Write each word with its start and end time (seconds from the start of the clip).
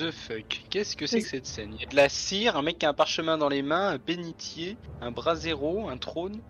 The 0.00 0.10
fuck 0.10 0.62
Qu'est-ce 0.70 0.96
que 0.96 1.06
c'est 1.06 1.20
que 1.22 1.28
cette 1.28 1.46
scène? 1.46 1.70
Il 1.74 1.80
y 1.80 1.84
a 1.84 1.88
de 1.88 1.96
la 1.96 2.08
cire, 2.08 2.56
un 2.56 2.62
mec 2.62 2.78
qui 2.78 2.86
a 2.86 2.90
un 2.90 2.94
parchemin 2.94 3.38
dans 3.38 3.48
les 3.48 3.62
mains, 3.62 3.88
un 3.90 3.98
bénitier, 3.98 4.76
un 5.00 5.10
brasero, 5.10 5.88
un 5.88 5.96
trône. 5.98 6.40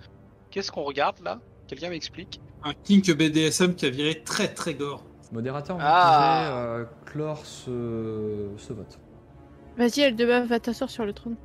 Qu'est-ce 0.51 0.73
qu'on 0.73 0.83
regarde 0.85 1.21
là? 1.23 1.39
Quelqu'un 1.69 1.91
m'explique? 1.91 2.41
Un 2.65 2.75
kink 2.75 3.11
BDSM 3.11 3.75
qui 3.75 3.87
a 3.87 3.91
viré 3.91 4.23
très 4.25 4.49
très 4.49 4.75
gore. 4.75 5.05
Modérateur, 5.33 5.77
vous 5.77 5.83
Ah. 5.85 6.43
pouvez 6.51 6.83
euh, 6.83 6.85
clore 7.07 7.47
ce, 7.47 8.49
ce 8.57 8.73
vote. 8.73 8.99
Vas-y, 9.77 10.01
elle 10.01 10.17
de 10.17 10.25
va 10.25 10.59
t'asseoir 10.61 10.91
sur 10.91 11.05
le 11.05 11.13
trône. 11.13 11.37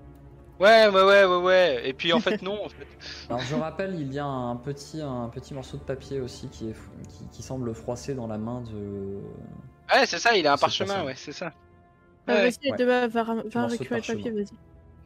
Ouais, 0.60 0.88
ouais, 0.88 1.04
ouais, 1.04 1.26
ouais, 1.26 1.38
ouais. 1.38 1.82
Et 1.90 1.94
puis 1.94 2.14
en 2.14 2.20
fait, 2.20 2.42
non, 2.42 2.66
en 2.66 2.70
fait. 2.70 2.88
Alors 3.30 3.42
je 3.42 3.56
rappelle, 3.56 3.96
il 4.00 4.14
y 4.14 4.20
a 4.20 4.26
un 4.26 4.56
petit, 4.56 5.02
un 5.02 5.30
petit 5.30 5.54
morceau 5.54 5.78
de 5.78 5.84
papier 5.84 6.22
aussi 6.22 6.48
qui, 6.48 6.70
est, 6.70 6.76
qui, 7.10 7.28
qui 7.32 7.44
semble 7.44 7.74
froissé 7.76 8.16
dans 8.16 8.26
la 8.28 8.38
main 8.38 8.62
de... 8.62 9.20
Ouais, 9.94 10.06
c'est 10.06 10.18
ça, 10.18 10.36
il 10.36 10.48
a 10.48 10.54
un 10.54 10.58
parchemin, 10.58 11.04
ouais, 11.04 11.14
c'est 11.16 11.34
ça. 11.34 11.52
Ah, 12.28 12.34
Ouais. 12.34 12.42
vas-y, 12.44 12.58
elle 12.64 12.76
de 12.78 12.86
va, 12.86 13.08
va, 13.08 13.24
va 13.24 13.68
récupérer 13.68 14.02
le 14.08 14.14
papier, 14.16 14.32
vas-y. 14.32 14.46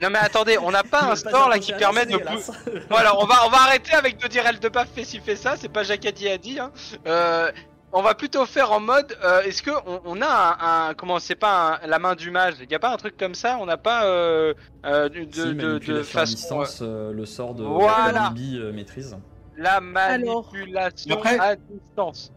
Non 0.01 0.09
mais 0.09 0.19
attendez, 0.19 0.57
on 0.57 0.71
n'a 0.71 0.83
pas 0.83 1.01
un 1.11 1.15
store 1.15 1.49
là 1.49 1.59
qui 1.59 1.73
permet 1.73 2.05
de... 2.05 2.17
Voilà, 2.89 3.17
on 3.19 3.25
va, 3.25 3.45
on 3.45 3.49
va 3.49 3.57
arrêter 3.57 3.93
avec 3.93 4.17
de 4.21 4.27
dire 4.27 4.43
elle 4.47 4.59
de 4.59 4.69
pas 4.69 4.85
fait 4.85 5.03
ci 5.03 5.19
fait 5.19 5.35
ça, 5.35 5.55
c'est 5.57 5.67
pas 5.67 5.83
Jacadi 5.83 6.29
a 6.29 6.37
dit. 6.37 6.59
Hein. 6.59 6.71
Euh, 7.05 7.51
on 7.91 8.01
va 8.01 8.13
plutôt 8.15 8.45
faire 8.45 8.71
en 8.71 8.79
mode, 8.79 9.17
euh, 9.23 9.41
est-ce 9.41 9.61
que 9.63 9.71
on, 9.85 9.99
on 10.05 10.21
a 10.21 10.27
un, 10.27 10.89
un- 10.89 10.93
comment 10.93 11.19
c'est 11.19 11.35
pas 11.35 11.79
un- 11.83 11.87
la 11.87 11.99
main 11.99 12.15
du 12.15 12.29
mage, 12.31 12.53
y 12.69 12.75
a 12.75 12.79
pas 12.79 12.93
un 12.93 12.97
truc 12.97 13.17
comme 13.17 13.33
ça, 13.35 13.57
on 13.59 13.65
n'a 13.65 13.77
pas 13.77 14.05
euh, 14.05 14.53
euh, 14.85 15.09
de, 15.09 15.15
Si, 15.23 15.25
de, 15.25 15.43
de, 15.47 15.53
de 15.53 15.63
manipulation 15.63 15.99
à 15.99 16.03
façon 16.03 16.35
distance, 16.35 16.79
euh, 16.81 17.11
le 17.11 17.25
sort 17.25 17.53
de 17.55 17.63
Voilà. 17.63 18.31
Euh, 18.37 18.71
maîtrise. 18.71 19.13
euh, 19.13 19.17
la 19.61 19.77
Alors. 19.77 19.81
manipulation 20.53 21.15
Après- 21.17 21.39
à 21.39 21.55
distance. 21.55 22.31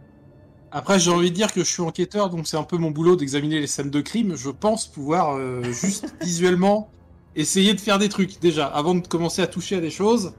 Après, 0.72 0.98
j'ai 0.98 1.10
envie 1.10 1.30
de 1.30 1.34
dire 1.34 1.52
que 1.52 1.60
je 1.60 1.68
suis 1.70 1.82
enquêteur, 1.82 2.30
donc 2.30 2.46
c'est 2.46 2.56
un 2.56 2.62
peu 2.62 2.78
mon 2.78 2.90
boulot 2.90 3.14
d'examiner 3.14 3.60
les 3.60 3.66
scènes 3.66 3.90
de 3.90 4.00
crime. 4.00 4.34
Je 4.36 4.48
pense 4.50 4.86
pouvoir 4.86 5.36
euh, 5.36 5.62
juste 5.64 6.14
visuellement 6.22 6.88
essayer 7.36 7.74
de 7.74 7.80
faire 7.80 7.98
des 7.98 8.08
trucs 8.08 8.40
déjà 8.40 8.66
avant 8.66 8.94
de 8.94 9.06
commencer 9.06 9.42
à 9.42 9.46
toucher 9.46 9.76
à 9.76 9.80
des 9.80 9.90
choses. 9.90 10.32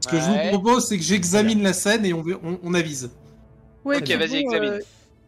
Ce 0.00 0.08
que 0.08 0.18
je 0.20 0.22
vous 0.30 0.48
propose, 0.50 0.86
c'est 0.86 0.98
que 0.98 1.02
j'examine 1.02 1.62
la 1.62 1.72
scène 1.72 2.04
et 2.04 2.12
on, 2.12 2.22
ve- 2.22 2.38
on, 2.44 2.58
on 2.62 2.74
avise. 2.74 3.10
Ouais, 3.86 3.96
Ok, 3.98 4.08
vas-y, 4.10 4.36
examine. 4.36 4.70
euh, 4.70 4.78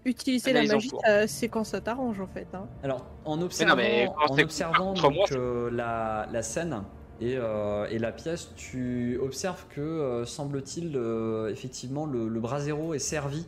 utiliser 0.05 0.53
la 0.53 0.61
Analyse 0.61 0.93
magie, 0.93 1.29
c'est 1.29 1.49
quand 1.49 1.65
ça 1.65 1.81
t'arrange 1.81 2.21
en 2.21 2.27
fait. 2.27 2.47
Hein. 2.53 2.67
Alors, 2.83 3.07
en 3.25 3.41
observant, 3.41 3.77
mais 3.77 4.07
quand 4.19 4.33
en 4.33 4.37
c'est 4.37 4.45
observant 4.45 4.89
contre 4.95 5.11
moi, 5.11 5.27
donc, 5.31 5.33
euh, 5.33 5.71
la, 5.71 6.29
la 6.31 6.43
scène 6.43 6.83
et, 7.23 7.37
euh, 7.39 7.87
et 7.91 7.99
la 7.99 8.13
pièce, 8.13 8.51
tu 8.57 9.19
observes 9.23 9.65
que, 9.71 9.81
euh, 9.81 10.25
semble-t-il, 10.27 10.93
euh, 10.97 11.51
effectivement, 11.51 12.05
le, 12.05 12.29
le 12.29 12.41
brasero 12.41 12.93
est 12.93 12.99
servi 12.99 13.47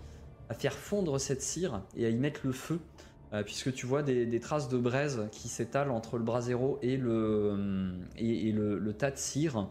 à 0.48 0.54
faire 0.54 0.72
fondre 0.72 1.20
cette 1.20 1.42
cire 1.42 1.82
et 1.96 2.06
à 2.06 2.08
y 2.08 2.16
mettre 2.16 2.40
le 2.44 2.52
feu, 2.52 2.80
euh, 3.32 3.42
puisque 3.42 3.72
tu 3.72 3.86
vois 3.86 4.02
des, 4.02 4.40
traces 4.40 4.68
de 4.68 4.78
braise 4.78 5.28
qui 5.30 5.48
s'étalent 5.48 5.90
entre 5.90 6.16
le 6.16 6.24
brasero 6.24 6.78
et 6.82 6.96
le, 6.96 7.92
et, 8.16 8.48
et 8.48 8.52
le, 8.52 8.92
tas 8.92 9.10
de 9.10 9.18
cire. 9.18 9.68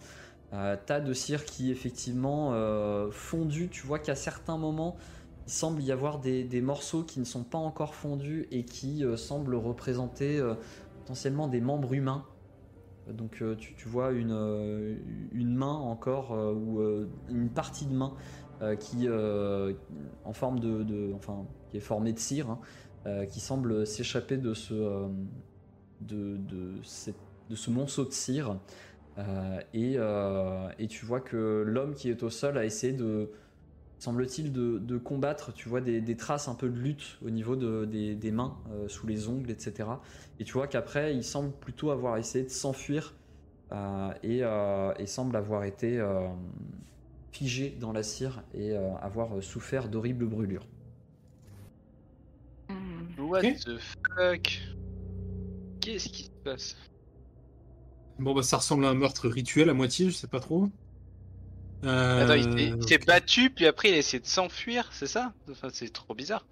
Euh, 0.53 0.77
tas 0.85 1.01
de 1.01 1.11
cire 1.13 1.43
qui, 1.43 1.71
effectivement, 1.71 2.51
euh, 2.53 3.11
fondu. 3.11 3.67
Tu 3.69 3.85
vois 3.85 3.99
qu'à 3.99 4.15
certains 4.15 4.57
moments, 4.57 4.95
il 5.47 5.51
semble 5.51 5.81
y 5.81 5.91
avoir 5.91 6.19
des, 6.19 6.61
morceaux 6.61 7.03
qui 7.03 7.19
ne 7.19 7.25
sont 7.25 7.43
pas 7.43 7.57
encore 7.57 7.95
fondus 7.95 8.47
et 8.51 8.63
qui 8.63 9.03
euh, 9.03 9.17
semblent 9.17 9.55
représenter 9.55 10.39
euh, 10.39 10.55
potentiellement 10.99 11.47
des 11.47 11.61
membres 11.61 11.93
humains. 11.93 12.25
Euh, 13.07 13.13
Donc 13.13 13.41
euh, 13.41 13.55
tu, 13.55 13.73
tu 13.75 13.87
vois 13.87 14.11
une, 14.11 14.31
euh, 14.31 14.95
une 15.31 15.55
main 15.55 15.73
encore 15.73 16.33
euh, 16.33 16.53
ou 16.53 16.81
euh, 16.81 17.09
une 17.29 17.49
partie 17.49 17.85
de 17.85 17.93
main 17.93 18.13
euh, 18.13 18.46
qui 18.75 19.07
euh, 19.07 19.73
en 20.23 20.33
forme 20.33 20.59
de, 20.59 21.13
enfin 21.13 21.45
qui 21.69 21.77
est 21.77 21.81
formée 21.81 22.13
de 22.13 22.19
cire 22.19 22.49
hein, 22.49 22.59
euh, 23.05 23.25
qui 23.25 23.39
semble 23.39 23.85
s'échapper 23.85 24.37
de 24.37 24.53
ce 24.53 24.73
euh, 24.73 25.07
de, 26.01 26.37
de, 26.37 26.81
ce 26.83 27.69
monceau 27.71 28.05
de 28.05 28.11
cire 28.13 28.59
Euh, 29.19 29.59
et, 29.73 29.95
euh, 29.97 30.69
et 30.79 30.87
tu 30.87 31.05
vois 31.05 31.21
que 31.21 31.63
l'homme 31.67 31.95
qui 31.95 32.09
est 32.09 32.23
au 32.23 32.29
sol 32.29 32.57
a 32.57 32.65
essayé 32.65 32.93
de 32.93 33.31
semble-t-il, 33.99 34.51
de, 34.53 34.97
combattre. 34.97 35.53
Tu 35.53 35.69
vois 35.69 35.81
des, 35.81 36.01
des 36.01 36.15
traces 36.17 36.47
un 36.47 36.55
peu 36.55 36.69
de 36.69 36.77
lutte 36.79 37.17
au 37.23 37.29
niveau 37.31 37.55
de- 37.55 37.85
des, 37.85 38.15
des 38.15 38.31
mains, 38.31 38.57
euh, 38.71 38.87
sous 38.87 39.07
les 39.07 39.27
ongles, 39.29 39.51
etc. 39.51 39.89
Et 40.39 40.43
tu 40.45 40.53
vois 40.53 40.67
qu'après, 40.67 41.15
il 41.15 41.23
semble 41.23 41.51
plutôt 41.59 41.91
avoir 41.91 42.17
essayé 42.17 42.45
de 42.45 42.49
s'enfuir 42.51 43.15
euh, 43.71 44.11
et, 44.23 44.41
euh, 44.43 44.93
et 44.99 45.07
semble 45.07 45.35
avoir 45.35 45.63
été 45.65 45.99
euh, 45.99 46.27
figé 47.31 47.69
dans 47.79 47.91
la 47.91 48.03
cire 48.03 48.43
et 48.53 48.71
euh, 48.71 48.95
avoir 48.97 49.41
souffert 49.43 49.89
d'horribles 49.89 50.25
brûlures. 50.25 50.65
What 53.19 53.39
Ok. 53.39 53.57
the 53.65 53.79
fuck? 54.17 54.59
Qu'est-ce 55.81 56.09
qui 56.09 56.23
se 56.23 56.29
passe? 56.43 56.75
Bon, 58.19 58.33
bah, 58.33 58.41
ça 58.43 58.57
ressemble 58.57 58.85
à 58.85 58.89
un 58.89 58.93
meurtre 58.95 59.27
rituel 59.29 59.69
à 59.69 59.73
moitié, 59.73 60.09
je 60.09 60.15
sais 60.15 60.27
pas 60.27 60.39
trop. 60.39 60.69
Euh, 61.83 62.23
Attends, 62.23 62.33
il 62.33 62.87
s'est- 62.87 62.97
battu, 63.05 63.49
puis 63.51 63.67
après 63.67 63.89
il 63.89 63.93
a 63.93 63.97
essayé 63.97 64.19
de 64.19 64.25
s'enfuir, 64.25 64.89
c'est 64.91 65.07
ça? 65.07 65.33
Enfin, 65.49 65.69
c'est 65.71 65.93
trop 65.93 66.15
bizarre. 66.15 66.45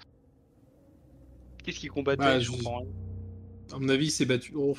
Qu'est-ce 1.64 1.80
qu'il 1.80 1.90
combattait? 1.90 2.22
Bah, 2.24 2.40
je 2.40 2.46
je- 2.46 2.52
comprends 2.52 2.78
rien. 2.80 2.88
À 3.74 3.80
mon 3.80 3.90
avis, 3.90 4.06
il 4.08 4.12
s'est 4.12 4.26
battu. 4.26 4.54
Oh, 4.56 4.76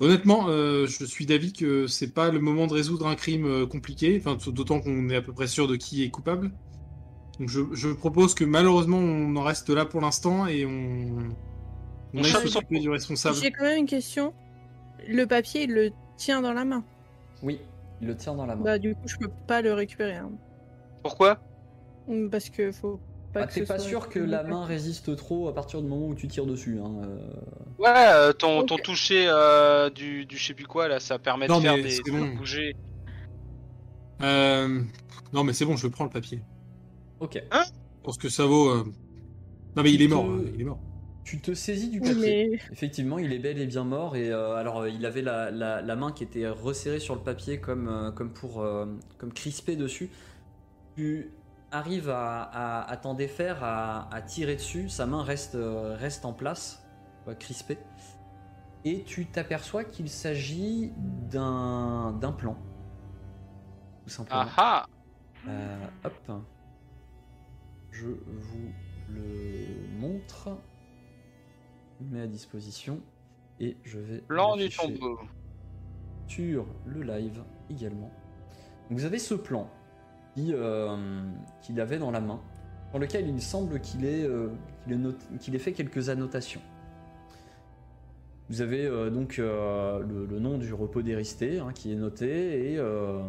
Honnêtement, 0.00 0.46
euh, 0.48 0.86
je 0.86 1.04
suis 1.04 1.26
d'avis 1.26 1.52
que 1.52 1.86
c'est 1.86 2.12
pas 2.12 2.30
le 2.30 2.40
moment 2.40 2.66
de 2.66 2.72
résoudre 2.72 3.06
un 3.06 3.14
crime 3.14 3.46
euh, 3.46 3.66
compliqué, 3.66 4.22
enfin, 4.24 4.36
d'autant 4.50 4.80
qu'on 4.80 5.08
est 5.10 5.16
à 5.16 5.22
peu 5.22 5.32
près 5.32 5.46
sûr 5.46 5.68
de 5.68 5.76
qui 5.76 6.02
est 6.02 6.10
coupable. 6.10 6.50
Donc 7.38 7.48
je, 7.48 7.60
je 7.72 7.88
propose 7.88 8.34
que 8.34 8.44
malheureusement 8.44 8.98
on 8.98 9.34
en 9.36 9.42
reste 9.42 9.70
là 9.70 9.86
pour 9.86 10.00
l'instant 10.02 10.46
et 10.46 10.66
on, 10.66 11.30
On 12.14 12.18
on 12.18 12.22
s'occuper 12.22 12.80
du 12.80 12.90
responsable. 12.90 13.36
J'ai 13.36 13.50
quand 13.50 13.64
même 13.64 13.78
une 13.78 13.86
question. 13.86 14.34
Le 15.08 15.24
papier, 15.26 15.62
il 15.62 15.72
le 15.72 15.90
tient 16.18 16.42
dans 16.42 16.52
la 16.52 16.64
main. 16.64 16.84
Oui, 17.42 17.60
il 18.02 18.08
le 18.08 18.16
tient 18.16 18.34
dans 18.34 18.44
la 18.46 18.56
main. 18.56 18.62
Bah, 18.62 18.78
du 18.78 18.94
coup, 18.94 19.06
je 19.06 19.16
peux 19.16 19.30
pas 19.46 19.62
le 19.62 19.72
récupérer. 19.72 20.16
hein. 20.16 20.30
Pourquoi? 21.02 21.40
Parce 22.30 22.50
que 22.50 22.72
faut 22.72 23.00
pas 23.32 23.42
Ah, 23.42 23.46
T'es 23.46 23.64
pas 23.64 23.78
sûr 23.78 24.08
que 24.08 24.18
la 24.18 24.42
main 24.42 24.64
résiste 24.64 25.14
trop 25.16 25.48
à 25.48 25.54
partir 25.54 25.80
du 25.82 25.88
moment 25.88 26.08
où 26.08 26.14
tu 26.14 26.28
tires 26.28 26.46
dessus. 26.46 26.78
Hein. 26.82 26.92
euh. 27.04 27.18
Ouais, 27.78 27.88
euh, 28.12 28.32
ton, 28.32 28.64
ton 28.64 28.76
toucher 28.76 29.26
euh, 29.28 29.88
du, 29.90 30.26
du 30.26 30.36
je 30.36 30.46
sais 30.48 30.54
plus 30.54 30.66
quoi 30.66 30.88
là, 30.88 31.00
ça 31.00 31.18
permet 31.18 31.46
Non, 31.48 31.58
de 31.58 31.62
faire 31.62 31.76
des 31.76 31.98
de 31.98 32.10
bon. 32.10 32.34
bouger. 32.36 32.74
Euh, 34.22 34.82
Non 35.32 35.44
mais 35.44 35.52
c'est 35.52 35.64
bon, 35.64 35.76
je 35.76 35.86
prends 35.88 36.04
le 36.04 36.10
papier. 36.10 36.40
Ok. 37.20 37.42
Je 37.52 38.02
pense 38.04 38.18
que 38.18 38.28
ça 38.28 38.46
vaut. 38.46 38.70
euh, 38.70 38.84
Non 39.76 39.82
mais 39.82 39.92
il 39.92 40.02
est 40.02 40.08
mort, 40.08 40.26
Euh, 40.26 40.44
hein, 40.46 40.50
il 40.54 40.60
est 40.60 40.64
mort. 40.64 40.80
Tu 41.24 41.40
te 41.40 41.54
saisis 41.54 41.90
du 41.90 42.00
papier. 42.00 42.48
mais 42.50 42.58
Effectivement, 42.72 43.18
il 43.18 43.32
est 43.32 43.38
bel 43.38 43.58
et 43.58 43.66
bien 43.66 43.84
mort. 43.84 44.16
Et 44.16 44.30
euh, 44.30 44.54
alors, 44.56 44.88
il 44.88 45.04
avait 45.06 45.22
la, 45.22 45.50
la- 45.50 45.80
la 45.80 45.96
main 45.96 46.10
qui 46.12 46.24
était 46.24 46.48
resserrée 46.48 46.98
sur 46.98 47.14
le 47.14 47.20
papier 47.22 47.60
comme, 47.60 47.88
euh, 47.88 48.10
comme 48.10 48.32
pour 48.32 48.62
euh, 48.62 48.86
comme 49.18 49.32
crispé 49.32 49.76
dessus. 49.76 50.10
Tu 50.96 51.30
arrives 51.70 52.10
à, 52.10 52.42
à- 52.42 52.90
à 52.90 52.96
t'en 52.96 53.14
défaire, 53.14 53.62
à, 53.62 54.12
à 54.14 54.22
tirer 54.22 54.56
dessus. 54.56 54.88
Sa 54.88 55.06
main 55.06 55.22
reste, 55.22 55.54
euh, 55.54 55.96
reste 55.96 56.24
en 56.24 56.32
place, 56.32 56.82
crispée. 57.38 57.78
Et 58.84 59.02
tu 59.04 59.26
t'aperçois 59.26 59.84
qu'il 59.84 60.08
s'agit 60.08 60.92
d'un 60.96 62.12
d'un 62.12 62.32
plan. 62.32 62.56
Tout 64.04 64.10
simplement. 64.10 64.42
Ah 64.56 64.86
ah 64.86 64.86
Euh, 65.48 65.86
hop. 66.04 66.32
Je 67.90 68.06
vous 68.08 68.72
le 69.08 69.98
montre. 69.98 70.48
Je 71.98 72.04
le 72.04 72.10
mets 72.10 72.22
à 72.22 72.26
disposition. 72.26 73.00
Et 73.60 73.76
je 73.84 73.98
vais. 73.98 74.18
Plan 74.22 74.56
du 74.56 74.68
tombeau. 74.70 75.18
Sur 76.26 76.64
le 76.86 77.02
live 77.02 77.42
également. 77.68 78.10
Vous 78.88 79.04
avez 79.04 79.18
ce 79.18 79.34
plan 79.34 79.68
qui, 80.34 80.52
euh, 80.54 80.96
qu'il 81.62 81.80
avait 81.80 81.98
dans 81.98 82.10
la 82.10 82.20
main, 82.20 82.40
dans 82.92 82.98
lequel 82.98 83.28
il 83.28 83.40
semble 83.42 83.80
qu'il 83.80 84.04
ait, 84.04 84.24
euh, 84.24 84.48
qu'il 84.84 84.92
ait, 84.94 84.96
noté- 84.96 85.26
qu'il 85.40 85.54
ait 85.54 85.58
fait 85.58 85.72
quelques 85.72 86.08
annotations. 86.08 86.60
Vous 88.48 88.62
avez 88.62 88.84
euh, 88.84 89.10
donc 89.10 89.38
euh, 89.38 90.00
le, 90.00 90.26
le 90.26 90.38
nom 90.40 90.58
du 90.58 90.72
repos 90.74 91.02
d'Éristé 91.02 91.60
hein, 91.60 91.72
qui 91.72 91.92
est 91.92 91.96
noté 91.96 92.72
et 92.72 92.78
euh, 92.78 93.20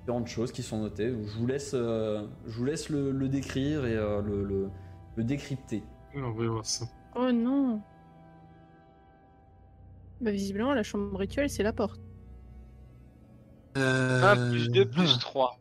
différentes 0.00 0.28
choses 0.28 0.50
qui 0.52 0.62
sont 0.62 0.80
notées. 0.80 1.10
Je 1.10 1.38
vous 1.38 1.46
laisse, 1.46 1.72
euh, 1.74 2.26
je 2.46 2.56
vous 2.56 2.64
laisse 2.64 2.88
le, 2.88 3.10
le 3.12 3.28
décrire 3.28 3.84
et 3.84 3.94
euh, 3.96 4.22
le, 4.22 4.44
le- 4.44 4.70
le 5.16 5.24
décrypter. 5.24 5.82
On 6.14 6.30
va 6.32 6.46
voir 6.48 6.64
ça. 6.66 6.86
Oh 7.14 7.30
non 7.32 7.80
Bah, 10.22 10.30
visiblement, 10.30 10.72
la 10.74 10.82
chambre 10.82 11.18
rituelle, 11.18 11.50
c'est 11.50 11.62
la 11.62 11.72
porte. 11.74 12.00
1 13.74 14.36
plus 14.50 14.68
2 14.70 14.88
plus 14.88 15.12
ah. 15.16 15.20
3. 15.20 15.58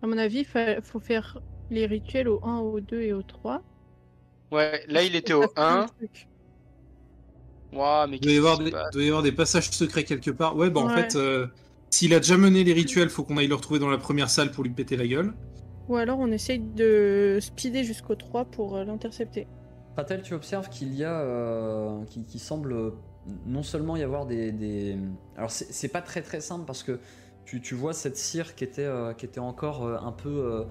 À 0.00 0.06
mon 0.06 0.16
avis, 0.16 0.46
il 0.54 0.80
faut 0.82 1.00
faire 1.00 1.38
les 1.68 1.84
rituels 1.84 2.28
au 2.28 2.42
1, 2.42 2.60
au 2.60 2.80
2 2.80 3.02
et 3.02 3.12
au 3.12 3.22
3. 3.22 3.62
Ouais, 4.50 4.84
là 4.88 5.02
il 5.04 5.14
était 5.14 5.32
au 5.34 5.52
fait 5.56 5.68
un 5.68 5.78
1. 5.78 5.86
truc. 5.98 6.28
Ouah, 7.72 8.06
mais 8.08 8.18
Il 8.18 8.26
doit 8.26 8.32
y, 8.32 8.36
avoir 8.38 8.58
des, 8.58 8.64
se 8.70 8.70
passe? 8.70 8.92
doit 8.92 9.02
y 9.02 9.08
avoir 9.08 9.22
des 9.22 9.32
passages 9.32 9.70
secrets 9.70 10.04
quelque 10.04 10.30
part. 10.30 10.56
Ouais, 10.56 10.70
bah 10.70 10.80
en 10.80 10.88
Ouais. 10.88 10.90
fait, 10.90 11.16
euh, 11.16 11.46
s'il 11.90 12.14
a 12.14 12.20
déjà 12.20 12.36
mené 12.36 12.64
les 12.64 12.72
rituels, 12.72 13.10
faut 13.10 13.24
qu'on 13.24 13.36
aille 13.36 13.46
le 13.48 13.54
retrouver 13.54 13.80
dans 13.80 13.90
la 13.90 13.98
première 13.98 14.30
salle 14.30 14.50
pour 14.52 14.64
lui 14.64 14.70
péter 14.72 14.96
la 14.96 15.06
gueule. 15.06 15.34
Ou 15.88 15.96
alors 15.96 16.20
on 16.20 16.30
essaye 16.30 16.60
de 16.60 17.38
speeder 17.40 17.82
jusqu'au 17.82 18.14
3 18.14 18.44
pour 18.44 18.76
euh, 18.76 18.84
l'intercepter. 18.84 19.48
Pratel, 19.94 20.22
tu 20.22 20.34
observes 20.34 20.68
qu'il 20.68 20.94
y 20.94 21.04
a, 21.04 21.20
euh, 21.20 22.04
qui, 22.04 22.24
qui 22.24 22.38
semble 22.38 22.92
non 23.46 23.62
seulement 23.62 23.96
y 23.96 24.02
avoir 24.02 24.26
des, 24.26 24.52
des- 24.52 24.96
alors 25.36 25.50
c'est 25.50 25.72
c'est 25.72 25.88
pas 25.88 26.02
très 26.02 26.22
très 26.22 26.40
simple 26.40 26.64
parce 26.66 26.82
que 26.82 27.00
tu, 27.46 27.62
tu 27.62 27.74
vois 27.76 27.94
cette 27.94 28.18
cire 28.18 28.54
qui 28.56 28.64
était, 28.64 28.84
euh, 28.84 29.14
qui 29.14 29.26
était 29.26 29.40
encore 29.40 29.84
euh, 29.86 29.98
un 30.00 30.12
peu, 30.12 30.28
euh, 30.30 30.64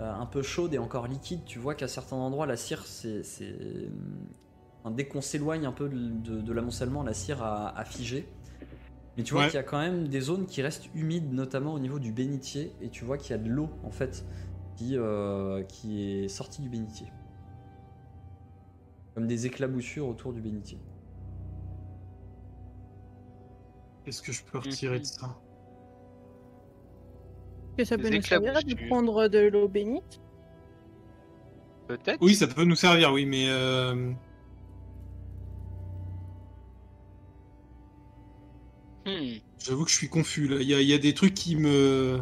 un 0.00 0.26
peu 0.26 0.42
chaude 0.42 0.74
et 0.74 0.78
encore 0.78 1.08
liquide. 1.08 1.44
Tu 1.46 1.58
vois 1.58 1.74
qu'à 1.76 1.88
certains 1.88 2.16
endroits 2.16 2.46
la 2.46 2.56
cire, 2.56 2.86
c'est, 2.86 3.22
enfin, 4.82 4.94
dès 4.94 5.06
qu'on 5.08 5.20
s'éloigne 5.20 5.66
un 5.66 5.72
peu 5.72 5.88
de, 5.88 5.98
de- 6.10 6.40
de 6.40 6.52
l'amoncellement, 6.52 7.02
la 7.02 7.14
cire 7.14 7.42
a, 7.42 7.76
a 7.78 7.84
figé. 7.84 8.26
Mais 9.16 9.24
tu 9.24 9.34
vois 9.34 9.42
Ouais. 9.42 9.50
qu'il 9.50 9.56
y 9.56 9.58
a 9.60 9.64
quand 9.64 9.80
même 9.80 10.08
des 10.08 10.20
zones 10.20 10.46
qui 10.46 10.62
restent 10.62 10.88
humides, 10.94 11.32
notamment 11.32 11.74
au 11.74 11.78
niveau 11.80 11.98
du 11.98 12.12
bénitier, 12.12 12.72
et 12.80 12.90
tu 12.90 13.04
vois 13.04 13.18
qu'il 13.18 13.32
y 13.32 13.34
a 13.34 13.42
de 13.42 13.48
l'eau 13.50 13.70
en 13.84 13.90
fait 13.90 14.24
qui, 14.76 14.96
qui 15.68 16.02
est 16.24 16.28
sortie 16.28 16.62
du 16.62 16.68
bénitier. 16.70 17.08
Comme 19.14 19.28
des 19.28 19.46
éclaboussures 19.46 20.08
autour 20.08 20.32
du 20.32 20.40
bénitier. 20.40 20.78
Qu'est-ce 24.04 24.20
que 24.20 24.32
je 24.32 24.42
peux 24.44 24.58
retirer 24.58 25.00
de 25.00 25.04
ça? 25.06 25.39
Que 27.80 27.86
ça 27.86 27.96
peut 27.96 28.10
nous 28.10 28.20
servir 28.20 28.52
de 28.62 28.88
prendre 28.88 29.28
de 29.28 29.38
l'eau 29.48 29.66
bénite. 29.66 30.20
Peut-être 31.88 32.18
Oui, 32.20 32.34
ça 32.34 32.46
peut 32.46 32.64
nous 32.64 32.74
servir, 32.76 33.10
oui, 33.12 33.24
mais 33.24 33.46
euh, 33.48 34.12
Hmm. 39.06 39.38
j'avoue 39.64 39.84
que 39.84 39.90
je 39.90 39.96
suis 39.96 40.08
confus 40.08 40.46
là. 40.46 40.56
Il 40.60 40.68
y, 40.68 40.74
a- 40.74 40.80
il 40.80 40.86
y 40.88 40.92
a 40.94 40.98
des 40.98 41.14
trucs 41.14 41.34
qui 41.34 41.56
me. 41.56 42.20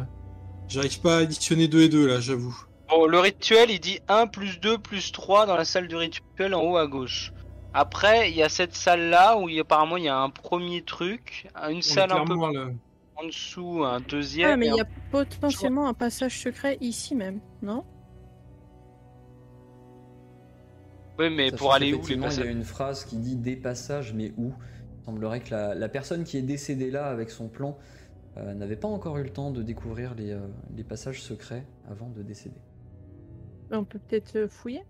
J'arrive 0.69 1.01
pas 1.01 1.17
à 1.17 1.19
additionner 1.21 1.67
2 1.67 1.81
et 1.81 1.89
2 1.89 2.07
là, 2.07 2.19
j'avoue. 2.19 2.55
Bon, 2.89 3.05
le 3.05 3.19
rituel 3.19 3.69
il 3.69 3.79
dit 3.79 3.99
1 4.07 4.27
plus 4.27 4.59
2 4.59 4.77
plus 4.77 5.11
3 5.11 5.45
dans 5.45 5.55
la 5.55 5.65
salle 5.65 5.87
du 5.87 5.95
rituel 5.95 6.55
en 6.55 6.61
haut 6.63 6.77
à 6.77 6.87
gauche. 6.87 7.33
Après, 7.73 8.31
il 8.31 8.35
y 8.35 8.41
a 8.43 8.49
cette 8.49 8.73
salle 8.75 9.09
là 9.09 9.37
où 9.37 9.49
il 9.49 9.55
y 9.55 9.59
a- 9.59 9.61
apparemment 9.61 9.97
il 9.97 10.05
y 10.05 10.07
a 10.07 10.17
un 10.17 10.29
premier 10.29 10.81
truc, 10.83 11.47
une 11.69 11.77
On 11.77 11.81
salle 11.81 12.11
un 12.11 12.23
peu 12.25 12.33
là. 12.53 12.69
En 13.21 13.25
dessous, 13.27 13.83
un 13.83 13.99
deuxième. 13.99 14.51
Ah, 14.51 14.57
mais 14.57 14.67
il 14.67 14.75
y 14.75 14.79
un- 14.79 14.83
a 14.83 14.87
potentiellement 15.11 15.87
un 15.87 15.93
passage 15.93 16.39
secret 16.39 16.77
ici 16.81 17.15
même, 17.15 17.39
non? 17.61 17.83
Oui, 21.17 21.29
mais 21.29 21.49
Sachant 21.49 21.57
pour 21.57 21.73
aller 21.73 21.93
où 21.93 22.07
les 22.07 22.15
Il 22.15 22.21
y 22.21 22.25
a 22.25 22.45
une 22.45 22.63
phrase 22.63 23.03
qui 23.05 23.17
dit 23.17 23.35
des 23.35 23.55
passages, 23.57 24.13
mais 24.13 24.31
où? 24.37 24.53
Il 25.01 25.05
semblerait 25.05 25.41
que 25.41 25.51
la, 25.51 25.75
la 25.75 25.89
personne 25.89 26.23
qui 26.23 26.37
est 26.37 26.41
décédée 26.41 26.91
là 26.91 27.07
avec 27.07 27.29
son 27.29 27.49
plan 27.49 27.77
euh, 28.37 28.53
n'avait 28.53 28.75
pas 28.77 28.87
encore 28.87 29.17
eu 29.17 29.23
le 29.23 29.29
temps 29.29 29.51
de 29.51 29.61
découvrir 29.63 30.15
les, 30.15 30.31
euh, 30.31 30.39
les 30.77 30.83
passages 30.83 31.21
secrets 31.21 31.63
avant 31.89 32.09
de 32.09 32.21
décéder. 32.21 32.55
On 33.71 33.83
peut 33.83 33.99
peut-être 33.99 34.35
euh, 34.37 34.47
fouiller? 34.47 34.83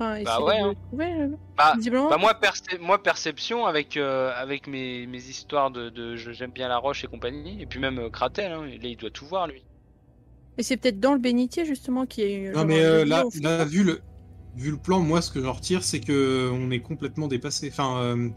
Enfin, 0.00 0.22
Bah 0.22 0.40
ouais, 0.40 0.58
de 0.60 0.64
hein. 0.64 0.74
euh. 1.00 1.36
Bah, 1.56 1.74
Visiblement, 1.76 2.08
Bah 2.08 2.18
moi, 2.18 2.34
perce- 2.34 2.62
moi 2.80 3.02
perception 3.02 3.66
avec 3.66 3.96
euh, 3.96 4.32
avec 4.34 4.66
mes, 4.66 5.06
mes 5.06 5.18
histoires 5.28 5.70
de, 5.70 5.90
de 5.90 6.16
je- 6.16 6.32
j'aime 6.32 6.52
bien 6.52 6.68
la 6.68 6.78
roche 6.78 7.04
et 7.04 7.08
compagnie 7.08 7.60
et 7.60 7.66
puis 7.66 7.80
même 7.80 7.98
euh, 7.98 8.10
Kratel 8.10 8.52
hein, 8.52 8.64
là 8.66 8.76
il 8.88 8.96
doit 8.96 9.10
tout 9.10 9.26
voir 9.26 9.48
lui. 9.48 9.64
Et 10.56 10.62
c'est 10.62 10.76
peut-être 10.76 11.00
dans 11.00 11.12
le 11.12 11.20
bénitier 11.20 11.64
justement 11.64 12.06
qui 12.06 12.22
est. 12.22 12.52
Non, 12.52 12.64
mais 12.64 12.80
euh, 12.82 13.04
là, 13.04 13.24
vu 13.64 13.84
le, 13.84 14.00
vu 14.56 14.70
le 14.72 14.76
plan, 14.76 15.00
moi, 15.00 15.22
ce 15.22 15.30
que 15.30 15.40
j'en 15.40 15.52
retire, 15.52 15.84
c'est 15.84 16.00
que 16.00 16.50
on 16.52 16.70
est 16.70 16.80
complètement 16.80 17.28
dépassé. 17.28 17.68
Enfin, 17.72 18.00
euh, 18.02 18.28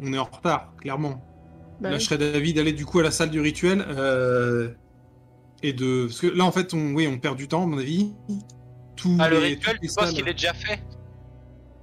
on 0.00 0.12
est 0.12 0.18
en 0.18 0.24
retard, 0.24 0.74
clairement. 0.80 1.22
Bah 1.80 1.88
là, 1.90 1.96
oui. 1.96 2.00
je 2.00 2.04
serais 2.06 2.18
d'avis 2.18 2.52
d'aller 2.52 2.72
du 2.72 2.84
coup 2.84 3.00
à 3.00 3.02
la 3.02 3.10
salle 3.10 3.30
du 3.30 3.40
rituel 3.40 3.84
euh, 3.88 4.70
et 5.62 5.72
de, 5.72 6.06
parce 6.06 6.20
que 6.20 6.26
là, 6.26 6.44
en 6.44 6.52
fait, 6.52 6.74
on, 6.74 6.94
oui, 6.94 7.06
on 7.08 7.18
perd 7.18 7.36
du 7.36 7.48
temps, 7.48 7.64
à 7.64 7.66
mon 7.66 7.78
avis. 7.78 8.12
Tous 9.00 9.16
Ah 9.18 9.28
le 9.28 9.38
les- 9.40 9.46
rituel, 9.54 9.74
toutes 9.74 9.82
les 9.82 9.88
tu 9.88 9.94
penses 9.94 10.04
salles- 10.06 10.14
qu'il 10.14 10.28
est 10.28 10.32
déjà 10.34 10.54
fait? 10.54 10.80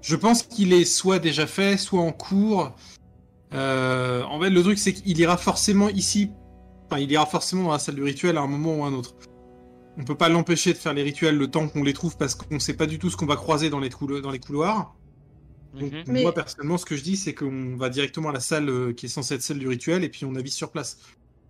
Je 0.01 0.15
pense 0.15 0.43
qu'il 0.43 0.73
est 0.73 0.85
soit 0.85 1.19
déjà 1.19 1.47
fait, 1.47 1.77
soit 1.77 2.01
en 2.01 2.11
cours. 2.11 2.75
Euh, 3.53 4.23
en 4.23 4.39
fait, 4.41 4.49
le 4.49 4.61
truc, 4.61 4.77
c'est 4.77 4.93
qu'il 4.93 5.17
ira 5.19 5.37
forcément 5.37 5.89
ici. 5.89 6.31
Enfin, 6.85 6.99
il 7.01 7.11
ira 7.11 7.25
forcément 7.25 7.63
dans 7.63 7.71
la 7.71 7.79
salle 7.79 7.95
du 7.95 8.03
rituel 8.03 8.37
à 8.37 8.41
un 8.41 8.47
moment 8.47 8.75
ou 8.77 8.83
à 8.83 8.87
un 8.87 8.93
autre. 8.93 9.15
On 9.97 10.03
peut 10.03 10.15
pas 10.15 10.29
l'empêcher 10.29 10.73
de 10.73 10.77
faire 10.77 10.93
les 10.93 11.01
rituels 11.03 11.37
le 11.37 11.47
temps 11.49 11.67
qu'on 11.67 11.81
les 11.83 11.93
trouve 11.93 12.17
parce 12.17 12.35
qu'on 12.35 12.59
sait 12.59 12.75
pas 12.75 12.85
du 12.85 12.99
tout 12.99 13.09
ce 13.09 13.17
qu'on 13.17 13.25
va 13.25 13.35
croiser 13.35 13.69
dans 13.69 13.79
les, 13.79 13.89
coulo- 13.89 14.21
dans 14.21 14.31
les 14.31 14.39
couloirs. 14.39 14.95
Donc, 15.73 15.91
Mhm. 16.07 16.21
Moi, 16.21 16.33
personnellement, 16.33 16.77
ce 16.77 16.85
que 16.85 16.95
je 16.95 17.03
dis, 17.03 17.17
c'est 17.17 17.33
qu'on 17.33 17.75
va 17.77 17.89
directement 17.89 18.29
à 18.29 18.31
la 18.33 18.39
salle 18.39 18.69
euh, 18.69 18.93
qui 18.93 19.07
est 19.07 19.09
censée 19.09 19.35
être 19.35 19.41
celle 19.41 19.59
du 19.59 19.67
rituel 19.67 20.03
et 20.03 20.09
puis 20.09 20.23
on 20.25 20.35
avise 20.35 20.53
sur 20.53 20.71
place. 20.71 20.97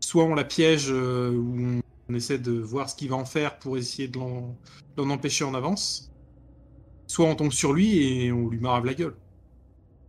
Soit 0.07 0.24
on 0.24 0.36
la 0.36 0.45
piège 0.45 0.88
euh, 0.89 1.31
ou 1.31 1.81
on, 2.07 2.13
essaie 2.13 2.38
de 2.38 2.54
voir 2.54 2.89
ce 2.89 2.95
qu'il 2.95 3.09
va 3.09 3.18
en 3.18 3.25
faire 3.25 3.59
pour 3.59 3.77
essayer 3.77 4.07
de 4.07 4.18
l'en 4.18 4.56
d'en 4.95 5.09
empêcher 5.09 5.44
en 5.44 5.54
avance. 5.54 6.13
Soit 7.07 7.25
on 7.25 7.36
tombe 7.36 7.51
sur 7.51 7.74
lui 7.74 8.24
et 8.24 8.31
on 8.31 8.48
lui 8.48 8.57
marave 8.57 8.86
la 8.86 8.94
gueule. 8.94 9.15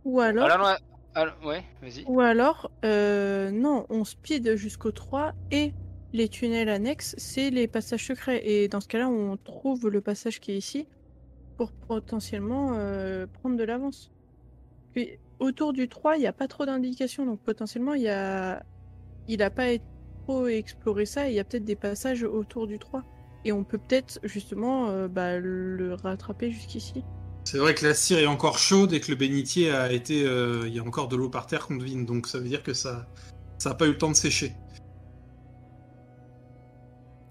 Ou 0.05 0.21
alors, 0.21 0.45
Alors, 0.45 0.67
alors, 0.67 0.79
alors- 1.15 1.45
ouais, 1.45 1.65
vas-y. 1.81 2.05
ou 2.07 2.21
alors 2.21 2.71
euh, 2.85 3.51
non, 3.51 3.87
on 3.89 4.05
speed 4.05 4.55
jusqu'au 4.55 4.93
3 4.93 5.33
et 5.51 5.73
les 6.13 6.29
tunnels 6.29 6.69
annexes, 6.69 7.13
c'est 7.17 7.49
les 7.49 7.67
passages 7.67 8.05
secrets. 8.05 8.41
Et 8.49 8.69
dans 8.69 8.79
ce 8.79 8.87
cas-là, 8.87 9.09
on 9.09 9.35
trouve 9.35 9.89
le 9.89 9.99
passage 9.99 10.39
qui 10.39 10.53
est 10.53 10.57
ici 10.57 10.87
pour 11.57 11.73
potentiellement 11.73 12.69
euh, 12.77 13.27
prendre 13.27 13.57
de 13.57 13.65
l'avance. 13.65 14.13
Puis, 14.93 15.19
autour 15.39 15.73
du 15.73 15.89
3, 15.89 16.15
il 16.15 16.21
n'y 16.21 16.27
a 16.27 16.31
pas 16.31 16.47
trop 16.47 16.65
d'indications, 16.65 17.25
donc 17.25 17.41
potentiellement, 17.41 17.95
il 17.95 18.03
y 18.03 18.07
a... 18.07 18.63
il 19.29 19.39
n'a 19.39 19.49
pas 19.49 19.69
été 19.69 19.85
trop 20.27 20.47
exploré 20.47 21.05
ça, 21.05 21.27
et 21.27 21.31
il 21.31 21.35
y 21.35 21.39
a 21.39 21.43
peut-être 21.45 21.63
des 21.63 21.75
passages 21.77 22.23
autour 22.23 22.67
du 22.67 22.77
3. 22.79 23.03
Et 23.45 23.53
on 23.53 23.63
peut 23.63 23.77
peut-être 23.77 24.19
justement 24.23 24.89
euh, 24.89 25.07
bah, 25.07 25.37
le 25.39 25.93
rattraper 25.93 26.51
jusqu'ici. 26.51 27.05
C'est 27.45 27.57
vrai 27.57 27.73
que 27.73 27.85
la 27.85 27.93
cire 27.93 28.19
est 28.19 28.27
encore 28.27 28.57
chaude 28.59 28.91
et 28.91 28.99
que 28.99 29.09
le 29.09 29.15
bénitier 29.15 29.71
a 29.71 29.91
été. 29.91 30.25
euh, 30.25 30.67
Il 30.67 30.75
y 30.75 30.79
a 30.79 30.83
encore 30.83 31.07
de 31.07 31.15
l'eau 31.15 31.29
par 31.29 31.47
terre 31.47 31.65
qu'on 31.65 31.77
devine, 31.77 32.05
donc 32.05 32.27
ça 32.27 32.37
veut 32.37 32.47
dire 32.49 32.63
que 32.63 32.73
ça 32.73 33.07
ça 33.57 33.71
a 33.71 33.73
pas 33.75 33.85
eu 33.85 33.91
le 33.91 33.97
temps 33.97 34.11
de 34.11 34.15
sécher. 34.15 34.53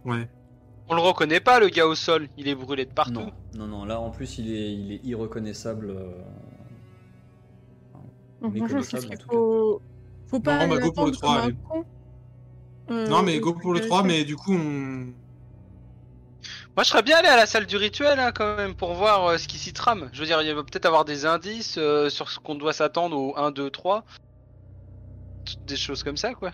Ouais. 0.05 0.29
On 0.89 0.95
le 0.95 1.03
reconnaît 1.03 1.41
pas 1.41 1.61
le 1.61 1.69
gars 1.69 1.87
au 1.87 1.95
sol, 1.95 2.29
il 2.39 2.49
est 2.49 2.55
brûlé 2.55 2.87
de 2.87 2.93
partout. 2.93 3.13
Non, 3.21 3.33
non, 3.55 3.67
non, 3.67 3.85
là 3.85 4.01
en 4.01 4.11
plus 4.11 4.39
il 4.39 4.51
est, 4.51 4.73
il 4.73 4.93
est 4.93 5.05
irreconnaissable. 5.05 5.91
euh, 5.91 6.23
tout 9.19 9.29
faut... 9.31 9.83
faut 10.29 10.41
pas 10.41 10.67
Non, 10.67 10.69
bah, 10.69 10.79
go 10.79 10.93
pour 10.93 11.07
le 11.07 11.13
l'attendre 11.13 11.13
3, 11.13 11.29
comme 11.35 11.39
un 11.43 11.43
allez. 11.45 11.57
con. 11.69 11.85
Euh, 12.91 13.07
non, 13.09 13.23
mais 13.23 13.39
go 13.41 13.55
pour 13.55 13.73
le 13.73 13.81
puis, 13.81 13.89
3, 13.89 14.01
euh, 14.01 14.05
mais 14.05 14.25
du 14.25 14.37
coup, 14.37 14.55
on. 14.55 15.13
Moi 16.77 16.85
je 16.85 16.91
serais 16.91 17.03
bien 17.03 17.17
allé 17.19 17.29
à 17.29 17.37
la 17.37 17.47
salle 17.47 17.67
du 17.67 17.77
rituel 17.77 18.21
hein, 18.21 18.31
quand 18.33 18.57
même 18.57 18.75
pour 18.77 18.95
voir 18.95 19.27
euh, 19.27 19.39
ce 19.39 19.49
qui 19.49 19.59
s'y 19.59 19.73
trame. 19.73 20.09
Je 20.13 20.21
veux 20.21 20.27
dire, 20.27 20.41
il 20.43 20.55
va 20.55 20.63
peut-être 20.63 20.87
avoir 20.87 21.05
des 21.05 21.27
indices 21.27 21.77
euh, 21.77 22.09
sur 22.09 22.31
ce 22.31 22.39
qu'on 22.39 22.55
doit 22.55 22.73
s'attendre 22.73 23.17
au 23.19 23.37
1, 23.37 23.51
2, 23.51 23.71
3. 23.71 24.05
Des 25.67 25.77
choses 25.77 26.05
comme 26.05 26.17
ça 26.17 26.35
quoi. 26.35 26.53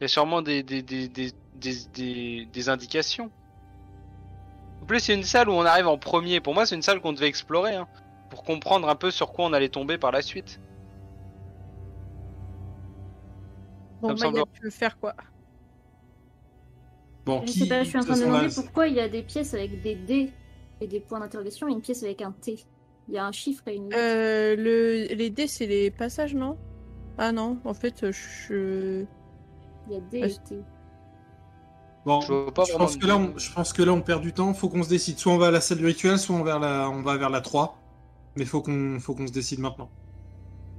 Il 0.00 0.02
y 0.02 0.06
a 0.06 0.08
sûrement 0.08 0.42
des, 0.42 0.62
des, 0.64 0.82
des, 0.82 1.08
des, 1.08 1.32
des, 1.54 1.74
des, 1.94 2.46
des 2.52 2.68
indications. 2.68 3.30
En 4.82 4.86
plus, 4.86 5.00
c'est 5.00 5.14
une 5.14 5.24
salle 5.24 5.48
où 5.48 5.52
on 5.52 5.64
arrive 5.64 5.86
en 5.88 5.98
premier. 5.98 6.40
Pour 6.40 6.54
moi, 6.54 6.66
c'est 6.66 6.74
une 6.74 6.82
salle 6.82 7.00
qu'on 7.00 7.12
devait 7.12 7.26
explorer 7.28 7.74
hein, 7.74 7.86
pour 8.30 8.42
comprendre 8.42 8.88
un 8.88 8.94
peu 8.94 9.10
sur 9.10 9.32
quoi 9.32 9.44
on 9.46 9.52
allait 9.52 9.68
tomber 9.68 9.98
par 9.98 10.12
la 10.12 10.22
suite. 10.22 10.60
Bon, 14.00 14.08
ça 14.08 14.14
me 14.14 14.18
Maya, 14.32 14.42
semble- 14.42 14.52
tu 14.52 14.62
veux 14.62 14.70
faire 14.70 14.98
quoi 14.98 15.14
Bon, 17.26 17.42
Je 17.42 17.52
qui. 17.52 17.58
sais 17.60 17.66
pas, 17.68 17.82
je 17.82 17.88
suis 17.88 17.98
en 17.98 18.02
train 18.02 18.14
de 18.14 18.20
me 18.20 18.24
demander 18.26 18.46
là, 18.48 18.52
pourquoi 18.54 18.88
il 18.88 18.94
y 18.94 19.00
a 19.00 19.08
des 19.08 19.22
pièces 19.22 19.52
avec 19.54 19.82
des 19.82 19.94
D 19.96 20.32
et 20.80 20.86
des 20.86 21.00
points 21.00 21.20
d'interrogation 21.20 21.68
et 21.68 21.72
une 21.72 21.80
pièce 21.82 22.02
avec 22.02 22.22
un 22.22 22.32
T. 22.32 22.58
Il 23.08 23.14
y 23.14 23.18
a 23.18 23.26
un 23.26 23.32
chiffre 23.32 23.66
et 23.68 23.74
une 23.76 23.90
euh, 23.94 24.54
le... 24.56 25.14
Les 25.14 25.30
dés, 25.30 25.46
c'est 25.46 25.66
les 25.66 25.90
passages, 25.90 26.34
non? 26.34 26.56
Ah 27.18 27.32
non, 27.32 27.58
en 27.64 27.74
fait, 27.74 28.10
je... 28.10 29.04
Il 29.88 29.94
y 29.94 29.96
a 29.96 30.00
D 30.00 30.20
Ah, 30.22 30.26
et 30.26 30.48
T. 30.48 30.60
Bon, 32.06 32.20
Je 32.20 32.50
pas 32.50 32.64
je 32.64 32.72
pense, 32.74 32.96
que 32.96 33.06
là, 33.06 33.16
on, 33.16 33.36
je 33.36 33.52
pense 33.52 33.72
que 33.72 33.82
là, 33.82 33.92
on 33.92 34.00
perd 34.00 34.22
du 34.22 34.32
temps. 34.32 34.54
Faut 34.54 34.68
qu'on 34.68 34.82
se 34.82 34.88
décide. 34.88 35.18
Soit 35.18 35.32
on 35.32 35.38
va 35.38 35.48
à 35.48 35.50
la 35.50 35.60
salle 35.60 35.78
du 35.78 35.86
rituel, 35.86 36.18
soit 36.18 36.36
on, 36.36 36.42
vers 36.44 36.58
la, 36.58 36.88
on 36.88 37.02
va 37.02 37.16
vers 37.18 37.28
la 37.28 37.40
3. 37.40 37.76
Mais 38.36 38.44
faut 38.44 38.62
qu'on 38.62 38.98
faut 39.00 39.14
qu'on 39.14 39.26
se 39.26 39.32
décide 39.32 39.58
maintenant. 39.58 39.90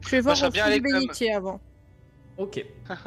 je 0.01 0.09
vais 0.11 0.21
voir 0.21 0.35
je 0.35 0.45
au 0.45 0.49
bien 0.49 0.69
même. 0.69 0.81
bénitier 0.81 1.33
avant. 1.33 1.59
Ok. 2.39 2.65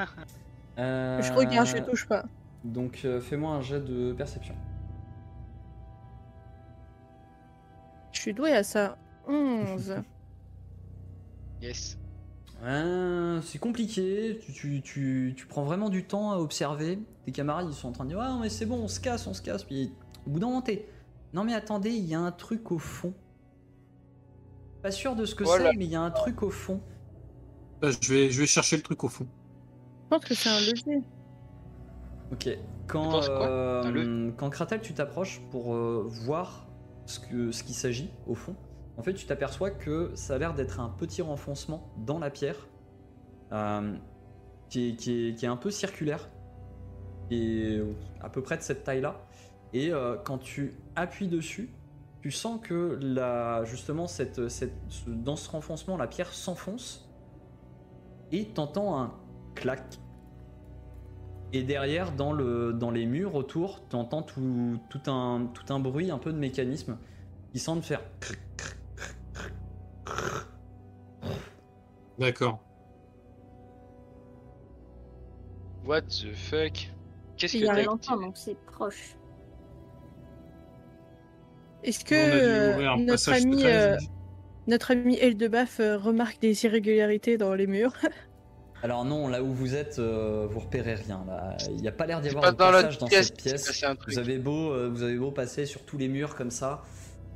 Euh, 0.78 1.20
Je 1.20 1.30
regarde, 1.34 1.66
je 1.66 1.76
touche 1.82 2.08
pas. 2.08 2.24
Donc 2.64 3.02
euh, 3.04 3.20
fais-moi 3.20 3.50
un 3.50 3.60
jet 3.60 3.80
de 3.80 4.14
perception. 4.14 4.54
Je 8.12 8.20
suis 8.20 8.32
doué 8.32 8.52
à 8.52 8.62
ça. 8.62 8.96
11. 9.28 9.96
Yes. 11.60 11.96
Euh, 12.64 13.40
c'est 13.42 13.58
compliqué, 13.58 14.40
tu, 14.42 14.52
tu, 14.52 14.82
tu, 14.82 15.34
tu 15.36 15.46
prends 15.46 15.62
vraiment 15.62 15.90
du 15.90 16.04
temps 16.04 16.32
à 16.32 16.38
observer. 16.38 16.98
Tes 17.24 17.30
camarades 17.32 17.66
ils 17.68 17.74
sont 17.74 17.88
en 17.88 17.92
train 17.92 18.04
de 18.04 18.08
dire 18.10 18.20
Ah, 18.20 18.36
mais 18.40 18.48
c'est 18.48 18.66
bon, 18.66 18.76
on 18.82 18.88
se 18.88 18.98
casse, 18.98 19.26
on 19.28 19.34
se 19.34 19.42
casse. 19.42 19.62
Puis 19.62 19.92
au 20.26 20.30
bout 20.30 20.40
d'un 20.40 20.46
moment, 20.46 20.62
t'es 20.62 20.88
Non, 21.34 21.44
mais 21.44 21.54
attendez, 21.54 21.90
il 21.90 22.04
y 22.06 22.14
a 22.14 22.20
un 22.20 22.32
truc 22.32 22.72
au 22.72 22.78
fond. 22.78 23.12
Pas 24.82 24.90
sûr 24.90 25.14
de 25.14 25.24
ce 25.26 25.34
que 25.36 25.44
Voilà. 25.44 25.70
c'est, 25.70 25.76
mais 25.76 25.84
il 25.84 25.90
y 25.90 25.96
a 25.96 26.00
un 26.00 26.10
truc 26.10 26.42
au 26.42 26.50
fond. 26.50 26.80
Bah, 27.82 27.88
je, 28.00 28.12
vais, 28.14 28.30
je 28.30 28.40
vais 28.40 28.46
chercher 28.46 28.76
le 28.76 28.82
truc 28.82 29.02
au 29.04 29.08
fond. 29.08 29.26
Je 30.04 30.08
pense 30.16 30.24
que 30.24 30.34
c'est 30.34 30.48
un 30.48 30.60
levier. 30.60 31.02
Ok. 32.32 32.48
Quand, 32.86 33.28
euh, 33.28 33.90
le- 33.90 34.32
quand 34.32 34.48
Kratel, 34.50 34.80
tu 34.80 34.94
t'approches 34.94 35.40
pour 35.50 35.74
euh, 35.74 36.04
voir 36.08 36.66
ce 37.06 37.18
que 37.20 37.50
ce 37.50 37.62
qu'il 37.64 37.74
s'agit 37.74 38.10
au 38.26 38.34
fond, 38.34 38.54
en 38.96 39.02
fait, 39.02 39.14
tu 39.14 39.26
t'aperçois 39.26 39.70
que 39.70 40.12
ça 40.14 40.34
a 40.34 40.38
l'air 40.38 40.54
d'être 40.54 40.78
un 40.80 40.88
petit 40.90 41.22
renfoncement 41.22 41.92
dans 41.98 42.18
la 42.18 42.30
pierre 42.30 42.68
euh, 43.52 43.94
qui, 44.68 44.90
est, 44.90 44.96
qui, 44.96 45.28
est, 45.28 45.34
qui 45.34 45.44
est 45.44 45.48
un 45.48 45.56
peu 45.56 45.70
circulaire, 45.70 46.28
qui 47.28 47.62
est 47.62 47.82
à 48.20 48.28
peu 48.28 48.42
près 48.42 48.56
de 48.56 48.62
cette 48.62 48.84
taille-là. 48.84 49.20
Et 49.72 49.92
euh, 49.92 50.16
quand 50.22 50.38
tu 50.38 50.74
appuies 50.96 51.28
dessus, 51.28 51.70
tu 52.20 52.30
sens 52.30 52.60
que 52.62 52.98
la, 53.02 53.64
justement, 53.64 54.06
cette, 54.06 54.48
cette, 54.48 54.74
ce- 54.88 55.08
dans 55.10 55.36
ce 55.36 55.50
renfoncement, 55.50 55.96
la 55.96 56.06
pierre 56.06 56.32
s'enfonce 56.32 57.08
et 58.32 58.46
t'entends 58.46 58.98
un 58.98 59.14
clac 59.54 60.00
et 61.54 61.62
derrière, 61.62 62.12
dans, 62.12 62.32
le, 62.32 62.72
dans 62.72 62.90
les 62.90 63.04
murs 63.04 63.34
autour, 63.34 63.86
tu 63.90 63.96
entends 63.96 64.22
tout, 64.22 64.78
tout, 64.88 65.10
un, 65.10 65.50
tout 65.52 65.70
un 65.72 65.78
bruit, 65.78 66.10
un 66.10 66.16
peu 66.16 66.32
de 66.32 66.38
mécanisme 66.38 66.96
qui 67.52 67.58
semble 67.58 67.82
faire. 67.82 68.00
D'accord. 72.18 72.58
What 75.84 76.02
the 76.02 76.32
fuck? 76.34 76.90
Qu'est-ce 77.36 77.56
Il 77.56 77.62
que 77.62 77.66
y 77.66 77.68
a 77.68 77.82
longtemps, 77.82 78.16
donc 78.16 78.38
c'est 78.38 78.56
proche. 78.64 79.16
Est-ce 81.82 82.04
que 82.04 82.14
On 82.14 82.18
a 82.18 82.30
dû 82.30 82.36
euh, 82.36 82.72
ouvrir 82.72 82.92
un 82.92 82.96
notre, 82.98 83.12
passage 83.12 83.42
ami, 83.42 83.64
euh. 83.66 83.96
Notre 84.66 84.90
ami 84.92 85.16
Eldebaf 85.16 85.80
euh, 85.80 85.98
remarque 85.98 86.40
des 86.40 86.64
irrégularités 86.64 87.36
dans 87.38 87.54
les 87.54 87.66
murs 87.66 87.94
Alors, 88.84 89.04
non, 89.04 89.28
là 89.28 89.42
où 89.44 89.52
vous 89.52 89.76
êtes, 89.76 90.00
euh, 90.00 90.48
vous 90.50 90.58
repérez 90.58 90.94
rien. 90.94 91.24
Là. 91.28 91.56
Il 91.70 91.76
n'y 91.76 91.86
a 91.86 91.92
pas 91.92 92.04
l'air 92.04 92.20
d'y 92.20 92.30
avoir 92.30 92.52
de 92.52 92.56
dans 92.56 92.56
passage 92.72 92.98
dans 92.98 93.06
pièce, 93.06 93.26
cette 93.26 93.36
pièce. 93.36 93.84
Vous 94.08 94.18
avez, 94.18 94.38
beau, 94.38 94.72
euh, 94.72 94.88
vous 94.92 95.04
avez 95.04 95.16
beau 95.16 95.30
passer 95.30 95.66
sur 95.66 95.84
tous 95.84 95.98
les 95.98 96.08
murs 96.08 96.34
comme 96.34 96.50
ça, 96.50 96.82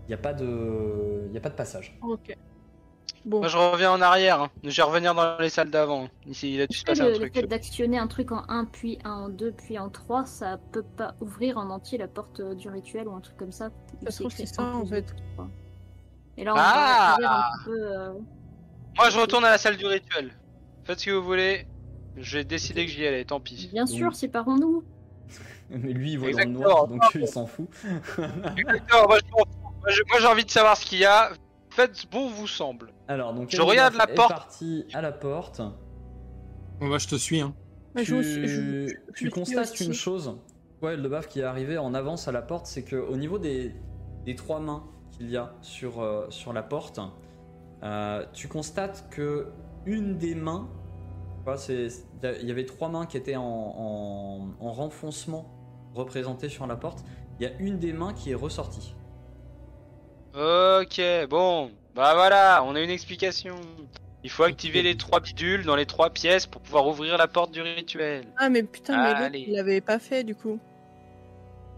il 0.07 0.09
n'y 0.09 0.15
a, 0.15 0.19
pas 0.19 0.35
de- 0.35 1.23
il 1.29 1.33
y 1.33 1.37
a 1.37 1.41
pas 1.41 1.51
de 1.51 1.55
passage. 1.55 1.97
Ok. 2.03 2.37
Bon, 3.25 3.41
Moi 3.41 3.49
je 3.49 3.57
reviens 3.57 3.91
en 3.93 4.01
arrière, 4.01 4.41
hein. 4.41 4.51
je 4.63 4.77
vais 4.77 4.83
revenir 4.87 5.15
dans 5.15 5.39
les 5.39 5.49
salles 5.49 5.71
d'avant. 5.71 6.09
Ici 6.27 6.55
il 6.55 6.61
a 6.61 6.67
dû 6.69 6.77
se 6.77 6.85
un 6.89 6.95
le, 6.95 7.11
le 7.11 7.17
truc. 7.17 7.35
fait 7.35 7.43
d'actionner 7.47 7.99
un 7.99 8.07
truc 8.07 8.31
en 8.31 8.45
1, 8.49 8.67
puis 8.67 8.99
un 9.05 9.11
en 9.11 9.29
2, 9.29 9.53
puis 9.53 9.79
en 9.79 9.89
3, 9.89 10.27
ça 10.27 10.61
peut 10.71 10.85
pas 10.97 11.15
ouvrir 11.21 11.59
en 11.59 11.71
entier 11.71 11.99
la 11.99 12.07
porte 12.07 12.39
euh, 12.39 12.55
du 12.55 12.69
rituel 12.69 13.09
ou 13.09 13.15
un 13.15 13.21
truc 13.21 13.37
comme 13.37 13.51
ça 13.53 13.71
Ça 14.05 14.11
se 14.13 14.19
trouve, 14.21 14.33
c'est 14.33 14.47
ça, 14.47 14.63
en 14.63 14.87
fait. 14.87 15.13
Et 16.39 16.45
là, 16.45 16.53
on 16.55 16.57
Ah 16.59 17.17
va 17.21 17.39
un 17.39 17.65
peu. 17.65 17.73
euh, 17.97 18.13
Moi 18.97 19.11
je 19.11 19.19
retourne 19.19 19.45
à 19.45 19.51
la 19.51 19.59
salle 19.59 19.77
du 19.77 19.87
rituel. 19.87 20.33
Faites 20.85 21.01
ce 21.01 21.07
que 21.07 21.11
vous 21.13 21.25
voulez. 21.25 21.67
J'ai 22.17 22.45
décidé 22.45 22.87
que 22.87 22.93
j'y 22.93 23.07
allais, 23.07 23.25
tant 23.25 23.41
pis. 23.41 23.69
Bien 23.73 23.87
sûr, 23.87 24.15
séparons-nous. 24.15 24.85
Mais 25.71 25.93
lui, 25.93 26.13
il 26.13 26.19
voit 26.19 26.31
dans 26.31 26.39
le 26.39 26.45
noir, 26.47 26.87
donc 26.89 27.03
il 27.15 27.27
s'en 27.27 27.47
fout. 27.47 27.69
Moi, 28.19 29.19
j'ai 30.21 30.27
envie 30.27 30.45
de 30.45 30.51
savoir 30.51 30.77
ce 30.77 30.87
qu'il 30.87 30.99
y 30.99 31.05
a. 31.05 31.31
Faites 31.71 31.95
ce 31.97 32.07
bon 32.07 32.29
vous 32.29 32.47
semble. 32.47 32.93
Alors, 33.09 33.35
donc, 33.35 33.49
Je 33.51 33.61
regarde 33.61 33.95
la 33.95 34.11
est 34.11 34.15
porte. 34.15 34.31
parti 34.31 34.87
à 34.95 35.03
la 35.03 35.13
porte. 35.13 35.61
Bon, 36.81 36.89
bah, 36.89 36.99
je 36.99 37.07
te 37.09 37.17
suis. 37.17 37.41
Hein. 37.41 37.55
bah, 37.95 38.03
je 38.03 38.15
tu, 38.15 38.23
je- 38.23 38.47
je- 38.47 38.87
tu 38.89 38.97
je 39.13 39.19
suis 39.19 39.31
constates 39.31 39.73
aussi. 39.73 39.85
une 39.87 39.93
chose, 39.93 40.39
ouais, 40.83 40.97
le 40.97 41.09
baf 41.09 41.29
qui 41.29 41.41
est 41.41 41.45
arrivé 41.45 41.77
en 41.79 41.93
avance 41.95 42.29
à 42.29 42.33
la 42.33 42.41
porte, 42.43 42.67
c'est 42.67 42.83
que 42.83 42.97
au 42.97 43.17
niveau 43.17 43.39
des, 43.39 43.75
des 44.25 44.35
trois 44.35 44.61
mains 44.61 44.85
qu'il 45.17 45.31
y 45.31 45.37
a 45.37 45.53
sur, 45.63 46.01
euh, 46.01 46.27
sur 46.31 46.53
la 46.53 46.63
porte, 46.63 47.01
euh, 47.83 48.25
tu 48.33 48.49
constates 48.49 49.09
que 49.11 49.49
une 49.85 50.19
des 50.19 50.35
mains, 50.35 50.69
il 51.69 51.91
y 52.43 52.51
avait 52.51 52.67
trois 52.67 52.89
mains 52.89 53.07
qui 53.07 53.17
étaient 53.17 53.37
en, 53.37 53.43
en, 53.45 54.49
en 54.61 54.73
renfoncement 54.73 55.47
représentées 55.95 56.49
sur 56.49 56.67
la 56.67 56.77
porte. 56.77 57.05
Il 57.39 57.45
y 57.45 57.47
a 57.47 57.53
une 57.59 57.79
des 57.79 57.93
mains 57.93 58.13
qui 58.15 58.33
est 58.33 58.35
ressortie. 58.35 58.95
Ok, 60.35 61.01
bon. 61.31 61.71
Bah 61.95 62.15
voilà, 62.15 62.63
on 62.65 62.75
a 62.75 62.81
une 62.81 62.91
explication. 62.91 63.55
Il 64.23 64.31
faut 64.31 64.43
activer 64.43 64.83
les 64.83 64.97
trois 64.97 65.21
bidules 65.21 65.65
dans 65.65 65.77
les 65.77 65.87
trois 65.87 66.11
pièces 66.11 66.47
pour 66.47 66.61
pouvoir 66.61 66.87
ouvrir 66.89 67.17
la 67.17 67.29
porte 67.29 67.53
du 67.53 67.63
rituel. 67.63 68.25
Ah, 68.37 68.49
mais 68.49 68.63
putain, 68.65 68.97
mais 69.03 69.25
Allez. 69.25 69.45
il 69.47 69.55
l'avait 69.55 69.81
pas 69.81 69.99
fait 69.99 70.25
du 70.25 70.35
coup. 70.35 70.59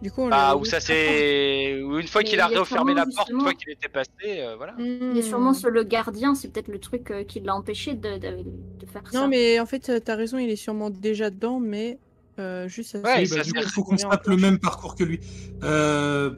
Du 0.00 0.12
coup, 0.12 0.23
on 0.23 0.31
Ah, 0.31 0.50
l'a 0.50 0.57
ou 0.57 0.64
ça 0.64 0.81
c'est. 0.81 1.73
Une 1.73 2.07
fois 2.07 2.23
Mais 2.23 2.28
qu'il 2.28 2.40
a 2.40 2.47
refermé 2.47 2.95
la 2.95 3.05
porte, 3.07 3.31
une 3.31 3.40
fois 3.40 3.55
qu'il 3.55 3.71
était 3.73 3.88
passé, 3.88 4.11
euh, 4.26 4.55
voilà. 4.57 4.73
Hmm. 4.75 5.11
Il 5.12 5.19
est 5.19 5.23
sûrement 5.23 5.52
sur 5.55 5.71
le 5.71 5.83
gardien, 5.83 6.35
c'est 6.35 6.49
peut-être 6.52 6.69
le 6.69 6.78
truc 6.78 7.11
euh, 7.11 7.25
qui 7.25 7.40
l'a 7.40 7.55
empêché 7.55 7.95
de, 7.95 8.17
de, 8.19 8.45
de 8.78 8.87
faire 8.87 9.02
ça. 9.11 9.21
Non, 9.21 9.28
mais 9.28 9.59
en 9.59 9.67
fait, 9.67 9.88
euh, 9.88 9.99
t'as 9.99 10.14
raison, 10.14 10.38
il 10.38 10.50
est 10.50 10.57
sûrement 10.57 10.90
déjà 10.90 11.31
dedans, 11.31 11.59
mais 11.59 11.99
euh, 12.38 12.69
juste 12.69 12.95
à 12.95 12.99
Ouais, 13.00 13.26
bah, 13.26 13.43
du 13.43 13.52
coup, 13.52 13.69
faut 13.71 13.83
qu'on 13.83 13.99
se 13.99 14.07
tape 14.07 14.26
le 14.28 14.37
même 14.37 14.59
parcours 14.61 14.95
que 14.95 15.02
lui. 15.05 15.19
Euh... 15.64 16.37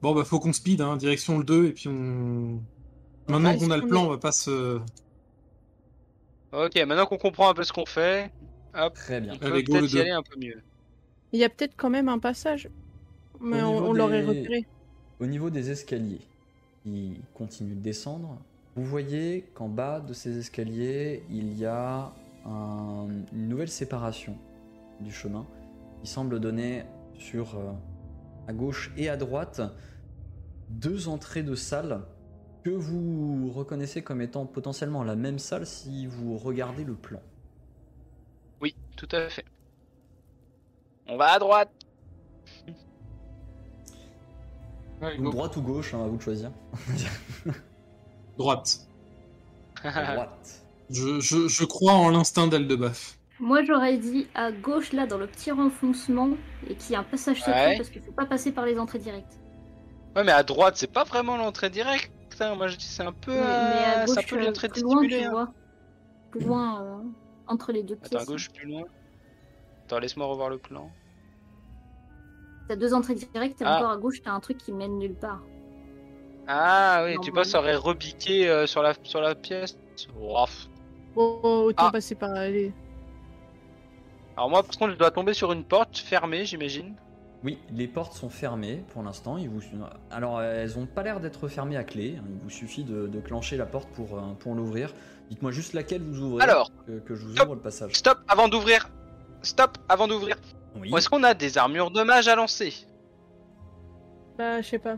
Bon, 0.00 0.14
bah, 0.14 0.24
faut 0.24 0.38
qu'on 0.38 0.52
speed, 0.52 0.80
hein, 0.80 0.96
direction 0.96 1.38
le 1.38 1.44
2, 1.44 1.66
et 1.66 1.72
puis 1.72 1.88
on. 1.88 2.60
Maintenant 3.28 3.50
Ouais, 3.52 3.58
qu'on 3.58 3.70
a 3.70 3.76
le 3.76 3.86
plan, 3.86 4.04
on 4.06 4.10
va 4.10 4.18
pas 4.18 4.32
se. 4.32 4.80
Ok, 6.52 6.76
maintenant 6.86 7.06
qu'on 7.06 7.18
comprend 7.18 7.48
un 7.48 7.54
peu 7.54 7.64
ce 7.64 7.72
qu'on 7.72 7.86
fait, 7.86 8.30
hop, 8.74 8.94
Très 8.94 9.20
bien. 9.20 9.32
on 9.34 9.38
peut 9.38 9.50
peut-être 9.62 9.92
y 9.94 10.00
aller 10.00 10.10
un 10.10 10.22
peu 10.22 10.38
mieux. 10.38 10.60
Il 11.32 11.40
y 11.40 11.44
a 11.44 11.48
peut-être 11.48 11.74
quand 11.76 11.90
même 11.90 12.08
un 12.08 12.18
passage. 12.18 12.68
Mais 13.40 13.62
on, 13.62 13.92
l'aurait 13.92 14.22
des- 14.22 14.28
repéré. 14.28 14.66
Au 15.20 15.26
niveau 15.26 15.50
des 15.50 15.70
escaliers 15.70 16.20
qui 16.82 17.20
continuent 17.34 17.76
de 17.76 17.80
descendre, 17.80 18.38
vous 18.76 18.84
voyez 18.84 19.42
qu'en 19.54 19.68
bas 19.68 20.00
de 20.00 20.12
ces 20.12 20.38
escaliers, 20.38 21.24
il 21.30 21.56
y 21.58 21.64
a 21.66 22.12
un- 22.44 23.08
une 23.32 23.48
nouvelle 23.48 23.68
séparation 23.70 24.36
du 25.00 25.12
chemin 25.12 25.46
qui 26.02 26.08
semble 26.10 26.40
donner 26.40 26.84
sur 27.18 27.56
euh, 27.56 27.72
à 28.48 28.52
gauche 28.52 28.92
et 28.96 29.08
à 29.08 29.16
droite 29.16 29.60
deux 30.68 31.08
entrées 31.08 31.42
de 31.42 31.54
salles 31.54 32.00
que 32.64 32.70
vous 32.70 33.50
reconnaissez 33.52 34.02
comme 34.02 34.20
étant 34.22 34.46
potentiellement 34.46 35.04
la 35.04 35.16
même 35.16 35.38
salle 35.38 35.66
si 35.66 36.06
vous 36.06 36.36
regardez 36.38 36.84
le 36.84 36.94
plan. 36.94 37.20
Oui, 38.60 38.74
tout 38.96 39.08
à 39.12 39.28
fait. 39.28 39.44
On 41.08 41.16
va 41.16 41.32
à 41.32 41.38
droite. 41.38 41.70
Ouais, 45.00 45.18
Ou 45.18 45.22
go. 45.24 45.30
droite 45.30 45.56
ou 45.56 45.62
gauche, 45.62 45.94
hein, 45.94 46.04
à 46.04 46.06
vous 46.06 46.16
de 46.16 46.22
choisir. 46.22 46.50
Droite. 48.38 48.86
Droite. 49.82 50.62
Je, 50.90 51.20
je, 51.20 51.48
je 51.48 51.64
crois 51.64 51.92
en 51.94 52.08
l'instinct 52.10 52.46
d'Eldebaf. 52.46 53.18
Moi, 53.40 53.64
j'aurais 53.64 53.98
dit 53.98 54.28
à 54.34 54.52
gauche, 54.52 54.92
là, 54.92 55.06
dans 55.06 55.18
le 55.18 55.26
petit 55.26 55.50
renfoncement, 55.50 56.30
et 56.68 56.76
qu'il 56.76 56.92
y 56.92 56.94
a 56.94 57.00
un 57.00 57.04
passage 57.04 57.38
secret, 57.40 57.66
Ouais. 57.70 57.76
parce 57.76 57.88
qu'il 57.90 58.00
faut 58.02 58.12
pas 58.12 58.26
passer 58.26 58.52
par 58.52 58.64
les 58.64 58.78
entrées 58.78 59.00
directes. 59.00 59.40
Ouais, 60.14 60.22
mais 60.22 60.32
à 60.32 60.42
droite, 60.44 60.76
c'est 60.76 60.92
pas 60.92 61.04
vraiment 61.04 61.36
l'entrée 61.36 61.70
directe. 61.70 62.12
hein. 62.40 62.54
Moi, 62.54 62.68
je 62.68 62.76
dis 62.76 62.84
c'est 62.86 63.02
un 63.02 63.12
peu. 63.12 63.32
mais, 63.32 63.40
mais 63.40 63.44
à 63.46 64.02
euh, 64.02 64.06
gauche, 64.06 64.14
c'est 64.14 64.20
un 64.20 64.36
peu 64.38 64.44
l'entrée 64.44 64.68
plus 64.68 64.82
loin, 64.82 65.02
tu 65.02 65.14
hein. 65.14 65.30
vois. 65.30 65.52
Plus 66.30 66.40
loin, 66.44 66.82
euh, 66.84 66.98
entre 67.48 67.72
les 67.72 67.82
deux 67.82 67.96
pièces. 67.96 68.12
Attends, 68.12 68.22
à 68.22 68.26
gauche, 68.26 68.50
plus 68.52 68.68
loin. 68.68 68.82
Attends, 69.84 69.98
laisse-moi 69.98 70.26
revoir 70.26 70.48
le 70.50 70.58
plan. 70.58 70.90
T'as 72.68 72.76
deux 72.76 72.94
entrées 72.94 73.14
directes, 73.14 73.60
et 73.60 73.64
Ah. 73.66 73.76
encore 73.78 73.90
à 73.90 73.96
gauche, 73.96 74.22
t'as 74.22 74.32
un 74.32 74.40
truc 74.40 74.58
qui 74.58 74.72
mène 74.72 74.98
nulle 74.98 75.14
part. 75.14 75.42
Ah 76.46 77.02
oui, 77.04 77.16
tu 77.22 77.30
penses 77.32 77.48
ça 77.48 77.58
aurait 77.58 77.76
rebiqué 77.76 78.48
euh, 78.48 78.66
sur, 78.66 78.82
la, 78.82 78.94
sur 79.02 79.20
la 79.20 79.34
pièce? 79.34 79.78
Oh, 80.20 80.44
pff. 80.44 80.68
Bon, 81.14 81.40
autant 81.42 81.86
Ah. 81.88 81.92
passer 81.92 82.14
par 82.14 82.30
aller. 82.32 82.72
Alors 84.36 84.48
moi, 84.50 84.62
par 84.62 84.76
contre, 84.76 84.92
je 84.92 84.98
dois 84.98 85.10
tomber 85.10 85.34
sur 85.34 85.52
une 85.52 85.64
porte 85.64 85.98
fermée, 85.98 86.44
j'imagine. 86.44 86.94
Oui, 87.44 87.58
les 87.72 87.88
portes 87.88 88.12
sont 88.14 88.30
fermées 88.30 88.84
pour 88.92 89.02
l'instant. 89.02 89.36
Il 89.36 89.50
vous... 89.50 89.60
Alors, 90.12 90.40
elles 90.40 90.78
ont 90.78 90.86
pas 90.86 91.02
l'air 91.02 91.18
d'être 91.20 91.48
fermées 91.48 91.76
à 91.76 91.82
clé. 91.84 92.14
Il 92.16 92.38
vous 92.44 92.50
suffit 92.50 92.84
de, 92.84 93.08
de 93.08 93.20
clencher 93.20 93.56
la 93.56 93.66
porte 93.66 93.88
pour, 93.90 94.16
euh, 94.16 94.20
pour 94.38 94.54
l'ouvrir. 94.54 94.94
Dites-moi 95.28 95.50
juste 95.50 95.74
laquelle 95.74 96.02
vous 96.02 96.20
ouvrez. 96.20 96.44
Alors, 96.44 96.70
que, 96.86 97.00
que 97.00 97.14
je 97.16 97.26
vous 97.26 97.32
stop. 97.34 97.46
ouvre 97.46 97.54
le 97.56 97.60
passage. 97.60 97.92
Stop, 97.94 98.18
avant 98.28 98.46
d'ouvrir. 98.48 98.88
Stop, 99.42 99.78
avant 99.88 100.06
d'ouvrir. 100.08 100.36
Oui. 100.76 100.90
Est-ce 100.96 101.08
qu'on 101.08 101.22
a 101.22 101.34
des 101.34 101.58
armures 101.58 101.90
de 101.90 102.02
mage 102.02 102.28
à 102.28 102.34
lancer 102.36 102.72
Bah, 104.38 104.60
je 104.62 104.68
sais 104.68 104.78
pas. 104.78 104.96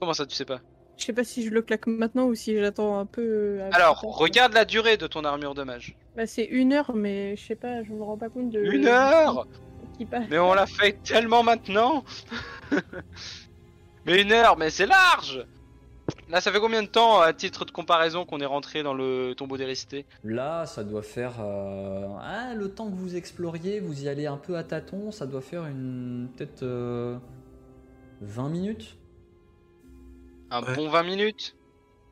Comment 0.00 0.12
ça, 0.12 0.26
tu 0.26 0.34
sais 0.34 0.44
pas 0.44 0.60
Je 0.98 1.04
sais 1.04 1.12
pas 1.12 1.24
si 1.24 1.44
je 1.44 1.50
le 1.50 1.62
claque 1.62 1.86
maintenant 1.86 2.24
ou 2.26 2.34
si 2.34 2.56
j'attends 2.58 2.98
un 2.98 3.06
peu. 3.06 3.22
euh, 3.22 3.70
Alors, 3.72 4.00
regarde 4.02 4.52
la 4.52 4.64
durée 4.64 4.96
de 4.96 5.06
ton 5.06 5.24
armure 5.24 5.54
de 5.54 5.62
mage. 5.62 5.96
Bah, 6.16 6.26
c'est 6.26 6.44
une 6.44 6.72
heure, 6.72 6.92
mais 6.94 7.36
je 7.36 7.46
sais 7.46 7.56
pas, 7.56 7.82
je 7.82 7.92
me 7.92 8.02
rends 8.02 8.18
pas 8.18 8.28
compte 8.28 8.50
de. 8.50 8.60
Une 8.62 8.86
heure 8.86 9.46
Qui 9.96 10.04
passe. 10.04 10.24
Mais 10.30 10.38
on 10.38 10.52
l'a 10.52 10.66
fait 10.66 10.98
tellement 11.02 11.42
maintenant 11.42 12.04
Mais 14.04 14.20
une 14.22 14.32
heure, 14.32 14.56
mais 14.56 14.70
c'est 14.70 14.86
large 14.86 15.44
Là, 16.28 16.40
ça 16.40 16.50
fait 16.52 16.60
combien 16.60 16.82
de 16.82 16.88
temps, 16.88 17.20
à 17.20 17.32
titre 17.32 17.64
de 17.64 17.70
comparaison, 17.70 18.24
qu'on 18.24 18.40
est 18.40 18.46
rentré 18.46 18.82
dans 18.82 18.94
le 18.94 19.34
tombeau 19.36 19.56
d'Éristé 19.56 20.06
Là, 20.24 20.66
ça 20.66 20.82
doit 20.84 21.02
faire. 21.02 21.34
euh, 21.40 22.08
ah, 22.20 22.54
le 22.54 22.68
temps 22.70 22.90
que 22.90 22.96
vous 22.96 23.16
exploriez, 23.16 23.80
vous 23.80 24.04
y 24.04 24.08
allez 24.08 24.26
un 24.26 24.36
peu 24.36 24.56
à 24.56 24.64
tâtons, 24.64 25.10
ça 25.12 25.26
doit 25.26 25.40
faire 25.40 25.66
une. 25.66 26.28
peut-être. 26.36 26.62
euh, 26.62 27.16
20 28.22 28.48
minutes 28.48 28.96
Un 30.50 30.62
Ouais. 30.62 30.74
bon 30.76 30.88
20 30.88 31.02
minutes? 31.02 31.56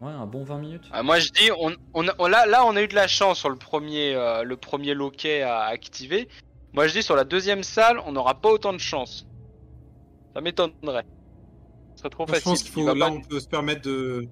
Ouais, 0.00 0.10
un 0.12 0.26
bon 0.26 0.44
20 0.44 0.58
minutes. 0.58 0.84
Ah, 0.92 1.02
Moi, 1.02 1.18
je 1.20 1.30
dis, 1.30 1.50
on, 1.58 1.72
on, 1.94 2.06
a- 2.08 2.14
on- 2.18 2.26
là, 2.26 2.46
là, 2.46 2.64
on 2.66 2.76
a 2.76 2.82
eu 2.82 2.88
de 2.88 2.94
la 2.94 3.06
chance 3.08 3.38
sur 3.38 3.48
le 3.48 3.56
premier, 3.56 4.14
euh, 4.14 4.42
le 4.42 4.56
premier 4.56 4.92
loquet 4.92 5.42
à 5.42 5.62
activer. 5.66 6.28
Moi, 6.72 6.88
je 6.88 6.92
dis, 6.94 7.02
sur 7.02 7.14
la 7.16 7.24
deuxième 7.24 7.62
salle, 7.62 8.00
on 8.04 8.12
n'aura 8.12 8.34
pas 8.34 8.50
autant 8.50 8.72
de 8.72 8.78
chance. 8.78 9.26
Ça 10.34 10.40
m'étonnerait. 10.40 11.06
Serait 12.04 12.10
trop 12.10 12.26
Moi, 12.26 12.34
je 12.34 12.40
facile. 12.40 12.50
pense 12.50 12.62
qu'il 12.62 12.70
Il 12.70 12.74
faut. 12.74 12.94
Là, 12.94 13.06
pas- 13.06 13.12
on 13.12 13.20
peut 13.22 13.40
se 13.40 13.48
permettre 13.48 13.80
de. 13.82 14.26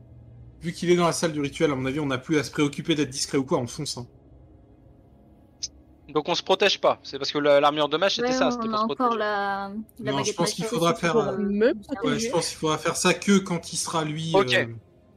Vu 0.61 0.73
qu'il 0.73 0.91
est 0.91 0.97
dans 0.97 1.07
la 1.07 1.13
salle 1.13 1.33
du 1.33 1.41
rituel, 1.41 1.71
à 1.71 1.75
mon 1.75 1.87
avis, 1.87 2.01
on 2.01 2.07
n'a 2.07 2.19
plus 2.19 2.39
à 2.39 2.45
se 2.45 2.51
préoccuper 2.51 2.95
d'être 2.95 3.09
discret 3.09 3.39
ou 3.39 3.45
quoi, 3.45 3.59
on 3.59 3.67
fonce. 3.67 3.97
hein. 3.97 4.07
Donc, 6.09 6.29
on 6.29 6.35
se 6.35 6.43
protège 6.43 6.81
pas. 6.81 7.01
C'est 7.03 7.19
parce 7.19 7.33
que 7.33 7.39
la- 7.39 7.61
l'armure 7.61 7.89
de 7.89 7.97
mage, 7.97 8.17
c'était 8.17 8.29
Ouais, 8.29 8.35
ça. 8.35 8.51
C'était 8.51 8.69
pour 8.69 8.79
se 8.79 8.85
encore 8.85 8.97
protéger. 8.97 9.19
la, 9.19 9.73
la 10.01 10.13
Non, 10.13 10.23
je 10.23 10.33
pense 10.35 10.53
qu'il 10.53 10.65
magique 10.65 10.67
faudra 10.67 10.95
faire 10.95 11.17
euh, 11.17 11.37
Ouais, 11.39 11.73
protéger. 11.97 12.27
je 12.27 12.31
pense 12.33 12.49
qu'il 12.51 12.59
faudra 12.59 12.77
faire 12.77 12.97
ça 12.97 13.15
que 13.15 13.39
quand 13.39 13.73
il 13.73 13.77
sera 13.79 14.05
lui. 14.05 14.33
Ok. 14.35 14.53
euh, 14.53 14.67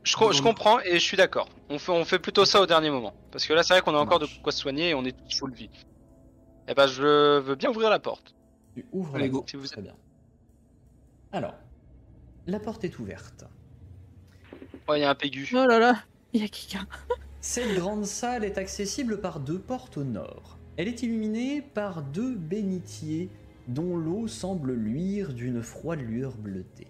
Je, 0.03 0.15
co- 0.15 0.31
je 0.31 0.41
comprends 0.41 0.79
et 0.79 0.93
je 0.93 0.99
suis 1.03 1.17
d'accord. 1.17 1.49
On 1.69 1.77
fait, 1.77 1.91
on 1.91 2.05
fait 2.05 2.19
plutôt 2.19 2.45
ça 2.45 2.61
au 2.61 2.65
dernier 2.65 2.89
moment. 2.89 3.13
Parce 3.31 3.45
que 3.45 3.53
là, 3.53 3.63
c'est 3.63 3.73
vrai 3.73 3.81
qu'on 3.81 3.95
a 3.95 3.99
encore 3.99 4.19
de 4.19 4.27
quoi 4.41 4.53
se 4.53 4.59
soigner 4.59 4.89
et 4.91 4.93
on 4.93 5.03
est 5.03 5.11
tous 5.11 5.37
full 5.39 5.53
vie. 5.53 5.69
Eh 6.69 6.73
ben, 6.73 6.87
je 6.87 7.39
veux 7.39 7.55
bien 7.55 7.69
ouvrir 7.71 7.89
la 7.89 7.99
porte. 7.99 8.33
Tu 8.75 8.85
ouvres 8.93 9.15
Allez, 9.15 9.25
la 9.25 9.29
go. 9.31 9.45
Si 9.49 9.57
vous 9.57 9.67
Très 9.67 9.81
bien. 9.81 9.95
Alors, 11.33 11.53
la 12.47 12.59
porte 12.59 12.83
est 12.83 12.99
ouverte. 12.99 13.45
Oh, 14.87 14.93
il 14.95 15.01
y 15.01 15.03
a 15.03 15.09
un 15.09 15.15
pégu. 15.15 15.49
Oh 15.53 15.65
là 15.65 15.79
là, 15.79 15.95
il 16.33 16.41
y 16.41 16.45
a 16.45 16.47
quelqu'un. 16.47 16.87
Cette 17.41 17.75
grande 17.75 18.05
salle 18.05 18.43
est 18.43 18.57
accessible 18.57 19.19
par 19.19 19.39
deux 19.39 19.59
portes 19.59 19.97
au 19.97 20.03
nord. 20.03 20.57
Elle 20.77 20.87
est 20.87 21.03
illuminée 21.03 21.61
par 21.61 22.01
deux 22.01 22.35
bénitiers 22.35 23.29
dont 23.67 23.95
l'eau 23.95 24.27
semble 24.27 24.73
luire 24.73 25.33
d'une 25.33 25.61
froide 25.61 26.01
lueur 26.01 26.35
bleutée. 26.37 26.87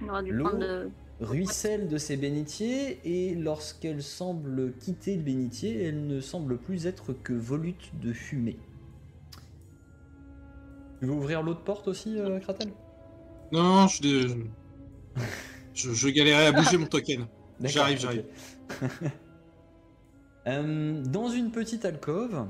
L'eau. 0.00 0.56
de... 0.56 0.90
Ruisselle 1.20 1.88
de 1.88 1.96
ces 1.96 2.16
bénitiers 2.16 2.98
et 3.04 3.36
lorsqu'elle 3.36 4.02
semble 4.02 4.72
quitter 4.78 5.14
le 5.16 5.22
bénitier, 5.22 5.84
elle 5.84 6.08
ne 6.08 6.20
semble 6.20 6.58
plus 6.58 6.86
être 6.86 7.12
que 7.12 7.32
volute 7.32 7.92
de 8.00 8.12
fumée. 8.12 8.58
Tu 10.98 11.06
veux 11.06 11.12
ouvrir 11.12 11.42
l'autre 11.42 11.62
porte 11.62 11.86
aussi, 11.86 12.18
euh, 12.18 12.40
Kratel? 12.40 12.72
Non, 13.52 13.86
je, 13.86 14.02
je... 14.02 14.34
je, 15.74 15.92
je 15.92 16.08
galérais 16.08 16.46
à 16.46 16.52
bouger 16.52 16.76
mon 16.78 16.86
token. 16.86 17.26
J'arrive, 17.60 17.98
j'arrive. 18.00 18.24
Euh, 20.46 21.02
dans 21.02 21.28
une 21.30 21.50
petite 21.50 21.86
alcôve, 21.86 22.46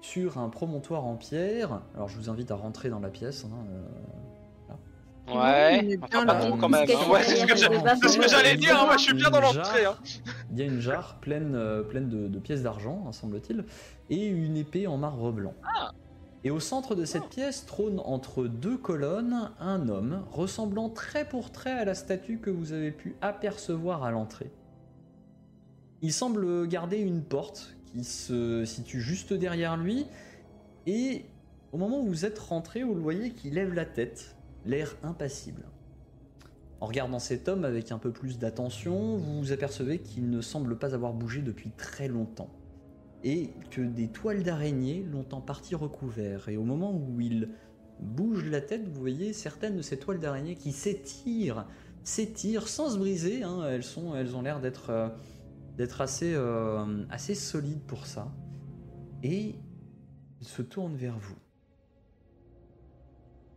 sur 0.00 0.38
un 0.38 0.48
promontoire 0.48 1.04
en 1.06 1.14
pierre, 1.14 1.82
alors 1.94 2.08
je 2.08 2.16
vous 2.16 2.28
invite 2.28 2.50
à 2.50 2.56
rentrer 2.56 2.90
dans 2.90 2.98
la 2.98 3.08
pièce. 3.08 3.44
hein, 3.44 3.66
euh, 3.70 5.32
Ouais. 5.32 5.96
Enfin, 6.02 6.26
pas 6.26 6.34
trop 6.40 6.56
quand 6.56 6.68
même. 6.68 6.88
Hein. 6.90 7.94
c'est 8.02 8.08
ce 8.08 8.18
que 8.18 8.28
j'allais 8.28 8.56
dire. 8.56 8.80
hein. 8.80 8.86
Moi, 8.86 8.96
je 8.96 9.02
suis 9.04 9.14
bien 9.14 9.30
dans 9.30 9.40
l'entrée. 9.40 9.84
hein. 9.84 9.94
Il 10.50 10.58
y 10.58 10.62
a 10.62 10.64
une 10.64 10.80
jarre 10.80 11.20
pleine, 11.20 11.54
euh, 11.54 11.84
pleine 11.84 12.08
de, 12.08 12.26
de 12.26 12.38
pièces 12.40 12.64
d'argent, 12.64 13.04
hein, 13.06 13.12
semble-t-il, 13.12 13.64
et 14.08 14.26
une 14.26 14.56
épée 14.56 14.88
en 14.88 14.96
marbre 14.96 15.30
blanc. 15.30 15.54
Ah. 15.62 15.92
Et 16.42 16.50
au 16.50 16.60
centre 16.60 16.94
de 16.94 17.04
cette 17.04 17.28
pièce 17.28 17.66
trône 17.66 18.00
entre 18.04 18.46
deux 18.46 18.78
colonnes 18.78 19.50
un 19.60 19.88
homme 19.88 20.24
ressemblant 20.30 20.88
trait 20.88 21.28
pour 21.28 21.52
trait 21.52 21.72
à 21.72 21.84
la 21.84 21.94
statue 21.94 22.38
que 22.38 22.48
vous 22.48 22.72
avez 22.72 22.92
pu 22.92 23.14
apercevoir 23.20 24.04
à 24.04 24.10
l'entrée. 24.10 24.50
Il 26.00 26.14
semble 26.14 26.66
garder 26.66 26.96
une 26.96 27.22
porte 27.22 27.76
qui 27.86 28.04
se 28.04 28.64
situe 28.64 29.00
juste 29.00 29.34
derrière 29.34 29.76
lui, 29.76 30.06
et 30.86 31.26
au 31.72 31.76
moment 31.76 32.00
où 32.00 32.06
vous 32.06 32.24
êtes 32.24 32.38
rentré, 32.38 32.82
vous 32.82 32.94
le 32.94 33.00
voyez 33.00 33.32
qui 33.32 33.50
lève 33.50 33.74
la 33.74 33.84
tête, 33.84 34.34
l'air 34.64 34.96
impassible. 35.02 35.64
En 36.80 36.86
regardant 36.86 37.18
cet 37.18 37.48
homme 37.48 37.66
avec 37.66 37.92
un 37.92 37.98
peu 37.98 38.10
plus 38.10 38.38
d'attention, 38.38 39.16
vous 39.16 39.40
vous 39.40 39.52
apercevez 39.52 39.98
qu'il 39.98 40.30
ne 40.30 40.40
semble 40.40 40.78
pas 40.78 40.94
avoir 40.94 41.12
bougé 41.12 41.42
depuis 41.42 41.70
très 41.70 42.08
longtemps. 42.08 42.48
Et 43.22 43.50
que 43.70 43.82
des 43.82 44.08
toiles 44.08 44.42
d'araignée 44.42 45.04
l'ont 45.10 45.26
en 45.32 45.40
partie 45.40 45.74
recouvert. 45.74 46.48
Et 46.48 46.56
au 46.56 46.64
moment 46.64 46.94
où 46.94 47.20
il 47.20 47.50
bouge 47.98 48.44
la 48.48 48.60
tête, 48.60 48.88
vous 48.88 49.00
voyez 49.00 49.32
certaines 49.32 49.76
de 49.76 49.82
ces 49.82 49.98
toiles 49.98 50.20
d'araignée 50.20 50.54
qui 50.54 50.72
s'étirent, 50.72 51.66
s'étirent 52.02 52.68
sans 52.68 52.90
se 52.90 52.98
briser. 52.98 53.42
hein. 53.42 53.62
Elles, 53.68 53.84
sont, 53.84 54.14
elles 54.14 54.34
ont 54.36 54.42
l'air 54.42 54.60
d'être 54.60 54.90
euh, 54.90 55.08
d'être 55.76 56.00
assez, 56.02 56.34
euh, 56.34 57.04
assez 57.08 57.34
solides 57.34 57.82
pour 57.86 58.06
ça. 58.06 58.30
Et 59.22 59.54
il 60.40 60.46
se 60.46 60.62
tourne 60.62 60.94
vers 60.94 61.18
vous. 61.18 61.38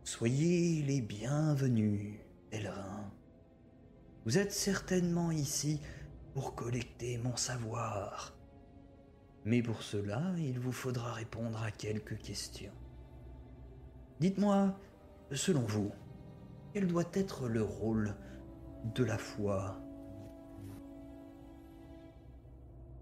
Soyez 0.04 0.82
les 0.82 1.00
bienvenus, 1.00 2.18
pèlerins. 2.50 3.10
Vous 4.24 4.38
êtes 4.38 4.52
certainement 4.52 5.30
ici 5.32 5.80
pour 6.32 6.54
collecter 6.54 7.18
mon 7.18 7.36
savoir. 7.36 8.33
Mais 9.44 9.62
pour 9.62 9.82
cela, 9.82 10.22
il 10.38 10.58
vous 10.58 10.72
faudra 10.72 11.12
répondre 11.12 11.62
à 11.62 11.70
quelques 11.70 12.18
questions. 12.18 12.72
Dites-moi, 14.20 14.74
selon 15.32 15.60
vous, 15.62 15.92
quel 16.72 16.86
doit 16.86 17.04
être 17.12 17.46
le 17.48 17.62
rôle 17.62 18.14
de 18.94 19.04
la 19.04 19.18
foi? 19.18 19.76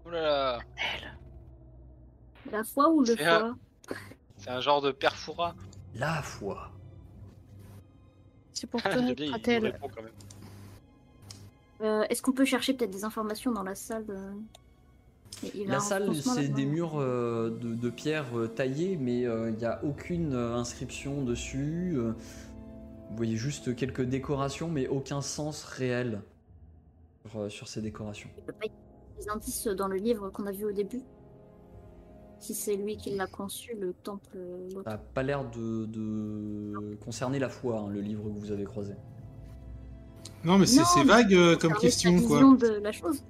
Oh 0.05 0.09
là 0.09 0.21
là. 0.21 0.59
La 2.51 2.63
foi 2.63 2.89
ou 2.89 2.99
le 3.01 3.05
C'est 3.15 3.25
un- 3.25 3.39
foie 3.39 3.55
C'est 4.37 4.49
un 4.49 4.59
genre 4.59 4.81
de 4.81 4.91
perfora. 4.91 5.55
La 5.95 6.21
foi. 6.21 6.71
C'est 8.53 8.67
pour 8.67 8.81
Ah, 8.83 8.89
toi, 8.89 9.01
J'aime 9.01 9.13
bien, 9.15 9.25
il 9.25 9.31
nous 9.31 9.37
Kratel. 9.37 9.65
répond 9.67 9.87
quand 9.95 10.01
même. 10.03 10.11
Euh, 11.81 12.03
Est-ce 12.09 12.21
qu'on 12.21 12.33
peut 12.33 12.45
chercher 12.45 12.73
peut-être 12.73 12.91
des 12.91 13.05
informations 13.05 13.51
dans 13.51 13.63
la 13.63 13.75
salle 13.75 14.05
euh, 14.09 14.33
La 15.67 15.79
salle, 15.79 16.15
c'est 16.15 16.47
des 16.49 16.65
murs 16.65 16.93
euh, 16.99 17.49
de, 17.49 17.73
de 17.75 17.89
pierre 17.89 18.25
euh, 18.37 18.47
taillés, 18.47 18.97
mais 18.97 19.25
euh, 19.25 19.49
il 19.51 19.57
n'y 19.57 19.65
a 19.65 19.83
aucune 19.83 20.33
inscription 20.33 21.23
dessus. 21.23 21.93
euh, 21.95 22.13
vous 23.09 23.17
voyez 23.17 23.35
juste 23.35 23.75
quelques 23.75 24.01
décorations, 24.03 24.69
mais 24.69 24.87
aucun 24.87 25.21
sens 25.21 25.63
réel 25.63 26.21
sur, 27.29 27.39
euh, 27.41 27.49
sur 27.49 27.67
ces 27.67 27.81
décorations. 27.81 28.29
Il 28.37 28.43
peut 28.43 28.53
pas 28.53 28.65
y 28.65 28.69
avoir 28.69 29.17
des 29.19 29.29
indices 29.29 29.67
dans 29.67 29.87
le 29.87 29.97
livre 29.97 30.29
qu'on 30.29 30.45
a 30.47 30.51
vu 30.51 30.65
au 30.65 30.71
début 30.71 31.01
Si 32.39 32.53
c'est 32.53 32.75
lui 32.75 32.97
qui 32.97 33.15
l'a 33.15 33.27
conçu, 33.27 33.75
le 33.79 33.93
temple. 33.93 34.37
Ça 34.85 34.91
n'a 34.91 34.97
pas 34.97 35.23
l'air 35.23 35.49
de, 35.49 35.85
de 35.85 36.95
concerner 37.05 37.39
la 37.39 37.49
foi, 37.49 37.79
hein, 37.79 37.89
le 37.89 38.01
livre 38.01 38.23
que 38.23 38.37
vous 38.39 38.51
avez 38.51 38.63
croisé. 38.65 38.93
Non, 40.43 40.57
mais 40.57 40.65
c'est 40.65 40.81
vague 41.05 41.33
euh, 41.33 41.55
comme 41.55 41.73
question, 41.75 42.15
la 42.15 42.21
quoi. 42.21 42.37
vision 42.37 42.53
de 42.53 42.67
la 42.67 42.91
chose. 42.91 43.23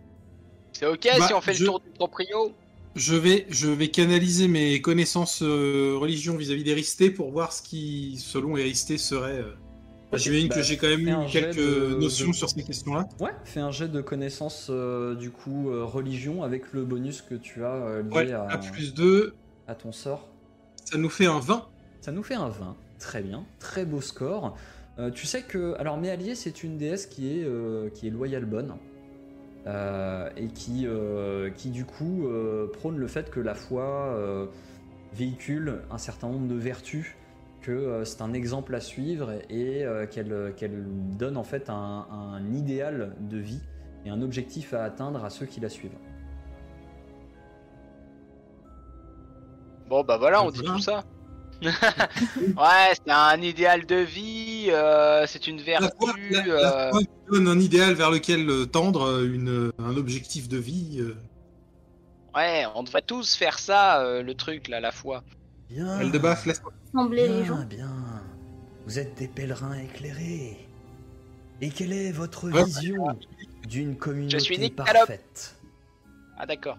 C'est 0.84 0.89
ok 0.89 1.17
Bah, 1.19 1.28
si 1.28 1.34
on 1.34 1.39
fait 1.41 1.54
je- 1.54 1.62
le 1.62 1.65
tour 1.69 1.80
du 1.80 1.89
proprio 1.91 2.52
Je 2.96 3.15
vais, 3.15 3.46
je 3.50 3.69
vais 3.69 3.88
canaliser 3.88 4.48
mes 4.50 4.82
connaissances 4.82 5.41
euh, 5.41 5.96
religion 5.98 6.36
vis-à-vis 6.36 6.63
d'Éristé 6.63 7.10
pour 7.10 7.32
voir 7.32 7.54
ce 7.54 7.62
qui, 7.62 8.17
selon 8.17 8.58
Éristé, 8.58 8.98
serait. 8.98 9.39
euh, 9.39 9.54
Ok, 10.12 10.19
J'imagine 10.19 10.48
bah, 10.50 10.56
que 10.56 10.62
j'ai 10.62 10.78
quand 10.78 10.89
même 10.89 11.06
fais 11.06 11.12
un 11.12 11.26
eu 11.26 11.28
jet 11.30 11.41
quelques 11.41 11.58
de- 11.58 11.96
notions 12.00 12.28
de- 12.30 12.36
sur 12.36 12.50
ces 12.50 12.62
questions-là. 12.63 13.08
Ouais, 13.19 13.32
fais 13.46 13.62
un 13.62 13.72
jet 13.72 13.88
de 13.88 14.00
connaissances 14.02 14.67
euh, 14.69 15.15
du 15.15 15.32
coup 15.32 15.72
euh, 15.72 15.86
religion 15.86 16.43
avec 16.43 16.72
le 16.74 16.84
bonus 16.84 17.22
que 17.24 17.34
tu 17.34 17.63
as 17.63 17.74
euh, 17.74 18.04
lié 18.04 18.10
Ouais, 18.12 18.32
à, 18.34 18.43
à 18.48 18.58
plus 18.60 18.93
2, 18.93 19.34
à 19.67 19.74
ton 19.76 19.91
sort. 19.91 20.28
ça 20.86 20.98
nous 21.00 21.10
fait 21.10 21.26
un 21.26 21.39
20. 21.39 21.65
Ça 22.02 22.12
nous 22.12 22.22
fait 22.24 22.36
un 22.36 22.50
20. 22.50 22.76
Très 23.00 23.22
bien, 23.24 23.43
très 23.60 23.86
beau 23.86 24.02
score. 24.02 24.56
Euh, 25.00 25.10
tu 25.10 25.26
sais 25.26 25.41
que. 25.41 25.74
Alors, 25.80 25.98
Méalier, 25.98 26.36
c'est 26.36 26.62
une 26.63 26.78
déesse 26.78 27.08
qui 27.08 27.39
est, 27.39 27.43
euh, 27.43 27.89
qui 27.89 28.06
est 28.06 28.12
loyale 28.12 28.46
bonne. 28.46 28.76
Euh, 29.67 30.30
et 30.36 30.47
qui, 30.47 30.86
euh, 30.86 31.49
qui, 31.49 31.69
du 31.69 31.86
coup, 31.86 32.28
euh, 32.28 32.67
prône 32.71 32.97
le 32.97 33.08
fait 33.08 33.30
que 33.30 33.39
la 33.39 33.56
foi 33.56 33.84
euh, 33.84 34.47
véhicule 35.13 35.82
un 35.91 35.97
certain 35.97 36.28
nombre 36.28 36.47
de 36.47 36.56
vertus, 36.56 37.15
que 37.62 37.71
euh, 37.71 38.04
c'est 38.06 38.21
un 38.21 38.34
exemple 38.34 38.76
à 38.76 38.82
suivre 38.82 39.32
et 39.49 39.86
euh, 39.86 40.06
qu'elle 40.06 40.54
qu'elle 40.58 40.84
donne 41.17 41.38
en 41.38 41.43
fait 41.43 41.69
un, 41.69 42.06
un 42.12 42.54
idéal 42.54 43.15
de 43.21 43.38
vie 43.38 43.62
et 44.06 44.10
un 44.10 44.21
objectif 44.21 44.73
à 44.73 44.84
atteindre 44.84 45.23
à 45.23 45.30
ceux 45.30 45.45
qui 45.45 45.62
la 45.62 45.69
suivent. 45.69 45.97
Bon 49.88 50.04
bah 50.04 50.17
voilà, 50.17 50.43
on 50.43 50.49
dit 50.49 50.62
tout 50.62 50.80
ça. 50.80 51.04
ouais, 51.62 52.94
c'est 53.06 53.12
un 53.12 53.42
idéal 53.42 53.86
de 53.86 53.96
vie, 53.96 54.68
euh, 54.70 55.26
c'est 55.28 55.48
une 55.48 55.58
La 55.58 55.63
vertu. 55.63 55.88
foi, 56.00 56.13
la- 56.32 56.46
euh, 56.48 56.62
la 56.62 56.89
foi 56.92 57.00
donne 57.32 57.48
un 57.48 57.60
idéal 57.60 57.94
vers 57.94 58.12
lequel 58.12 58.50
euh, 58.50 58.66
tendre, 58.66 59.04
euh, 59.04 59.26
une, 59.34 59.72
un 59.80 59.96
objectif 59.98 60.48
de 60.50 60.58
vie. 60.58 60.98
euh. 61.00 61.16
Ouais, 62.36 62.66
on 62.76 62.84
devrait 62.84 63.02
tous 63.04 63.36
faire 63.36 63.60
ça, 63.60 64.02
euh, 64.02 64.24
le 64.24 64.34
truc 64.34 64.68
là, 64.68 64.80
la 64.80 64.92
foi. 64.92 65.24
Bien. 65.70 66.00
Elle 66.00 66.12
de 66.12 66.18
baffe, 66.18 66.46
laisse 66.46 66.62
Sembler 66.94 67.28
les 67.28 67.34
Bien, 67.44 67.46
gens. 67.46 67.63
bien. 67.66 67.92
Vous 68.86 69.00
êtes 69.00 69.18
des 69.18 69.28
pèlerins 69.28 69.78
éclairés. 69.80 70.58
Et 71.62 71.70
quelle 71.70 71.94
est 71.94 72.12
votre 72.12 72.50
Ouais. 72.52 72.63
vision 72.63 73.18
d'une 73.68 73.96
communauté 73.96 74.39
suis 74.39 74.58
Nick 74.60 74.76
parfaite? 74.76 75.56
Ah 76.38 76.46
d'accord. 76.46 76.78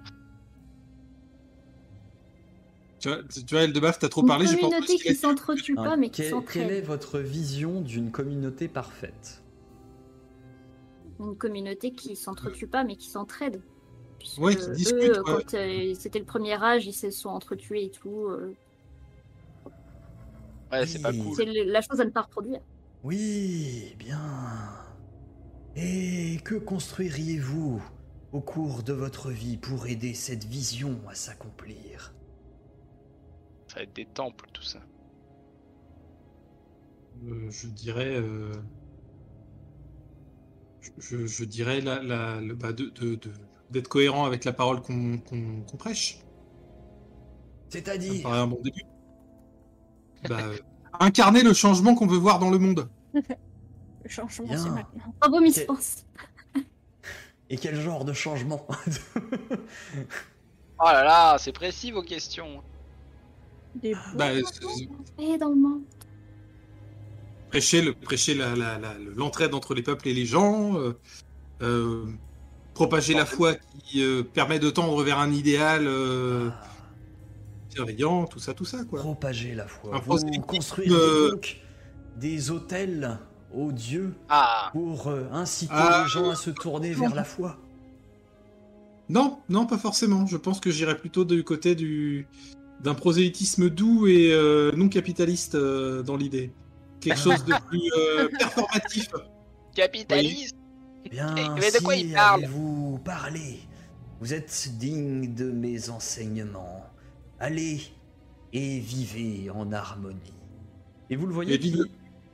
Tu 3.05 3.11
vois, 3.11 3.23
tu 3.29 3.55
vois 3.55 3.65
Eldebaf, 3.65 3.99
t'as 3.99 4.09
trop 4.09 4.23
Une 4.23 4.29
parlé, 4.29 4.47
j'ai 4.47 4.57
pas 4.57 4.71
communauté 4.71 4.97
qui 4.97 5.15
s'entretue 5.15 5.75
pas, 5.75 5.95
mais 5.99 6.09
qui 6.09 6.23
quelle, 6.23 6.31
quelle 6.47 6.71
est 6.71 6.81
s'entraide. 6.81 6.87
votre 6.87 7.19
vision 7.19 7.83
d'une 7.83 8.11
communauté 8.11 8.67
parfaite? 8.67 9.43
Une 11.21 11.37
communauté 11.37 11.93
qui 11.93 12.17
s'entretue 12.17 12.67
pas, 12.67 12.83
mais 12.83 12.97
qui 12.97 13.11
s'entraide. 13.11 13.61
Puisque 14.19 14.39
Ouais, 14.39 14.57
qui 14.57 14.71
eux, 14.71 14.73
discute, 14.73 15.19
ouais. 15.27 15.45
quand 15.45 15.55
euh, 15.55 15.93
c'était 15.95 16.19
le 16.19 16.25
premier 16.25 16.55
âge, 16.63 16.87
ils 16.87 16.95
se 16.95 17.11
sont 17.11 17.29
entretués 17.29 17.85
et 17.85 17.91
tout. 17.91 18.29
euh, 18.29 18.57
Ouais, 20.73 20.87
c'est 20.87 21.03
pas 21.03 21.11
Oui. 21.11 21.19
cool. 21.19 21.37
c'est 21.37 21.45
la 21.45 21.81
chose 21.83 22.01
à 22.01 22.05
ne 22.07 22.11
pas 22.11 22.23
reproduire. 22.23 22.61
Oui, 23.05 23.95
bien. 23.99 24.19
Et 25.77 26.39
que 26.45 26.55
construiriez-vous 26.57 27.83
au 28.33 28.41
cours 28.41 28.83
de 28.83 28.93
votre 28.93 29.31
vie 29.31 29.57
pour 29.57 29.87
aider 29.87 30.15
cette 30.15 30.45
vision 30.45 30.99
à 31.09 31.15
s'accomplir? 31.15 32.15
Ça 33.75 33.81
va 33.81 33.83
être 33.83 33.93
des 33.97 34.07
temples, 34.07 34.49
tout 34.53 34.63
ça. 34.63 34.79
Euh, 37.27 37.51
je 37.51 37.67
dirais. 37.67 38.15
euh, 38.17 38.53
Je, 40.99 41.45
dirais 41.45 41.81
la, 41.81 42.03
la- 42.03 42.41
le, 42.41 42.55
bah, 42.55 42.73
de, 42.73 42.85
de- 42.91 43.15
de- 43.17 43.33
d'être 43.71 43.89
cohérent 43.89 44.27
avec 44.27 44.45
la 44.45 44.53
parole 44.53 44.81
qu'on, 44.81 45.19
qu'on- 45.19 45.63
qu'on 45.63 45.77
prêche. 45.77 46.19
Ça 46.19 47.79
me 47.79 47.85
C'est-à-dire 47.85 48.23
paraît 48.23 48.39
un 48.39 48.47
bon 48.47 48.61
début. 48.63 48.83
Bah, 50.29 50.39
euh, 50.41 50.57
incarner 51.01 51.43
le 51.43 51.53
changement 51.53 51.95
qu'on 51.95 52.07
veut 52.07 52.19
voir 52.19 52.39
dans 52.39 52.51
le 52.51 52.59
monde. 52.59 52.89
Le 53.15 54.09
changement, 54.09 54.47
Bien. 54.47 54.59
c'est 54.59 54.71
maintenant. 54.71 55.15
Bravo, 55.21 55.41
Miss 55.41 55.65
France. 55.65 56.05
Et 57.51 57.57
quel 57.59 57.77
genre 57.81 58.05
de 58.05 58.13
changement? 58.13 58.67
Oh 60.79 60.85
là 60.85 61.05
là, 61.05 61.37
c'est 61.39 61.53
précis 61.53 61.91
vos 61.93 62.03
questions. 62.03 62.63
Des 63.83 63.95
Bah, 64.17 64.33
Et 64.33 64.43
c'est- 64.45 65.39
dans 65.39 65.49
le 65.51 65.57
monde. 65.57 65.83
prêcher 67.51 67.83
le, 67.83 67.93
prêcher 67.93 68.35
la- 68.35 68.55
la- 68.57 68.79
la- 68.79 68.95
l'entraide 69.17 69.55
entre 69.55 69.75
les 69.75 69.83
peuples 69.83 70.09
et 70.09 70.15
les 70.15 70.27
gens. 70.27 70.79
euh, 70.79 70.93
euh, 71.63 72.05
propager 72.75 73.15
la 73.15 73.25
foi 73.27 73.55
qui 73.85 74.03
euh, 74.03 74.23
permet 74.25 74.59
de 74.59 74.69
tendre 74.71 75.01
vers 75.05 75.19
un 75.21 75.31
idéal 75.31 75.87
euh, 75.87 76.51
Ah, 76.51 76.67
bienveillant, 77.75 78.25
tout 78.27 78.41
ça, 78.41 78.53
tout 78.55 78.65
ça, 78.65 78.85
quoi. 78.85 78.99
Propager 79.01 79.55
la 79.55 79.67
foi. 79.69 79.95
Un 79.95 79.99
Vous 80.01 80.19
euh, 80.91 81.31
donc 81.31 81.61
des 82.17 82.51
hôtels 82.51 83.19
aux 83.55 83.71
dieux 83.73 84.15
Ah, 84.29 84.71
pour 84.73 85.07
euh, 85.09 85.29
inciter 85.33 85.73
Ah, 85.75 86.03
les 86.05 86.11
gens 86.11 86.31
à 86.31 86.35
se 86.35 86.51
tourner 86.51 86.91
non. 86.93 87.01
vers 87.01 87.15
la 87.15 87.25
foi. 87.25 87.57
Non, 89.09 89.39
non, 89.49 89.67
pas 89.67 89.79
forcément. 89.79 90.27
Je 90.27 90.37
pense 90.37 90.59
que 90.61 90.71
j'irais 90.71 90.97
plutôt 90.97 91.25
du 91.25 91.45
côté 91.45 91.75
du 91.77 92.27
d'un 92.85 92.95
prosélytisme 92.95 93.71
doux 93.71 94.07
et 94.07 94.31
euh, 94.33 94.71
non 94.73 94.89
capitaliste 94.91 95.55
euh, 95.55 96.03
dans 96.03 96.17
l'idée. 96.17 96.53
Quelque 97.01 97.19
chose 97.19 97.45
de 97.45 97.55
plus 97.67 97.91
euh, 97.97 98.29
performatif. 98.39 99.09
capitaliste. 99.75 100.55
Bien, 101.11 101.35
Eh, 101.37 101.61
mais 101.61 101.71
de 101.71 101.83
quoi 101.83 101.95
si 101.95 102.03
il 102.03 102.13
parle 102.13 102.45
avez-vous 102.45 103.01
parlé 103.05 103.61
Vous 104.21 104.35
êtes 104.35 104.71
digne 104.79 105.35
de 105.35 105.51
mes 105.51 105.89
enseignements. 105.89 106.85
Allez 107.41 107.81
et 108.53 108.79
vivez 108.81 109.51
en 109.51 109.73
harmonie. 109.73 110.19
Et 111.11 111.17
vous 111.17 111.27
le 111.27 111.33
voyez 111.33 111.59
qui, 111.59 111.77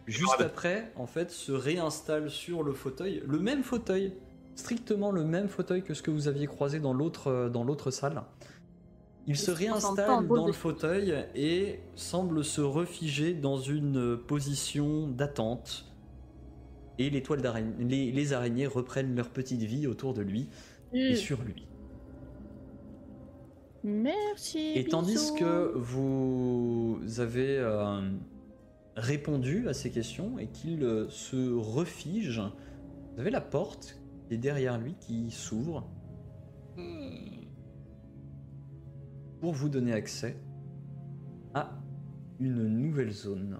juste 0.07 0.35
Ah, 0.39 0.45
après, 0.45 0.93
en 0.97 1.07
fait, 1.07 1.31
se 1.31 1.53
réinstalle 1.53 2.29
sur 2.31 2.63
le 2.63 2.73
fauteuil, 2.73 3.23
le 3.27 3.39
même 3.39 3.63
fauteuil, 3.63 4.15
strictement 4.57 5.11
le 5.13 5.25
même 5.25 5.49
fauteuil 5.49 5.83
que 5.83 5.95
ce 5.95 6.03
que 6.03 6.11
vous 6.11 6.29
aviez 6.29 6.47
croisé 6.47 6.81
dans 6.81 6.93
l'autre 6.93 7.29
euh, 7.29 7.49
dans 7.49 7.65
l'autre 7.65 7.91
salle. 7.91 8.23
Il 9.31 9.37
se 9.37 9.51
réinstalle 9.51 10.27
dans 10.27 10.47
le 10.47 10.53
fauteuil 10.53 11.15
et 11.35 11.79
semble 11.95 12.45
se 12.45 12.61
refiger 12.61 13.33
dans 13.33 13.59
une 13.59 14.17
position 14.17 15.07
d'attente. 15.07 15.87
Et 16.99 17.11
les 17.11 17.23
toiles 17.23 17.41
d'araignée, 17.41 17.73
les, 17.85 18.13
les 18.13 18.33
araignées 18.33 18.67
reprennent 18.67 19.15
leur 19.15 19.31
petite 19.31 19.63
vie 19.63 19.87
autour 19.87 20.15
de 20.15 20.23
lui 20.23 20.49
et 20.93 21.13
Mm. 21.13 21.17
sur 21.17 21.43
lui. 21.43 21.67
Merci. 23.85 24.73
Et 24.75 24.85
tandis 24.85 25.13
bisous. 25.15 25.35
que 25.37 25.73
vous 25.77 27.01
avez 27.19 27.57
euh, 27.59 28.11
répondu 28.97 29.69
à 29.69 29.73
ces 29.75 29.91
questions 29.91 30.39
et 30.39 30.49
qu'il 30.49 30.83
euh, 30.85 31.09
se 31.09 31.55
refige, 31.55 32.43
vous 33.15 33.21
avez 33.21 33.31
la 33.31 33.41
porte 33.41 33.99
qui 34.29 34.35
est 34.35 34.39
derrière 34.39 34.77
lui 34.79 34.95
qui 35.01 35.31
s'ouvre 35.31 35.87
pour 39.41 39.53
vous 39.53 39.69
donner 39.69 39.93
accès 39.93 40.37
à 41.55 41.71
une 42.39 42.69
nouvelle 42.69 43.11
zone. 43.11 43.59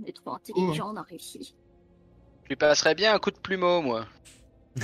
On 0.00 0.04
est 0.04 0.16
trop 0.16 0.32
intelligent, 0.32 0.92
on 0.92 0.96
a 0.96 1.02
réussi. 1.02 1.54
Je 2.44 2.48
lui 2.48 2.56
passerais 2.56 2.94
bien 2.94 3.14
un 3.14 3.18
coup 3.18 3.30
de 3.30 3.38
plumeau, 3.38 3.80
moi. 3.80 4.06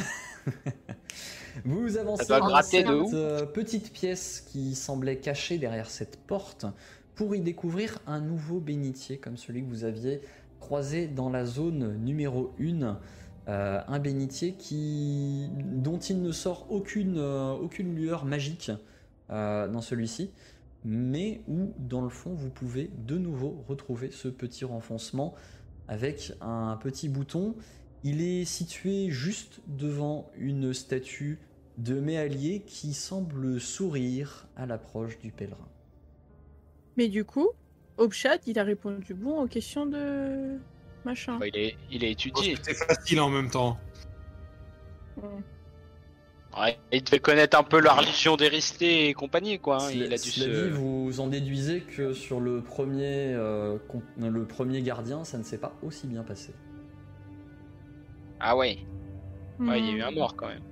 Vous 1.64 1.98
avancez 1.98 2.26
dans 2.26 2.46
gratter 2.46 2.84
de 2.84 3.04
cette 3.04 3.14
euh, 3.14 3.44
petite 3.44 3.92
pièce 3.92 4.40
qui 4.40 4.74
semblait 4.74 5.18
cachée 5.18 5.58
derrière 5.58 5.90
cette 5.90 6.16
porte 6.26 6.64
pour 7.14 7.34
y 7.34 7.40
découvrir 7.40 7.98
un 8.06 8.20
nouveau 8.20 8.60
bénitier 8.60 9.18
comme 9.18 9.36
celui 9.36 9.62
que 9.62 9.68
vous 9.68 9.84
aviez 9.84 10.22
croisé 10.58 11.06
dans 11.06 11.28
la 11.28 11.44
zone 11.44 11.96
numéro 11.96 12.54
1. 12.60 12.98
Euh, 13.48 13.80
un 13.86 13.98
bénitier 13.98 14.52
qui, 14.52 15.48
dont 15.52 15.98
il 15.98 16.22
ne 16.22 16.30
sort 16.30 16.66
aucune, 16.70 17.18
euh, 17.18 17.50
aucune 17.52 17.94
lueur 17.96 18.24
magique 18.24 18.70
euh, 19.30 19.68
dans 19.68 19.80
celui-ci, 19.80 20.30
mais 20.84 21.42
où 21.48 21.74
dans 21.78 22.02
le 22.02 22.08
fond 22.08 22.34
vous 22.34 22.50
pouvez 22.50 22.90
de 23.06 23.18
nouveau 23.18 23.64
retrouver 23.68 24.10
ce 24.10 24.28
petit 24.28 24.64
renfoncement 24.64 25.34
avec 25.88 26.32
un 26.40 26.78
petit 26.80 27.08
bouton 27.08 27.54
il 28.02 28.22
est 28.22 28.44
situé 28.44 29.10
juste 29.10 29.60
devant 29.66 30.30
une 30.36 30.72
statue 30.72 31.38
de 31.78 32.00
Méallier 32.00 32.62
qui 32.66 32.94
semble 32.94 33.60
sourire 33.60 34.46
à 34.56 34.66
l'approche 34.66 35.18
du 35.18 35.30
pèlerin. 35.30 35.68
Mais 36.96 37.08
du 37.08 37.24
coup, 37.24 37.50
Obchat, 37.96 38.38
il 38.46 38.58
a 38.58 38.64
répondu 38.64 39.14
bon 39.14 39.42
aux 39.42 39.46
questions 39.46 39.86
de 39.86 40.58
machin. 41.04 41.38
Bah, 41.38 41.46
il, 41.48 41.56
est, 41.56 41.76
il 41.90 42.04
est 42.04 42.12
étudié. 42.12 42.56
C'était 42.56 42.74
facile 42.74 43.20
en 43.20 43.28
même 43.28 43.50
temps. 43.50 43.78
Ouais, 45.16 45.28
il 46.92 47.04
devait 47.04 47.18
connaître 47.20 47.58
un 47.58 47.62
peu 47.62 47.80
la 47.80 47.92
religion 47.92 48.36
d'Éristé 48.36 49.08
et 49.08 49.14
compagnie, 49.14 49.58
quoi. 49.58 49.84
hein. 49.84 49.90
Il 49.92 50.12
a 50.12 50.16
dû 50.16 50.30
se. 50.30 50.40
dit, 50.44 50.70
vous 50.70 51.20
en 51.20 51.28
déduisez 51.28 51.80
que 51.80 52.12
sur 52.12 52.40
le 52.40 52.60
premier, 52.60 53.32
euh, 53.34 53.78
le 54.18 54.44
premier 54.44 54.82
gardien, 54.82 55.24
ça 55.24 55.38
ne 55.38 55.42
s'est 55.44 55.58
pas 55.58 55.72
aussi 55.82 56.06
bien 56.06 56.22
passé. 56.22 56.52
Ah 58.40 58.56
ouais. 58.56 58.78
Ouais, 59.60 59.78
il 59.78 59.86
y 59.86 59.88
a 59.90 59.92
eu 59.92 60.02
un 60.02 60.10
mort 60.10 60.34
quand 60.34 60.48
même. 60.48 60.62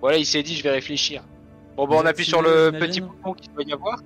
Voilà, 0.00 0.16
il 0.18 0.26
s'est 0.26 0.42
dit, 0.42 0.54
je 0.54 0.62
vais 0.62 0.70
réfléchir. 0.70 1.22
Bon, 1.76 1.86
bah, 1.86 1.96
Vous 1.96 2.02
on 2.02 2.06
appuie 2.06 2.24
sur 2.24 2.42
le 2.42 2.70
petit 2.72 3.00
bouton 3.00 3.34
qu'il 3.34 3.52
doit 3.52 3.62
y 3.64 3.72
avoir. 3.72 4.00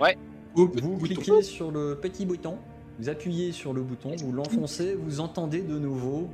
Ouais. 0.00 0.16
Oh, 0.54 0.68
petit 0.68 0.82
Vous 0.82 0.96
bouton. 0.96 1.14
cliquez 1.14 1.42
sur 1.42 1.70
le 1.70 1.98
petit 2.00 2.26
bouton, 2.26 2.58
vous 2.98 3.08
appuyez 3.08 3.52
sur 3.52 3.72
le 3.72 3.82
bouton, 3.82 4.14
vous 4.16 4.32
l'enfoncez, 4.32 4.94
vous 4.94 5.20
entendez 5.20 5.62
de 5.62 5.78
nouveau. 5.78 6.28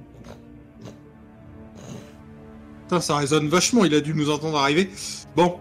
Putain, 2.85 3.01
ça 3.01 3.17
résonne 3.17 3.49
vachement, 3.49 3.85
il 3.85 3.95
a 3.95 4.01
dû 4.01 4.15
nous 4.15 4.31
entendre 4.31 4.59
arriver. 4.59 4.91
Bon, 5.37 5.59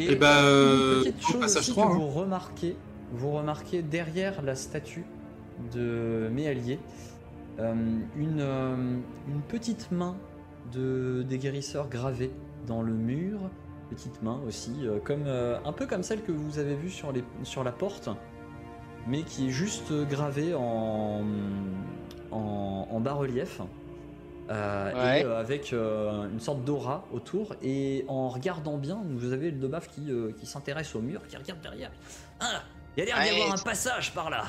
Et, 0.00 0.08
Eh 0.10 0.16
ben, 0.16 0.26
euh, 0.26 1.00
petite 1.00 1.16
au 1.28 1.32
chose 1.32 1.40
passage 1.40 1.62
aussi 1.62 1.70
3, 1.72 1.86
que 1.86 1.92
hein. 1.92 1.94
vous 1.94 2.08
remarquez, 2.08 2.76
vous 3.12 3.32
remarquez 3.32 3.82
derrière 3.82 4.42
la 4.42 4.56
statue 4.56 5.04
de 5.72 6.28
Méallier 6.32 6.78
euh, 7.60 7.74
une, 8.16 8.40
euh, 8.40 8.76
une 9.28 9.40
petite 9.48 9.90
main 9.92 10.16
de, 10.72 11.24
des 11.28 11.38
guérisseurs 11.38 11.88
gravée 11.88 12.30
dans 12.66 12.82
le 12.82 12.92
mur, 12.92 13.38
petite 13.88 14.20
main 14.22 14.40
aussi, 14.46 14.72
euh, 14.82 14.98
comme, 15.02 15.24
euh, 15.26 15.58
un 15.64 15.72
peu 15.72 15.86
comme 15.86 16.02
celle 16.02 16.22
que 16.22 16.32
vous 16.32 16.58
avez 16.58 16.74
vue 16.74 16.90
sur, 16.90 17.12
les, 17.12 17.22
sur 17.44 17.62
la 17.62 17.72
porte, 17.72 18.08
mais 19.06 19.22
qui 19.22 19.46
est 19.46 19.50
juste 19.52 19.92
gravée 20.10 20.52
en, 20.54 21.22
en, 22.32 22.88
en 22.90 23.00
bas-relief. 23.00 23.60
Euh, 24.50 24.92
Ouais. 24.92 25.20
Et 25.20 25.24
euh, 25.24 25.40
avec 25.40 25.72
euh, 25.72 26.28
une 26.30 26.40
sorte 26.40 26.62
d'aura 26.64 27.04
autour, 27.12 27.54
et 27.62 28.04
en 28.08 28.28
regardant 28.28 28.76
bien, 28.76 29.00
vous 29.04 29.32
avez 29.32 29.50
le 29.50 29.58
Dobaf 29.58 29.88
qui, 29.88 30.10
euh, 30.10 30.32
qui 30.38 30.46
s'intéresse 30.46 30.94
au 30.94 31.00
mur, 31.00 31.20
qui 31.28 31.36
regarde 31.36 31.60
derrière. 31.60 31.90
Ah, 32.40 32.62
il 32.96 33.00
y 33.00 33.02
a 33.02 33.14
l'air 33.16 33.22
d'y 33.24 33.40
avoir 33.40 33.54
un 33.58 33.62
passage 33.62 34.12
par 34.14 34.30
là. 34.30 34.44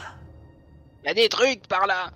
Il 1.03 1.07
y 1.07 1.11
a 1.11 1.13
des 1.13 1.29
trucs 1.29 1.67
par 1.67 1.87
là. 1.87 2.11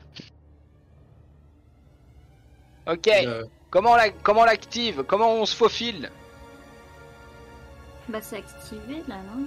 Ok. 2.87 3.07
euh, 3.07 3.43
Comment 3.69 3.95
la- 3.95 4.09
comment 4.09 4.43
l'active? 4.43 5.03
Comment 5.07 5.33
on 5.35 5.45
se 5.45 5.55
faufile? 5.55 6.09
Bah, 8.09 8.19
c'est 8.21 8.37
activé 8.37 9.01
là, 9.07 9.15
non? 9.33 9.45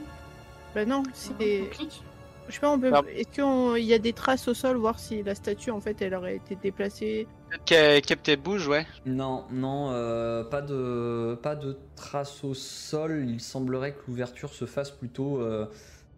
Bah 0.74 0.84
non, 0.86 1.02
On 1.06 1.10
c'est. 1.12 1.68
clique. 1.70 2.02
Je 2.48 2.54
sais 2.54 2.60
pas, 2.60 2.70
on 2.70 2.78
peut. 2.80 2.90
Est-ce 3.14 3.28
qu'il 3.76 3.84
y 3.84 3.92
a 3.92 3.98
des 3.98 4.12
traces 4.14 4.48
au 4.48 4.54
sol, 4.54 4.76
voir 4.76 4.98
si 4.98 5.22
la 5.22 5.34
statue 5.34 5.70
en 5.70 5.80
fait 5.80 6.00
elle 6.02 6.14
aurait 6.14 6.36
été 6.36 6.56
déplacée? 6.56 7.26
Ca- 7.66 8.00
Captain 8.00 8.36
Bouge, 8.36 8.66
ouais. 8.68 8.86
Non, 9.06 9.44
non, 9.50 9.90
euh, 9.92 10.44
pas 10.44 10.60
de 10.62 11.38
pas 11.42 11.54
de 11.56 11.76
traces 11.96 12.42
au 12.44 12.54
sol. 12.54 13.24
Il 13.28 13.40
semblerait 13.40 13.92
que 13.94 14.00
l'ouverture 14.08 14.52
se 14.52 14.64
fasse 14.66 14.90
plutôt 14.90 15.40
euh, 15.40 15.66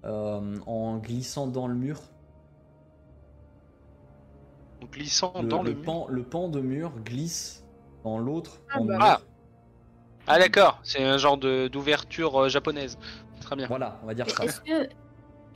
euh, 0.05 0.57
en 0.67 0.97
glissant 0.99 1.47
dans 1.47 1.67
le 1.69 1.75
mur. 1.75 2.01
En 4.83 4.87
glissant 4.87 5.33
Le, 5.41 5.49
dans 5.49 5.63
le, 5.63 5.71
le 5.71 5.77
mur. 5.77 5.85
pan, 5.85 6.07
le 6.09 6.23
pan 6.23 6.49
de 6.49 6.61
mur 6.61 6.93
glisse 7.05 7.65
dans 8.05 8.19
l'autre 8.19 8.59
Ah 8.71 8.79
pan 8.79 8.85
de 8.85 8.89
bah. 8.89 8.97
mur. 8.97 9.05
Ah. 9.07 9.21
Ah 10.29 10.39
d'accord, 10.41 10.81
c'est 10.83 11.05
un 11.05 11.19
genre 11.19 11.39
de- 11.39 11.69
d'ouverture 11.69 12.43
euh, 12.43 12.49
japonaise. 12.49 12.99
Très 13.41 13.55
bien. 13.57 13.69
Voilà, 13.69 14.01
on 14.03 14.07
va 14.07 14.15
dire 14.15 14.29
ça. 14.29 14.45
Est-ce 14.45 14.61
que. 14.61 14.89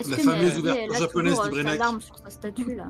La 0.09 0.17
fameuse 0.17 0.59
ouverture 0.59 0.95
japonaise 0.95 1.41
du 1.51 1.63
larme 1.63 2.01
sur 2.01 2.17
sa 2.17 2.31
statue 2.31 2.75
là? 2.75 2.87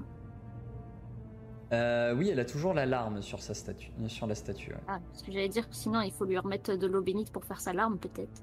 Euh, 1.73 2.15
oui, 2.17 2.29
elle 2.31 2.41
a 2.41 2.45
toujours 2.45 2.75
la 2.75 2.85
larme 2.85 3.23
sur 3.23 3.41
sa 3.43 3.55
statue, 3.55 3.91
sur 4.09 4.27
la 4.27 4.35
statue. 4.35 4.71
ouais. 4.73 4.81
Ah, 4.89 4.99
parce 5.11 5.23
que 5.23 5.31
j'allais 5.31 5.49
dire 5.49 5.69
que 5.69 5.75
sinon 5.77 6.01
il 6.01 6.11
faut 6.13 6.25
lui 6.25 6.37
remettre 6.37 6.75
de 6.75 6.87
l'eau 6.87 7.01
bénite 7.01 7.31
pour 7.31 7.45
faire 7.45 7.61
sa 7.61 7.73
larme 7.73 7.97
peut-être. 7.99 8.43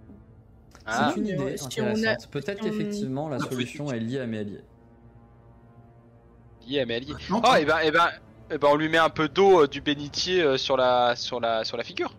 Ah. 0.85 1.11
C'est 1.13 1.19
une 1.19 1.27
idée 1.27 1.57
si 1.57 1.81
a- 1.81 1.89
intéressante. 1.89 2.29
Peut-être 2.31 2.63
si 2.63 2.69
on- 2.69 2.71
qu'effectivement 2.71 3.27
la 3.29 3.37
Ah, 3.41 3.49
solution 3.49 3.91
est 3.91 3.99
liée 3.99 4.19
à 4.21 4.27
mes 4.27 4.39
alliés. 4.39 4.61
Yeah, 6.65 6.85
mais 6.85 6.95
allié. 6.95 7.13
Non, 7.29 7.41
Oh, 7.45 7.55
et 7.55 7.65
ben, 7.65 7.79
et 7.79 7.91
ben, 7.91 8.07
eh 8.51 8.57
ben, 8.57 8.67
on 8.71 8.75
lui 8.75 8.87
met 8.87 8.97
un 8.97 9.09
peu 9.09 9.27
d'eau 9.27 9.63
euh, 9.63 9.67
du 9.67 9.81
bénitier 9.81 10.41
euh, 10.41 10.57
sur 10.57 10.77
la, 10.77 11.15
sur 11.17 11.39
la, 11.41 11.63
sur 11.65 11.75
la 11.77 11.83
figure. 11.83 12.13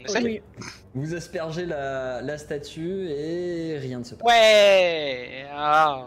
On 0.00 0.04
essaye 0.04 0.24
Oui. 0.24 0.42
Vous 0.94 1.14
aspergez 1.14 1.66
la, 1.66 2.20
la 2.22 2.38
statue 2.38 3.08
et 3.08 3.78
rien 3.78 3.98
ne 4.00 4.04
se 4.04 4.14
passe. 4.16 4.26
Ouais. 4.26 5.46
Ah. 5.52 6.06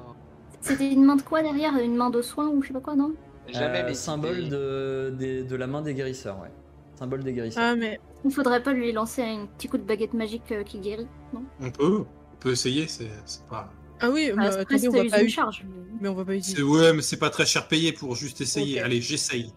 C'était 0.68 0.92
une 0.92 1.04
main 1.06 1.16
de 1.16 1.22
quoi 1.22 1.42
derrière? 1.42 1.76
Une 1.78 1.96
main 1.96 2.10
de 2.10 2.22
soin 2.22 2.48
ou 2.48 2.62
je 2.62 2.68
sais 2.68 2.74
pas 2.74 2.80
quoi, 2.82 2.96
non? 2.96 3.14
Jamais. 3.48 3.80
Euh, 3.82 3.84
mais 3.88 3.94
symbole 3.94 4.50
de, 4.50 5.14
des- 5.18 5.44
de 5.44 5.56
la 5.56 5.68
main 5.68 5.82
des 5.82 5.94
guérisseurs, 5.94 6.40
ouais. 6.42 6.52
Symbole 6.96 7.24
des 7.24 7.34
guérisseurs. 7.34 7.64
Ah, 7.66 7.76
mais 7.76 8.00
Il 8.26 8.32
faudrait 8.32 8.62
pas 8.62 8.74
lui 8.74 8.92
lancer 8.92 9.22
un 9.22 9.46
petit 9.58 9.68
coup 9.70 9.78
de 9.78 9.84
baguette 9.84 10.14
magique 10.14 10.52
euh, 10.52 10.64
qui 10.64 10.80
guérit, 10.80 11.08
non? 11.34 11.44
On 11.62 11.70
peut, 11.72 12.04
on 12.34 12.36
peut 12.40 12.52
essayer, 12.52 12.88
c'est 12.88 13.10
c'est 13.26 13.46
pas. 13.46 13.72
ah 14.02 14.10
oui, 14.10 14.32
mais 14.36 14.48
Ah, 14.48 14.60
attendez, 14.60 14.88
on 14.90 14.92
va 14.92 15.06
pas 15.10 15.22
une 15.22 15.28
u- 15.28 15.30
charge. 15.30 15.66
mais- 16.02 16.10
on 16.10 16.14
va 16.16 16.26
pas 16.26 16.32
c'est- 16.34 16.38
utiliser. 16.40 16.64
Ouais, 16.64 16.92
mais 16.94 17.02
c'est 17.02 17.18
pas 17.20 17.30
très 17.30 17.46
cher 17.46 17.68
payé 17.68 17.94
pour 17.94 18.16
juste 18.16 18.42
essayer. 18.42 18.82
Allez, 18.82 19.00
j'essaye. 19.02 19.54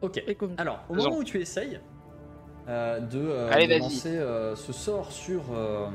Ok. 0.00 0.22
Alors, 0.56 0.80
au 0.88 0.94
moment 0.94 1.18
où 1.18 1.24
tu 1.24 1.40
essayes 1.40 1.80
euh, 2.68 3.00
de, 3.00 3.18
euh, 3.18 3.50
Allez, 3.52 3.66
de 3.66 3.72
vas-y. 3.72 3.80
lancer 3.80 4.16
euh, 4.16 4.54
ce 4.56 4.72
sort 4.72 5.12
sur, 5.12 5.42
euh, 5.52 5.88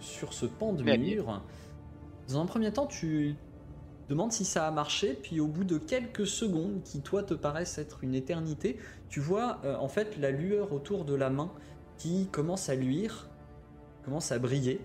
sur 0.00 0.32
ce 0.32 0.46
pan 0.46 0.72
de 0.72 0.82
mur, 0.82 1.40
dans 2.28 2.40
un 2.40 2.46
premier 2.46 2.72
temps, 2.72 2.86
tu 2.86 3.36
demandes 4.12 4.32
si 4.32 4.44
ça 4.44 4.66
a 4.66 4.70
marché, 4.70 5.18
puis 5.20 5.40
au 5.40 5.46
bout 5.46 5.64
de 5.64 5.78
quelques 5.78 6.26
secondes, 6.26 6.82
qui 6.84 7.00
toi 7.00 7.22
te 7.22 7.34
paraissent 7.34 7.78
être 7.78 8.04
une 8.04 8.14
éternité, 8.14 8.78
tu 9.08 9.20
vois 9.20 9.58
euh, 9.64 9.74
en 9.76 9.88
fait 9.88 10.18
la 10.18 10.30
lueur 10.30 10.72
autour 10.72 11.04
de 11.04 11.14
la 11.14 11.30
main 11.30 11.50
qui 11.96 12.28
commence 12.30 12.68
à 12.68 12.74
luire, 12.74 13.28
commence 14.04 14.30
à 14.30 14.38
briller, 14.38 14.80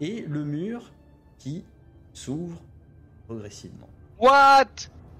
et 0.00 0.22
le 0.22 0.44
mur 0.44 0.92
qui 1.38 1.64
s'ouvre 2.12 2.60
progressivement. 3.26 3.88
What? 4.18 4.66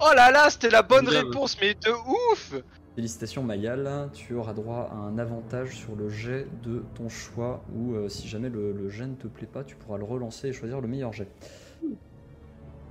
Oh 0.00 0.12
là 0.14 0.30
là, 0.30 0.50
c'était 0.50 0.70
la 0.70 0.82
bonne 0.82 1.08
réponse, 1.08 1.56
mais 1.60 1.74
de 1.74 1.90
ouf 1.90 2.54
Félicitations 2.96 3.44
Mayal, 3.44 4.10
tu 4.12 4.34
auras 4.34 4.52
droit 4.52 4.90
à 4.92 4.96
un 4.96 5.18
avantage 5.18 5.76
sur 5.76 5.94
le 5.94 6.08
jet 6.08 6.48
de 6.64 6.84
ton 6.96 7.08
choix 7.08 7.62
ou 7.74 7.94
euh, 7.94 8.08
si 8.08 8.26
jamais 8.26 8.48
le, 8.48 8.72
le 8.72 8.88
jet 8.88 9.06
ne 9.06 9.14
te 9.14 9.28
plaît 9.28 9.46
pas, 9.46 9.62
tu 9.62 9.76
pourras 9.76 9.98
le 9.98 10.04
relancer 10.04 10.48
et 10.48 10.52
choisir 10.52 10.80
le 10.80 10.88
meilleur 10.88 11.12
jet. 11.12 11.28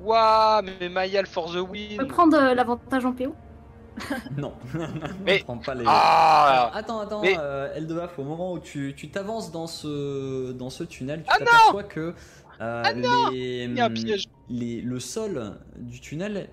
Waouh, 0.02 0.64
mais 0.80 0.90
Mayal 0.90 1.26
for 1.26 1.52
the 1.52 1.58
On 1.58 1.66
peut 1.66 1.72
win 1.72 2.08
prendre 2.08 2.38
euh, 2.38 2.54
l'avantage 2.54 3.06
en 3.06 3.14
PO 3.14 3.34
Non, 4.38 4.54
Mais- 5.26 5.40
ne 5.40 5.44
prends 5.44 5.58
pas 5.58 5.74
les... 5.74 5.84
Ah. 5.88 6.72
Attends, 6.74 7.00
attends, 7.00 7.22
Mais- 7.22 7.36
euh, 7.40 7.74
Eldebaf, 7.76 8.18
au 8.20 8.24
moment 8.24 8.54
où 8.54 8.60
tu 8.60 8.94
tu 8.96 9.10
t'avances 9.10 9.52
dans 9.52 9.66
ce, 9.68 10.52
dans 10.52 10.70
ce 10.70 10.84
tunnel, 10.84 11.22
tu 11.24 11.30
Ah 11.34 11.40
t'aperçois 11.40 11.84
que 11.84 12.14
euh, 12.62 12.84
les, 13.32 13.64
Il 13.66 13.76
y 13.76 13.82
a 13.82 13.86
un 13.86 13.90
piège. 13.90 14.26
les- 14.50 14.82
le 14.82 15.00
sol 15.00 15.54
du 15.78 16.00
tunnel 16.00 16.50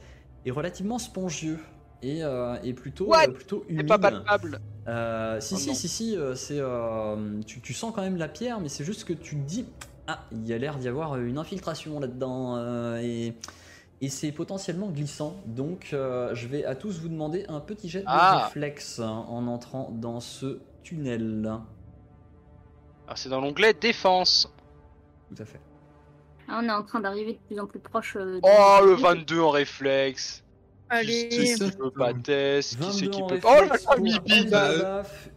est 0.47 0.51
relativement 0.51 0.99
spongieux 0.99 1.59
et, 2.03 2.23
euh, 2.25 2.57
et 2.63 2.73
plutôt, 2.75 3.13
euh, 3.15 3.29
plutôt 3.33 3.65
C'est 3.67 3.73
humide. 3.75 3.89
pas 3.89 3.99
palpable. 3.99 4.61
Euh, 4.89 5.41
si, 5.41 5.55
Oh 5.55 5.59
si, 5.59 5.75
si, 5.75 5.89
si, 5.89 6.17
euh, 6.17 6.35
c'est, 6.35 6.59
euh, 6.61 7.41
tu, 7.47 7.61
tu 7.63 7.73
sens 7.75 7.93
quand 7.95 8.03
même 8.03 8.17
la 8.19 8.29
pierre, 8.29 8.61
mais 8.61 8.69
c'est 8.69 8.85
juste 8.85 9.05
que 9.05 9.15
tu 9.15 9.37
te 9.37 9.43
dis, 9.47 9.67
ah, 10.07 10.25
il 10.33 10.47
y 10.47 10.53
a 10.53 10.59
l'air 10.59 10.77
d'y 10.79 10.89
avoir 10.89 11.17
une 11.17 11.39
infiltration 11.39 11.99
là-dedans, 12.01 12.57
euh, 12.57 13.01
et, 13.03 13.35
et 14.01 14.09
c'est 14.09 14.33
potentiellement 14.33 14.89
glissant. 14.89 15.37
Donc, 15.47 15.91
euh, 15.93 16.35
je 16.35 16.47
vais 16.47 16.65
à 16.65 16.75
tous 16.75 17.01
vous 17.01 17.09
demander 17.09 17.47
un 17.49 17.61
petit 17.61 17.89
jet 17.89 18.01
de 18.01 18.05
Ah. 18.09 18.45
réflexe 18.47 18.99
hein, 19.01 19.25
en 19.29 19.47
entrant 19.47 19.91
dans 19.93 20.21
ce 20.21 20.61
tunnel. 20.83 21.41
Alors, 21.47 21.63
Ah, 23.09 23.17
C'est 23.17 23.29
dans 23.31 23.41
l'onglet 23.41 23.73
défense. 23.75 24.53
Tout 25.35 25.43
à 25.43 25.47
fait. 25.47 25.61
Ah, 26.49 26.61
On 26.63 26.69
est 26.69 26.73
en 26.73 26.83
train 26.83 27.01
d'arriver 27.01 27.33
de 27.35 27.39
plus 27.47 27.59
en 27.59 27.67
plus 27.67 27.79
proche. 27.81 28.17
euh, 28.17 28.37
de- 28.37 28.41
Oh, 28.43 28.85
le 28.85 28.93
22 28.95 29.41
en 29.41 29.51
réflexe 29.51 30.44
Allez, 30.91 31.57
C'est 31.57 31.93
pas 31.97 32.13
test, 32.15 32.79
qui 32.79 32.93
c'est 32.93 33.07
22 33.07 33.09
qui 33.09 33.23
peut 33.23 33.41
réflexe 33.41 33.85
Oh, 33.89 33.95
la 33.97 33.97
Mibi 33.97 34.47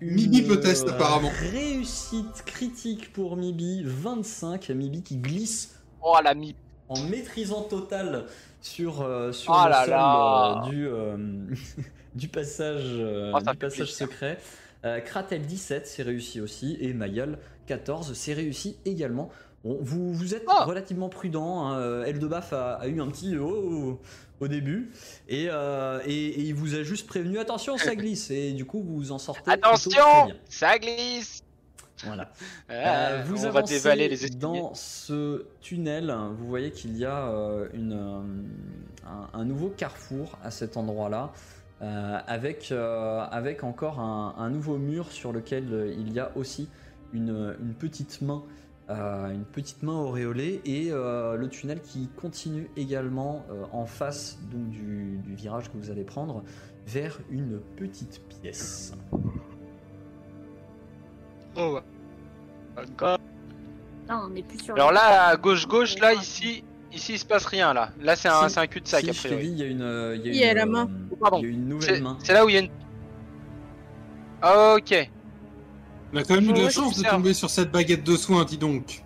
Mibi 0.02 0.42
peut 0.44 0.60
test, 0.60 0.88
euh, 0.88 0.92
apparemment. 0.92 1.32
Réussite 1.52 2.44
critique 2.46 3.14
pour 3.14 3.38
Mibi, 3.38 3.82
25, 3.86 4.70
Mibi 4.70 5.02
qui 5.04 5.18
glisse 5.18 5.76
Oh, 6.02 6.16
la 6.24 6.34
mi... 6.36 6.56
en 6.90 7.00
maîtrisant 7.02 7.64
total 7.64 8.26
sur, 8.62 9.02
euh, 9.02 9.32
sur 9.32 9.54
Oh 9.54 9.64
le 9.66 9.70
là 9.70 9.86
sol 9.86 9.90
là. 9.92 10.62
euh, 10.66 10.70
du, 10.70 10.88
euh, 10.88 11.18
du 12.16 12.28
passage, 12.28 12.84
euh, 12.86 13.32
Oh, 13.34 13.42
du 13.42 13.56
passage 13.56 13.92
secret. 13.92 14.40
Euh, 14.86 15.00
Kratel 15.00 15.42
17, 15.42 15.88
c'est 15.88 16.04
réussi 16.04 16.40
aussi. 16.42 16.78
Et 16.80 16.94
Mayal 16.94 17.40
14, 17.66 18.14
c'est 18.14 18.34
réussi 18.34 18.78
également. 18.86 19.30
Bon, 19.68 19.78
vous, 19.82 20.14
vous 20.14 20.34
êtes 20.34 20.46
Oh. 20.48 20.64
relativement 20.66 21.10
prudent. 21.10 21.66
Hein. 21.68 21.78
euh, 21.80 22.06
Eldebaf 22.06 22.54
a, 22.54 22.76
a 22.76 22.88
eu 22.88 23.02
un 23.02 23.08
petit 23.08 23.36
oh 23.38 24.00
au 24.40 24.48
début. 24.48 24.92
Et, 25.28 25.48
euh, 25.50 26.00
et, 26.06 26.14
et 26.28 26.42
il 26.42 26.54
vous 26.56 26.76
a 26.76 26.84
juste 26.84 27.06
prévenu 27.06 27.38
attention, 27.38 27.78
ça 27.78 27.94
glisse. 27.98 28.32
Et 28.32 28.54
du 28.54 28.64
coup, 28.66 28.82
vous 28.82 28.96
vous 28.96 29.12
en 29.12 29.18
sortez. 29.18 29.52
Attention 29.52 29.90
bien. 30.26 30.36
Ça 30.48 30.78
glisse 30.80 31.44
Voilà. 32.06 32.32
Ah, 32.70 32.74
Euh, 33.10 33.24
vous 33.26 33.40
On 33.46 33.50
va 33.50 33.60
avancez 33.60 33.74
dévaler 33.74 34.08
les 34.08 34.30
dans 34.30 34.74
ce 34.74 35.46
tunnel. 35.60 36.16
Vous 36.38 36.48
voyez 36.48 36.72
qu'il 36.72 36.96
y 36.98 37.04
a 37.04 37.30
une, 37.74 37.94
un, 39.06 39.28
un 39.34 39.44
nouveau 39.46 39.68
carrefour 39.68 40.38
à 40.44 40.52
cet 40.52 40.78
endroit-là, 40.78 41.34
euh, 41.82 42.20
avec, 42.26 42.72
euh, 42.72 43.20
avec 43.32 43.66
encore 43.66 44.00
un, 44.00 44.34
un 44.38 44.50
nouveau 44.50 44.78
mur 44.78 45.12
sur 45.12 45.34
lequel 45.34 45.94
il 45.98 46.14
y 46.14 46.20
a 46.22 46.32
aussi 46.38 46.70
une, 47.12 47.56
une 47.60 47.74
petite 47.74 48.22
main. 48.22 48.44
Euh, 48.90 49.32
une 49.32 49.44
petite 49.46 49.84
main 49.84 49.94
auréolée 49.94 50.62
et 50.66 50.88
euh, 50.92 51.36
le 51.36 51.50
tunnel 51.50 51.82
qui 51.82 52.08
continue 52.20 52.70
également 52.78 53.46
euh, 53.52 53.64
en 53.74 53.86
face 53.86 54.40
donc, 54.52 54.70
du, 54.70 55.20
du 55.24 55.36
virage 55.36 55.70
que 55.70 55.78
vous 55.78 55.92
allez 55.92 56.04
prendre 56.06 56.44
vers 56.86 57.20
une 57.30 57.60
petite 57.76 58.22
pièce. 58.30 58.94
Oh. 61.58 61.80
D'accord. 62.76 63.18
Là, 64.08 64.22
on 64.26 64.36
est 64.36 64.44
plus 64.44 64.60
sur. 64.60 64.76
Alors 64.76 64.92
là, 64.92 65.28
à 65.28 65.36
gauche-gauche, 65.38 65.98
là, 66.00 66.14
ici, 66.14 66.64
ici, 66.94 67.14
il 67.14 67.20
se 67.20 67.26
passe 67.26 67.46
rien, 67.46 67.74
là. 67.74 67.90
Là, 68.00 68.16
c'est 68.16 68.30
un, 68.30 68.48
Si. 68.48 68.60
un 68.60 68.68
cul-de-sac, 68.68 69.04
Si, 69.04 69.10
a 69.10 69.14
je 69.14 69.22
te 69.22 69.28
priori. 69.28 69.48
dis, 69.48 69.52
il 69.54 69.58
y 69.60 69.64
a 69.64 69.66
une, 69.66 70.16
il 70.24 70.26
y 70.28 70.30
a 70.30 70.34
Il 70.34 70.36
y 70.40 70.44
a 70.46 70.52
une, 70.52 70.58
la 70.58 70.66
main. 70.66 70.90
Pardon. 71.20 71.40
il 71.40 71.44
y 71.44 71.48
a 71.48 71.50
une 71.50 71.68
nouvelle 71.68 71.96
C'est 71.96 72.02
main. 72.02 72.18
c'est 72.24 72.34
là 72.34 72.46
où 72.46 72.50
il 72.50 72.54
y 72.54 72.58
a 72.58 72.62
une... 72.62 72.70
Ah, 74.42 74.76
Ok. 74.78 75.10
On 76.14 76.18
a 76.18 76.24
quand 76.24 76.36
même 76.36 76.50
eu 76.50 76.54
de 76.54 76.62
la 76.62 76.70
chance 76.70 76.98
de 76.98 77.08
tomber 77.08 77.34
sur 77.34 77.50
cette 77.50 77.72
baguette 77.72 78.04
de 78.04 78.16
soin, 78.16 78.46
dis 78.46 78.58
donc. 78.58 79.04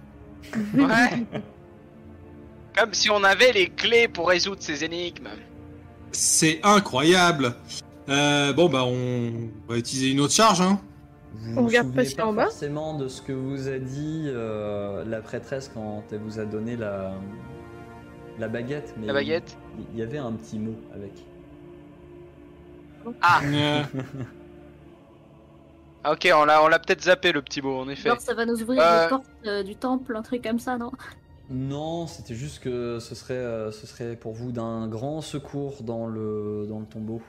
Ouais. 0.73 1.25
Comme 2.77 2.93
si 2.93 3.09
on 3.09 3.23
avait 3.23 3.51
les 3.51 3.67
clés 3.69 4.07
pour 4.07 4.29
résoudre 4.29 4.61
ces 4.61 4.83
énigmes. 4.83 5.29
C'est 6.11 6.59
incroyable. 6.63 7.55
Euh, 8.09 8.53
bon, 8.53 8.69
bah, 8.69 8.83
on 8.85 9.49
va 9.67 9.77
utiliser 9.77 10.11
une 10.11 10.19
autre 10.19 10.33
charge, 10.33 10.61
hein. 10.61 10.79
Vous 11.33 11.57
On 11.57 11.61
vous 11.61 11.67
regarde 11.67 11.93
passer 11.93 12.15
pas 12.15 12.25
en 12.25 12.33
bas 12.33 12.43
forcément 12.45 12.97
de 12.97 13.07
ce 13.07 13.21
que 13.21 13.31
vous 13.31 13.67
a 13.69 13.77
dit 13.79 14.25
euh, 14.27 15.05
la 15.05 15.21
prêtresse 15.21 15.71
quand 15.73 16.03
elle 16.11 16.19
vous 16.19 16.39
a 16.39 16.45
donné 16.45 16.75
la, 16.75 17.13
la 18.37 18.47
baguette. 18.49 18.93
Mais 18.97 19.07
La 19.07 19.13
baguette 19.13 19.57
Il, 19.79 19.85
il 19.93 19.99
y 19.99 20.03
avait 20.03 20.17
un 20.17 20.33
petit 20.33 20.59
mot 20.59 20.75
avec. 20.93 21.11
Ah, 23.21 23.41
Euh, 23.43 23.83
Ah, 26.03 26.13
ok, 26.13 26.29
on 26.33 26.45
l'a 26.45 26.63
on 26.63 26.67
l'a 26.67 26.79
peut-être 26.79 27.03
zappé, 27.03 27.31
le 27.31 27.41
petit 27.41 27.61
mot, 27.61 27.79
en 27.79 27.89
effet. 27.89 28.09
Genre, 28.09 28.19
ça 28.19 28.33
va 28.33 28.45
nous 28.45 28.61
ouvrir 28.61 28.81
Euh, 28.81 29.03
les 29.03 29.09
portes 29.09 29.25
euh, 29.45 29.63
du 29.63 29.75
temple, 29.75 30.15
un 30.15 30.21
truc 30.21 30.43
comme 30.43 30.59
ça, 30.59 30.77
non? 30.77 30.91
Non, 31.49 32.07
c'était 32.07 32.33
juste 32.33 32.63
que 32.63 32.99
ce 32.99 33.13
serait, 33.13 33.33
euh, 33.33 33.71
ce 33.71 33.85
serait 33.85 34.15
pour 34.15 34.33
vous 34.33 34.51
d'un 34.51 34.87
grand 34.87 35.21
secours 35.21 35.83
dans 35.83 36.07
le, 36.07 36.65
dans 36.67 36.79
le 36.79 36.85
tombeau. 36.85 37.21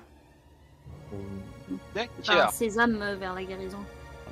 D'accord. 1.94 2.50
sésame 2.52 3.02
euh, 3.02 3.16
vers 3.16 3.34
la 3.34 3.44
guérison. 3.44 3.78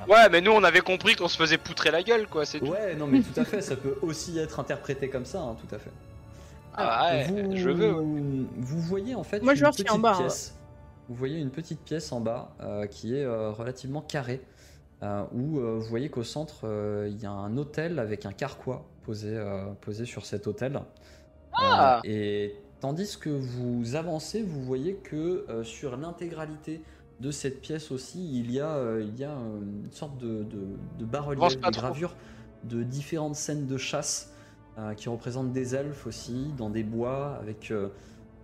Ouais, 0.08 0.28
mais 0.30 0.40
nous, 0.40 0.52
on 0.52 0.64
avait 0.64 0.80
compris 0.80 1.14
qu'on 1.14 1.28
se 1.28 1.36
faisait 1.36 1.58
poutrer 1.58 1.90
la 1.90 2.02
gueule, 2.02 2.26
quoi, 2.26 2.46
c'est 2.46 2.60
tout. 2.60 2.66
Ouais, 2.68 2.94
non, 2.94 3.06
mais 3.06 3.20
tout 3.20 3.38
à 3.38 3.44
fait, 3.44 3.60
ça 3.60 3.76
peut 3.76 3.98
aussi 4.00 4.38
être 4.38 4.58
interprété 4.58 5.10
comme 5.10 5.26
ça, 5.26 5.40
hein, 5.40 5.56
tout 5.60 5.74
à 5.74 5.78
fait. 5.78 5.90
Ah 6.74 7.10
ouais, 7.12 7.24
vous, 7.24 7.56
je 7.56 7.68
veux. 7.68 7.90
Vous 7.90 8.80
voyez 8.80 9.14
en 9.14 9.24
fait 9.24 9.42
Moi, 9.42 9.54
je 9.54 9.60
une 9.60 9.66
en 9.66 9.70
petite 9.72 9.90
hein. 9.90 10.30
Vous 11.10 11.16
voyez 11.16 11.38
une 11.38 11.50
petite 11.50 11.80
pièce 11.80 12.12
en 12.12 12.20
bas 12.20 12.54
euh, 12.60 12.86
qui 12.86 13.14
est 13.14 13.24
euh, 13.24 13.50
relativement 13.50 14.00
carrée, 14.00 14.40
euh, 15.02 15.24
où 15.32 15.60
vous 15.60 15.82
voyez 15.82 16.08
qu'au 16.08 16.22
centre 16.22 16.66
il 17.06 17.20
y 17.20 17.26
a 17.26 17.30
un 17.30 17.56
hôtel 17.56 17.98
avec 17.98 18.24
un 18.24 18.32
carquois 18.32 18.86
posé, 19.02 19.38
posé 19.82 20.06
sur 20.06 20.24
cet 20.24 20.46
hôtel. 20.46 20.80
Ah. 21.52 22.00
Et 22.04 22.54
tandis 22.80 23.18
que 23.18 23.28
vous 23.28 23.96
avancez, 23.96 24.42
vous 24.42 24.62
voyez 24.62 24.94
que 24.94 25.44
sur 25.64 25.96
l'intégralité 25.96 26.80
de 27.18 27.30
cette 27.30 27.60
pièce 27.60 27.90
aussi, 27.90 28.38
il 28.38 28.50
y 28.50 28.60
a, 28.60 28.98
il 29.00 29.18
y 29.18 29.24
a 29.24 29.32
une 29.32 29.90
sorte 29.90 30.16
de, 30.18 30.44
de, 30.44 30.62
de 30.98 31.04
bas-relief, 31.04 31.60
trop. 31.60 31.70
gravures 31.70 32.14
de 32.64 32.82
différentes 32.82 33.34
scènes 33.34 33.66
de 33.66 33.76
chasse 33.76 34.32
euh, 34.78 34.94
qui 34.94 35.08
représentent 35.08 35.52
des 35.52 35.74
elfes 35.74 36.06
aussi, 36.06 36.52
dans 36.56 36.70
des 36.70 36.84
bois, 36.84 37.36
avec 37.40 37.70
euh, 37.70 37.88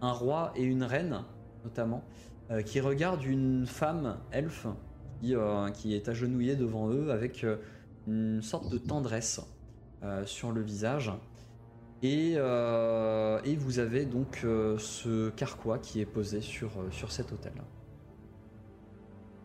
un 0.00 0.12
roi 0.12 0.52
et 0.56 0.64
une 0.64 0.82
reine 0.82 1.22
notamment, 1.64 2.04
euh, 2.50 2.62
qui 2.62 2.80
regardent 2.80 3.24
une 3.24 3.66
femme 3.66 4.18
elfe 4.32 4.66
qui, 5.20 5.34
euh, 5.34 5.68
qui 5.70 5.94
est 5.94 6.08
agenouillée 6.08 6.56
devant 6.56 6.90
eux 6.90 7.10
avec 7.10 7.44
euh, 7.44 7.56
une 8.06 8.42
sorte 8.42 8.70
de 8.70 8.78
tendresse 8.78 9.40
euh, 10.02 10.24
sur 10.26 10.52
le 10.52 10.60
visage. 10.62 11.12
Et, 12.02 12.34
euh, 12.36 13.40
et 13.44 13.56
vous 13.56 13.78
avez 13.78 14.04
donc 14.04 14.42
euh, 14.44 14.76
ce 14.78 15.30
carquois 15.30 15.78
qui 15.78 16.00
est 16.00 16.06
posé 16.06 16.40
sur, 16.42 16.68
euh, 16.78 16.90
sur 16.90 17.10
cet 17.10 17.32
hôtel. 17.32 17.52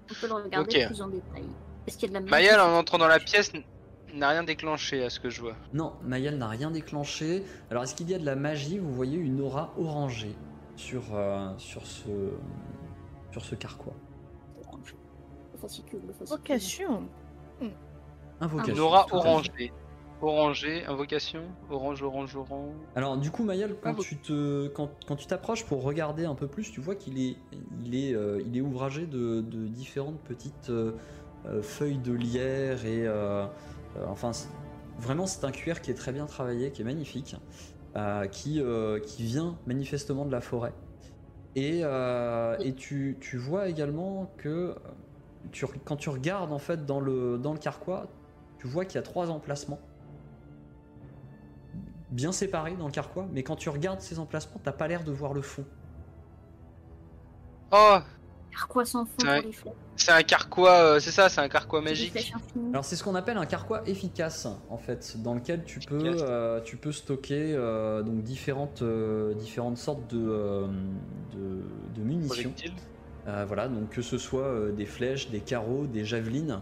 On 0.09 0.13
peut 0.19 0.27
le 0.27 0.33
regarder 0.33 0.83
Ok. 0.83 0.87
plus 0.87 1.01
en 1.01 1.07
détail. 1.07 1.45
Est-ce 1.87 1.97
qu'il 1.97 2.11
y 2.11 2.15
a 2.15 2.19
de 2.19 2.25
la 2.25 2.29
magie 2.31 2.31
Mayal, 2.47 2.59
en 2.59 2.77
entrant 2.77 2.97
dans 2.97 3.07
la 3.07 3.19
pièce, 3.19 3.53
n'a 4.13 4.29
rien 4.29 4.43
déclenché 4.43 5.03
à 5.03 5.09
ce 5.09 5.21
que 5.21 5.29
je 5.29 5.39
vois. 5.41 5.55
Non, 5.73 5.93
Mayal 6.03 6.37
n'a 6.37 6.49
rien 6.49 6.69
déclenché. 6.69 7.43
Alors, 7.71 7.83
est-ce 7.83 7.95
qu'il 7.95 8.09
y 8.09 8.13
a 8.13 8.19
de 8.19 8.25
la 8.25 8.35
magie? 8.35 8.77
Vous 8.77 8.93
voyez 8.93 9.17
une 9.17 9.39
aura 9.39 9.73
orangée 9.79 10.35
sur, 10.75 11.03
euh, 11.13 11.53
sur, 11.57 11.87
ce, 11.87 12.09
sur 13.31 13.43
ce 13.43 13.55
carquois. 13.55 13.95
Le 15.53 15.57
fascicule, 15.57 16.01
le 16.07 16.13
fascicule. 16.13 16.37
Vocation. 16.37 17.03
Invocation. 18.39 18.91
Fait. 18.91 19.13
orangée. 19.15 19.73
Orangée, 20.23 20.85
invocation, 20.85 21.41
orange, 21.71 22.03
orange, 22.03 22.35
orange. 22.35 22.75
Alors 22.95 23.17
du 23.17 23.31
coup 23.31 23.43
Mayal, 23.43 23.75
quand 23.81 23.95
tu 23.95 24.17
te, 24.17 24.67
quand, 24.67 24.91
quand 25.07 25.15
tu 25.15 25.25
t'approches 25.25 25.65
pour 25.65 25.81
regarder 25.81 26.25
un 26.25 26.35
peu 26.35 26.47
plus, 26.47 26.71
tu 26.71 26.79
vois 26.79 26.93
qu'il 26.93 27.19
est, 27.19 27.37
il 27.83 27.95
est, 27.95 28.13
euh, 28.13 28.39
il 28.45 28.55
est 28.55 28.61
ouvragé 28.61 29.07
de, 29.07 29.41
de 29.41 29.67
différentes 29.67 30.19
petites 30.19 30.69
euh, 30.69 30.91
euh, 31.47 31.63
feuilles 31.63 31.97
de 31.97 32.13
lierre 32.13 32.85
et 32.85 33.07
euh, 33.07 33.47
euh, 33.97 34.05
enfin 34.09 34.29
vraiment 34.99 35.25
c'est 35.25 35.43
un 35.43 35.51
cuir 35.51 35.81
qui 35.81 35.89
est 35.89 35.95
très 35.95 36.11
bien 36.11 36.27
travaillé, 36.27 36.71
qui 36.71 36.83
est 36.83 36.85
magnifique, 36.85 37.35
euh, 37.95 38.27
qui, 38.27 38.61
euh, 38.61 38.99
qui 38.99 39.23
vient 39.23 39.57
manifestement 39.65 40.25
de 40.25 40.31
la 40.31 40.41
forêt. 40.41 40.73
Et, 41.55 41.81
euh, 41.83 42.55
et 42.59 42.73
tu, 42.73 43.17
tu 43.19 43.37
vois 43.37 43.67
également 43.67 44.33
que 44.37 44.49
euh, 44.49 44.75
tu, 45.51 45.65
quand 45.85 45.97
tu 45.97 46.09
regardes 46.09 46.53
en 46.53 46.59
fait 46.59 46.85
dans 46.85 46.99
le, 46.99 47.37
dans 47.37 47.53
le 47.53 47.59
carquois, 47.59 48.07
tu 48.59 48.67
vois 48.67 48.85
qu'il 48.85 48.95
y 48.95 48.99
a 48.99 49.01
trois 49.03 49.29
emplacements 49.31 49.79
bien 52.11 52.31
séparés 52.31 52.75
dans 52.75 52.85
le 52.85 52.91
carquois, 52.91 53.27
mais 53.31 53.43
quand 53.43 53.55
tu 53.55 53.69
regardes 53.69 54.01
ces 54.01 54.19
emplacements, 54.19 54.59
t'as 54.63 54.73
pas 54.73 54.87
l'air 54.87 55.03
de 55.03 55.11
voir 55.11 55.33
le 55.33 55.41
fond. 55.41 55.65
Oh, 57.71 58.01
Carquois 58.51 58.85
sans 58.85 59.05
fond 59.05 59.13
Ouais. 59.23 59.39
pour 59.39 59.47
les 59.47 59.53
flèches. 59.53 59.73
c'est 59.95 60.11
un 60.11 60.23
carquois, 60.23 60.71
euh, 60.83 60.99
c'est 60.99 61.11
ça, 61.11 61.29
c'est 61.29 61.39
un 61.41 61.47
carquois 61.49 61.81
magique. 61.81 62.15
Alors 62.73 62.83
c'est 62.85 62.95
ce 62.95 63.03
qu'on 63.03 63.15
appelle 63.15 63.37
un 63.37 63.45
carquois 63.45 63.81
efficace 63.87 64.45
en 64.69 64.77
fait, 64.77 65.17
dans 65.21 65.33
lequel 65.35 65.63
tu 65.63 65.79
peux, 65.79 65.99
euh, 66.21 66.59
tu 66.61 66.77
peux 66.77 66.91
stocker 66.91 67.53
euh, 67.55 68.01
donc 68.03 68.23
différentes, 68.23 68.81
euh, 68.81 69.33
différentes 69.35 69.77
sortes 69.77 70.09
de, 70.13 70.19
euh, 70.19 70.67
de, 71.31 71.61
de 71.95 72.01
munitions. 72.01 72.53
Euh, 73.27 73.45
voilà, 73.47 73.67
donc 73.67 73.89
que 73.89 74.01
ce 74.01 74.17
soit 74.17 74.47
euh, 74.47 74.71
des 74.71 74.87
flèches, 74.87 75.29
des 75.29 75.41
carreaux, 75.41 75.85
des 75.85 76.03
javelines, 76.05 76.61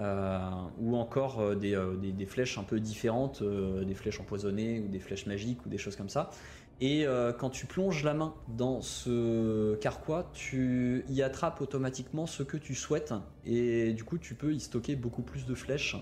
euh, 0.00 0.40
ou 0.78 0.96
encore 0.96 1.40
euh, 1.40 1.54
des, 1.54 1.74
euh, 1.76 1.94
des- 1.96 2.10
des 2.12 2.26
flèches 2.26 2.58
un 2.58 2.64
peu 2.64 2.80
différentes, 2.80 3.42
euh, 3.42 3.84
des 3.84 3.94
flèches 3.94 4.18
empoisonnées 4.20 4.80
ou 4.80 4.88
des 4.88 4.98
flèches 4.98 5.26
magiques 5.26 5.64
ou 5.64 5.68
des 5.68 5.78
choses 5.78 5.94
comme 5.94 6.08
ça. 6.08 6.30
Et 6.80 7.06
euh, 7.06 7.32
quand 7.32 7.50
tu 7.50 7.66
plonges 7.66 8.04
la 8.04 8.14
main 8.14 8.34
dans 8.48 8.80
ce 8.80 9.74
carquois, 9.76 10.30
tu 10.32 11.04
y 11.10 11.22
attrapes 11.22 11.60
automatiquement 11.60 12.26
ce 12.26 12.42
que 12.42 12.56
tu 12.56 12.74
souhaites, 12.74 13.12
et 13.44 13.92
du 13.92 14.02
coup 14.02 14.16
tu 14.16 14.34
peux 14.34 14.54
y 14.54 14.60
stocker 14.60 14.96
beaucoup 14.96 15.22
plus 15.22 15.44
de 15.44 15.54
flèches, 15.54 15.96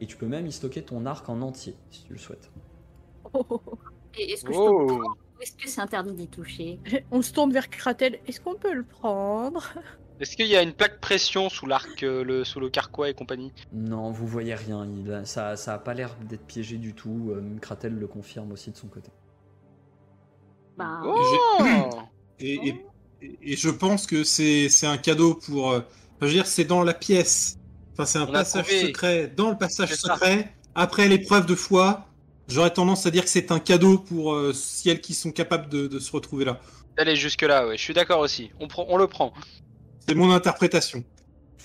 et 0.00 0.06
tu 0.06 0.16
peux 0.16 0.26
même 0.26 0.46
y 0.46 0.52
stocker 0.52 0.82
ton 0.82 1.04
arc 1.04 1.28
en 1.28 1.42
entier 1.42 1.76
si 1.90 2.04
tu 2.04 2.14
le 2.14 2.18
souhaites. 2.18 2.50
Et 4.18 4.32
est-ce 4.32 4.44
que 4.44 4.52
je 4.54 4.58
peux 4.58 4.94
Oh, 4.94 5.14
est-ce 5.42 5.52
que 5.52 5.68
c'est 5.68 5.82
interdit 5.82 6.14
d'y 6.14 6.28
toucher? 6.28 6.80
On 7.10 7.20
se 7.20 7.32
tourne 7.32 7.52
vers 7.52 7.68
Kratel. 7.68 8.18
Est-ce 8.26 8.40
qu'on 8.40 8.54
peut 8.54 8.72
le 8.72 8.84
prendre? 8.84 9.74
Est-ce 10.18 10.34
qu'il 10.34 10.46
y 10.46 10.56
a 10.56 10.62
une 10.62 10.72
plaque 10.72 10.98
pression 11.00 11.50
sous 11.50 11.66
l'arc, 11.66 12.02
euh, 12.02 12.24
le, 12.24 12.42
sous 12.42 12.58
le 12.58 12.70
carquois 12.70 13.10
et 13.10 13.14
compagnie? 13.14 13.52
Non, 13.70 14.10
vous 14.12 14.26
voyez 14.26 14.54
rien, 14.54 14.86
il 14.86 15.26
ça, 15.26 15.56
ça 15.56 15.74
a 15.74 15.78
pas 15.78 15.92
l'air 15.92 16.16
d'être 16.22 16.46
piégé 16.46 16.78
du 16.78 16.94
tout, 16.94 17.32
euh, 17.32 17.58
Kratel 17.60 17.92
le 17.92 18.06
confirme 18.06 18.50
aussi 18.52 18.70
de 18.70 18.76
son 18.76 18.88
côté. 18.88 19.10
Bah, 20.76 21.00
Oh 21.04 21.90
Et, 22.38 22.54
et- 22.68 22.84
et 23.42 23.56
je 23.56 23.70
pense 23.70 24.06
que 24.06 24.24
c'est 24.24 24.68
un 24.84 24.98
cadeau 24.98 25.34
pour. 25.34 25.72
euh, 25.72 25.78
enfin, 25.78 25.86
je 26.22 26.26
veux 26.26 26.32
dire, 26.32 26.46
c'est 26.46 26.64
dans 26.64 26.82
la 26.82 26.94
pièce. 26.94 27.56
Enfin, 27.94 28.04
c'est 28.04 28.18
un 28.18 28.28
On 28.28 28.32
passage 28.32 28.66
secret 28.66 29.32
dans 29.34 29.50
le 29.50 29.56
passage 29.56 29.94
ça. 29.94 30.14
secret. 30.14 30.52
Après 30.74 31.08
l'épreuve 31.08 31.46
de 31.46 31.54
foi, 31.54 32.06
j'aurais 32.46 32.72
tendance 32.72 33.06
à 33.06 33.10
dire 33.10 33.24
que 33.24 33.30
c'est 33.30 33.50
un 33.50 33.58
cadeau 33.58 33.96
pour 33.98 34.34
euh, 34.34 34.52
celles 34.52 35.00
qui 35.00 35.14
sont 35.14 35.32
capables 35.32 35.68
de, 35.70 35.86
de 35.86 35.98
se 35.98 36.12
retrouver 36.12 36.44
là. 36.44 36.60
Allez, 36.98 37.16
jusque-là, 37.16 37.66
ouais, 37.66 37.76
je 37.78 37.82
suis 37.82 37.94
d'accord 37.94 38.20
aussi. 38.20 38.50
On, 38.60 38.68
prend, 38.68 38.84
on 38.88 38.98
le 38.98 39.06
prend. 39.06 39.32
C'est 40.06 40.14
mon 40.14 40.30
interprétation. 40.30 41.02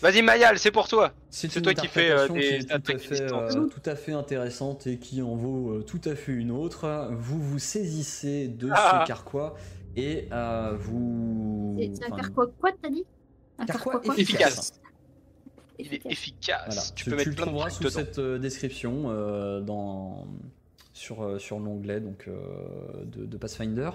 Vas-y, 0.01 0.21
Mayal, 0.21 0.58
c'est 0.58 0.71
pour 0.71 0.88
toi. 0.88 1.13
C'est 1.30 1.47
toi 1.62 1.73
qui 1.73 1.88
fais, 1.88 2.10
euh, 2.12 2.27
qui 2.27 2.34
des 2.34 2.39
est 2.39 2.60
tout 2.63 2.71
à, 2.71 2.75
attaques 2.75 2.99
fait, 2.99 3.21
euh, 3.32 3.67
tout 3.67 3.89
à 3.89 3.95
fait 3.95 4.13
intéressante 4.13 4.88
et 4.88 4.97
qui 4.97 5.21
en 5.21 5.36
vaut 5.36 5.71
euh, 5.73 5.84
tout 5.84 6.01
à 6.06 6.15
fait 6.15 6.32
une 6.32 6.51
autre. 6.51 7.10
Vous 7.12 7.39
vous 7.41 7.60
saisissez 7.60 8.47
de 8.47 8.69
Ah. 8.73 9.01
ce 9.04 9.08
carquois 9.08 9.56
et 9.95 10.27
euh, 10.32 10.75
vous... 10.80 11.77
c'est 11.93 12.06
un 12.12 12.15
carquois 12.15 12.47
quoi 12.60 12.71
t'as 12.82 12.89
dit? 12.89 13.06
Un 13.60 13.65
carquois 13.65 13.99
quoi? 13.99 14.15
Efficace. 14.17 14.80
Il 15.77 15.93
est 15.93 16.06
Efficace. 16.06 16.63
Voilà. 16.67 16.82
Tu 16.95 17.06
peux 17.06 17.12
tu 17.12 17.17
mettre 17.17 17.30
le 17.30 17.36
plein 17.36 17.65
de 17.65 17.69
sous 17.71 17.80
dedans. 17.84 17.89
cette 17.91 18.19
euh, 18.19 18.38
description 18.39 19.04
euh, 19.08 19.62
dans, 19.62 20.27
sur, 21.01 21.23
euh, 21.23 21.39
sur 21.39 21.59
l'onglet 21.59 21.99
donc, 21.99 22.25
euh, 22.27 23.03
de, 23.05 23.25
de 23.25 23.37
Pathfinder. 23.37 23.89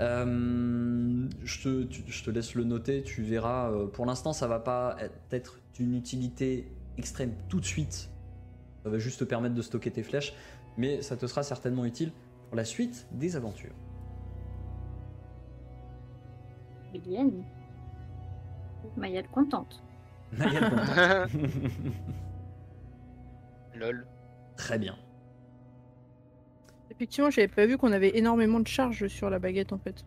Euh, 0.00 1.28
je, 1.44 1.62
te, 1.62 1.82
tu- 1.84 2.02
je 2.06 2.24
te 2.24 2.30
laisse 2.30 2.54
le 2.54 2.64
noter, 2.64 3.02
tu 3.02 3.22
verras. 3.22 3.70
euh, 3.70 3.86
pour 3.86 4.06
l'instant, 4.06 4.32
ça 4.32 4.46
va 4.48 4.58
pas 4.58 4.96
être 5.30 5.60
d'une 5.74 5.94
utilité 5.94 6.72
extrême 6.96 7.34
tout 7.48 7.60
de 7.60 7.64
suite. 7.66 8.10
Ça 8.82 8.90
va 8.90 8.98
juste 8.98 9.20
te 9.20 9.24
permettre 9.24 9.54
de 9.54 9.62
stocker 9.62 9.90
tes 9.90 10.02
flèches, 10.02 10.32
mais 10.78 11.02
ça 11.02 11.16
te 11.16 11.26
sera 11.26 11.42
certainement 11.42 11.84
utile 11.84 12.12
pour 12.48 12.56
la 12.56 12.64
suite 12.64 13.06
des 13.12 13.36
aventures. 13.36 13.74
Bien. 16.94 17.30
Mayal 18.96 19.28
contente. 19.28 19.82
Mayal 20.32 20.70
contente. 20.70 21.30
Lol. 23.74 24.06
Très 24.56 24.78
bien. 24.78 24.96
Effectivement, 27.00 27.30
j'avais 27.30 27.48
pas 27.48 27.64
vu 27.64 27.78
qu'on 27.78 27.92
avait 27.92 28.18
énormément 28.18 28.60
de 28.60 28.66
charges 28.66 29.08
sur 29.08 29.30
la 29.30 29.38
baguette 29.38 29.72
en 29.72 29.78
fait. 29.78 30.04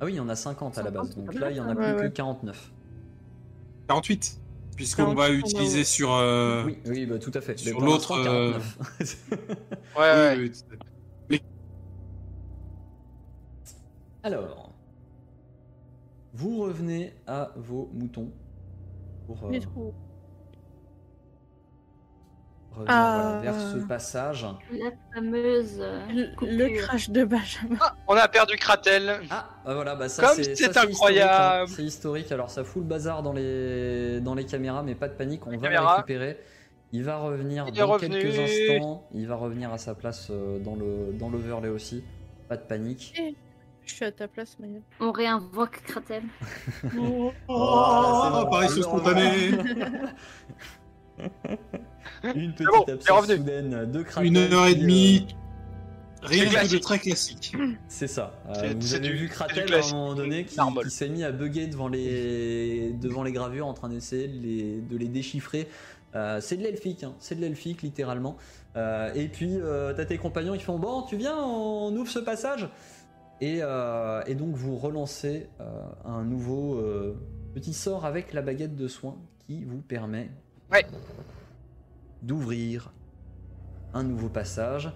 Ah 0.00 0.04
oui, 0.04 0.12
il 0.12 0.16
y 0.16 0.20
en 0.20 0.28
a 0.28 0.36
50 0.36 0.78
à 0.78 0.84
la 0.84 0.92
base, 0.92 1.08
50, 1.08 1.24
donc 1.24 1.34
là 1.34 1.50
il 1.50 1.56
y 1.56 1.60
en 1.60 1.64
a 1.64 1.74
ouais, 1.74 1.92
plus 1.94 1.96
que 1.96 2.02
ouais. 2.02 2.12
49. 2.12 2.72
48. 3.88 4.40
Puisqu'on 4.76 5.12
va 5.14 5.26
48, 5.26 5.40
utiliser 5.40 5.78
ouais. 5.78 5.84
sur. 5.84 6.12
euh, 6.12 6.62
Oui, 6.66 6.78
oui, 6.86 7.06
bah, 7.06 7.18
tout 7.18 7.32
à 7.34 7.40
fait. 7.40 7.58
sur 7.58 7.80
l'autre, 7.80 8.12
euh, 8.12 8.52
49. 8.52 8.78
Ouais, 9.98 10.36
oui, 10.38 10.52
oui. 11.30 11.42
Alors, 14.22 14.72
vous 16.32 16.60
revenez 16.60 17.12
à 17.26 17.50
vos 17.56 17.90
moutons 17.92 18.30
pour 19.26 19.46
euh, 19.46 19.50
Les 19.50 19.58
trous. 19.58 19.92
Revenir 22.72 22.86
Ah. 22.94 23.22
voilà, 23.42 23.52
vers 23.52 23.60
ce 23.72 23.76
passage. 23.86 24.46
La 24.72 24.90
fameuse. 25.14 25.78
euh, 25.80 26.06
Le, 26.40 26.78
crash 26.78 27.10
de 27.10 27.24
Benjamin. 27.24 27.76
Ah, 27.80 27.94
on 28.08 28.14
a 28.16 28.28
perdu 28.28 28.56
Kratel. 28.56 29.20
Ah, 29.30 29.48
bah 29.64 29.74
voilà, 29.74 29.94
bah 29.94 30.08
ça 30.08 30.26
Comme 30.26 30.42
c'est 30.42 30.54
c'est 30.56 30.76
incroyable. 30.76 31.32
hein. 31.32 31.64
C'est 31.74 31.82
historique. 31.84 32.30
Alors 32.32 32.50
ça 32.50 32.64
fout 32.64 32.82
le 32.82 32.88
bazar 32.88 33.22
dans 33.22 33.32
les 33.32 34.20
dans 34.20 34.34
les 34.34 34.44
caméras, 34.44 34.82
mais 34.82 34.94
pas 34.94 35.08
de 35.08 35.14
panique, 35.14 35.46
on 35.46 35.50
va 35.50 35.56
caméras. 35.58 35.82
le 35.92 35.96
récupérer. 35.96 36.38
Il 36.94 37.04
va 37.04 37.16
revenir 37.18 37.64
Il 37.68 37.74
dans 37.74 37.86
revenu. 37.86 38.18
quelques 38.18 38.38
instants. 38.38 39.08
Il 39.14 39.26
va 39.26 39.36
revenir 39.36 39.72
à 39.72 39.78
sa 39.78 39.94
place 39.94 40.28
euh, 40.30 40.58
dans 40.58 40.74
le 40.74 41.12
dans 41.18 41.30
l'overlay 41.30 41.68
aussi. 41.70 42.04
Pas 42.48 42.56
de 42.58 42.62
panique. 42.62 43.14
Je 43.84 43.94
suis 43.94 44.04
à 44.04 44.12
ta 44.12 44.28
place, 44.28 44.58
Maya. 44.60 44.78
On 45.00 45.10
réinvoque 45.10 45.82
Kratel. 45.86 46.22
Oh, 46.98 47.32
là, 47.48 48.20
c'est 48.24 48.30
bon. 48.30 48.36
apparition 48.46 48.82
spontanée. 48.82 49.50
Une 52.34 52.52
petite 52.52 52.66
bon, 52.66 52.84
absence 52.92 53.26
soudaine 53.26 53.90
de 53.90 54.04
Une 54.22 54.36
heure 54.36 54.66
et 54.66 54.74
demie. 54.74 55.26
Rien 56.22 56.44
que 56.48 56.72
de 56.72 56.78
très 56.78 56.98
classique. 57.00 57.56
C'est 57.88 58.06
ça. 58.06 58.32
Euh, 58.48 58.74
vous 58.78 58.94
avez 58.94 59.08
du- 59.08 59.14
vu 59.16 59.28
Kratel 59.28 59.74
à 59.74 59.78
un 59.84 59.90
moment 59.90 60.14
donné 60.14 60.44
qui, 60.44 60.56
s'est 60.88 61.08
mis 61.08 61.24
à 61.24 61.32
bugger 61.32 61.66
devant 61.66 61.88
les, 61.88 62.92
devant 62.92 63.24
les 63.24 63.32
gravures 63.32 63.66
en 63.66 63.74
train 63.74 63.88
d'essayer 63.88 64.28
de 64.28 64.38
les, 64.40 64.80
de 64.80 64.96
les 64.96 65.08
déchiffrer. 65.08 65.66
Euh, 66.14 66.40
c'est 66.40 66.56
de 66.56 66.62
l'elfique, 66.62 67.02
hein. 67.04 67.14
c'est 67.18 67.34
de 67.34 67.40
l'elfique 67.40 67.82
littéralement. 67.82 68.36
Euh, 68.76 69.12
et 69.14 69.28
puis 69.28 69.56
euh, 69.56 69.92
t'as 69.94 70.04
tes 70.04 70.18
compagnons 70.18 70.56
qui 70.56 70.62
font 70.62 70.78
bon, 70.78 71.02
tu 71.02 71.16
viens, 71.16 71.36
on 71.36 71.94
ouvre 71.96 72.10
ce 72.10 72.20
passage. 72.20 72.68
Et, 73.40 73.58
euh, 73.60 74.22
et 74.26 74.36
donc 74.36 74.54
vous 74.54 74.76
relancez 74.76 75.48
euh, 75.60 75.64
un 76.04 76.22
nouveau 76.22 76.76
euh, 76.76 77.16
petit 77.54 77.74
sort 77.74 78.04
avec 78.04 78.32
la 78.32 78.42
baguette 78.42 78.76
de 78.76 78.86
soin 78.86 79.16
qui 79.46 79.64
vous 79.64 79.80
permet 79.80 80.30
Ouais. 80.70 80.86
D'ouvrir 82.22 82.92
un 83.94 84.02
nouveau 84.04 84.28
passage 84.28 84.90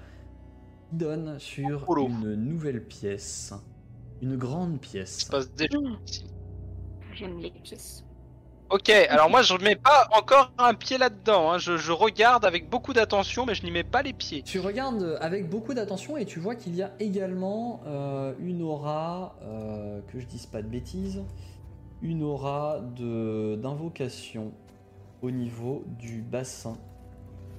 qui 0.91 0.97
donne 0.97 1.39
sur 1.39 1.85
une 1.99 2.35
nouvelle 2.35 2.87
pièce, 2.87 3.53
une 4.23 4.37
grande 4.37 4.81
pièce. 4.81 5.19
se 5.21 5.27
passe 5.31 5.53
déjà 5.53 5.79
Mmh. 5.79 5.97
ici. 6.07 6.31
J'aime 7.15 7.39
les 7.39 7.51
pièces. 7.51 8.05
Ok, 8.69 8.91
alors 8.91 9.31
moi 9.31 9.43
je 9.43 9.55
mets 9.63 9.77
pas 9.77 10.09
encore 10.17 10.53
un 10.59 10.75
pied 10.75 10.99
là-dedans. 10.99 11.53
hein. 11.53 11.59
Je, 11.59 11.77
je 11.77 11.93
regarde 11.93 12.45
avec 12.45 12.69
beaucoup 12.69 12.93
d'attention, 12.93 13.47
mais 13.47 13.55
je 13.55 13.63
n'y 13.65 13.71
mets 13.71 13.85
pas 13.85 14.03
les 14.03 14.13
pieds. 14.13 14.43
Tu 14.43 14.59
regardes 14.59 15.19
avec 15.21 15.49
beaucoup 15.49 15.73
d'attention 15.73 16.17
et 16.17 16.25
tu 16.25 16.41
vois 16.41 16.57
qu'il 16.57 16.75
y 16.75 16.83
a 16.83 16.91
également 16.99 17.81
euh, 17.87 18.35
une 18.41 18.63
aura, 18.63 19.37
euh, 19.43 20.01
que 20.09 20.19
je 20.19 20.27
dise 20.27 20.47
pas 20.47 20.63
de 20.63 20.69
bêtises, 20.69 21.23
une 22.03 22.25
aura 22.25 22.81
de- 22.97 23.57
d'invocation 23.57 24.53
au 25.23 25.31
niveau 25.31 25.85
du 26.01 26.21
bassin 26.23 26.77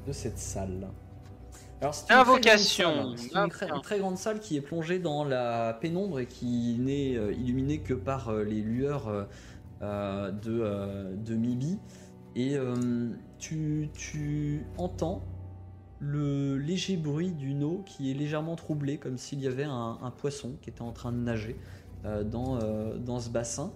de 0.07 0.13
cette 0.13 0.39
salle. 0.39 0.87
Alors 1.81 1.93
c'est 1.93 2.01
une 2.03 2.07
très 2.07 2.15
grande 2.15 2.27
Invocation, 2.29 2.89
salle. 2.89 3.17
C'est 3.17 3.35
une, 3.35 3.49
très- 3.49 3.65
bien. 3.67 3.75
une 3.75 3.81
très 3.81 3.99
grande 3.99 4.17
salle 4.17 4.39
qui 4.39 4.55
est 4.57 4.61
plongée 4.61 4.99
dans 4.99 5.23
la 5.23 5.77
pénombre 5.79 6.19
et 6.19 6.25
qui 6.25 6.77
n'est 6.79 7.15
euh, 7.17 7.33
illuminée 7.33 7.79
que 7.81 7.93
par 7.93 8.29
euh, 8.29 8.43
les 8.43 8.61
lueurs 8.61 9.27
euh, 9.83 10.31
de, 10.31 11.15
de 11.15 11.35
Mibi. 11.35 11.77
Et 12.35 12.55
tu, 13.39 13.89
tu 13.95 14.63
entends 14.77 15.23
le 15.99 16.55
léger 16.59 16.95
bruit 16.95 17.31
d'une 17.31 17.63
eau 17.63 17.81
qui 17.83 18.11
est 18.11 18.13
légèrement 18.13 18.55
troublée, 18.55 18.99
comme 18.99 19.17
s'il 19.17 19.41
y 19.41 19.47
avait 19.47 19.63
un, 19.63 19.97
un 20.03 20.11
poisson 20.11 20.51
qui 20.61 20.69
était 20.69 20.83
en 20.83 20.91
train 20.91 21.11
de 21.11 21.17
nager 21.17 21.55
dans, 22.03 22.59
dans 22.99 23.19
ce 23.19 23.31
bassin. 23.31 23.71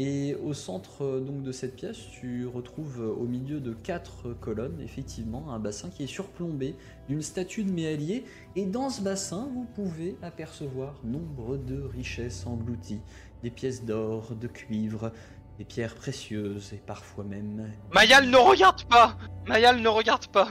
Et 0.00 0.36
au 0.36 0.54
centre 0.54 1.02
euh, 1.02 1.20
donc 1.20 1.42
de 1.42 1.50
cette 1.50 1.74
pièce, 1.74 1.98
tu 2.12 2.46
retrouves 2.46 3.02
euh, 3.02 3.10
au 3.10 3.24
milieu 3.24 3.58
de 3.58 3.72
quatre 3.72 4.32
colonnes, 4.32 4.80
effectivement, 4.80 5.52
un 5.52 5.58
bassin 5.58 5.90
qui 5.90 6.04
est 6.04 6.06
surplombé 6.06 6.76
d'une 7.08 7.20
statue 7.20 7.64
de 7.64 7.72
méallier. 7.72 8.22
Et 8.54 8.64
dans 8.64 8.90
ce 8.90 9.02
bassin, 9.02 9.50
vous 9.52 9.66
pouvez 9.74 10.16
apercevoir 10.22 11.00
nombre 11.02 11.56
de 11.56 11.82
richesses 11.82 12.46
englouties, 12.46 13.00
des 13.42 13.50
pièces 13.50 13.84
d'or, 13.84 14.36
de 14.40 14.46
cuivre, 14.46 15.10
des 15.58 15.64
pierres 15.64 15.96
précieuses 15.96 16.72
et 16.72 16.80
parfois 16.86 17.24
même 17.24 17.68
Mayal 17.92 18.30
ne 18.30 18.36
regarde 18.36 18.84
pas! 18.84 19.18
Mayal 19.48 19.82
ne 19.82 19.88
regarde 19.88 20.28
pas 20.28 20.48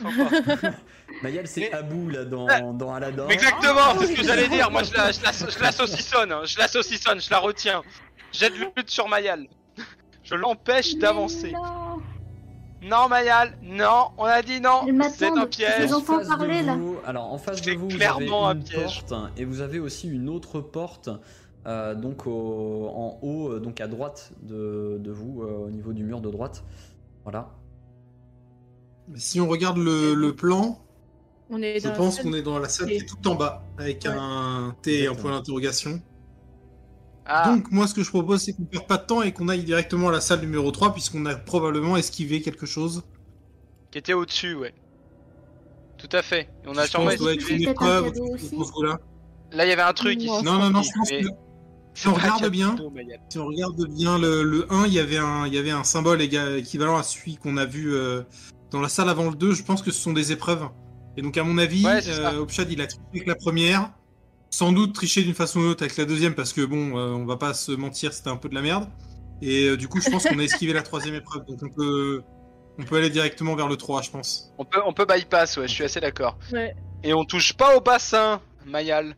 Mayal, 1.22 1.46
c'est 1.46 1.60
Mais- 1.60 1.72
Abou 1.72 2.08
là 2.08 2.24
dans, 2.24 2.72
dans 2.74 2.92
Aladdin. 2.94 3.28
Exactement, 3.28 3.98
c'est 4.00 4.06
ce 4.08 4.12
que 4.20 4.24
j'allais 4.26 4.48
dire. 4.48 4.70
Moi, 4.70 4.82
je 4.82 4.92
la, 4.94 5.12
je 5.12 5.22
la, 5.22 5.30
je 5.32 5.60
la 5.62 5.72
saucissonne, 5.72 6.32
hein. 6.32 6.40
je 6.44 6.58
la 6.58 6.68
saucissonne, 6.68 7.20
je 7.20 7.30
la 7.30 7.38
retiens. 7.38 7.82
Jette 8.32 8.54
lutte 8.58 8.90
sur 8.90 9.08
Mayal. 9.08 9.46
Je 10.24 10.34
l'empêche 10.34 10.96
d'avancer. 10.96 11.52
Non. 11.52 12.00
Non, 12.82 13.08
Mayal, 13.08 13.56
non, 13.62 14.08
on 14.18 14.24
a 14.24 14.42
dit 14.42 14.60
non. 14.60 14.82
C'est 15.10 15.26
un 15.26 15.46
piège. 15.46 15.80
Les 15.80 15.94
En 15.94 16.00
face 16.00 16.28
de 16.28 16.66
là. 16.66 16.74
vous, 16.74 16.96
alors 17.06 17.32
en 17.32 17.38
face 17.38 17.60
de 17.62 17.70
C'est 17.70 17.74
vous, 17.76 17.88
vous 17.88 17.94
avez 17.94 17.98
clairement 17.98 18.48
un 18.48 18.56
une 18.56 18.62
piège. 18.64 19.04
porte 19.06 19.14
et 19.38 19.44
vous 19.46 19.60
avez 19.62 19.78
aussi 19.78 20.08
une 20.10 20.28
autre 20.28 20.60
porte, 20.60 21.08
euh, 21.66 21.94
donc 21.94 22.26
au- 22.26 22.88
en 22.94 23.18
haut, 23.22 23.52
euh, 23.52 23.60
donc 23.60 23.80
à 23.80 23.86
droite 23.86 24.32
de, 24.42 24.98
de 24.98 25.10
vous, 25.10 25.42
euh, 25.42 25.66
au 25.66 25.70
niveau 25.70 25.92
du 25.94 26.02
mur 26.04 26.20
de 26.20 26.30
droite. 26.30 26.62
Voilà. 27.22 27.48
Si 29.16 29.40
on 29.40 29.48
regarde 29.48 29.76
le, 29.78 30.14
le 30.14 30.34
plan, 30.34 30.80
On 31.50 31.60
est 31.62 31.78
je 31.80 31.88
pense 31.88 32.18
qu'on 32.20 32.32
est 32.32 32.42
dans 32.42 32.58
la 32.58 32.68
salle 32.68 32.88
qui 32.88 32.94
est 32.96 33.06
tout 33.08 33.28
en 33.28 33.34
bas, 33.34 33.62
avec 33.78 34.04
Ouais. 34.04 34.10
un 34.16 34.74
T 34.82 35.02
et 35.02 35.06
un 35.06 35.14
point 35.14 35.30
d'interrogation. 35.32 36.00
Ah, 37.26 37.54
Donc 37.54 37.70
moi 37.70 37.86
ce 37.86 37.94
que 37.94 38.02
je 38.02 38.10
propose 38.10 38.42
c'est 38.42 38.52
qu'on 38.52 38.64
perd 38.64 38.86
pas 38.86 38.98
de 38.98 39.06
temps 39.06 39.22
et 39.22 39.32
qu'on 39.32 39.48
aille 39.48 39.64
directement 39.64 40.08
à 40.08 40.12
la 40.12 40.20
salle 40.20 40.40
numéro 40.40 40.70
3 40.70 40.92
puisqu'on 40.92 41.24
a 41.26 41.34
probablement 41.34 41.96
esquivé 41.96 42.42
quelque 42.42 42.66
chose. 42.66 43.02
qui 43.90 43.98
était 43.98 44.12
au-dessus, 44.12 44.54
ouais. 44.54 44.74
Tout 45.98 46.08
à 46.12 46.20
fait. 46.22 46.48
Et 46.64 46.68
on 46.68 46.76
a 46.76 46.84
je 46.84 46.90
sûrement 46.90 47.08
un 47.08 47.12
épreuve 47.12 48.12
là. 48.82 48.98
Là, 49.52 49.64
il 49.64 49.68
y 49.68 49.72
avait 49.72 49.82
un 49.82 49.92
truc 49.92 50.20
ici. 50.20 50.26
Non, 50.44 50.58
Non 50.58 50.70
non 50.70 50.82
je 50.82 50.90
pense 50.98 51.10
Mais- 51.10 51.22
que 51.22 51.28
si 51.94 52.08
on 52.08 52.14
regarde 52.14 52.48
bien, 52.50 52.76
si 53.30 53.38
on 53.38 53.46
regarde 53.46 53.86
bien 53.88 54.18
le, 54.18 54.42
le 54.42 54.66
1, 54.72 54.86
il 54.86 54.92
y 54.94 54.98
avait 54.98 55.16
un 55.18 55.46
il 55.46 55.54
y 55.54 55.58
avait 55.58 55.70
un 55.70 55.84
symbole 55.84 56.20
éga- 56.20 56.56
équivalent 56.58 56.96
à 56.96 57.02
celui 57.04 57.36
qu'on 57.36 57.56
a 57.56 57.64
vu 57.64 57.94
euh, 57.94 58.22
dans 58.74 58.80
la 58.80 58.88
salle 58.88 59.08
avant 59.08 59.30
le 59.30 59.36
2, 59.36 59.54
je 59.54 59.62
pense 59.62 59.82
que 59.82 59.92
ce 59.92 60.00
sont 60.00 60.12
des 60.12 60.32
épreuves. 60.32 60.68
Et 61.16 61.22
donc 61.22 61.36
à 61.38 61.44
mon 61.44 61.58
avis, 61.58 61.86
Ouais, 61.86 62.00
euh, 62.08 62.38
Opshad 62.38 62.70
il 62.72 62.80
a 62.80 62.88
triché 62.88 63.02
avec 63.14 63.26
la 63.28 63.36
première, 63.36 63.90
sans 64.50 64.72
doute 64.72 64.92
triché 64.92 65.22
d'une 65.22 65.34
façon 65.34 65.60
ou 65.60 65.62
d'une 65.62 65.70
autre 65.70 65.84
avec 65.84 65.96
la 65.96 66.04
deuxième 66.04 66.34
parce 66.34 66.52
que 66.52 66.62
bon, 66.62 66.98
euh, 66.98 67.12
on 67.12 67.24
va 67.24 67.36
pas 67.36 67.54
se 67.54 67.70
mentir, 67.70 68.12
c'était 68.12 68.30
un 68.30 68.36
peu 68.36 68.48
de 68.48 68.54
la 68.54 68.62
merde. 68.62 68.88
Et 69.42 69.68
euh, 69.68 69.76
du 69.76 69.86
coup, 69.86 70.00
je 70.00 70.10
pense 70.10 70.24
qu'on 70.24 70.40
a 70.40 70.42
esquivé 70.42 70.72
la 70.72 70.82
troisième 70.82 71.14
épreuve, 71.14 71.44
donc 71.46 71.60
on 71.62 71.68
peut 71.68 72.22
on 72.76 72.82
peut 72.82 72.96
aller 72.96 73.10
directement 73.10 73.54
vers 73.54 73.68
le 73.68 73.76
3, 73.76 74.02
je 74.02 74.10
pense. 74.10 74.52
On 74.58 74.64
peut, 74.64 74.80
on 74.84 74.92
peut 74.92 75.06
bypass, 75.06 75.56
ouais, 75.56 75.68
je 75.68 75.72
suis 75.72 75.84
assez 75.84 76.00
d'accord. 76.00 76.36
Ouais. 76.52 76.74
Et 77.04 77.14
on 77.14 77.24
touche 77.24 77.52
pas 77.52 77.76
au 77.76 77.80
bassin, 77.80 78.40
Mayal. 78.66 79.14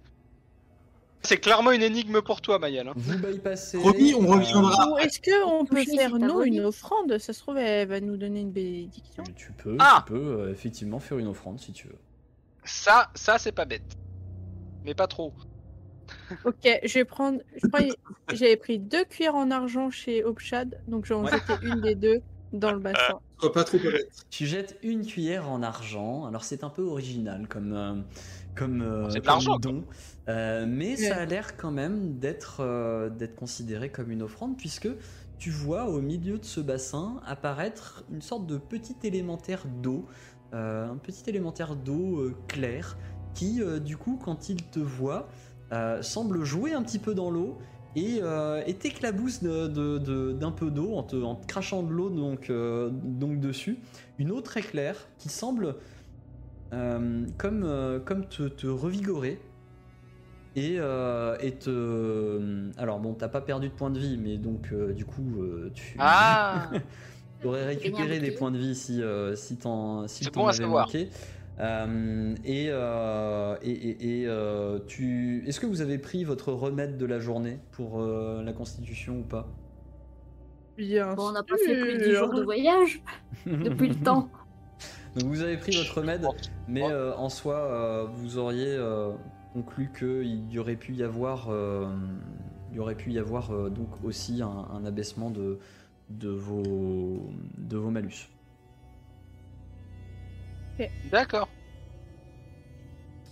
C'est 1.22 1.38
clairement 1.38 1.72
une 1.72 1.82
énigme 1.82 2.20
pour 2.22 2.40
toi, 2.40 2.58
Mayal. 2.58 2.88
hein. 2.88 2.92
Vous 2.96 3.18
bypassez. 3.18 3.78
Promis, 3.78 4.14
on 4.14 4.26
reviendra. 4.26 4.88
Ou 4.92 4.98
est-ce 4.98 5.20
qu'on 5.20 5.64
peut 5.64 5.82
faire 5.84 6.16
nous 6.18 6.42
une 6.42 6.60
offrande? 6.60 7.18
Ça 7.18 7.32
se 7.32 7.40
trouve, 7.40 7.56
elle 7.58 7.88
va 7.88 8.00
nous 8.00 8.16
donner 8.16 8.40
une 8.40 8.52
bénédiction. 8.52 9.24
Tu 9.34 9.52
peux, 9.52 9.76
Ah 9.80 10.04
tu 10.06 10.12
peux 10.12 10.18
euh, 10.42 10.52
effectivement 10.52 11.00
faire 11.00 11.18
une 11.18 11.26
offrande 11.26 11.58
si 11.58 11.72
tu 11.72 11.88
veux. 11.88 11.98
Ça, 12.64 13.10
ça 13.14 13.38
c'est 13.38 13.52
pas 13.52 13.64
bête. 13.64 13.96
Mais 14.84 14.94
pas 14.94 15.06
trop. 15.08 15.32
Ok, 16.44 16.54
je 16.84 16.94
vais 16.94 17.04
prendre. 17.04 17.40
Je 17.60 17.66
crois 17.66 17.80
que 17.80 18.36
j'avais 18.36 18.56
pris 18.56 18.78
deux 18.78 19.04
cuillères 19.04 19.34
en 19.34 19.50
argent 19.50 19.90
chez 19.90 20.22
Opshad, 20.24 20.78
donc 20.86 21.04
je 21.04 21.10
vais 21.14 21.18
en 21.20 21.24
Ouais. 21.24 21.32
jeter 21.32 21.54
une 21.66 21.80
des 21.80 21.96
deux 21.96 22.20
dans 22.52 22.70
le 22.72 22.78
bassin. 22.78 23.18
Sois 23.40 23.52
pas 23.52 23.64
trop. 23.64 23.78
Tu 24.30 24.46
jettes 24.46 24.78
une 24.84 25.04
cuillère 25.04 25.48
en 25.50 25.62
argent. 25.62 26.24
Alors 26.26 26.44
c'est 26.44 26.62
un 26.62 26.70
peu 26.70 26.82
original 26.82 27.48
comme 27.48 27.72
euh, 27.72 27.94
comme, 28.56 28.82
euh, 28.82 29.08
C'est 29.10 29.20
de 29.20 29.26
comme 29.26 29.60
don, 29.60 29.84
Euh, 30.28 30.64
mais 30.68 30.96
ça 30.96 31.18
a 31.18 31.24
l'air 31.24 31.56
quand 31.56 31.70
même 31.70 32.18
d'être 32.18 32.56
euh, 32.60 33.08
d'être 33.10 33.36
considéré 33.36 33.90
comme 33.90 34.10
une 34.10 34.22
offrande 34.22 34.56
puisque 34.56 34.88
tu 35.38 35.50
vois 35.50 35.84
au 35.88 36.00
milieu 36.00 36.38
de 36.38 36.44
ce 36.44 36.60
bassin 36.60 37.20
apparaître 37.26 38.04
une 38.10 38.22
sorte 38.22 38.46
de 38.46 38.56
petit 38.56 38.96
élémentaire 39.04 39.66
d'eau, 39.82 40.06
euh, 40.54 40.90
un 40.90 40.96
petit 40.96 41.28
élémentaire 41.30 41.76
d'eau 41.76 42.18
euh, 42.20 42.34
clair 42.48 42.96
qui 43.34 43.62
euh, 43.62 43.78
du 43.78 43.96
coup 43.96 44.18
quand 44.24 44.48
il 44.48 44.62
te 44.64 44.80
voit 44.80 45.28
euh, 45.72 46.02
semble 46.02 46.42
jouer 46.44 46.72
un 46.72 46.82
petit 46.82 46.98
peu 46.98 47.14
dans 47.14 47.30
l'eau 47.30 47.58
et, 47.96 48.18
euh, 48.22 48.62
t'éclabousse 48.78 49.42
de- 49.42 49.68
de- 49.68 49.98
de- 49.98 50.32
d'un 50.32 50.50
peu 50.50 50.70
d'eau 50.70 50.94
en 50.96 51.02
te, 51.02 51.16
en 51.16 51.34
te 51.34 51.46
crachant 51.46 51.82
de 51.82 51.90
l'eau 51.90 52.10
donc, 52.10 52.50
euh, 52.50 52.90
donc 52.92 53.40
dessus. 53.40 53.78
Une 54.18 54.30
eau 54.32 54.40
très 54.42 54.60
claire 54.60 54.96
qui 55.18 55.28
semble 55.30 55.76
euh, 56.72 57.26
comme, 57.38 57.62
euh, 57.64 58.00
comme 58.00 58.26
te, 58.26 58.44
te 58.48 58.66
revigorer. 58.66 59.40
Et, 60.54 60.76
euh, 60.78 61.36
et 61.40 61.52
te. 61.52 62.70
Alors 62.78 62.98
bon, 62.98 63.12
t'as 63.12 63.28
pas 63.28 63.42
perdu 63.42 63.68
de 63.68 63.74
points 63.74 63.90
de 63.90 63.98
vie, 63.98 64.16
mais 64.16 64.38
donc 64.38 64.72
euh, 64.72 64.94
du 64.94 65.04
coup, 65.04 65.42
euh, 65.42 65.70
tu 65.74 65.98
Ah 66.00 66.70
aurais 67.44 67.66
récupéré 67.66 68.20
des 68.20 68.30
points 68.30 68.50
de 68.50 68.56
vie 68.56 68.74
si, 68.74 69.02
euh, 69.02 69.36
si 69.36 69.56
t'en 69.56 70.08
si 70.08 70.30
bon 70.30 70.46
avais 70.46 70.66
manqué. 70.66 71.10
Euh, 71.58 72.34
et 72.44 72.68
euh, 72.70 73.56
et, 73.62 73.70
et- 73.70 74.20
et, 74.22 74.26
euh, 74.26 74.78
tu. 74.86 75.42
Est-ce 75.46 75.60
que 75.60 75.66
vous 75.66 75.80
avez 75.82 75.98
pris 75.98 76.24
votre 76.24 76.52
remède 76.52 76.96
de 76.96 77.06
la 77.06 77.18
journée 77.18 77.58
pour 77.72 78.00
euh, 78.00 78.42
la 78.42 78.52
constitution 78.52 79.18
ou 79.20 79.22
pas? 79.24 79.46
Bien 80.76 81.14
Bon, 81.14 81.28
on 81.28 81.32
n'a 81.32 81.42
pas 81.42 81.56
fait 81.56 81.74
plus 81.74 81.94
de 81.94 81.98
10 81.98 82.12
sûr. 82.12 82.26
jours 82.26 82.34
de 82.34 82.42
voyage 82.42 83.00
depuis 83.46 83.88
le 83.88 83.94
temps. 83.94 84.30
Donc 85.16 85.30
vous 85.30 85.40
avez 85.40 85.56
pris 85.56 85.74
votre 85.74 86.00
remède, 86.00 86.26
mais 86.68 86.82
euh, 86.84 87.16
en 87.16 87.30
soi, 87.30 87.54
euh, 87.56 88.06
vous 88.06 88.36
auriez 88.36 88.74
euh, 88.74 89.12
conclu 89.54 89.90
qu'il 89.98 90.52
y 90.52 90.58
aurait 90.58 90.76
pu 90.76 90.92
y 90.92 91.02
avoir, 91.02 91.48
euh, 91.48 91.88
il 92.70 92.76
y 92.76 92.80
aurait 92.80 92.94
pu 92.96 93.12
y 93.12 93.18
avoir 93.18 93.50
euh, 93.50 93.70
donc 93.70 93.88
aussi 94.04 94.42
un, 94.42 94.66
un 94.74 94.84
abaissement 94.84 95.30
de, 95.30 95.58
de 96.10 96.28
vos 96.28 97.30
de 97.56 97.76
vos 97.78 97.90
malus. 97.90 98.28
D'accord. 101.10 101.48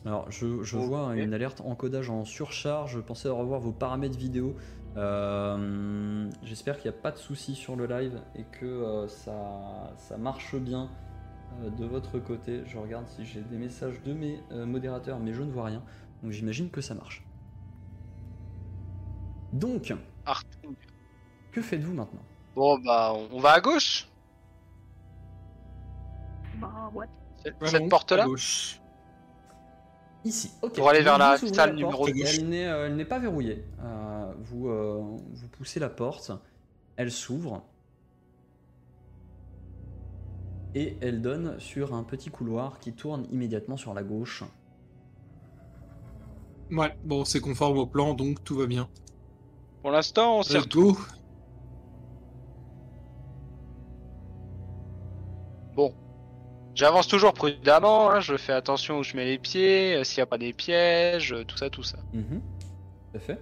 Alors 0.06 0.30
je, 0.30 0.62
je 0.62 0.76
vois 0.78 1.14
une 1.16 1.34
alerte 1.34 1.60
encodage 1.60 2.08
en 2.08 2.24
surcharge. 2.24 3.00
Pensez 3.02 3.28
à 3.28 3.32
revoir 3.32 3.60
vos 3.60 3.72
paramètres 3.72 4.18
vidéo. 4.18 4.56
Euh, 4.96 6.30
J'espère 6.42 6.78
qu'il 6.78 6.90
n'y 6.90 6.96
a 6.96 7.00
pas 7.00 7.10
de 7.10 7.18
soucis 7.18 7.54
sur 7.54 7.76
le 7.76 7.86
live 7.86 8.20
et 8.36 8.44
que 8.44 8.64
euh, 8.64 9.08
ça, 9.08 9.92
ça 9.98 10.16
marche 10.16 10.54
bien 10.56 10.84
euh, 10.84 10.86
de 11.78 11.84
votre 11.84 12.18
côté. 12.18 12.62
Je 12.66 12.78
regarde 12.78 13.06
si 13.08 13.24
j'ai 13.24 13.40
des 13.40 13.56
messages 13.56 14.02
de 14.02 14.12
mes 14.12 14.40
euh, 14.52 14.66
modérateurs, 14.66 15.18
mais 15.18 15.32
je 15.32 15.42
ne 15.42 15.50
vois 15.50 15.64
rien. 15.64 15.82
Donc 16.22 16.32
j'imagine 16.32 16.70
que 16.70 16.80
ça 16.80 16.94
marche. 16.94 17.24
Donc, 19.52 19.94
Artung. 20.26 20.74
que 21.52 21.62
faites-vous 21.62 21.94
maintenant? 21.94 22.22
Bon, 22.56 22.78
bah, 22.78 23.12
on 23.32 23.38
va 23.38 23.52
à 23.52 23.60
gauche. 23.60 24.08
Bah 26.56 26.90
ouais. 26.94 27.06
Cette, 27.62 27.88
porte-là. 27.88 28.26
Ici, 30.24 30.50
ok. 30.62 30.76
Pour 30.76 30.88
aller 30.88 31.02
vers 31.02 31.18
la 31.18 31.36
salle 31.36 31.74
numéro 31.74 32.08
et 32.08 32.12
gauche. 32.12 32.38
Elle 32.38 32.48
n'est 32.48 32.66
euh, 32.66 32.86
elle 32.86 32.96
n'est 32.96 33.04
pas 33.04 33.18
verrouillée. 33.18 33.64
Euh, 33.80 34.32
vous, 34.38 34.68
euh, 34.68 34.98
vous 35.00 35.48
poussez 35.48 35.78
la 35.78 35.90
porte, 35.90 36.32
elle 36.96 37.10
s'ouvre. 37.10 37.62
Et 40.74 40.96
elle 41.00 41.22
donne 41.22 41.58
sur 41.58 41.94
un 41.94 42.02
petit 42.02 42.30
couloir 42.30 42.80
qui 42.80 42.92
tourne 42.92 43.26
immédiatement 43.30 43.76
sur 43.76 43.94
la 43.94 44.02
gauche. 44.02 44.42
Ouais, 46.70 46.96
bon, 47.04 47.24
c'est 47.24 47.40
conforme 47.40 47.78
au 47.78 47.86
plan, 47.86 48.14
donc 48.14 48.42
tout 48.42 48.56
va 48.56 48.66
bien. 48.66 48.88
Pour 49.82 49.90
l'instant, 49.90 50.38
on 50.38 50.42
s'y 50.42 50.54
Let's 50.54 50.68
go. 50.68 50.96
J'avance 56.74 57.06
toujours 57.06 57.32
prudemment, 57.34 58.10
hein, 58.10 58.18
je 58.18 58.36
fais 58.36 58.52
attention 58.52 58.98
où 58.98 59.02
je 59.04 59.16
mets 59.16 59.24
les 59.24 59.38
pieds, 59.38 59.94
euh, 59.94 60.04
s'il 60.04 60.18
n'y 60.18 60.22
a 60.22 60.26
pas 60.26 60.38
des 60.38 60.52
pièges, 60.52 61.32
euh, 61.32 61.44
tout 61.44 61.56
ça, 61.56 61.70
tout 61.70 61.84
ça. 61.84 61.98
Mhm. 62.12 62.40
Tout 62.40 63.16
à 63.16 63.20
fait. 63.20 63.40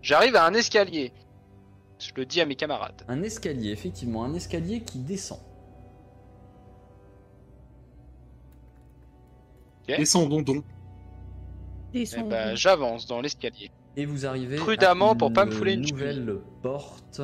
J'arrive 0.00 0.36
à 0.36 0.44
un 0.44 0.54
escalier. 0.54 1.12
Je 1.98 2.12
le 2.14 2.24
dis 2.24 2.40
à 2.40 2.46
mes 2.46 2.54
camarades. 2.54 3.02
Un 3.08 3.22
escalier, 3.22 3.70
effectivement, 3.70 4.22
un 4.24 4.34
escalier 4.34 4.82
qui 4.82 4.98
descend. 5.00 5.40
Descendons 9.88 10.42
donc. 10.42 10.64
Ben, 12.28 12.54
J'avance 12.56 13.06
dans 13.06 13.20
l'escalier. 13.20 13.70
Et 13.96 14.04
vous 14.04 14.26
arrivez 14.26 14.56
Prudemment 14.56 15.12
à 15.12 15.14
pour 15.14 15.32
pas 15.32 15.46
me 15.46 15.50
une 15.52 15.56
fouler 15.56 15.72
une 15.74 15.88
nouvelle 15.90 16.38
porte. 16.62 17.20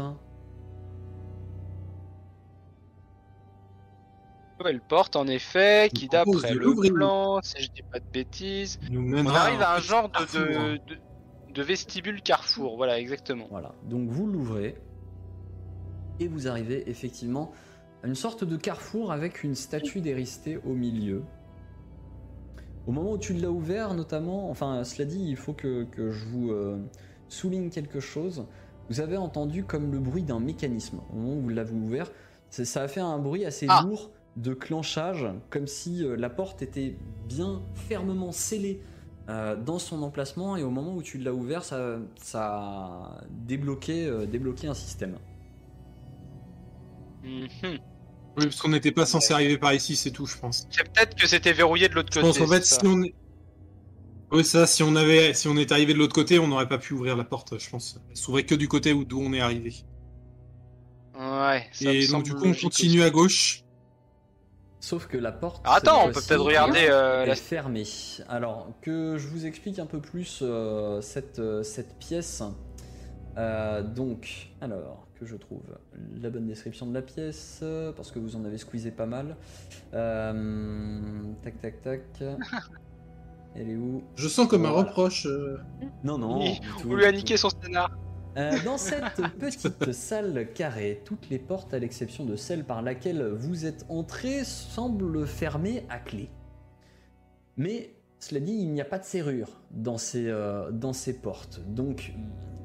Nouvelle 4.58 4.80
porte, 4.80 5.16
en 5.16 5.26
effet, 5.26 5.90
qui 5.92 6.08
d'après 6.08 6.54
le 6.54 6.72
plan, 6.92 7.40
si 7.42 7.62
je 7.62 7.70
dis 7.70 7.82
pas 7.82 7.98
de 7.98 8.04
bêtises, 8.12 8.78
Nous 8.90 9.00
on 9.18 9.26
arrive 9.26 9.60
à 9.60 9.74
un 9.74 9.80
genre 9.80 10.08
de, 10.08 10.12
carrefour. 10.12 10.40
de, 10.40 10.76
de- 10.94 10.98
de 11.52 11.62
vestibule 11.62 12.22
carrefour. 12.22 12.76
Voilà, 12.76 12.98
exactement. 12.98 13.46
Voilà, 13.50 13.74
donc 13.84 14.08
vous 14.08 14.26
l'ouvrez 14.26 14.76
et 16.20 16.28
vous 16.28 16.46
arrivez 16.48 16.88
effectivement 16.88 17.50
à 18.02 18.06
une 18.06 18.14
sorte 18.14 18.44
de 18.44 18.56
carrefour 18.56 19.12
avec 19.12 19.42
une 19.42 19.54
statue 19.54 20.00
d'Éristée 20.00 20.58
au 20.64 20.72
milieu. 20.74 21.24
Au 22.86 22.92
moment 22.92 23.12
où 23.12 23.18
tu 23.18 23.32
l'as 23.34 23.50
ouvert, 23.50 23.94
notamment, 23.94 24.50
enfin, 24.50 24.82
cela 24.84 25.04
dit, 25.04 25.24
il 25.24 25.36
faut 25.36 25.52
que, 25.52 25.84
que 25.84 26.10
je 26.10 26.24
vous 26.26 26.50
euh, 26.50 26.78
souligne 27.28 27.70
quelque 27.70 28.00
chose. 28.00 28.44
Vous 28.88 29.00
avez 29.00 29.16
entendu 29.16 29.64
comme 29.64 29.92
le 29.92 30.00
bruit 30.00 30.24
d'un 30.24 30.40
mécanisme 30.40 31.00
au 31.12 31.16
moment 31.16 31.34
où 31.36 31.40
vous 31.42 31.48
l'avez 31.48 31.72
ouvert. 31.74 32.10
Ça 32.50 32.82
a 32.82 32.88
fait 32.88 33.00
un 33.00 33.18
bruit 33.18 33.44
assez 33.44 33.66
Ah. 33.68 33.84
lourd 33.86 34.10
de 34.36 34.52
clenchage, 34.52 35.26
comme 35.50 35.66
si 35.66 36.04
euh, 36.04 36.16
la 36.16 36.28
porte 36.28 36.62
était 36.62 36.96
bien 37.28 37.62
fermement 37.74 38.32
scellée 38.32 38.80
euh, 39.28 39.54
dans 39.54 39.78
son 39.78 40.02
emplacement 40.02 40.56
et 40.56 40.64
au 40.64 40.70
moment 40.70 40.94
où 40.96 41.02
tu 41.02 41.18
l'as 41.18 41.32
ouvert, 41.32 41.62
ça, 41.64 41.98
ça 42.16 42.46
a 42.56 43.20
débloqué, 43.30 44.10
débloqué 44.26 44.66
un 44.66 44.74
système. 44.74 45.16
Mhm. 47.22 47.78
Oui, 48.36 48.44
parce 48.44 48.60
qu'on 48.60 48.68
n'était 48.70 48.92
pas 48.92 49.04
censé 49.06 49.34
arriver 49.34 49.58
par 49.58 49.74
ici, 49.74 49.94
c'est 49.94 50.10
tout, 50.10 50.26
je 50.26 50.38
pense. 50.38 50.66
C'est 50.70 50.90
peut-être 50.90 51.14
que 51.14 51.28
c'était 51.28 51.52
verrouillé 51.52 51.88
de 51.88 51.94
l'autre 51.94 52.08
Je 52.12 52.20
côté. 52.20 52.38
pense 52.38 52.48
en 52.48 52.52
fait, 52.52 52.64
ça. 52.64 52.80
si 52.80 52.86
on 52.86 53.02
est. 53.02 53.14
Oui, 54.30 54.44
ça, 54.44 54.66
si 54.66 54.82
on 54.82 54.96
avait, 54.96 55.34
si 55.34 55.48
on 55.48 55.56
est 55.58 55.70
arrivé 55.72 55.92
de 55.92 55.98
l'autre 55.98 56.14
côté, 56.14 56.38
on 56.38 56.48
n'aurait 56.48 56.68
pas 56.68 56.78
pu 56.78 56.94
ouvrir 56.94 57.16
la 57.16 57.24
porte, 57.24 57.58
je 57.58 57.68
pense. 57.68 57.98
Elle 58.10 58.16
s'ouvrait 58.16 58.44
que 58.44 58.54
du 58.54 58.66
côté 58.68 58.94
où 58.94 59.04
d'où 59.04 59.20
on 59.20 59.32
est 59.34 59.40
arrivé. 59.40 59.74
Ouais, 61.14 61.68
ça 61.72 61.84
me 61.84 61.94
Et 61.94 62.06
donc 62.08 62.24
du 62.24 62.34
coup, 62.34 62.46
on 62.46 62.54
continue 62.54 63.02
à 63.02 63.10
gauche. 63.10 63.62
Sauf 64.80 65.06
que 65.06 65.16
la 65.16 65.30
porte. 65.30 65.62
Ah, 65.64 65.76
attends, 65.76 66.08
on 66.08 66.12
peut 66.12 66.20
peut-être 66.26 66.42
regarder 66.42 66.86
euh, 66.88 67.22
est 67.22 67.26
la... 67.26 67.36
fermée. 67.36 67.84
Alors 68.28 68.68
que 68.82 69.16
je 69.16 69.28
vous 69.28 69.46
explique 69.46 69.78
un 69.78 69.86
peu 69.86 70.00
plus 70.00 70.40
euh, 70.42 71.00
cette, 71.00 71.38
euh, 71.38 71.62
cette 71.62 71.96
pièce. 71.98 72.42
Euh, 73.38 73.82
donc, 73.82 74.48
alors 74.60 75.06
que 75.18 75.24
je 75.26 75.36
trouve 75.36 75.62
la 76.20 76.28
bonne 76.30 76.46
description 76.46 76.86
de 76.86 76.94
la 76.94 77.02
pièce 77.02 77.60
euh, 77.62 77.92
parce 77.92 78.10
que 78.10 78.18
vous 78.18 78.36
en 78.36 78.44
avez 78.44 78.58
squeezé 78.58 78.90
pas 78.90 79.06
mal. 79.06 79.36
Euh, 79.94 81.00
tac 81.42 81.60
tac 81.60 81.82
tac. 81.82 82.02
Elle 83.54 83.70
est 83.70 83.76
où? 83.76 84.02
Je 84.16 84.28
sens 84.28 84.48
comme 84.48 84.64
un 84.66 84.70
Voilà. 84.70 84.88
reproche. 84.88 85.26
euh, 85.26 85.58
Non 86.04 86.18
non. 86.18 86.38
Oui, 86.40 86.58
du 86.60 86.68
tout, 86.80 86.88
On 86.90 86.94
lui 86.94 87.04
a 87.04 87.10
du 87.12 87.18
niqué 87.18 87.36
son 87.36 87.50
scénar. 87.50 87.90
Euh, 88.38 88.50
dans 88.64 88.78
cette 88.78 89.20
petite 89.38 89.92
salle 89.92 90.48
carrée, 90.54 91.02
toutes 91.04 91.28
les 91.28 91.38
portes, 91.38 91.74
à 91.74 91.78
l'exception 91.78 92.24
de 92.24 92.34
celle 92.36 92.64
par 92.64 92.80
laquelle 92.80 93.26
vous 93.28 93.66
êtes 93.66 93.84
entré, 93.90 94.44
semblent 94.44 95.26
fermées 95.26 95.84
à 95.90 95.98
clé. 95.98 96.30
Mais, 97.58 97.94
cela 98.20 98.40
dit, 98.40 98.52
il 98.54 98.72
n'y 98.72 98.80
a 98.80 98.86
pas 98.86 98.98
de 98.98 99.04
serrure 99.04 99.60
dans 99.70 99.98
ces, 99.98 100.28
euh, 100.28 100.70
dans 100.70 100.94
ces 100.94 101.12
portes. 101.20 101.60
Donc, 101.66 102.14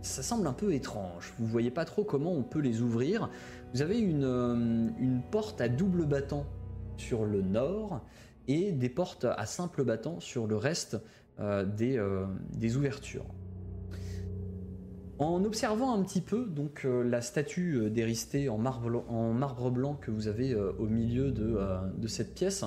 ça 0.01 0.23
semble 0.23 0.47
un 0.47 0.53
peu 0.53 0.73
étrange. 0.73 1.33
Vous 1.39 1.47
voyez 1.47 1.71
pas 1.71 1.85
trop 1.85 2.03
comment 2.03 2.31
on 2.31 2.43
peut 2.43 2.59
les 2.59 2.81
ouvrir. 2.81 3.29
Vous 3.73 3.81
avez 3.81 3.99
une, 3.99 4.23
euh, 4.23 5.19
porte 5.31 5.61
à 5.61 5.69
double 5.69 6.05
battant 6.05 6.45
sur 6.97 7.25
le 7.25 7.41
nord 7.41 8.01
et 8.47 8.71
des 8.71 8.89
portes 8.89 9.25
à 9.25 9.45
simple 9.45 9.83
battant 9.83 10.19
sur 10.19 10.47
le 10.47 10.55
reste 10.55 10.97
euh, 11.39 11.65
des, 11.65 11.97
euh, 11.97 12.25
des 12.53 12.77
ouvertures. 12.77 13.25
En 15.19 15.43
observant 15.43 15.93
un 15.99 16.03
petit 16.03 16.21
peu 16.21 16.45
donc 16.45 16.85
la 16.85 17.21
statue 17.21 17.89
d'Éristée 17.89 18.49
en 18.49 18.59
marbre, 18.59 19.03
en 19.09 19.33
marbre 19.33 19.71
blanc 19.71 19.95
que 19.95 20.11
vous 20.11 20.27
avez 20.27 20.53
au 20.53 20.85
milieu 20.85 21.31
de, 21.31 22.07
cette 22.07 22.35
pièce, 22.35 22.63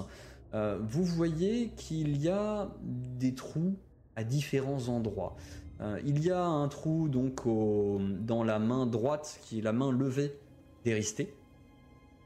vous 0.52 1.04
voyez 1.04 1.68
qu'il 1.76 2.20
y 2.20 2.28
a 2.28 2.68
des 2.82 3.36
trous 3.36 3.76
à 4.16 4.24
différents 4.24 4.88
endroits. 4.88 5.36
Euh, 5.80 5.98
il 6.04 6.22
y 6.24 6.30
a 6.30 6.44
un 6.44 6.68
trou 6.68 7.08
donc 7.08 7.46
au- 7.46 7.98
dans 8.00 8.44
la 8.44 8.58
main 8.58 8.84
droite 8.86 9.40
qui 9.42 9.58
est 9.60 9.62
la 9.62 9.72
main 9.72 9.90
levée 9.90 10.38
d'Éristée. 10.84 11.34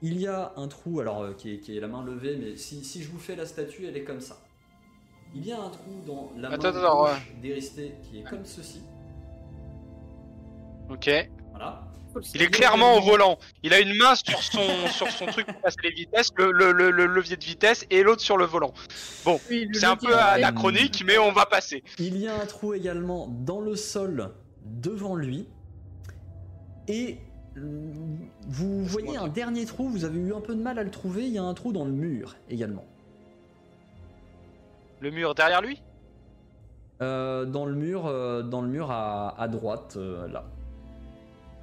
Il 0.02 0.18
y 0.20 0.26
a 0.26 0.52
un 0.57 0.66
trou 0.68 1.00
alors 1.00 1.22
euh, 1.22 1.32
qui 1.34 1.55
est, 1.55 1.59
qui 1.61 1.76
est 1.76 1.80
la 1.80 1.86
main 1.88 2.05
levée, 2.05 2.36
mais 2.36 2.57
si, 2.57 2.84
si 2.84 3.02
je 3.02 3.11
vous 3.11 3.18
fais 3.18 3.36
la 3.36 3.46
statue, 3.46 3.86
elle 3.86 3.96
est 3.96 4.05
comme 4.05 4.20
ça. 4.20 4.38
Il 5.36 5.46
y 5.46 5.52
a 5.52 5.61
un 5.61 5.70
trou 5.70 5.90
dans 6.07 6.30
la 6.36 6.50
Attends, 6.50 6.72
main 6.72 6.78
attends, 6.80 7.02
gauche 7.05 7.32
d'Éristée 7.42 7.94
qui 8.02 8.18
est 8.18 8.22
comme 8.24 8.44
ceci. 8.44 8.82
Ok. 10.90 11.11
Voilà. 11.50 11.82
Il 12.34 12.42
est 12.42 12.50
clairement 12.50 12.96
au 12.96 13.00
volant. 13.00 13.38
Il 13.62 13.72
a 13.74 13.80
une 13.80 13.94
main 13.96 14.14
sur 14.14 14.40
son, 14.42 14.60
sur 14.90 15.08
son 15.10 15.26
truc 15.26 15.46
pour 15.46 15.60
passer 15.60 15.76
les 15.82 15.90
vitesses, 15.90 16.30
le, 16.36 16.52
le- 16.52 16.72
le- 16.72 16.90
le 16.90 17.06
levier 17.06 17.36
de 17.36 17.44
vitesse, 17.44 17.86
et 17.90 18.02
l'autre 18.02 18.20
sur 18.22 18.36
le 18.36 18.44
volant. 18.44 18.72
Oui, 19.50 19.66
le 19.66 19.74
C'est 19.78 19.86
un 19.86 19.96
peu 19.96 20.14
anachronique, 20.16 21.02
mais 21.06 21.18
on 21.18 21.32
va 21.32 21.46
passer. 21.46 21.82
Il 21.98 22.16
y 22.18 22.26
a 22.28 22.34
un 22.34 22.46
trou 22.46 22.74
également 22.74 23.26
dans 23.28 23.60
le 23.60 23.76
sol 23.76 24.30
devant 24.64 25.16
lui. 25.16 25.48
Et 26.88 27.18
euh, 27.56 27.90
vous 28.48 28.84
voyez 28.84 29.16
un 29.16 29.28
dernier 29.28 29.64
trou, 29.64 29.88
vous 29.88 30.04
avez 30.04 30.18
eu 30.18 30.34
un 30.34 30.40
peu 30.40 30.54
de 30.54 30.60
mal 30.62 30.78
à 30.78 30.82
le 30.82 30.90
trouver, 30.90 31.24
il 31.26 31.32
y 31.32 31.38
a 31.38 31.42
un 31.42 31.54
trou 31.54 31.72
dans 31.72 31.84
le 31.84 31.92
mur 31.92 32.36
également. 32.50 32.84
Le 35.00 35.10
mur 35.10 35.34
derrière 35.34 35.60
lui? 35.62 35.82
Euh, 37.02 37.44
dans 37.44 37.66
le 37.66 37.74
mur, 37.74 38.06
euh, 38.06 38.42
dans 38.42 38.62
le 38.62 38.68
mur 38.68 38.90
à, 38.90 39.38
à 39.40 39.48
droite, 39.48 39.94
euh, 39.96 40.28
là. 40.28 40.44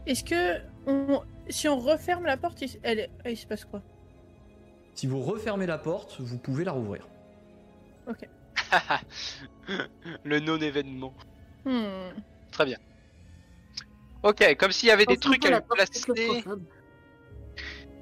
Est-ce 0.07 0.23
que 0.23 0.59
on... 0.87 1.21
si 1.49 1.67
on 1.67 1.79
referme 1.79 2.25
la 2.25 2.37
porte, 2.37 2.61
il... 2.61 2.79
Elle... 2.83 3.09
il 3.25 3.37
se 3.37 3.45
passe 3.45 3.65
quoi 3.65 3.81
Si 4.95 5.07
vous 5.07 5.21
refermez 5.21 5.65
la 5.65 5.77
porte, 5.77 6.17
vous 6.19 6.37
pouvez 6.37 6.63
la 6.63 6.71
rouvrir. 6.71 7.07
Le 10.23 10.39
non-événement. 10.39 11.13
Hmm. 11.65 12.09
Très 12.51 12.65
bien. 12.65 12.77
Ok, 14.23 14.55
comme 14.57 14.71
s'il 14.71 14.89
y 14.89 14.91
avait 14.91 15.05
des 15.05 15.17
trucs 15.17 15.45
à 15.45 15.49
la 15.49 15.59
lui 15.59 15.65
placer. 15.69 16.01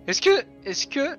Est-ce 0.07 0.21
que, 0.21 0.43
est-ce 0.65 0.87
que, 0.87 1.17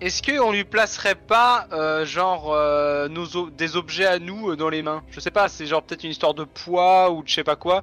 est-ce 0.00 0.22
que 0.22 0.40
on 0.40 0.52
lui 0.52 0.64
placerait 0.64 1.14
pas 1.16 1.66
euh, 1.72 2.04
genre 2.06 2.52
euh, 2.52 3.08
nos 3.08 3.26
o- 3.36 3.50
des 3.50 3.76
objets 3.76 4.06
à 4.06 4.18
nous 4.18 4.50
euh, 4.50 4.56
dans 4.56 4.68
les 4.70 4.82
mains? 4.82 5.02
Je 5.10 5.20
sais 5.20 5.30
pas, 5.30 5.48
c'est 5.48 5.66
genre 5.66 5.82
peut-être 5.82 6.04
une 6.04 6.10
histoire 6.10 6.34
de 6.34 6.44
poids 6.44 7.10
ou 7.10 7.22
de 7.22 7.28
je 7.28 7.34
sais 7.34 7.44
pas 7.44 7.56
quoi. 7.56 7.82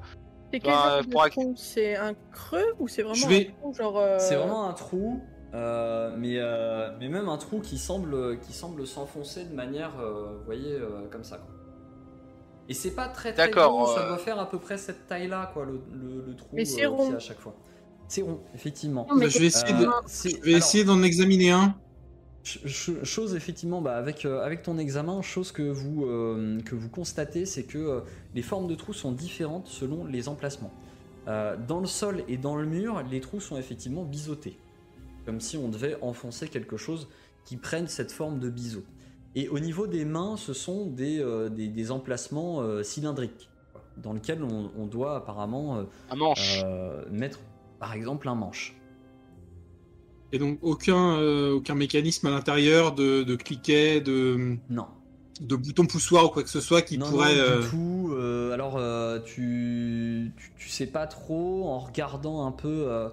C'est 0.52 0.60
quel 0.60 0.72
Bah, 0.72 1.02
genre 1.02 1.26
de 1.26 1.30
trou? 1.32 1.54
C'est 1.58 1.96
un 1.96 2.14
creux 2.32 2.74
ou 2.80 2.88
c'est 2.88 3.04
vraiment 3.04 3.28
vais- 3.28 3.48
un 3.50 3.60
trou 3.62 3.74
genre 3.74 3.98
euh, 3.98 4.18
C'est 4.20 4.36
vraiment 4.36 4.70
un 4.70 4.74
trou, 4.74 5.20
euh, 5.54 6.16
mais, 6.18 6.36
euh, 6.38 6.90
mais 7.00 7.10
même 7.10 7.28
un 7.30 7.38
trou 7.38 7.60
qui 7.60 7.78
semble, 7.78 8.40
qui 8.40 8.54
semble 8.54 8.88
s'enfoncer 8.88 9.44
de 9.46 9.54
manière, 9.54 10.00
euh, 10.00 10.38
vous 10.40 10.46
voyez, 10.46 10.74
euh, 10.74 11.08
comme 11.12 11.24
ça. 11.24 11.38
Quoi. 11.38 11.54
Et 12.70 12.74
c'est 12.74 12.92
pas 12.96 13.08
très 13.08 13.34
très 13.34 13.50
gros, 13.50 13.88
ça 13.88 14.08
doit 14.08 14.18
faire 14.18 14.40
à 14.40 14.50
peu 14.50 14.60
près 14.60 14.78
cette 14.78 15.08
taille-là, 15.08 15.52
quoi, 15.54 15.66
le, 15.66 15.82
le- 15.94 16.24
le 16.28 16.36
trou 16.36 16.50
Mais 16.54 16.66
c'est 16.66 16.86
euh, 16.86 16.90
rond. 16.90 17.14
à 17.14 17.20
chaque 17.20 17.40
fois. 17.40 17.56
C'est 18.10 18.22
rond, 18.22 18.40
effectivement. 18.56 19.06
Non, 19.10 19.16
mais 19.16 19.30
je 19.30 19.40
vais 19.40 19.50
de- 19.50 20.50
essayer 20.56 20.84
d'en 20.86 21.02
examiner 21.04 21.52
un. 21.52 21.76
Ch- 22.48 22.62
ch- 22.66 23.04
chose 23.04 23.36
effectivement, 23.36 23.82
bah, 23.82 23.98
avec, 23.98 24.24
euh, 24.24 24.42
avec 24.42 24.62
ton 24.64 24.78
examen, 24.78 25.22
chose 25.22 25.52
que 25.52 25.64
vous, 25.64 26.06
euh, 26.06 26.62
que 26.62 26.76
vous 26.76 26.88
constatez, 26.88 27.46
c'est 27.46 27.64
que 27.64 27.78
euh, 27.78 28.00
les 28.36 28.42
formes 28.42 28.68
de 28.68 28.76
trous 28.76 28.94
sont 28.94 29.12
différentes 29.12 29.68
selon 29.68 30.06
les 30.06 30.30
emplacements. 30.30 30.72
Dans 31.68 31.82
le 31.82 31.88
sol 31.88 32.24
et 32.30 32.38
dans 32.38 32.56
le 32.56 32.66
mur, 32.66 33.04
les 33.12 33.20
trous 33.20 33.42
sont 33.42 33.58
effectivement 33.58 34.06
biseautés, 34.06 34.58
comme 35.26 35.42
si 35.42 35.58
on 35.58 35.68
devait 35.68 35.98
enfoncer 36.02 36.48
quelque 36.48 36.78
chose 36.78 37.10
qui 37.44 37.58
prenne 37.58 37.88
cette 37.90 38.14
forme 38.14 38.40
de 38.40 38.50
biseau. 38.50 38.84
Et 39.36 39.50
au 39.50 39.60
niveau 39.60 39.88
des 39.88 40.06
mains, 40.06 40.38
ce 40.38 40.54
sont 40.54 40.86
des, 40.86 41.22
des, 41.52 41.68
des 41.68 41.92
emplacements 41.92 42.82
cylindriques, 42.82 43.50
dans 43.98 44.14
lesquels 44.14 44.42
on, 44.42 44.72
on 44.78 44.86
doit 44.86 45.18
apparemment 45.18 45.84
Un 46.10 46.16
manche. 46.16 46.64
mettre 47.12 47.40
par 47.78 47.92
exemple 47.92 48.30
un 48.30 48.36
manche. 48.36 48.74
Et 50.32 50.40
donc 50.40 50.60
aucun, 50.62 51.18
euh, 51.18 51.54
aucun 51.54 51.76
mécanisme 51.76 52.28
à 52.28 52.32
l'intérieur 52.32 52.94
de, 52.94 53.24
de 53.24 53.36
cliquet, 53.36 54.02
de, 54.02 54.58
Non, 54.70 54.88
de 55.40 55.56
bouton 55.56 55.86
poussoir 55.86 56.26
ou 56.26 56.30
quoi 56.30 56.44
que 56.44 56.50
ce 56.50 56.60
soit 56.60 56.82
qui 56.82 56.98
non, 56.98 57.06
pourrait. 57.10 57.36
non, 57.36 57.42
euh, 57.42 57.62
du 57.62 57.70
tout. 57.70 58.10
euh, 58.14 58.52
alors, 58.52 58.76
euh, 58.78 59.20
tu, 59.20 60.34
tu, 60.38 60.52
tu 60.58 60.70
sais 60.70 60.88
pas 60.88 61.08
trop 61.08 61.68
en 61.70 61.80
regardant 61.80 62.46
un 62.46 62.52
peu 62.52 62.68
euh, 62.68 63.10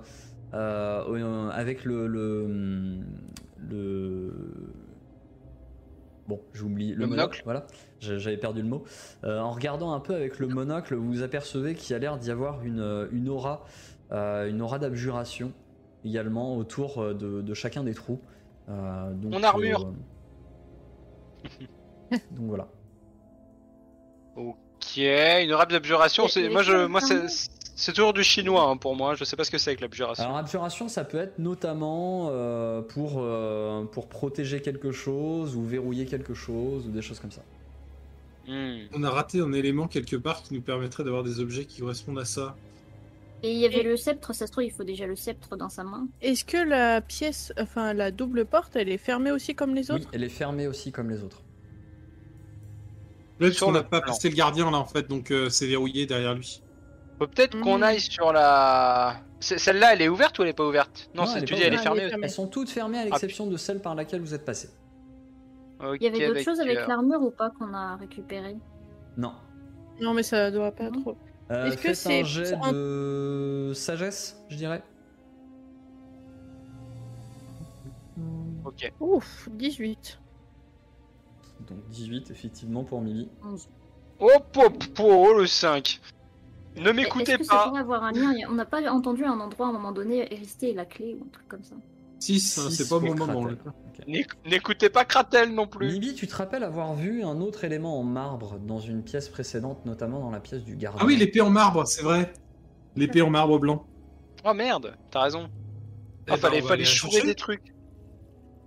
euh, 0.54 1.04
euh, 1.08 1.50
avec 1.50 1.84
le, 1.84 2.06
le, 2.06 2.98
le- 3.58 4.72
Bon, 6.26 6.40
j'oublie 6.54 6.94
le, 6.94 7.00
Le 7.00 7.06
monocle. 7.06 7.10
monocle. 7.10 7.42
Voilà, 7.44 7.66
j'avais 8.00 8.38
perdu 8.38 8.62
le 8.62 8.68
mot. 8.68 8.84
Euh, 9.24 9.40
en 9.40 9.52
regardant 9.52 9.92
un 9.92 10.00
peu 10.00 10.14
avec 10.14 10.38
le 10.38 10.48
monocle, 10.48 10.94
vous 10.94 11.22
apercevez 11.22 11.74
qu'il 11.74 11.92
y 11.92 11.94
a 11.94 11.98
l'air 11.98 12.16
d'y 12.16 12.30
avoir 12.30 12.64
une, 12.64 13.08
une 13.12 13.28
aura, 13.28 13.64
euh, 14.10 14.48
une 14.48 14.62
aura 14.62 14.78
d'abjuration 14.78 15.52
également 16.04 16.56
autour 16.56 16.98
euh, 16.98 17.14
de, 17.14 17.40
de 17.40 17.54
chacun 17.54 17.82
des 17.84 17.94
trous. 17.94 18.20
Euh, 18.68 19.12
donc, 19.14 19.32
Mon 19.32 19.42
armure. 19.42 19.92
euh, 22.12 22.16
donc 22.30 22.46
voilà. 22.48 22.68
Ok, 24.36 24.96
une 24.96 25.52
rap 25.52 25.70
d'abjuration. 25.70 26.24
Moi, 26.50 26.62
je, 26.62 26.72
les 26.72 26.88
moi, 26.88 27.00
c'est, 27.00 27.92
toujours 27.92 28.12
du 28.12 28.24
chinois 28.24 28.64
hein, 28.64 28.76
pour 28.76 28.96
moi. 28.96 29.14
Je 29.14 29.24
sais 29.24 29.36
pas 29.36 29.44
ce 29.44 29.50
que 29.50 29.58
c'est 29.58 29.70
avec 29.70 29.80
l'abjuration. 29.80 30.24
Alors 30.24 30.36
abjuration, 30.38 30.88
ça 30.88 31.04
peut 31.04 31.18
être 31.18 31.38
notamment 31.38 32.28
euh, 32.30 32.82
pour, 32.82 33.14
euh, 33.18 33.84
pour 33.84 34.08
protéger 34.08 34.60
quelque 34.60 34.92
chose 34.92 35.56
ou 35.56 35.64
verrouiller 35.64 36.06
quelque 36.06 36.34
chose 36.34 36.86
ou 36.86 36.90
des 36.90 37.02
choses 37.02 37.20
comme 37.20 37.32
ça. 37.32 37.42
Hmm. 38.46 38.86
On 38.94 39.02
a 39.02 39.10
raté 39.10 39.40
un 39.40 39.52
élément 39.52 39.88
quelque 39.88 40.16
part 40.16 40.42
qui 40.42 40.54
nous 40.54 40.60
permettrait 40.60 41.04
d'avoir 41.04 41.22
des 41.22 41.40
objets 41.40 41.64
qui 41.64 41.80
correspondent 41.80 42.18
à 42.18 42.24
ça. 42.24 42.56
Et 43.42 43.52
il 43.52 43.58
y 43.58 43.66
avait 43.66 43.82
le 43.82 43.96
sceptre, 43.96 44.32
ça 44.34 44.46
se 44.46 44.52
trouve, 44.52 44.64
il 44.64 44.70
faut 44.72 44.84
déjà 44.84 45.06
le 45.06 45.16
sceptre 45.16 45.56
dans 45.56 45.68
sa 45.68 45.84
main. 45.84 46.06
Est-ce 46.22 46.44
que 46.46 46.56
la 46.56 47.02
pièce, 47.02 47.52
enfin 47.60 47.92
la 47.92 48.10
double 48.10 48.46
porte, 48.46 48.74
elle 48.76 48.88
est 48.88 48.96
fermée 48.98 49.30
aussi 49.30 49.54
comme 49.54 49.74
les 49.74 49.90
Oui, 49.90 49.96
autres? 49.98 50.08
elle 50.12 50.24
est 50.24 50.28
fermée 50.30 50.66
aussi 50.66 50.92
comme 50.92 51.10
les 51.10 51.22
autres. 51.22 51.42
Là, 53.40 53.48
le 53.48 53.72
n'a 53.72 53.82
pas 53.82 54.00
passé 54.00 54.30
le 54.30 54.36
gardien 54.36 54.70
là 54.70 54.78
en 54.78 54.84
fait, 54.86 55.08
donc 55.08 55.30
euh, 55.30 55.50
c'est 55.50 55.66
verrouillé 55.66 56.06
derrière 56.06 56.34
lui. 56.34 56.62
Faut 57.18 57.26
peut-être 57.26 57.60
qu'on 57.60 57.78
Hmm. 57.78 57.82
aille 57.82 58.00
sur 58.00 58.32
la. 58.32 59.20
Celle-là, 59.40 59.92
elle 59.92 60.02
est 60.02 60.08
ouverte 60.08 60.38
ou 60.38 60.42
elle 60.42 60.48
est 60.48 60.52
pas 60.54 60.66
ouverte? 60.66 61.10
Non, 61.14 61.22
Non, 61.22 61.26
c'est 61.26 61.38
elle 61.38 61.42
est 61.42 61.46
tu 61.46 61.54
dis, 61.54 61.62
elle 61.62 61.74
est 61.74 61.78
fermée. 61.78 62.00
Elle 62.00 62.06
est 62.06 62.10
fermée. 62.10 62.24
Elles 62.26 62.32
sont 62.32 62.46
toutes 62.46 62.70
fermées 62.70 62.98
à 62.98 63.04
l'exception 63.04 63.46
de 63.46 63.56
celle 63.56 63.80
par 63.80 63.94
laquelle 63.94 64.20
vous 64.20 64.32
êtes 64.34 64.44
passé. 64.44 64.70
Il 66.00 66.02
y 66.02 66.06
avait 66.06 66.26
d'autres 66.28 66.40
choses 66.40 66.60
avec 66.60 66.78
euh, 66.78 66.86
l'armure 66.86 67.20
ou 67.20 67.30
pas 67.30 67.50
qu'on 67.50 67.74
a 67.74 67.96
récupéré? 67.96 68.56
Non. 69.18 69.32
Non, 70.00 70.14
mais 70.14 70.22
ça 70.22 70.50
doit 70.50 70.72
pas 70.72 70.90
trop. 70.90 71.16
Euh, 71.50 71.66
Est-ce 71.66 71.76
que 71.76 71.94
c'est 71.94 72.20
un 72.20 72.24
jet 72.24 72.54
un- 72.54 72.72
de 72.72 73.72
sagesse, 73.74 74.42
je 74.48 74.56
dirais. 74.56 74.82
Ok. 78.64 78.92
Ouf, 79.00 79.48
18. 79.52 80.18
Donc 81.68 81.78
18 81.90 82.30
effectivement 82.30 82.84
pour 82.84 83.00
Mimi. 83.00 83.28
11. 83.44 83.68
Oh, 84.20 84.28
po, 84.52 84.70
po, 84.70 85.04
oh, 85.28 85.38
le 85.38 85.46
5. 85.46 86.00
Ne 86.76 86.90
m'écoutez 86.92 87.32
Est-ce 87.32 87.38
que 87.38 87.44
ça 87.44 87.54
pas. 87.56 87.68
pourrait 87.68 87.80
avoir 87.80 88.04
un 88.04 88.12
lien? 88.12 88.32
On 88.48 88.54
n'a 88.54 88.64
pas 88.64 88.90
entendu 88.90 89.24
un 89.24 89.38
endroit 89.38 89.66
à 89.66 89.68
un 89.68 89.72
moment 89.72 89.92
donné 89.92 90.32
est 90.32 90.36
resté 90.38 90.72
la 90.74 90.84
clé 90.84 91.14
ou 91.20 91.24
un 91.24 91.28
truc 91.28 91.46
comme 91.48 91.62
ça. 91.62 91.76
6, 92.24 92.58
hein, 92.58 92.70
Six 92.70 92.76
c'est 92.76 92.88
pas 92.88 92.98
mon 93.00 93.14
moment. 93.14 93.48
N'écoutez 94.46 94.88
pas 94.90 95.04
Kratel 95.04 95.54
non 95.54 95.66
plus. 95.66 95.92
Mimi, 95.92 96.14
tu 96.14 96.26
te 96.26 96.34
rappelles 96.34 96.64
avoir 96.64 96.94
vu 96.94 97.22
un 97.22 97.40
autre 97.40 97.64
élément 97.64 97.98
en 97.98 98.02
marbre 98.02 98.58
dans 98.58 98.80
une 98.80 99.02
pièce 99.02 99.28
précédente, 99.28 99.84
notamment 99.86 100.20
dans 100.20 100.30
la 100.30 100.40
pièce 100.40 100.64
du 100.64 100.76
gardien? 100.76 101.00
Ah 101.02 101.06
oui, 101.06 101.16
l'épée 101.16 101.40
en 101.40 101.50
marbre, 101.50 101.86
c'est 101.86 102.02
vrai. 102.02 102.32
L'épée 102.96 103.22
en 103.22 103.30
marbre 103.30 103.58
blanc. 103.58 103.86
Oh 104.44 104.52
merde, 104.54 104.94
t'as 105.10 105.22
raison. 105.22 105.48
Eh 106.26 106.30
Ah, 106.32 106.34
ben, 106.34 106.36
fallait, 106.36 106.62
fallait 106.62 106.84
chourer 106.84 107.12
chercher. 107.12 107.26
des 107.26 107.34
trucs. 107.34 107.74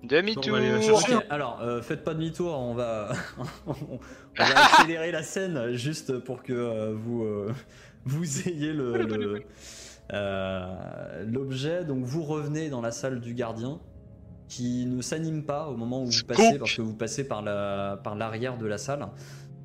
Demi-tour. 0.04 0.44
On 0.48 0.52
va 0.52 0.58
aller 0.58 0.70
la 0.70 0.78
Ok, 0.78 0.84
chercher. 0.84 1.18
alors 1.30 1.60
euh, 1.62 1.82
faites 1.82 2.04
pas 2.04 2.14
demi-tour, 2.14 2.54
on 2.58 2.74
va, 2.76 3.12
on 3.68 4.00
va 4.38 4.66
accélérer 4.66 5.12
la 5.12 5.24
scène 5.24 5.74
juste 5.74 6.20
pour 6.20 6.44
que 6.44 6.54
euh, 6.54 6.94
vous, 6.96 7.24
euh, 7.24 7.54
vous 8.06 8.48
ayez 8.48 8.74
le, 8.74 8.98
le- 8.98 9.44
l'objet. 10.12 11.84
Donc 11.84 12.04
vous 12.04 12.24
revenez 12.24 12.70
dans 12.70 12.82
la 12.82 12.92
salle 12.92 13.20
du 13.20 13.34
gardien 13.34 13.80
qui 14.48 14.86
ne 14.86 15.02
s'anime 15.02 15.44
pas 15.44 15.68
au 15.68 15.76
moment 15.76 16.02
où 16.04 16.06
vous 16.06 16.24
passez 16.26 16.58
parce 16.58 16.76
que 16.76 16.82
vous 16.82 16.96
passez 16.96 17.28
par 17.28 17.42
la 17.42 18.00
par 18.04 18.16
l'arrière 18.16 18.58
de 18.58 18.66
la 18.66 18.78
salle. 18.78 19.08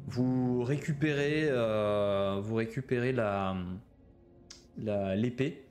Vous 0.08 0.62
récupérez 0.64 1.44
euh, 1.48 2.40
vous 2.42 2.56
récupérez 2.56 3.12
la 3.12 3.54
la- 4.78 5.14
l'épée 5.14 5.64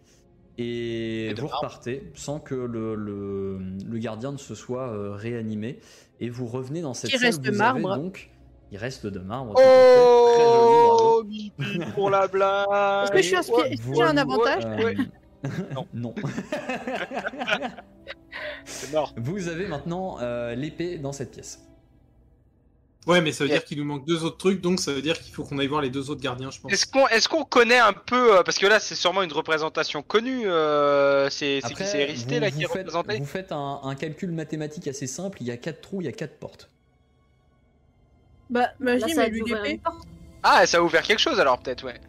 et, 0.57 1.33
vous 1.37 1.47
repartez 1.47 2.11
sans 2.13 2.39
que 2.39 2.53
le, 2.55 2.93
le, 2.95 3.57
le 3.89 3.97
gardien 3.97 4.31
ne 4.31 4.37
se 4.37 4.53
soit 4.55 4.89
euh, 4.89 5.11
réanimé 5.13 5.79
et 6.19 6.29
vous 6.29 6.45
revenez 6.45 6.81
dans 6.81 6.93
cette 6.93 7.09
Qui 7.09 7.17
salle 7.17 7.25
reste 7.27 7.39
vous 7.39 7.45
de 7.45 7.49
avez 7.49 7.57
marbre. 7.81 7.95
donc 7.97 8.29
il 8.71 8.77
reste 8.77 9.05
de 9.07 9.19
marbre 9.19 9.53
tout 9.55 9.61
à 9.61 9.63
fait. 9.63 10.33
Très 10.35 10.43
joli, 10.43 10.53
bravo. 10.53 10.89
Oh, 10.90 10.90
Pour 11.95 12.09
la 12.09 12.27
blague. 12.27 12.67
Est-ce 13.03 13.11
que 13.11 13.17
je 13.21 13.23
suis 13.27 13.35
Est-ce 13.35 13.51
que 13.87 13.95
j'ai 13.95 14.01
un 14.03 14.17
avantage 14.17 14.63
Euh, 14.65 14.83
Ouais. 14.83 14.95
non. 15.73 15.87
Non. 15.93 16.13
C'est 18.65 18.91
mort. 18.91 19.13
Vous 19.17 19.47
avez 19.47 19.67
maintenant 19.67 20.17
euh, 20.21 20.55
l'épée 20.55 20.97
dans 20.97 21.11
cette 21.11 21.31
pièce. 21.31 21.59
Ouais, 23.07 23.19
mais 23.19 23.31
ça 23.31 23.43
veut 23.43 23.49
Yeah. 23.49 23.57
dire 23.57 23.65
qu'il 23.65 23.79
nous 23.79 23.83
manque 23.85 24.05
deux 24.05 24.23
autres 24.23 24.37
trucs, 24.37 24.61
donc 24.61 24.79
ça 24.79 24.93
veut 24.93 25.01
dire 25.01 25.19
qu'il 25.19 25.33
faut 25.33 25.43
qu'on 25.43 25.57
aille 25.57 25.65
voir 25.65 25.81
les 25.81 25.89
deux 25.89 26.11
autres 26.11 26.21
gardiens, 26.21 26.51
je 26.51 26.59
pense. 26.61 26.71
Est-ce 26.71 26.85
qu'on 26.85 27.07
est 27.07 27.27
qu'on 27.27 27.43
connaît 27.43 27.79
un 27.79 27.93
peu 27.93 28.37
euh, 28.37 28.43
parce 28.43 28.59
que 28.59 28.67
là 28.67 28.79
c'est 28.79 28.93
sûrement 28.93 29.23
une 29.23 29.33
représentation 29.33 30.03
connue. 30.03 30.43
euh, 30.45 31.27
c'est 31.31 31.61
qui 31.67 31.83
c'est 31.83 32.01
Éristé 32.01 32.35
vous, 32.35 32.41
là 32.41 32.51
qui 32.51 32.61
est 32.61 32.67
vous 32.67 32.73
faites, 32.73 32.85
représenté. 32.85 33.17
vous 33.17 33.25
faites 33.25 33.51
un, 33.51 33.79
un 33.83 33.95
calcul 33.95 34.31
mathématique 34.31 34.87
assez 34.87 35.07
simple. 35.07 35.39
Il 35.41 35.47
y 35.47 35.51
a 35.51 35.57
quatre 35.57 35.81
trous, 35.81 36.01
il 36.01 36.05
y 36.05 36.09
a 36.09 36.11
quatre 36.11 36.37
portes. 36.37 36.69
Bah, 38.51 38.59
Là, 38.79 38.97
magie, 38.99 39.13
ça 39.15 39.21
a 39.21 39.29
mais 39.29 39.29
lui 39.31 39.41
l'épée. 39.47 39.79
Ah 40.43 40.65
ça 40.65 40.77
a 40.77 40.81
ouvert 40.81 41.03
quelque 41.03 41.19
chose 41.19 41.39
alors 41.39 41.59
peut-être 41.59 41.85
ouais. 41.85 41.99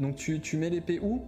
Donc 0.00 0.16
tu, 0.16 0.40
tu 0.40 0.56
mets 0.56 0.70
l'épée 0.70 0.98
où? 1.00 1.22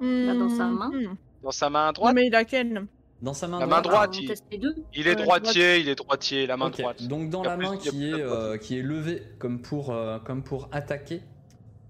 Bah, 0.00 0.34
dans 0.34 0.48
sa 0.50 0.66
main. 0.66 0.90
Hmm. 0.90 1.16
Dans 1.42 1.50
sa 1.50 1.70
main 1.70 1.86
Non, 1.86 1.92
droite? 1.92 2.14
mais 2.14 2.28
laquelle 2.28 2.86
Dans 3.22 3.32
sa 3.34 3.48
main 3.48 3.60
La 3.60 3.66
main 3.66 3.80
droite. 3.80 4.12
droite, 4.12 4.16
on 4.20 4.50
il- 4.92 5.06
est 5.06 5.08
Ouais, 5.08 5.14
droitier, 5.16 5.78
il 5.80 5.88
est 5.88 5.94
droitier, 5.94 6.46
la 6.46 6.56
main 6.56 6.66
Ok, 6.66 6.80
droite. 6.80 7.02
Donc 7.08 7.30
dans 7.30 7.42
Il 7.42 7.46
y 7.46 7.48
a 7.48 7.50
la 7.52 7.56
plus- 7.56 7.66
main 7.66 7.74
il 7.74 7.84
y 7.84 7.88
a 7.88 7.90
qui 7.90 7.96
plus 7.96 8.06
est, 8.08 8.12
de 8.12 8.22
euh, 8.22 8.58
qui 8.58 8.78
est 8.78 8.82
levée 8.82 9.22
comme 9.38 9.60
pour, 9.62 9.90
euh, 9.90 10.18
comme 10.18 10.42
pour 10.42 10.68
attaquer, 10.72 11.22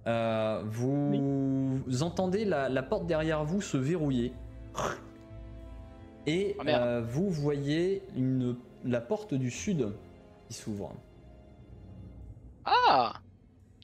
euh, 0.06 0.62
vous 0.66 1.82
entendez 2.02 2.44
la, 2.44 2.68
la 2.68 2.82
porte 2.84 3.06
derrière 3.06 3.44
vous 3.44 3.60
se 3.60 3.76
verrouiller. 3.76 4.32
Et 6.28 6.54
Ah, 6.60 6.64
merde. 6.64 6.82
euh, 6.82 7.02
vous 7.04 7.28
voyez 7.30 8.02
une, 8.16 8.56
la 8.84 9.00
porte 9.00 9.34
du 9.34 9.50
sud 9.50 9.88
qui 10.48 10.54
s'ouvre. 10.54 10.92
Ah 12.66 13.14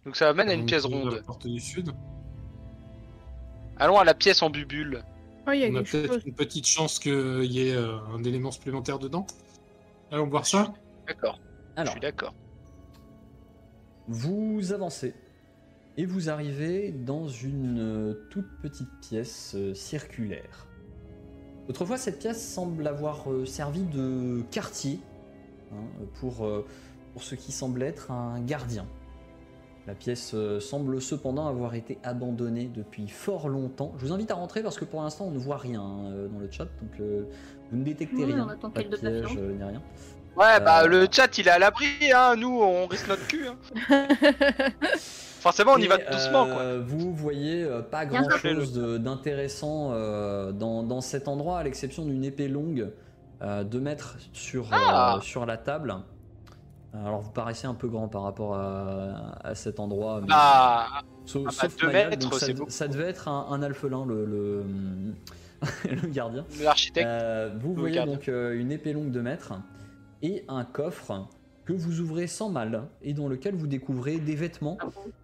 Donc 0.05 0.17
ça 0.17 0.29
amène 0.29 0.51
à 0.51 0.55
une 0.55 0.67
pièce 0.67 0.85
ronde. 0.85 1.15
La 1.15 1.23
porte 1.23 1.47
du 1.47 1.61
sud. 1.61 1.93
Allons 3.79 3.99
à 3.99 4.05
la 4.05 4.15
pièce 4.15 4.43
en 4.43 4.51
bubule. 4.51 5.03
Oh, 5.47 5.53
il 5.53 5.61
y 5.61 5.65
a 5.65 5.69
On 5.71 5.77
a 5.77 5.83
peut-être 5.83 6.27
une 6.27 6.35
petite 6.35 6.67
chance 6.67 6.99
qu'il 6.99 7.51
y 7.51 7.69
ait 7.69 7.75
euh, 7.75 7.99
un 8.15 8.23
élément 8.23 8.51
supplémentaire 8.51 8.99
dedans. 8.99 9.27
Allons 10.11 10.29
voir 10.29 10.47
ça. 10.47 10.75
D'accord, 11.09 11.41
je 11.79 11.91
suis 11.91 12.01
d'accord. 12.01 12.35
vous 14.07 14.73
avancez 14.73 15.15
et 15.97 16.07
vous 16.07 16.31
arrivez 16.31 16.91
dans 16.91 17.29
une 17.29 17.79
euh, 17.79 18.29
toute 18.31 18.49
petite 18.63 18.89
pièce 19.01 19.55
euh, 19.57 19.75
circulaire. 19.75 20.67
Autrefois, 21.69 21.97
cette 21.97 22.19
pièce 22.19 22.47
semble 22.55 22.87
avoir 22.87 23.31
euh, 23.31 23.47
servi 23.47 23.83
de 23.83 24.43
quartier 24.51 24.99
hein, 25.73 25.85
pour, 26.21 26.45
euh, 26.45 26.67
pour 27.13 27.23
ce 27.23 27.35
qui 27.35 27.53
semble 27.53 27.83
être 27.83 28.11
un 28.11 28.41
gardien. 28.41 28.87
La 29.87 29.95
pièce 29.95 30.33
euh, 30.35 30.61
semble 30.61 31.01
cependant 31.03 31.49
avoir 31.49 31.75
été 31.75 31.99
abandonnée 32.05 32.71
depuis 32.73 33.09
fort 33.09 33.49
longtemps. 33.49 33.93
Je 33.99 34.07
vous 34.07 34.13
invite 34.13 34.31
à 34.31 34.35
rentrer 34.35 34.63
parce 34.63 34.79
que 34.79 34.85
pour 34.85 35.03
l'instant 35.03 35.25
on 35.27 35.31
ne 35.33 35.39
voit 35.39 35.57
rien 35.57 35.83
euh, 35.83 36.29
dans 36.29 36.39
le 36.39 36.49
chat, 36.51 36.65
donc 36.65 37.01
euh, 37.01 37.25
vous 37.71 37.79
ne 37.79 37.83
détectez 37.83 38.15
Oui, 38.17 38.33
rien, 38.33 38.45
on 38.47 38.49
attend 38.49 38.71
pas 38.71 38.83
de 38.83 38.89
de 38.89 38.97
piège 38.97 39.37
ni 39.39 39.63
rien. 39.65 39.83
Ouais, 40.37 40.61
bah 40.61 40.87
le 40.87 41.07
chat 41.11 41.37
il 41.37 41.49
est 41.49 41.51
à 41.51 41.59
l'abri, 41.59 41.87
hein. 42.15 42.37
Nous 42.37 42.63
on 42.63 42.87
risque 42.87 43.09
notre 43.09 43.27
cul. 43.27 43.45
Hein. 43.49 44.07
forcément, 45.41 45.73
on 45.73 45.79
y 45.79 45.85
Et, 45.85 45.89
va 45.89 45.99
doucement, 45.99 46.47
quoi. 46.47 46.59
euh, 46.61 46.83
Vous 46.87 47.13
voyez 47.13 47.69
pas 47.91 48.07
grand 48.07 48.31
chose 48.31 48.73
d'intéressant 49.01 49.91
euh, 49.93 50.53
dans, 50.53 50.85
dans 50.85 51.01
cet 51.01 51.27
endroit, 51.29 51.59
à 51.59 51.65
l'exception 51.65 52.05
d'une 52.05 52.25
épée 52.25 52.49
longue 52.49 52.93
euh, 53.43 53.65
2 53.65 53.81
mètres 53.81 54.17
sur, 54.33 54.67
euh, 54.67 54.77
Ah 54.77 55.19
sur 55.21 55.45
la 55.45 55.57
table. 55.57 55.97
Alors 56.95 57.21
vous 57.21 57.31
paraissez 57.31 57.67
un 57.67 57.75
peu 57.75 57.89
grand 57.89 58.09
par 58.09 58.23
rapport 58.23 58.55
à, 58.55 59.39
à 59.47 59.55
cet 59.55 59.81
endroit. 59.81 60.21
mais- 60.21 60.27
Bah, 60.29 60.87
sauf, 61.25 61.43
ah 61.47 61.51
bah, 61.51 61.69
sauf 61.69 61.77
mètres, 61.93 62.71
ça, 62.71 62.89
devait 62.89 63.05
être 63.09 63.29
un, 63.29 63.47
un 63.51 63.63
alphelin, 63.63 64.05
le, 64.05 64.25
le, 64.27 64.63
le 65.91 66.09
gardien. 66.09 66.45
l'architecte. 66.63 67.07
Euh, 67.09 67.55
vous 67.61 67.75
voyez 67.75 67.95
gardien. 67.97 68.15
donc 68.15 68.29
euh, 68.29 68.59
une 68.59 68.73
épée 68.73 68.93
longue 68.93 69.11
de 69.11 69.21
mètre 69.21 69.55
et 70.23 70.45
un 70.49 70.65
coffre 70.65 71.29
que 71.65 71.73
vous 71.73 72.01
ouvrez 72.01 72.27
sans 72.27 72.51
mal 72.51 72.89
et 73.03 73.15
dans 73.15 73.29
lequel 73.29 73.55
vous 73.55 73.69
découvrez 73.69 74.19
des 74.19 74.35
vêtements, 74.35 74.77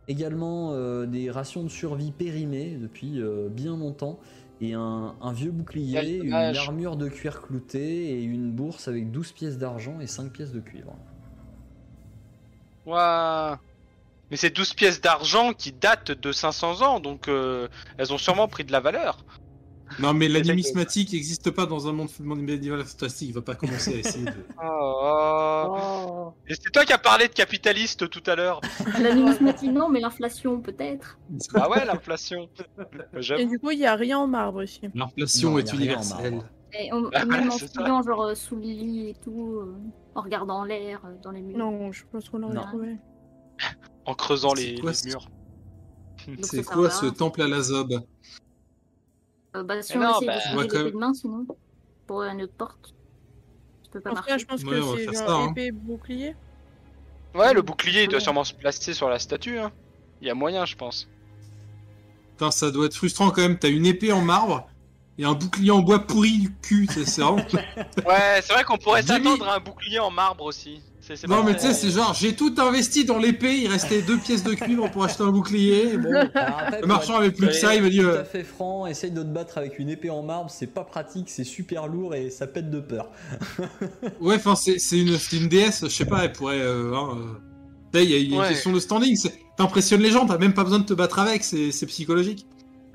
également 0.06 0.70
euh, 0.72 1.04
des 1.04 1.30
rations 1.30 1.64
de 1.64 1.68
survie 1.68 2.12
périmées 2.12 2.78
depuis 2.80 3.20
bien 3.50 3.76
longtemps 3.76 4.20
et 4.60 4.72
un, 4.74 5.14
un 5.20 5.32
vieux 5.32 5.50
bouclier, 5.50 6.16
une 6.22 6.32
armure 6.68 6.96
de 6.96 7.08
cuir 7.08 7.42
clouté 7.42 8.10
et 8.12 8.22
une 8.22 8.52
bourse 8.52 8.88
avec 8.88 9.10
12 9.10 9.32
pièces 9.32 9.58
d'argent 9.58 10.00
et 10.00 10.06
5 10.06 10.32
pièces 10.32 10.52
de 10.52 10.60
cuivre. 10.60 10.96
Ouah. 12.88 13.58
Mais 14.30 14.36
c'est 14.36 14.50
12 14.50 14.74
pièces 14.74 15.00
d'argent 15.00 15.52
qui 15.52 15.72
datent 15.72 16.12
de 16.12 16.32
500 16.32 16.82
ans, 16.82 17.00
donc 17.00 17.28
euh, 17.28 17.68
elles 17.96 18.12
ont 18.12 18.18
sûrement 18.18 18.46
pris 18.48 18.64
de 18.64 18.72
la 18.72 18.80
valeur. 18.80 19.24
Non, 19.98 20.12
mais 20.12 20.28
la 20.28 20.42
C'est 20.44 20.50
numismatique 20.50 21.14
n'existe 21.14 21.50
pas 21.50 21.64
dans 21.64 21.88
un 21.88 21.92
monde 21.92 22.10
médiéval 22.20 22.84
fantastique. 22.84 23.30
Il 23.30 23.34
va 23.34 23.40
pas 23.40 23.54
commencer 23.54 23.94
à 23.94 23.98
essayer 23.98 24.26
de. 24.26 24.32
Oh, 24.62 25.76
oh. 25.78 26.32
Et 26.46 26.54
c'est 26.54 26.70
toi 26.70 26.84
qui 26.84 26.92
as 26.92 26.98
parlé 26.98 27.28
de 27.28 27.32
capitaliste 27.32 28.08
tout 28.10 28.22
à 28.26 28.36
l'heure. 28.36 28.60
La 29.00 29.14
numismatique, 29.14 29.72
non, 29.72 29.88
mais 29.88 30.00
l'inflation, 30.00 30.60
peut-être. 30.60 31.18
Ah 31.54 31.70
ouais, 31.70 31.86
l'inflation. 31.86 32.50
Et 33.38 33.46
du 33.46 33.58
coup, 33.58 33.70
il 33.70 33.78
n'y 33.78 33.86
a 33.86 33.94
rien 33.96 34.18
en 34.18 34.26
marbre 34.26 34.62
ici. 34.62 34.80
L'inflation 34.94 35.58
est 35.58 35.72
en 35.72 35.76
universelle. 35.76 36.42
Et 36.78 36.92
on, 36.92 37.08
Ah, 37.14 37.24
même 37.24 37.48
en 37.50 37.58
ça. 37.58 37.66
fouillant, 37.74 38.02
genre 38.02 38.24
euh, 38.24 38.34
sous 38.34 38.56
le 38.56 38.62
lit 38.62 39.08
et 39.08 39.14
tout, 39.24 39.60
euh, 39.60 39.74
en 40.18 40.22
regardant 40.22 40.64
l'air 40.64 41.00
euh, 41.04 41.14
dans 41.22 41.30
les 41.30 41.40
murs. 41.42 41.56
Non, 41.58 41.92
je 41.92 42.04
pense 42.10 42.28
qu'on 42.28 42.38
l'aurait 42.38 42.54
Non. 42.54 42.62
trouvé. 42.66 42.96
En 44.04 44.14
creusant 44.14 44.54
C'est 44.56 44.62
les, 44.72 44.80
quoi, 44.80 44.90
les 44.90 44.96
ce- 44.96 45.08
murs. 45.08 45.28
Donc 46.26 46.36
C'est 46.44 46.62
ça 46.62 46.72
quoi 46.74 46.82
va. 46.88 46.90
ce 46.90 47.06
temple 47.06 47.42
à 47.42 47.48
la 47.48 47.60
zob 47.60 48.02
Euh, 49.56 49.62
bah, 49.62 49.80
si 49.82 49.96
Mais 49.96 50.04
on 50.04 50.08
non, 50.10 50.16
essaie 50.16 50.26
bah, 50.26 50.32
de 50.34 50.38
on 50.38 50.40
va 50.40 50.50
trouver 50.50 50.68
quand 50.68 50.72
l'épée 50.76 50.84
même- 50.84 50.92
de 50.92 50.98
main, 50.98 51.14
sinon, 51.14 51.46
pour 52.06 52.22
une 52.22 52.42
autre 52.42 52.52
porte, 52.54 52.94
ça 53.84 53.90
peut 53.92 54.00
pas 54.00 54.10
En 54.10 54.14
tout 54.14 54.22
cas, 54.22 54.30
marcher. 54.32 54.42
je 54.42 54.46
pense 54.46 54.64
Ouais, 54.64 54.70
que 54.78 54.82
on 54.82 54.90
va 54.92 54.96
c'est 54.98 55.04
faire 55.04 55.12
genre 55.14 55.28
ça, 55.28 55.34
hein. 55.36 55.50
épée 55.52 55.70
bouclier. 55.70 56.34
Ouais, 57.34 57.54
le 57.54 57.62
bouclier, 57.62 58.02
il 58.04 58.08
doit 58.08 58.20
sûrement 58.20 58.44
se 58.44 58.54
placer 58.54 58.92
sur 58.94 59.08
la 59.08 59.18
statue. 59.18 59.58
Hein. 59.58 59.70
Il 60.20 60.26
y 60.26 60.30
a 60.30 60.34
moyen, 60.34 60.64
je 60.64 60.76
pense. 60.76 61.08
Putain, 62.30 62.50
ça 62.50 62.70
doit 62.70 62.86
être 62.86 62.94
frustrant 62.94 63.30
quand 63.30 63.42
même. 63.42 63.58
T'as 63.58 63.70
une 63.70 63.86
épée 63.86 64.12
en 64.12 64.20
marbre 64.22 64.68
et 65.18 65.24
un 65.24 65.34
bouclier 65.34 65.70
en 65.70 65.80
bois 65.80 66.06
pourri 66.06 66.38
du 66.38 66.50
cul. 66.62 66.88
C'est 66.92 67.20
vraiment. 67.20 67.36
Ouais, 68.06 68.40
c'est 68.42 68.52
vrai 68.52 68.64
qu'on 68.64 68.78
pourrait 68.78 69.02
Jimmy. 69.06 69.24
s'attendre 69.24 69.48
à 69.48 69.56
un 69.56 69.60
bouclier 69.60 69.98
en 69.98 70.10
marbre 70.10 70.44
aussi. 70.44 70.80
Non, 71.26 71.42
mais 71.42 71.54
tu 71.54 71.60
sais, 71.60 71.72
c'est 71.72 71.90
genre, 71.90 72.12
j'ai 72.12 72.36
tout 72.36 72.54
investi 72.58 73.06
dans 73.06 73.16
l'épée. 73.18 73.56
Il 73.56 73.68
restait 73.68 74.02
deux 74.02 74.18
pièces 74.18 74.42
de 74.44 74.52
cuivre 74.52 74.90
pour 74.90 75.04
acheter 75.04 75.22
un 75.22 75.30
bouclier. 75.30 75.96
Bon. 75.96 76.14
Après, 76.34 76.80
Le 76.82 76.86
marchand 76.86 77.16
avait 77.16 77.30
plus 77.30 77.46
que 77.46 77.52
ça. 77.54 77.74
Il 77.74 77.82
m'a 77.82 77.88
dit. 77.88 77.96
tout 78.00 78.04
euh, 78.04 78.20
à 78.20 78.24
fait 78.26 78.44
franc, 78.44 78.86
essaye 78.86 79.10
de 79.10 79.22
te 79.22 79.26
battre 79.28 79.56
avec 79.56 79.78
une 79.78 79.88
épée 79.88 80.10
en 80.10 80.22
marbre, 80.22 80.50
c'est 80.50 80.66
pas 80.66 80.84
pratique, 80.84 81.30
c'est 81.30 81.44
super 81.44 81.86
lourd 81.88 82.14
et 82.14 82.28
ça 82.28 82.46
pète 82.46 82.70
de 82.70 82.80
peur. 82.80 83.10
Ouais, 84.20 84.34
enfin, 84.36 84.54
c'est 84.54 84.76
une, 84.98 85.16
une 85.32 85.48
déesse. 85.48 85.80
Je 85.84 85.88
sais 85.88 86.04
pas, 86.04 86.24
elle 86.24 86.32
pourrait. 86.32 86.60
euh, 86.60 86.92
hein, 86.94 87.16
euh, 87.94 88.02
il 88.02 88.10
y 88.10 88.14
a, 88.14 88.18
il 88.18 88.28
y 88.28 88.32
a 88.32 88.34
une 88.36 88.40
Ouais. 88.42 88.48
question 88.48 88.72
de 88.72 88.78
standing. 88.80 89.16
T'impressionnes 89.56 90.02
les 90.02 90.10
gens. 90.10 90.26
T'as 90.26 90.36
même 90.38 90.52
pas 90.52 90.64
besoin 90.64 90.78
de 90.80 90.84
te 90.84 90.92
battre 90.94 91.18
avec. 91.20 91.42
C'est 91.42 91.86
psychologique. 91.86 92.46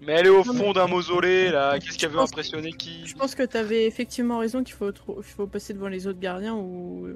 Mais 0.06 0.14
elle 0.14 0.26
est 0.28 0.30
au 0.30 0.43
fond 0.43 0.74
d'un 0.74 0.88
mausolée, 0.88 1.49
là. 1.49 1.80
Qu'est-ce 1.80 1.99
Je 1.99 2.08
veut 2.08 2.20
impressionner 2.20 2.74
qui 2.74 3.06
Je 3.06 3.14
pense 3.16 3.36
que 3.36 3.43
t'avais 3.43 3.86
effectivement 3.86 4.39
raison 4.39 4.64
qu'il 4.64 4.76
faut, 4.76 4.91
trou- 4.91 5.18
il 5.20 5.24
faut 5.24 5.47
passer 5.47 5.74
devant 5.74 5.88
les 5.88 6.08
autres 6.08 6.20
gardiens 6.20 6.56
ou. 6.56 7.08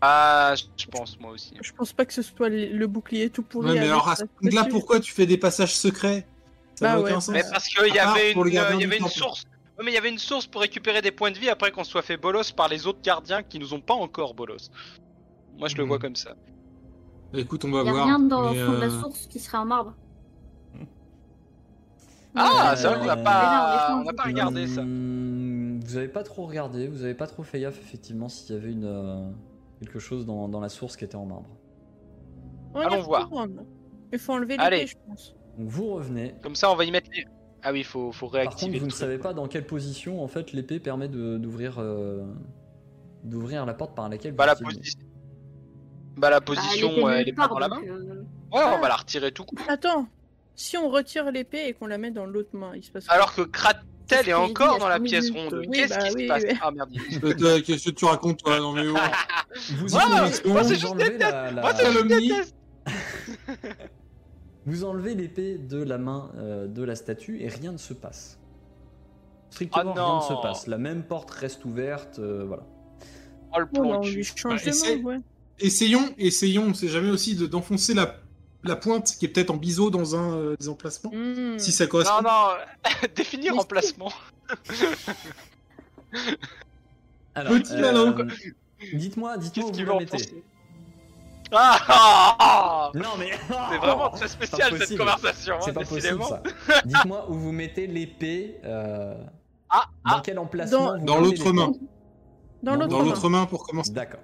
Ah, 0.00 0.54
je 0.76 0.86
pense, 0.86 1.18
moi 1.20 1.30
aussi. 1.30 1.54
Je 1.60 1.72
pense 1.72 1.92
pas 1.92 2.04
que 2.04 2.12
ce 2.12 2.22
soit 2.22 2.48
le, 2.48 2.66
le 2.66 2.86
bouclier 2.88 3.30
tout 3.30 3.42
pourri. 3.44 3.68
Ouais, 3.68 3.74
mais 3.74 3.86
alors 3.86 4.08
à 4.08 4.16
ce 4.16 4.24
là 4.42 4.64
pourquoi 4.64 4.98
tu 4.98 5.12
fais 5.12 5.26
des 5.26 5.38
passages 5.38 5.76
secrets? 5.76 6.26
Ça 6.74 6.86
Bah 6.86 6.92
n'a 6.94 7.00
ouais, 7.00 7.10
aucun 7.10 7.20
sens. 7.20 7.34
Mais 7.34 7.44
parce 7.48 7.68
qu'il 7.68 7.94
y 7.94 7.98
avait 8.00 8.32
une, 8.32 8.48
y 8.48 8.58
avait 8.58 8.98
source. 9.08 9.44
Ouais, 9.78 9.84
mais 9.84 9.92
il 9.92 9.94
y 9.94 9.98
avait 9.98 10.10
une 10.10 10.18
source 10.18 10.46
pour 10.46 10.60
récupérer 10.60 11.02
des 11.02 11.12
points 11.12 11.30
de 11.30 11.38
vie 11.38 11.48
après 11.48 11.70
qu'on 11.70 11.84
soit 11.84 12.02
fait 12.02 12.16
bolos 12.16 12.50
par 12.50 12.68
les 12.68 12.86
autres 12.88 13.00
gardiens 13.02 13.42
qui 13.44 13.60
nous 13.60 13.74
ont 13.74 13.80
pas 13.80 13.94
encore 13.94 14.34
bolos. 14.34 14.70
Moi, 15.56 15.68
je 15.68 15.76
le 15.76 15.82
Mhm. 15.84 15.88
vois 15.88 15.98
comme 16.00 16.16
ça. 16.16 16.34
Écoute, 17.34 17.64
on 17.64 17.70
va 17.70 17.82
Il 17.82 17.86
y 17.86 17.88
a 17.88 17.92
voir. 17.92 18.06
rien 18.06 18.18
dans 18.18 18.50
le 18.50 18.56
mais, 18.56 18.64
fond 18.64 18.72
de 18.72 18.78
la 18.78 18.86
euh, 18.86 19.00
source 19.00 19.26
qui 19.28 19.38
serait 19.38 19.58
en 19.58 19.64
marbre. 19.64 19.94
Ah, 22.34 22.72
Euh, 22.72 22.76
c'est 22.76 22.86
vrai 22.88 22.98
qu'on 22.98 23.04
n'a 23.06 23.16
pas, 23.16 23.96
on 24.00 24.04
n'a 24.04 24.12
pas 24.12 24.22
regardé 24.24 24.66
ça. 24.66 24.82
Hmm, 24.82 25.80
Vous 25.84 25.96
avez 25.96 26.08
pas 26.08 26.22
trop 26.22 26.46
regardé, 26.46 26.88
vous 26.88 27.04
avez 27.04 27.14
pas 27.14 27.26
trop 27.26 27.42
fait 27.42 27.60
gaffe 27.60 27.78
effectivement 27.80 28.28
s'il 28.28 28.54
y 28.54 28.58
avait 28.58 28.72
une 28.72 28.84
euh, 28.84 29.28
quelque 29.80 29.98
chose 29.98 30.24
dans, 30.26 30.48
dans 30.48 30.60
la 30.60 30.68
source 30.68 30.96
qui 30.96 31.04
était 31.04 31.16
en 31.16 31.26
marbre. 31.26 31.48
On 32.74 32.80
Allons 32.80 33.02
voir. 33.02 33.28
Il 34.12 34.18
faut 34.18 34.32
enlever 34.32 34.56
Allez. 34.58 34.78
l'épée, 34.78 34.88
je 34.88 34.96
pense. 35.06 35.34
Donc 35.58 35.68
vous 35.68 35.92
revenez. 35.94 36.34
Comme 36.42 36.54
ça, 36.54 36.70
on 36.70 36.76
va 36.76 36.84
y 36.84 36.90
mettre 36.90 37.10
les. 37.14 37.24
Ah 37.62 37.70
oui, 37.72 37.84
faut, 37.84 38.10
faut 38.12 38.26
Par 38.26 38.40
contre, 38.40 38.48
réactiver 38.56 38.78
vous 38.78 38.86
ne 38.86 38.90
savez 38.90 39.18
pas 39.18 39.32
dans 39.34 39.46
quelle 39.46 39.66
position 39.66 40.22
en 40.24 40.26
fait 40.26 40.52
l'épée 40.52 40.80
permet 40.80 41.08
de- 41.08 41.36
d'ouvrir 41.38 41.76
euh, 41.78 42.24
d'ouvrir 43.24 43.64
la 43.66 43.74
porte 43.74 43.94
par 43.94 44.08
laquelle 44.08 44.32
Bah 44.34 44.44
vous 44.44 44.64
la 44.64 44.70
position. 44.70 44.98
Bah 46.16 46.28
la 46.30 46.40
Bah, 46.40 46.44
position, 46.46 46.88
euh, 46.90 46.94
nulle 47.10 47.10
elle 47.20 47.28
est 47.28 47.32
pas 47.34 47.46
dans 47.48 47.58
la 47.60 47.68
main. 47.68 47.80
euh, 47.86 48.22
Ouais, 48.52 48.62
on 48.76 48.80
va 48.80 48.88
la 48.88 48.96
retirer 48.96 49.30
tout. 49.32 49.44
court. 49.44 49.58
Attends, 49.68 50.06
si 50.54 50.76
on 50.76 50.88
retire 50.90 51.30
l'épée 51.30 51.66
et 51.68 51.72
qu'on 51.74 51.86
la 51.86 51.98
met 51.98 52.10
dans 52.10 52.26
l'autre 52.26 52.50
main, 52.54 52.72
il 52.76 52.82
se 52.84 52.90
passe 52.90 53.06
Alors 53.08 53.34
que 53.34 53.42
Kratel 53.42 54.28
est 54.28 54.32
encore 54.34 54.78
dans 54.78 54.88
la 54.88 55.00
pièce 55.00 55.30
ronde. 55.30 55.64
Oui, 55.68 55.78
Qu'est-ce 55.78 55.94
bah 55.94 56.08
qui 56.08 56.14
oui, 56.16 56.22
se 56.24 56.28
passe 56.28 56.42
oui. 56.48 56.58
Ah 56.62 56.70
merde. 56.70 56.90
euh, 57.42 57.60
Qu'est-ce 57.62 57.84
que 57.86 57.90
tu 57.94 58.04
racontes, 58.04 58.42
toi 58.42 58.58
Non, 58.58 58.72
mais 58.72 58.86
oh. 58.88 58.94
Vous 59.78 59.88
moi, 59.90 60.26
vous 60.44 60.68
c'est 60.68 60.74
juste 60.74 60.86
enlevez 60.86 61.10
des 61.10 61.18
la, 61.18 61.50
la- 61.50 61.62
Moi, 61.62 61.72
c'est 61.74 61.86
juste 61.86 61.98
Calomnie. 62.08 62.28
des 62.28 62.34
tests. 62.34 62.54
vous 64.66 64.84
enlevez 64.84 65.14
l'épée 65.14 65.58
de 65.58 65.82
la 65.82 65.98
main 65.98 66.30
euh, 66.36 66.66
de 66.66 66.82
la 66.84 66.94
statue 66.94 67.40
et 67.42 67.48
rien 67.48 67.72
ne 67.72 67.78
se 67.78 67.94
passe. 67.94 68.38
Strictement 69.50 69.94
Ah 69.96 70.04
rien 70.04 70.16
ne 70.16 70.36
se 70.36 70.42
passe. 70.42 70.66
La 70.66 70.78
même 70.78 71.02
porte 71.04 71.30
reste 71.30 71.64
ouverte, 71.64 72.18
euh, 72.18 72.44
voilà. 72.46 72.62
Oh 73.54 73.60
le 73.60 73.66
plan 73.66 74.00
cul. 74.00 74.14
lui 74.16 74.24
change 74.24 74.60
Bah, 74.60 74.64
de 74.64 74.68
essaie- 74.70 74.96
main, 74.96 75.02
ouais. 75.02 75.16
Essayons, 75.58 76.14
essayons, 76.16 76.64
on 76.68 76.74
sait 76.74 76.88
jamais 76.88 77.10
aussi 77.10 77.34
de- 77.36 77.46
d'enfoncer 77.46 77.92
la, 77.94 78.16
la 78.64 78.76
pointe 78.76 79.16
qui 79.18 79.24
est 79.24 79.28
peut-être 79.28 79.50
en 79.50 79.56
biseau 79.56 79.90
dans 79.90 80.14
un 80.16 80.32
euh, 80.34 80.56
des 80.60 80.68
emplacements. 80.68 81.10
Hmm. 81.12 81.58
Si 81.58 81.72
ça 81.72 81.86
correspond. 81.86 82.22
Non, 82.22 82.30
non, 82.30 82.48
définir 83.16 83.52
Mais 83.52 83.58
si. 83.58 83.64
emplacement. 83.64 84.12
Alors, 87.34 87.52
Petit 87.54 87.76
malin, 87.76 88.12
quoi. 88.12 88.24
Dites-moi, 88.92 89.36
dites-moi 89.38 89.68
où 89.68 89.72
qu'il 89.72 89.86
vous 89.86 89.98
mettez. 89.98 90.44
ah, 91.52 91.78
ah, 91.88 92.36
ah 92.38 92.90
Non 92.94 93.10
mais 93.18 93.30
C'est 93.70 93.78
vraiment 93.78 94.10
très 94.10 94.28
spécial 94.28 94.70
cette 94.70 94.78
possible. 94.80 94.98
conversation, 95.00 95.54
C'est 95.60 95.70
hein, 95.70 95.74
pas 95.74 95.80
possible 95.80 96.00
décidément. 96.00 96.28
ça. 96.28 96.42
Dites-moi 96.84 97.26
où 97.30 97.34
vous 97.34 97.52
mettez 97.52 97.86
l'épée. 97.86 98.58
euh, 98.64 99.14
Ah, 99.70 99.84
dans 100.04 100.16
ah, 100.16 100.22
quel 100.24 100.38
emplacement 100.38 100.96
Dans- 100.98 101.04
Dans 101.04 101.20
l'autre 101.20 101.52
main. 101.52 101.72
Dans 102.62 102.72
Dans 102.72 102.76
l'autre 102.76 102.88
Dans 102.88 102.98
main. 102.98 103.04
l'autre 103.04 103.28
main 103.28 103.46
pour 103.46 103.66
commencer. 103.66 103.92
D'accord. 103.92 104.20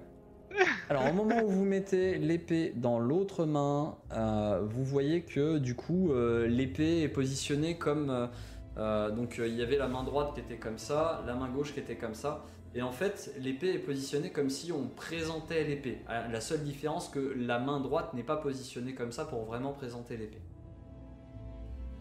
Alors 0.89 1.07
au 1.09 1.13
moment 1.13 1.43
où 1.43 1.49
vous 1.49 1.65
mettez 1.65 2.17
l'épée 2.17 2.73
dans 2.75 2.99
l'autre 2.99 3.45
main, 3.45 3.95
euh, 4.11 4.61
vous 4.63 4.83
voyez 4.83 5.21
que 5.21 5.57
du 5.57 5.75
coup 5.75 6.11
euh, 6.11 6.47
l'épée 6.47 7.03
est 7.03 7.09
positionnée 7.09 7.77
comme 7.77 8.29
euh, 8.77 9.11
donc 9.11 9.39
il 9.43 9.55
y 9.55 9.61
avait 9.61 9.77
la 9.77 9.87
main 9.87 10.03
droite 10.03 10.33
qui 10.33 10.39
était 10.39 10.57
comme 10.57 10.77
ça, 10.77 11.23
la 11.27 11.35
main 11.35 11.49
gauche 11.49 11.73
qui 11.73 11.79
était 11.79 11.95
comme 11.95 12.15
ça, 12.15 12.43
et 12.73 12.81
en 12.81 12.91
fait 12.91 13.33
l'épée 13.39 13.73
est 13.73 13.79
positionnée 13.79 14.31
comme 14.31 14.49
si 14.49 14.71
on 14.71 14.87
présentait 14.87 15.63
l'épée. 15.63 15.99
La 16.07 16.41
seule 16.41 16.63
différence 16.63 17.09
que 17.09 17.35
la 17.37 17.59
main 17.59 17.79
droite 17.79 18.13
n'est 18.13 18.23
pas 18.23 18.37
positionnée 18.37 18.93
comme 18.93 19.11
ça 19.11 19.25
pour 19.25 19.45
vraiment 19.45 19.73
présenter 19.73 20.17
l'épée. 20.17 20.41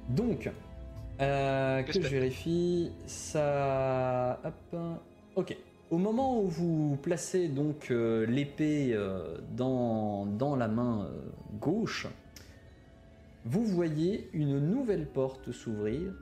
Donc 0.09 0.51
que 1.19 1.93
je 1.93 2.09
vérifie 2.09 2.93
ça. 3.07 4.41
Hop. 4.45 4.81
Ok. 5.37 5.57
Au 5.91 5.97
moment 5.97 6.39
où 6.43 6.49
vous 6.49 6.99
placez 7.03 7.49
donc 7.49 7.91
euh, 7.91 8.27
l'épée 8.27 8.91
euh, 8.93 9.39
dans, 9.57 10.27
dans 10.27 10.55
la 10.55 10.69
main 10.69 11.07
euh, 11.07 11.21
gauche, 11.59 12.07
vous 13.47 13.65
voyez 13.65 14.29
une 14.35 14.59
nouvelle 14.59 15.07
porte 15.07 15.51
s'ouvrir 15.51 16.13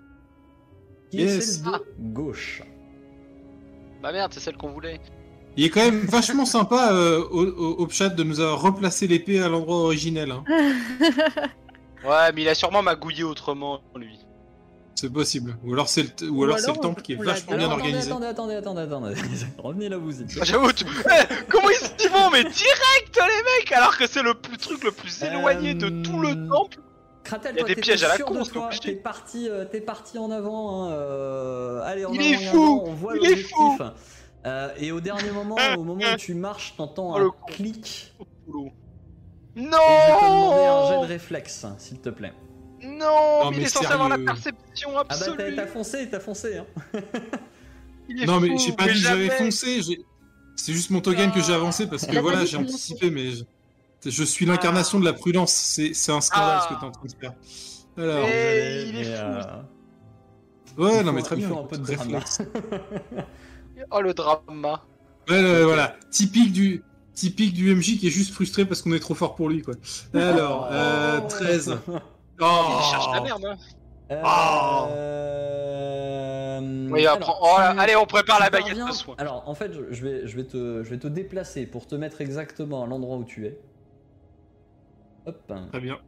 qui 1.11 1.23
est 1.23 1.41
celle 1.41 1.65
de 1.73 1.79
gauche. 2.13 2.63
Bah 4.03 4.13
merde, 4.13 4.33
c'est 4.33 4.41
celle 4.41 4.57
qu'on 4.57 4.71
voulait. 4.71 5.01
Il 5.57 5.65
est 5.65 5.71
quand 5.71 5.85
même 5.85 6.01
vachement 6.01 6.45
sympa 6.45 6.93
euh, 6.93 7.25
au, 7.31 7.47
au, 7.47 7.85
au 7.85 7.89
chat 7.89 8.11
de 8.11 8.23
nous 8.23 8.39
avoir 8.41 8.61
replacé 8.61 9.09
l'épée 9.09 9.41
à 9.41 9.49
l'endroit 9.49 9.79
originel. 9.79 10.31
hein. 10.31 10.45
Ouais, 12.05 12.31
mais 12.35 12.43
il 12.43 12.49
a 12.49 12.55
sûrement 12.55 12.83
magouillé 12.83 13.25
autrement, 13.25 13.81
lui. 13.97 14.19
C'est 14.99 15.13
possible. 15.13 15.57
Ou 15.65 15.75
alors 15.75 15.89
c'est 15.89 16.03
le, 16.03 16.09
t- 16.09 16.25
ou 16.25 16.41
Ou 16.41 16.45
alors 16.45 16.59
c'est 16.59 16.73
le 16.73 16.79
temple 16.79 17.03
qui 17.03 17.13
est 17.13 17.17
vachement 17.17 17.57
bien 17.57 17.71
organisé. 17.71 18.11
attendez, 18.11 18.27
attendez, 18.27 18.55
attendez, 18.55 18.81
attendez. 18.81 19.15
Revenez 19.59 19.89
là 19.91 19.99
où 19.99 20.05
vous 20.05 20.23
étiez. 20.23 20.41
Ah, 20.41 20.45
J'avoue, 20.45 20.73
tu- 20.73 20.85
Eh, 21.05 21.35
comment 21.51 21.69
ils 21.69 21.77
s'y 22.03 22.09
vont 22.09 22.31
Mais 22.33 22.43
direct, 22.45 23.15
les 23.15 23.61
mecs 23.61 23.73
Alors 23.73 23.97
que 23.99 24.07
c'est 24.07 24.23
le 24.23 24.33
plus, 24.35 24.57
truc 24.57 24.83
le 24.85 24.91
plus 24.93 25.23
éloigné 25.23 25.75
de 25.75 25.91
tout 26.03 26.19
le 26.19 26.31
Euh, 26.31 26.49
temple 26.49 26.79
Kratel, 27.25 27.53
Il 27.55 27.59
y 27.59 27.61
a 27.61 27.65
toi, 27.67 27.75
des 27.75 27.81
pièges 27.81 28.05
à 28.05 28.09
la 28.09 28.19
con. 28.19 28.43
T'es 28.81 28.93
parti, 28.93 29.49
euh, 29.51 29.65
t'es 29.65 29.81
parti 29.81 30.17
en 30.19 30.31
avant. 30.31 30.85
hein, 30.87 30.93
euh, 30.93 31.83
Allez, 31.85 32.05
en 32.07 32.13
Il 32.13 32.21
avant 32.21 32.31
est 32.43 32.45
fou, 32.47 32.57
avant, 32.63 32.85
on 32.87 32.93
voit 32.95 33.17
il 33.17 33.25
est 33.27 33.29
l'objectif. 33.31 33.83
Euh, 34.47 34.69
et 34.79 34.93
au 34.93 35.01
dernier 35.01 35.31
moment, 35.35 35.57
au 35.77 35.83
moment 35.85 36.05
où 36.15 36.17
tu 36.17 36.35
marches, 36.35 36.75
t'entends 36.77 37.17
Oh, 37.21 37.35
un 37.49 37.53
clic. 37.53 38.15
Boulot. 38.47 38.71
Et 39.57 39.61
je 39.61 39.65
vais 39.65 39.71
te 39.71 40.25
demander 40.25 40.65
un 40.65 40.87
jet 40.87 40.95
de 40.95 41.01
Non 41.03 41.07
réflexe, 41.07 41.67
s'il 41.79 42.01
te 42.01 42.09
plaît. 42.11 42.33
Non, 42.87 43.45
Non, 43.45 43.51
mais 43.51 43.57
il 43.57 43.61
mais 43.61 43.65
est 43.65 43.69
censé 43.69 43.87
avoir 43.87 44.09
la 44.09 44.19
perception 44.19 44.91
Ah 44.97 45.05
bah 45.05 45.05
t'as 45.09 45.15
absolue. 45.31 45.57
t'as 45.57 45.67
foncé, 45.67 46.09
t'as 46.11 46.21
foncé. 46.21 46.59
Hein. 46.59 46.67
Il 48.09 48.23
est 48.23 48.27
Non, 48.27 48.39
mais 48.41 48.49
fou, 48.51 48.59
j'ai 48.59 48.73
pas 48.73 48.87
mais 48.87 48.93
dit 48.95 49.03
que 49.03 49.09
j'avais 49.09 49.31
foncé. 49.31 49.81
C'est 50.55 50.73
juste 50.73 50.91
mon 50.91 51.01
token 51.01 51.33
que 51.33 51.41
j'ai 51.43 51.53
avancé 51.53 51.87
parce 51.87 52.07
que 52.07 52.19
voilà, 52.19 52.45
j'ai 52.45 52.57
anticipé, 52.57 53.11
mais 53.11 53.31
je, 53.33 53.45
je 54.11 54.25
suis 54.25 54.47
l'incarnation 54.47 55.01
de 55.01 55.05
la 55.05 55.13
prudence. 55.13 55.53
C'est 55.53 56.13
un 56.13 56.21
scandale 56.21 56.59
Ah. 56.61 56.67
ce 56.69 56.75
que 56.75 56.81
t'es 56.81 56.87
en 56.87 56.91
train 56.93 57.07
de 57.07 57.13
faire. 57.21 57.33
Alors, 57.99 58.27
Mais- 58.27 58.85
Désolé, 58.85 58.89
il 58.91 58.97
est 58.97 58.99
mais, 59.11 59.17
fou. 59.17 59.23
euh, 60.81 60.85
ouais, 60.85 60.91
il 60.93 60.97
non, 61.01 61.05
faut- 61.07 61.13
mais 61.13 61.23
très 61.23 61.37
il 61.37 61.39
bien. 61.39 61.49
faut 61.49 61.59
un 61.61 61.65
peu 61.65 61.79
de 61.79 61.85
drama. 61.95 62.21
Oh 63.91 64.01
le 64.01 64.15
drama. 64.15 64.83
Ouais, 65.29 65.43
ouais, 65.43 65.65
voilà, 65.65 65.97
typique 66.11 66.53
du. 66.53 66.83
Typique 67.15 67.55
du 67.55 67.75
MJ 67.75 67.99
qui 67.99 68.09
est 68.09 68.11
juste 68.11 68.33
frustré 68.35 68.67
parce 68.67 68.83
qu'on 68.83 68.93
est 68.93 69.01
trop 69.01 69.15
fort 69.15 69.35
pour 69.37 69.49
lui, 69.49 69.63
quoi. 69.63 69.73
Alors, 70.15 70.69
euh, 70.71 71.21
13. 71.23 71.79
Il 72.39 72.45
Oh 72.45 72.81
cherche 72.91 73.09
la 73.13 73.21
merde. 73.21 73.45
Hein. 73.45 73.57
Euh, 75.67 76.61
Oui, 76.91 77.01
alors, 77.07 77.17
apprends- 77.17 77.39
oh 77.43 77.59
là, 77.59 77.73
tu- 77.75 77.81
allez, 77.81 77.97
on 77.97 78.07
prépare 78.07 78.37
tu 78.37 78.43
la 78.43 78.51
baguette 78.51 78.69
parviens- 78.69 78.87
de 78.89 78.93
soin. 78.93 79.15
Alors, 79.19 79.43
en 79.49 79.55
fait, 79.55 79.73
je- 79.73 79.93
je 79.93 80.03
vais, 80.07 80.27
je, 80.27 80.37
vais 80.37 80.45
te, 80.45 80.83
je 80.83 80.91
vais 80.91 80.99
te 80.99 81.09
déplacer 81.09 81.67
pour 81.67 81.87
te 81.87 81.95
mettre 81.95 82.21
exactement 82.21 82.83
à 82.85 82.87
l'endroit 82.87 83.17
où 83.17 83.25
tu 83.25 83.47
es. 83.47 83.59
Hop. 85.27 85.53
Très 85.71 85.81
bien. 85.81 85.99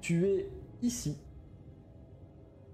Tu 0.00 0.26
es 0.26 0.48
ici. 0.82 1.16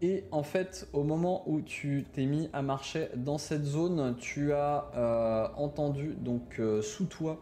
Et 0.00 0.24
en 0.30 0.42
fait, 0.44 0.88
au 0.92 1.02
moment 1.02 1.42
où 1.46 1.60
tu 1.60 2.06
t'es 2.12 2.24
mis 2.24 2.48
à 2.52 2.62
marcher 2.62 3.08
dans 3.16 3.36
cette 3.36 3.64
zone, 3.64 4.16
tu 4.16 4.52
as 4.52 4.86
euh, 4.96 5.48
entendu 5.56 6.14
donc 6.20 6.60
euh, 6.60 6.80
sous 6.82 7.06
toi 7.06 7.40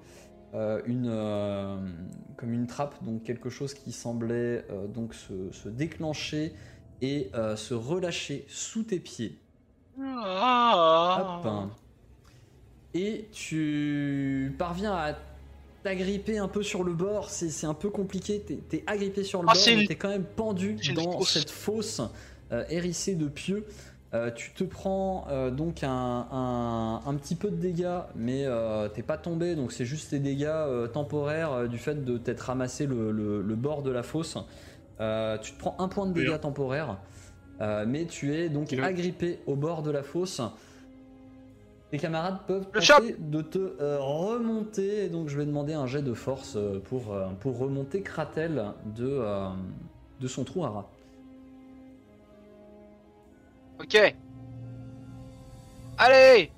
euh, 0.56 0.80
une 0.86 1.08
euh, 1.10 1.76
comme 2.38 2.54
une 2.54 2.66
trappe, 2.66 3.04
donc 3.04 3.24
quelque 3.24 3.50
chose 3.50 3.74
qui 3.74 3.92
semblait 3.92 4.64
euh, 4.70 4.86
donc 4.86 5.12
se, 5.12 5.52
se 5.52 5.68
déclencher 5.68 6.54
et 7.02 7.30
se 7.56 7.74
relâcher 7.74 8.46
sous 8.48 8.82
tes 8.82 8.98
pieds. 8.98 9.38
Ah. 10.00 11.42
Hop. 11.44 11.70
Et 12.94 13.28
tu 13.32 14.54
parviens 14.58 14.94
à 14.94 15.14
t'agripper 15.82 16.38
un 16.38 16.48
peu 16.48 16.62
sur 16.62 16.84
le 16.84 16.94
bord. 16.94 17.28
C'est 17.28 17.66
un 17.66 17.74
peu 17.74 17.90
compliqué. 17.90 18.40
T'es 18.40 18.78
es 18.78 18.84
agrippé 18.86 19.24
sur 19.24 19.42
le 19.42 19.48
Ah, 19.50 19.52
bord, 19.52 19.86
t'es 19.86 19.94
quand 19.96 20.08
même 20.08 20.24
pendu 20.24 20.78
dans 20.94 21.20
cette 21.20 21.50
fosse 21.50 22.00
hérissée 22.70 23.14
de 23.14 23.28
pieux. 23.28 23.66
Euh, 24.14 24.30
tu 24.30 24.52
te 24.52 24.62
prends 24.64 25.26
euh, 25.30 25.50
donc 25.50 25.82
un, 25.82 26.26
un- 26.30 27.00
un 27.04 27.14
petit 27.14 27.34
peu 27.34 27.50
de 27.50 27.56
dégâts, 27.56 27.98
mais 28.14 28.44
euh, 28.46 28.88
t'es 28.88 29.02
pas 29.02 29.16
tombé, 29.18 29.56
donc 29.56 29.72
c'est 29.72 29.84
juste 29.84 30.12
des 30.12 30.20
dégâts 30.20 30.90
temporaires 30.92 31.68
du 31.68 31.76
fait 31.78 32.04
de 32.04 32.16
t'être 32.16 32.40
ramassé 32.42 32.86
le, 32.86 33.10
le- 33.10 33.42
le 33.42 33.54
bord 33.56 33.82
de 33.82 33.90
la 33.90 34.02
fosse. 34.04 34.38
Tu 34.98 35.52
te 35.52 35.58
prends 35.58 35.74
un 35.80 35.88
point 35.88 36.06
de 36.06 36.12
dégâts 36.12 36.28
Bien. 36.28 36.38
temporaires, 36.38 36.98
mais 37.86 38.06
tu 38.06 38.32
es 38.34 38.48
donc 38.48 38.72
agrippé 38.72 39.40
au 39.46 39.56
bord 39.56 39.82
de 39.82 39.90
la 39.90 40.02
fosse. 40.02 40.40
Tes 41.90 41.98
camarades 41.98 42.38
peuvent 42.46 42.66
tenter 42.72 43.16
de 43.18 43.42
te 43.42 43.58
remonter, 43.98 45.04
et 45.04 45.08
donc 45.08 45.28
je 45.28 45.36
vais 45.36 45.46
demander 45.46 45.72
un 45.74 45.86
jet 45.86 46.02
de 46.02 46.14
force 46.14 46.56
pour, 46.84 47.14
pour 47.40 47.58
remonter 47.58 48.02
Kratel 48.02 48.66
de, 48.96 49.20
de 50.20 50.28
son 50.28 50.44
trou 50.44 50.64
à 50.64 50.70
rat. 50.70 50.90
Ok. 53.80 54.14
Allez 55.98 56.52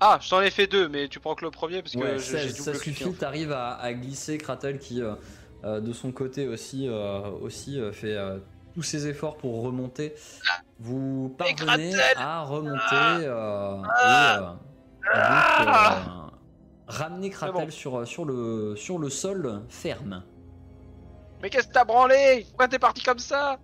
Ah, 0.00 0.18
je 0.20 0.28
t'en 0.28 0.40
ai 0.40 0.50
fait 0.50 0.66
deux, 0.66 0.88
mais 0.88 1.08
tu 1.08 1.20
prends 1.20 1.34
que 1.34 1.44
le 1.44 1.50
premier 1.50 1.82
parce 1.82 1.94
que 1.94 1.98
Ouais, 1.98 2.18
j'ai 2.18 2.48
16, 2.48 2.56
ça 2.56 2.70
double 2.72 2.82
cliqué. 2.82 3.04
suffit, 3.04 3.14
t'arrives 3.18 3.52
à, 3.52 3.74
à 3.76 3.92
glisser 3.92 4.38
Kratel 4.38 4.78
qui 4.78 5.02
euh, 5.02 5.14
euh, 5.64 5.80
de 5.80 5.92
son 5.92 6.12
côté 6.12 6.46
aussi, 6.48 6.86
euh, 6.88 7.20
aussi 7.40 7.80
euh, 7.80 7.92
fait 7.92 8.16
tous 8.74 8.82
ses 8.82 9.06
efforts 9.08 9.36
pour 9.36 9.62
remonter. 9.62 10.14
Vous 10.80 11.34
parvenez 11.38 11.94
à 12.16 12.42
remonter 12.42 12.80
Ah 12.92 13.18
euh, 13.20 13.82
Ah 13.86 14.56
et, 15.60 15.64
donc, 15.64 15.74
Ah 15.74 16.30
ramener 16.86 17.30
Kratel 17.30 17.66
bon. 17.66 17.70
sur, 17.70 18.06
sur, 18.06 18.24
le, 18.24 18.74
sur 18.76 18.98
le 18.98 19.08
sol 19.08 19.62
ferme. 19.68 20.22
Mais 21.40 21.50
qu'est-ce 21.50 21.68
que 21.68 21.72
t'as 21.72 21.84
branlé? 21.84 22.44
Pourquoi 22.48 22.68
t'es 22.68 22.78
parti 22.78 23.02
comme 23.02 23.18
ça? 23.18 23.58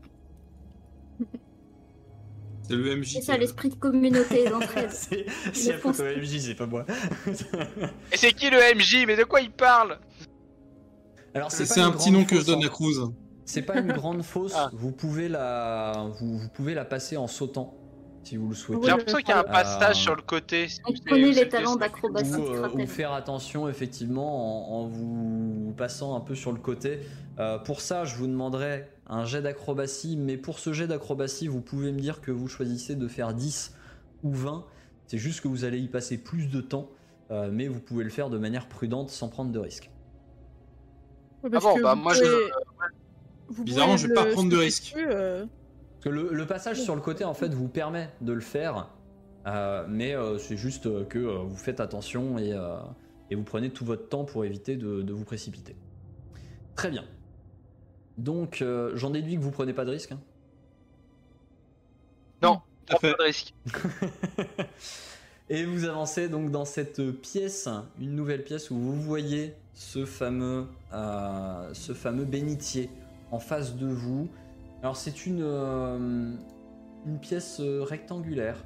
C'est 2.71 2.77
le 2.77 2.97
MJ. 2.97 3.12
C'est 3.14 3.18
qui 3.21 3.27
ça 3.27 3.33
a- 3.35 3.37
l'esprit 3.37 3.68
de 3.68 3.75
communauté 3.75 4.45
d'entraide. 4.51 4.91
c'est 4.93 5.27
c'est 5.53 5.85
au 5.85 5.91
MJ, 5.91 6.39
c'est 6.39 6.55
pas 6.55 6.66
moi. 6.66 6.85
Et 8.12 8.16
c'est 8.16 8.33
qui 8.33 8.49
le 8.51 8.59
MJ 8.77 9.05
Mais 9.07 9.16
de 9.16 9.25
quoi 9.25 9.41
il 9.41 9.51
parle? 9.51 9.99
Alors 11.35 11.51
C'est 11.51 11.81
un 11.81 11.91
petit 11.93 12.11
nom 12.11 12.25
que 12.25 12.37
je 12.41 12.47
donne 12.47 12.62
hein. 12.62 12.66
à 12.66 12.71
Cruz. 12.71 13.11
C'est 13.45 13.62
pas 13.62 13.79
une 13.79 13.93
grande 13.93 14.23
fosse, 14.23 14.53
Ah. 14.57 14.71
vous, 14.73 14.93
pouvez 14.93 15.29
la, 15.29 16.07
vous, 16.21 16.39
vous 16.39 16.49
pouvez 16.51 16.73
la 16.75 16.85
passer 16.85 17.16
en 17.16 17.27
sautant 17.27 17.75
si 18.23 18.37
vous 18.37 18.49
le 18.51 18.55
souhaitez. 18.55 18.83
J'ai 18.85 18.89
l'impression 18.91 19.18
qu'il 19.18 19.29
y 19.31 19.33
a 19.33 19.39
un 19.39 19.41
euh, 19.41 19.45
passage 19.45 19.97
sur 19.97 20.14
le 20.14 20.23
côté. 20.23 20.68
si 20.68 20.79
savez- 21.09 21.33
les 21.33 21.49
talents 21.49 21.75
d'acrobatie 21.75 22.31
ou, 22.35 22.55
euh, 22.55 22.68
ou 22.73 22.87
faire 22.87 23.12
attention 23.12 23.68
effectivement 23.68 24.77
en, 24.79 24.83
en 24.83 24.87
vous 24.87 25.75
passant 25.77 26.14
un 26.14 26.21
peu 26.21 26.37
sur 26.37 26.53
le 26.53 26.61
côté. 26.61 27.01
Euh, 27.41 27.59
pour 27.59 27.81
ça, 27.81 28.05
je 28.05 28.14
vous 28.16 28.27
demanderai 28.29 28.87
un 29.11 29.25
jet 29.27 29.43
d'acrobatie, 29.43 30.17
mais 30.17 30.37
pour 30.37 30.59
ce 30.59 30.73
jet 30.73 30.87
d'acrobatie, 30.87 31.49
vous 31.49 31.61
pouvez 31.61 31.93
me 31.93 31.99
dire 32.01 32.21
que 32.21 32.31
vous 32.31 32.49
choisissez 32.49 32.95
de 32.95 33.09
faire 33.09 33.35
10 33.35 33.75
ou 34.23 34.33
20. 34.33 34.65
C'est 35.07 35.19
juste 35.19 35.41
que 35.41 35.49
vous 35.49 35.65
allez 35.65 35.79
y 35.81 35.89
passer 35.89 36.17
plus 36.17 36.47
de 36.49 36.61
temps, 36.61 36.89
euh, 37.31 37.51
mais 37.53 37.67
vous 37.69 37.81
pouvez 37.81 38.05
le 38.05 38.11
faire 38.11 38.31
de 38.31 38.39
manière 38.39 38.69
prudente 38.69 39.11
sans 39.11 39.29
prendre 39.29 39.51
de 39.51 39.59
risques. 39.59 39.91
Ouais, 41.43 41.51
Ah 41.53 41.59
bon, 41.61 41.81
bah, 41.83 41.95
moi, 41.97 42.15
je- 42.15 42.21
pouvez- 42.21 42.51
vous 43.49 43.65
Bizarrement, 43.65 43.97
je 43.97 44.07
vais 44.07 44.15
pas 44.15 44.27
prendre 44.27 44.49
de 44.49 44.55
sauter 44.55 44.65
risque. 44.67 44.83
dessus, 44.95 45.07
euh, 45.11 45.45
Parce 45.95 46.05
que 46.05 46.09
le, 46.11 46.33
le 46.33 46.47
passage 46.47 46.81
sur 46.81 46.95
le 46.95 47.01
côté, 47.01 47.25
en 47.25 47.35
fait, 47.35 47.53
vous 47.53 47.69
permet 47.69 48.11
de 48.21 48.33
le 48.33 48.41
faire, 48.41 48.91
euh, 49.47 49.85
mais 49.89 50.15
euh, 50.15 50.39
c'est 50.39 50.57
juste 50.57 50.87
euh, 50.87 51.05
que 51.05 51.19
euh, 51.19 51.39
vous 51.43 51.57
faites 51.57 51.81
attention 51.81 52.39
et, 52.39 52.53
euh, 52.53 52.77
et 53.31 53.35
vous 53.35 53.43
prenez 53.43 53.71
tout 53.71 53.85
votre 53.85 54.09
temps 54.09 54.25
pour 54.25 54.45
éviter 54.45 54.77
de, 54.77 55.03
de 55.03 55.13
vous 55.13 55.25
précipiter. 55.25 55.75
Très 56.77 56.91
bien. 56.91 57.05
Donc, 58.21 58.62
euh, 58.62 58.93
j'en 58.97 59.11
déduis 59.11 59.37
que 59.37 59.41
vous 59.41 59.51
prenez 59.51 59.73
pas 59.73 59.85
de 59.85 59.91
risque. 59.91 60.12
hein. 60.12 60.21
Non, 62.43 62.61
fait. 63.01 63.12
pas 63.12 63.18
de 63.18 63.23
risque. 63.23 63.55
Et 65.49 65.64
vous 65.64 65.85
avancez 65.85 66.29
donc 66.29 66.51
dans 66.51 66.64
cette 66.64 67.03
pièce, 67.21 67.68
une 67.99 68.14
nouvelle 68.14 68.45
pièce 68.45 68.71
où 68.71 68.77
vous 68.79 69.01
voyez 69.01 69.55
ce 69.75 70.05
fameux, 70.05 70.66
euh, 70.93 71.75
ce 71.75 71.93
fameux 71.93 72.25
bénitier 72.25 72.91
en 73.33 73.41
face 73.41 73.75
de 73.77 73.87
vous. 73.89 74.29
Alors 74.83 74.97
c'est 74.97 75.27
une, 75.27 75.43
euh, 75.43 76.35
une 77.05 77.18
pièce 77.21 77.59
euh, 77.61 77.83
rectangulaire, 77.83 78.64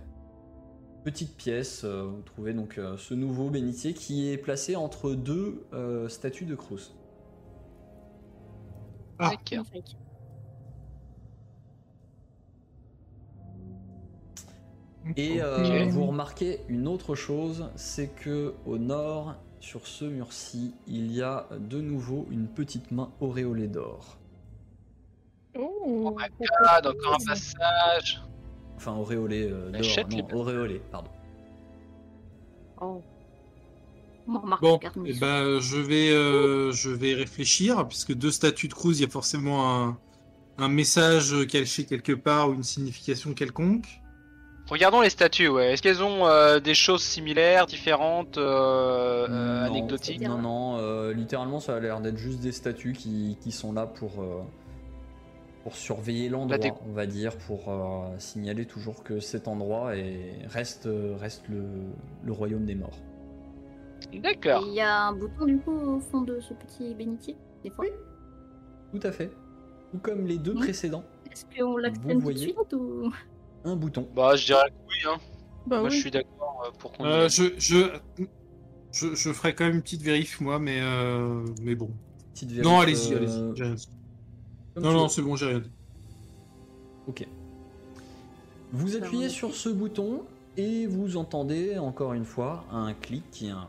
petite 1.04 1.36
pièce. 1.36 1.82
euh, 1.84 2.04
vous 2.04 2.22
trouvez 2.22 2.52
donc 2.54 2.78
euh, 2.78 2.96
ce 2.98 3.14
nouveau 3.14 3.50
bénitier 3.50 3.94
qui 3.94 4.30
est 4.30 4.38
placé 4.38 4.76
entre 4.76 5.14
deux 5.14 5.64
euh, 5.72 6.08
statues 6.08 6.46
de 6.46 6.54
Cruz. 6.54 6.94
Ah. 9.18 9.32
Et 15.16 15.42
euh, 15.42 15.86
vous 15.90 16.06
remarquez 16.06 16.60
une 16.68 16.88
autre 16.88 17.14
chose, 17.14 17.70
c'est 17.76 18.08
que 18.08 18.54
au 18.66 18.78
nord, 18.78 19.34
sur 19.60 19.86
ce 19.86 20.04
mur-ci, 20.04 20.74
il 20.86 21.12
y 21.12 21.22
a 21.22 21.46
de 21.58 21.80
nouveau 21.80 22.26
une 22.30 22.48
petite 22.48 22.90
main 22.90 23.10
auréolée 23.20 23.68
d'or. 23.68 24.16
Oh, 25.56 26.14
my 26.16 26.26
Ah, 26.64 26.80
encore 26.84 27.14
un 27.20 27.24
passage. 27.24 28.22
Enfin, 28.76 28.94
auréolée 28.94 29.48
euh, 29.50 29.70
d'or, 29.70 30.08
non, 30.10 30.38
auréolée, 30.38 30.82
pardon. 30.90 31.10
Oh. 32.80 33.02
Bon, 34.26 34.80
eh 35.04 35.12
ben, 35.12 35.60
je 35.60 35.76
vais, 35.76 36.10
euh, 36.10 36.72
je 36.72 36.90
vais 36.90 37.14
réfléchir, 37.14 37.86
puisque 37.86 38.14
deux 38.14 38.30
statues 38.30 38.68
de 38.68 38.74
Cruz, 38.74 38.94
il 38.98 39.02
y 39.02 39.04
a 39.04 39.10
forcément 39.10 39.84
un, 39.84 39.98
un 40.58 40.68
message 40.68 41.34
caché 41.46 41.84
quelque 41.84 42.12
part 42.12 42.48
ou 42.48 42.54
une 42.54 42.62
signification 42.62 43.34
quelconque. 43.34 44.00
Regardons 44.70 45.02
les 45.02 45.10
statues, 45.10 45.48
ouais. 45.48 45.72
Est-ce 45.74 45.82
qu'elles 45.82 46.02
ont 46.02 46.26
euh, 46.26 46.58
des 46.58 46.72
choses 46.72 47.02
similaires, 47.02 47.66
différentes, 47.66 48.38
euh, 48.38 49.26
euh, 49.28 49.66
Non, 49.66 49.74
anecdotiques 49.74 50.22
Non, 50.22 50.38
non, 50.38 50.78
euh, 50.78 51.12
littéralement, 51.12 51.60
ça 51.60 51.76
a 51.76 51.80
l'air 51.80 52.00
d'être 52.00 52.16
juste 52.16 52.40
des 52.40 52.52
statues 52.52 52.94
qui, 52.94 53.36
qui 53.42 53.52
sont 53.52 53.74
là 53.74 53.84
pour, 53.84 54.22
euh, 54.22 54.40
pour 55.64 55.76
surveiller 55.76 56.30
l'endroit, 56.30 56.56
on 56.88 56.92
va 56.94 57.04
dire, 57.04 57.36
pour 57.36 57.68
euh, 57.68 58.18
signaler 58.18 58.64
toujours 58.64 59.02
que 59.02 59.20
cet 59.20 59.48
endroit 59.48 59.96
est, 59.96 60.38
reste, 60.48 60.88
reste 61.20 61.42
le, 61.50 61.64
le 62.24 62.32
royaume 62.32 62.64
des 62.64 62.74
morts. 62.74 62.98
D'accord. 64.12 64.64
Il 64.66 64.74
y 64.74 64.80
a 64.80 65.06
un 65.08 65.12
bouton 65.12 65.44
du 65.46 65.58
coup 65.58 65.72
au 65.72 66.00
fond 66.00 66.22
de 66.22 66.40
ce 66.40 66.54
petit 66.54 66.94
bénitier 66.94 67.36
des 67.62 67.70
fois. 67.70 67.84
Tout 68.92 69.00
à 69.06 69.12
fait. 69.12 69.30
tout 69.92 69.98
comme 69.98 70.26
les 70.26 70.38
deux 70.38 70.52
Oui. 70.52 70.58
précédents, 70.60 71.04
Est-ce 71.30 71.44
qu'on 71.56 71.76
l'actionne 71.76 72.12
tout 72.12 72.18
de 72.18 72.22
voyez. 72.22 72.38
suite 72.38 72.72
ou? 72.74 73.10
Un 73.64 73.76
bouton. 73.76 74.08
Bah, 74.14 74.36
je 74.36 74.46
dirais 74.46 74.68
que 74.70 74.74
oui, 74.88 75.12
hein. 75.12 75.18
Bah 75.66 75.80
Moi, 75.80 75.88
oui. 75.88 75.94
je 75.96 76.00
suis 76.00 76.10
d'accord 76.10 76.62
euh, 76.66 76.70
pour 76.78 76.92
qu'on. 76.92 77.04
Euh, 77.06 77.28
je, 77.28 77.44
je, 77.58 77.90
je, 78.92 79.14
je 79.14 79.32
ferai 79.32 79.54
quand 79.54 79.64
même 79.64 79.76
une 79.76 79.82
petite 79.82 80.02
vérif, 80.02 80.40
moi, 80.40 80.58
mais, 80.58 80.80
euh, 80.82 81.44
mais 81.62 81.74
bon. 81.74 81.90
Petite 82.34 82.50
Non, 82.62 82.78
vérif, 82.80 82.98
allez-y, 83.10 83.14
euh, 83.14 83.16
allez-y. 83.16 83.56
j'ai 83.56 83.64
rien 83.64 83.74
dit. 83.74 83.88
comme 84.74 84.84
Non, 84.84 84.92
non, 84.92 85.08
c'est 85.08 85.22
bon, 85.22 85.34
j'ai 85.36 85.46
rien 85.46 85.60
dit. 85.60 85.70
Ok. 87.08 87.26
Vous 88.72 88.96
appuyez 88.96 89.28
sur 89.28 89.54
ce 89.54 89.68
bouton 89.70 90.22
et 90.56 90.86
vous 90.86 91.16
entendez 91.16 91.78
encore 91.78 92.12
une 92.12 92.24
fois 92.24 92.64
un 92.70 92.92
clic 92.92 93.42
et 93.42 93.50
un. 93.50 93.68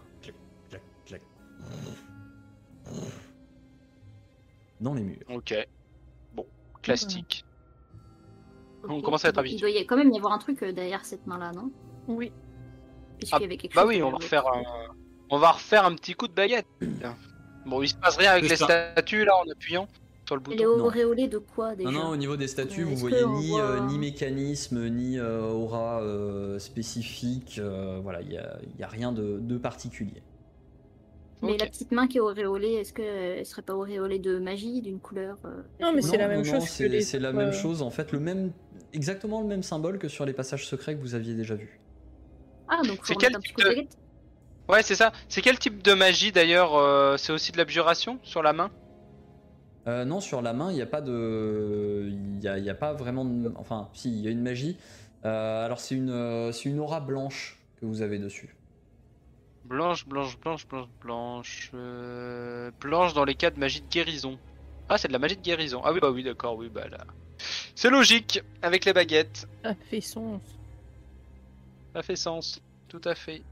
Dans 4.82 4.94
les 4.94 5.04
murs. 5.04 5.18
Ok. 5.30 5.54
Bon, 6.36 6.46
classique. 6.82 7.46
On 8.88 9.02
commence 9.02 9.26
à 9.26 9.30
être 9.30 9.38
Il 9.38 9.40
habitué. 9.40 9.60
doit 9.60 9.70
y- 9.82 9.86
quand 9.86 9.98
même 9.98 10.12
y 10.12 10.18
avoir 10.18 10.34
un 10.34 10.38
truc 10.38 10.62
euh, 10.62 10.72
derrière 10.72 11.04
cette 11.06 11.26
main-là, 11.26 11.52
non? 11.54 11.72
Oui. 12.08 12.32
Ah, 13.32 13.38
y 13.40 13.46
avait 13.46 13.58
quelque 13.58 13.74
Bah 13.74 13.82
chose 13.82 13.90
oui, 13.92 14.04
on 14.04 14.12
va 14.12 14.18
refaire 14.18 14.46
un... 14.48 14.62
On 15.32 15.40
va 15.40 15.52
refaire 15.54 15.86
un 15.86 15.96
petit 15.96 16.14
coup 16.14 16.28
de 16.28 16.34
baguette. 16.34 16.68
Bon, 17.66 17.82
il 17.82 17.88
se 17.90 17.96
passe 17.96 18.16
rien 18.18 18.34
avec 18.34 18.48
les 18.48 18.56
ça. 18.58 18.66
statues 18.94 19.26
là 19.26 19.36
en 19.38 19.50
appuyant 19.50 19.88
sur 20.28 20.36
le 20.36 20.42
Elle 20.52 20.62
est 20.62 20.66
bouton. 20.66 20.86
Auréolée 20.86 21.28
de 21.28 21.40
quoi 21.40 21.74
déjà? 21.76 21.90
Non, 21.90 22.04
non, 22.04 22.10
au 22.10 22.16
niveau 22.16 22.38
des 22.38 22.48
statues, 22.48 22.84
Euh, 22.84 22.86
vous 22.86 22.96
voyez 22.96 23.26
ni, 23.26 23.50
voit- 23.50 23.62
euh, 23.62 23.80
ni 23.88 23.98
mécanisme, 23.98 24.88
ni 24.88 25.18
euh, 25.18 25.42
aura 25.50 26.00
euh, 26.04 26.60
spécifique. 26.60 27.58
euh, 27.58 28.00
voilà, 28.04 28.22
il 28.22 28.28
n'y 28.30 28.38
a, 28.38 28.60
il 28.76 28.80
y 28.80 28.84
a 28.84 28.88
rien 28.88 29.12
de, 29.12 29.40
de 29.40 29.58
particulier. 29.58 30.22
Mais 31.46 31.58
la 31.58 31.66
petite 31.66 31.92
main 31.92 32.08
qui 32.08 32.18
est 32.18 32.22
auréolée, 32.22 32.74
est-ce 32.74 32.94
qu'elle 32.94 33.46
serait 33.46 33.62
pas 33.62 33.76
auréolée 33.76 34.20
de 34.20 34.38
magie, 34.38 34.82
d'une 34.82 35.00
couleur 35.00 35.38
euh, 35.46 35.62
Non, 35.82 35.94
mais 35.94 36.02
c'est 36.02 36.18
la 36.18 36.28
même 36.28 36.44
non, 36.44 36.60
chose 36.60 36.68
c'est 36.68 36.88
les 36.88 37.20
la 37.20 37.32
même 37.32 37.50
euh, 37.50 37.52
chose, 37.52 37.82
en 37.82 37.90
fait, 37.90 38.12
le 38.12 38.20
même, 38.20 38.52
exactement 38.94 39.42
le 39.42 39.48
même 39.48 39.64
symbole 39.64 39.98
que 40.00 40.08
sur 40.08 40.26
les 40.26 40.34
passages 40.34 40.68
secrets 40.68 40.96
que 40.96 41.02
vous 41.02 41.16
aviez 41.16 41.34
déjà 41.34 41.56
vus. 41.56 41.80
Ah, 42.68 42.82
donc 42.84 43.00
C'est 43.04 43.16
quel 43.16 43.36
un 43.36 43.40
type 43.40 43.58
de 43.58 43.86
Ouais, 44.68 44.82
c'est 44.82 44.96
ça. 44.96 45.12
C'est 45.30 45.42
quel 45.42 45.60
type 45.60 45.84
de 45.84 45.94
magie 45.94 46.32
d'ailleurs 46.32 46.76
euh, 46.76 47.18
C'est 47.18 47.32
aussi 47.32 47.52
de 47.52 47.58
l'abjuration 47.58 48.18
sur 48.24 48.42
la 48.42 48.52
main? 48.54 48.72
Euh, 49.88 50.04
non, 50.06 50.20
sur 50.20 50.42
la 50.42 50.54
main, 50.54 50.72
il 50.72 50.76
n'y 50.76 50.82
a 50.82 50.88
pas 50.88 51.02
de. 51.02 52.08
Il 52.10 52.40
n'y 52.40 52.48
a, 52.48 52.58
il 52.58 52.66
y 52.66 52.70
a 52.70 52.76
pas 52.76 52.94
vraiment 52.94 53.26
de. 53.26 53.54
Enfin, 53.56 53.90
si, 53.94 54.10
il 54.10 54.22
y 54.22 54.28
a 54.28 54.32
une 54.32 54.42
magie. 54.42 54.78
Euh, 55.26 55.66
alors, 55.66 55.80
c'est 55.80 55.96
une, 55.96 56.10
euh, 56.10 56.52
c'est 56.52 56.70
une 56.70 56.80
aura 56.80 57.00
blanche 57.00 57.60
que 57.80 57.86
vous 57.86 58.02
avez 58.02 58.18
dessus. 58.18 58.56
Blanche, 59.66 60.06
blanche, 60.08 60.38
blanche, 60.40 60.68
blanche, 60.68 60.90
blanche. 61.02 61.72
euh, 61.74 62.72
Blanche 62.80 63.14
dans 63.14 63.26
les 63.26 63.36
cas 63.36 63.52
de 63.52 63.60
magie 63.60 63.82
de 63.82 63.88
guérison. 63.88 64.40
Ah, 64.90 64.98
c'est 64.98 65.08
de 65.08 65.14
la 65.14 65.20
magie 65.20 65.38
de 65.38 65.42
guérison. 65.42 65.82
Ah 65.84 65.92
oui, 65.94 66.00
bah 66.00 66.12
oui, 66.12 66.24
d'accord, 66.24 66.56
oui, 66.58 66.70
bah 66.70 66.88
là. 66.90 67.06
C'est 67.76 67.90
logique 67.90 68.42
avec 68.62 68.86
les 68.86 68.94
baguettes. 68.94 69.48
Ça 69.64 69.76
fait 69.90 70.02
sens. 70.02 70.42
Ça 71.96 72.04
fait 72.04 72.16
sens. 72.16 72.62
Tout 72.88 73.02
à 73.06 73.16
fait. 73.16 73.44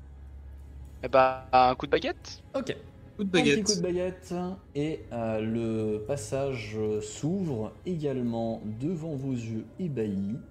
Eh 1.03 1.07
bah, 1.09 1.49
un 1.51 1.75
coup 1.75 1.85
de 1.85 1.91
baguette? 1.91 2.43
Ok. 2.55 2.75
Coup 3.17 3.23
de 3.25 3.29
Un 3.35 3.43
petit 3.43 3.61
baguette. 3.61 3.63
coup 3.63 3.75
de 3.75 3.81
baguette 3.81 4.33
et 4.75 5.07
euh, 5.11 5.39
le 5.41 6.03
passage 6.05 6.73
euh, 6.77 7.01
s'ouvre 7.01 7.73
également 7.85 8.61
devant 8.65 9.15
vos 9.15 9.33
yeux 9.33 9.67
ébahis 9.79 10.41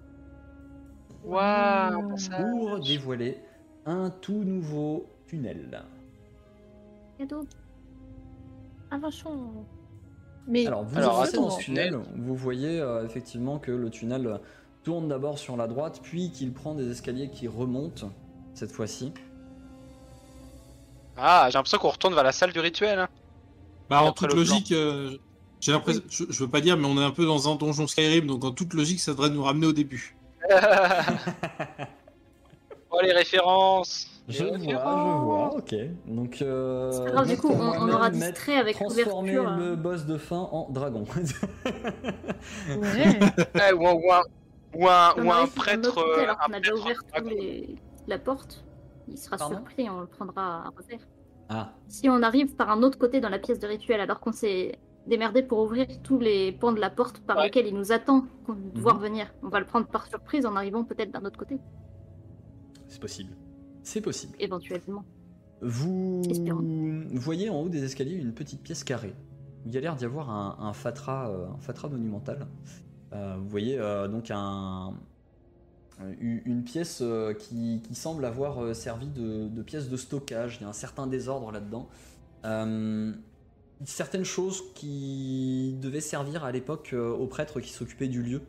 Waouh 1.23 2.19
pour 2.29 2.79
dévoiler 2.81 3.39
un 3.85 4.09
tout 4.09 4.43
nouveau 4.43 5.12
tunnel. 5.27 5.83
Cadeau. 7.17 7.47
Avançons. 8.91 9.65
Mais 10.47 10.67
Alors, 10.67 10.83
vous 10.83 10.97
Alors, 10.97 11.31
dans 11.31 11.49
ce 11.49 11.63
tunnel, 11.63 11.99
vous 12.15 12.35
voyez 12.35 12.79
euh, 12.79 13.05
effectivement 13.05 13.59
que 13.59 13.71
le 13.71 13.89
tunnel 13.89 14.39
tourne 14.83 15.07
d'abord 15.07 15.39
sur 15.39 15.55
la 15.55 15.67
droite, 15.67 16.01
puis 16.03 16.31
qu'il 16.31 16.53
prend 16.53 16.75
des 16.75 16.89
escaliers 16.91 17.29
qui 17.29 17.47
remontent 17.47 18.11
cette 18.53 18.71
fois-ci. 18.71 19.13
Ah, 21.15 21.47
j'ai 21.49 21.57
l'impression 21.57 21.77
qu'on 21.77 21.89
retourne 21.89 22.13
vers 22.13 22.23
la 22.23 22.31
salle 22.31 22.51
du 22.51 22.59
rituel. 22.59 22.99
Hein. 22.99 23.07
Bah, 23.89 24.01
en 24.01 24.11
toute 24.11 24.33
logique, 24.33 24.71
euh, 24.71 25.17
j'ai 25.61 25.71
l'impression, 25.71 26.01
je, 26.09 26.25
je 26.29 26.43
veux 26.43 26.49
pas 26.49 26.61
dire, 26.61 26.75
mais 26.77 26.87
on 26.87 26.97
est 26.97 27.05
un 27.05 27.11
peu 27.11 27.25
dans 27.25 27.49
un 27.49 27.55
donjon 27.55 27.87
Skyrim, 27.87 28.27
donc 28.27 28.43
en 28.43 28.51
toute 28.51 28.73
logique, 28.73 28.99
ça 28.99 29.11
devrait 29.11 29.29
nous 29.29 29.43
ramener 29.43 29.67
au 29.67 29.73
début. 29.73 30.17
oh, 32.93 32.99
les 33.01 33.11
références 33.11 34.07
Je 34.29 34.43
Les 34.45 34.49
vois, 34.51 34.57
je 34.59 35.23
vois, 35.23 35.55
ok. 35.55 35.75
Donc, 36.07 36.41
euh, 36.41 36.91
C'est 36.91 37.03
pas 37.05 37.11
grave, 37.11 37.27
du 37.27 37.37
coup, 37.37 37.49
on, 37.49 37.59
on 37.81 37.89
aura 37.91 38.09
distrait 38.09 38.55
avec 38.57 38.75
transformer 38.75 39.33
l'ouverture. 39.33 39.57
le 39.59 39.71
hein. 39.73 39.75
boss 39.75 40.05
de 40.05 40.17
fin 40.17 40.37
en 40.51 40.69
dragon. 40.69 41.03
ouais. 42.69 43.19
Eh, 43.69 43.73
ou 43.73 43.87
un, 43.87 43.93
ou 43.93 44.11
un, 44.11 44.21
ou 44.75 44.87
un, 44.87 45.13
On 45.17 45.25
ou 45.25 45.31
un 45.31 45.35
arrive 45.37 45.51
sur 45.53 45.61
prêtre. 45.61 45.97
euh, 45.97 46.23
alors 46.23 46.37
qu'on 46.39 46.53
a 46.53 46.59
déjà 46.59 46.73
prêtre 46.73 47.03
ouvert 47.11 47.23
les- 47.33 47.75
la 48.07 48.17
porte. 48.19 48.63
Il 49.07 49.17
sera 49.17 49.37
Pardon 49.37 49.55
surpris, 49.57 49.89
on 49.89 49.99
le 50.01 50.07
prendra 50.07 50.63
à 50.65 50.69
revers. 50.77 51.05
ah, 51.49 51.71
Si 51.87 52.09
on 52.09 52.21
arrive 52.23 52.55
par 52.55 52.69
un 52.69 52.81
autre 52.83 52.97
côté 52.97 53.19
dans 53.19 53.29
la 53.29 53.39
pièce 53.39 53.59
de 53.59 53.67
rituel, 53.67 53.99
alors 53.99 54.19
qu'on 54.21 54.31
s'est 54.31 54.77
démerdé 55.07 55.43
pour 55.43 55.59
ouvrir 55.59 55.85
tous 56.01 56.17
les 56.19 56.53
pans 56.53 56.71
de 56.71 56.79
la 56.79 56.89
porte 56.89 57.19
par 57.19 57.35
Ouais. 57.37 57.43
lesquels 57.45 57.67
il 57.67 57.75
nous 57.75 57.91
attend 57.91 58.25
qu'on- 58.45 58.53
de 58.53 58.79
voir 58.79 58.95
Mhm. 58.95 59.01
venir, 59.01 59.27
on 59.43 59.49
va 59.49 59.59
le 59.59 59.65
prendre 59.65 59.85
par 59.87 60.07
surprise 60.07 60.45
en 60.45 60.55
arrivant 60.55 60.85
peut-être 60.85 61.11
d'un 61.11 61.25
autre 61.25 61.37
côté, 61.37 61.57
c'est 62.93 62.99
possible. 62.99 63.33
C'est 63.81 64.01
possible. 64.01 64.33
éventuellement. 64.39 65.03
Vous 65.61 66.21
Espérons. 66.29 67.05
voyez 67.13 67.49
en 67.49 67.61
haut 67.61 67.69
des 67.69 67.83
escaliers 67.83 68.15
une 68.15 68.33
petite 68.33 68.61
pièce 68.61 68.83
carrée. 68.83 69.15
où 69.65 69.69
Il 69.69 69.73
y 69.73 69.77
a 69.77 69.81
l'air 69.81 69.95
d'y 69.95 70.05
avoir 70.05 70.29
un, 70.29 70.57
un 70.59 70.73
fatras, 70.73 71.29
euh, 71.29 71.47
un 71.47 71.57
fatras 71.57 71.89
monumental. 71.89 72.47
Euh, 73.13 73.35
vous 73.39 73.49
voyez 73.49 73.79
euh, 73.79 74.07
donc 74.07 74.29
un, 74.29 74.93
une 76.19 76.63
pièce 76.63 76.99
euh, 77.01 77.33
qui, 77.33 77.81
qui 77.83 77.95
semble 77.95 78.25
avoir 78.25 78.75
servi 78.75 79.07
de, 79.07 79.47
de 79.47 79.61
pièce 79.63 79.89
de 79.89 79.97
stockage. 79.97 80.57
Il 80.59 80.63
y 80.63 80.65
a 80.65 80.69
un 80.69 80.73
certain 80.73 81.07
désordre 81.07 81.51
là-dedans. 81.51 81.89
Certaines 83.85 84.23
choses 84.23 84.61
qui 84.75 85.75
devaient 85.81 85.99
servir 85.99 86.43
à 86.43 86.51
l'époque 86.51 86.93
aux 86.95 87.27
prêtres 87.27 87.59
qui 87.59 87.71
s'occupaient 87.71 88.07
du 88.07 88.21
lieu 88.21 88.41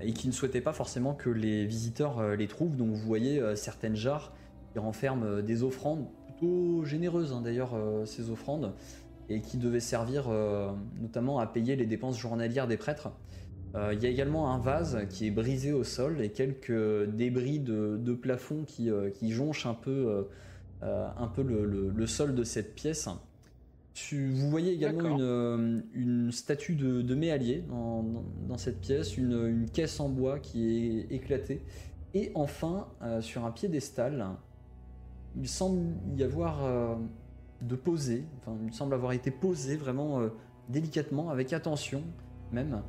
et 0.00 0.12
qui 0.12 0.28
ne 0.28 0.32
souhaitaient 0.32 0.60
pas 0.60 0.72
forcément 0.72 1.14
que 1.14 1.30
les 1.30 1.66
visiteurs 1.66 2.18
euh, 2.18 2.36
les 2.36 2.48
trouvent. 2.48 2.76
Donc 2.76 2.90
vous 2.90 3.06
voyez 3.06 3.40
euh, 3.40 3.54
certaines 3.56 3.96
jarres 3.96 4.32
qui 4.72 4.78
renferment 4.78 5.24
euh, 5.24 5.42
des 5.42 5.62
offrandes 5.62 6.06
plutôt 6.26 6.84
généreuses 6.84 7.32
hein, 7.32 7.42
d'ailleurs 7.42 7.78
ces 8.06 8.30
offrandes 8.30 8.74
et 9.28 9.40
qui 9.40 9.56
devaient 9.56 9.80
servir 9.80 10.28
notamment 11.00 11.38
à 11.38 11.46
payer 11.46 11.76
les 11.76 11.86
dépenses 11.86 12.18
journalières 12.18 12.66
des 12.66 12.76
prêtres. 12.76 13.10
Il 13.74 14.02
y 14.02 14.06
a 14.06 14.08
également 14.08 14.52
un 14.52 14.58
vase 14.58 15.06
qui 15.08 15.28
est 15.28 15.30
brisé 15.30 15.72
au 15.72 15.84
sol 15.84 16.20
et 16.20 16.30
quelques 16.30 17.08
débris 17.08 17.60
de, 17.60 18.14
plafond 18.14 18.64
qui, 18.64 18.90
jonchent 19.30 19.66
un 19.66 19.74
peu, 19.74 20.28
le 20.82 22.06
sol 22.06 22.34
de 22.34 22.42
cette 22.44 22.74
pièce. 22.74 23.08
Tu- 23.94 24.30
vous 24.32 24.50
voyez 24.50 24.72
également 24.72 25.16
une, 25.16 25.22
euh, 25.22 25.80
une 25.94 26.32
statue 26.32 26.74
de, 26.74 27.00
de 27.00 27.14
méallier 27.14 27.64
dans, 27.68 28.02
dans- 28.02 28.24
dans 28.48 28.58
cette 28.58 28.80
pièce, 28.80 29.16
une, 29.16 29.46
une 29.46 29.70
caisse 29.70 30.00
en 30.00 30.08
bois 30.08 30.40
qui 30.40 30.66
est 31.08 31.14
éclatée. 31.14 31.64
Et 32.12 32.32
enfin, 32.34 32.88
euh, 33.02 33.20
sur 33.20 33.44
un 33.44 33.52
piédestal, 33.52 34.26
il 35.36 35.48
semble 35.48 35.94
y 36.16 36.22
avoir 36.24 36.64
euh, 36.64 36.96
de 37.62 37.76
poser, 37.76 38.24
enfin, 38.38 38.56
il 38.66 38.72
semble 38.74 38.94
avoir 38.94 39.12
été 39.12 39.30
posé 39.30 39.76
vraiment 39.76 40.20
euh, 40.20 40.28
délicatement, 40.68 41.30
avec 41.30 41.52
attention 41.52 42.02
même, 42.52 42.82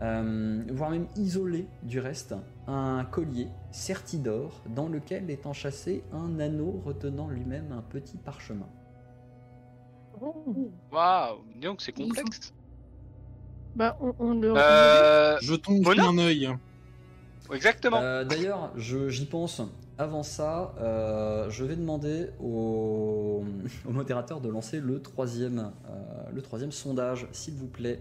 voire 0.00 0.90
même 0.90 1.06
isolé 1.16 1.66
du 1.82 1.98
reste, 1.98 2.34
un 2.68 3.04
collier 3.04 3.48
serti 3.72 4.18
d'or 4.18 4.62
dans 4.74 4.88
lequel 4.88 5.28
est 5.30 5.44
enchâssé 5.46 6.04
un 6.12 6.38
anneau 6.38 6.80
retenant 6.84 7.28
lui-même 7.28 7.72
un 7.72 7.82
petit 7.82 8.16
parchemin. 8.16 8.68
Waouh, 10.92 11.38
dis 11.54 11.60
donc 11.60 11.80
c'est 11.80 11.92
complexe. 11.92 12.52
Bah, 13.76 13.96
on, 14.00 14.12
on 14.18 14.34
le. 14.34 14.52
Euh, 14.56 15.36
Je 15.40 15.54
tombe 15.54 15.82
Mona 15.84 16.04
un 16.06 16.18
œil. 16.18 16.48
exactement. 17.52 18.00
Euh, 18.00 18.24
D'ailleurs, 18.24 18.72
je- 18.76 19.08
j'y 19.08 19.26
pense. 19.26 19.60
Avant 20.00 20.22
ça, 20.22 20.74
euh, 20.80 21.50
je 21.50 21.64
vais 21.64 21.74
demander 21.74 22.28
au, 22.40 23.42
au 23.84 23.90
modérateur 23.90 24.40
de 24.40 24.48
lancer 24.48 24.78
le 24.78 25.02
troisième, 25.02 25.72
euh, 25.90 26.22
le 26.32 26.40
troisième 26.40 26.70
sondage, 26.70 27.26
s'il 27.32 27.54
vous 27.54 27.66
plaît, 27.66 27.98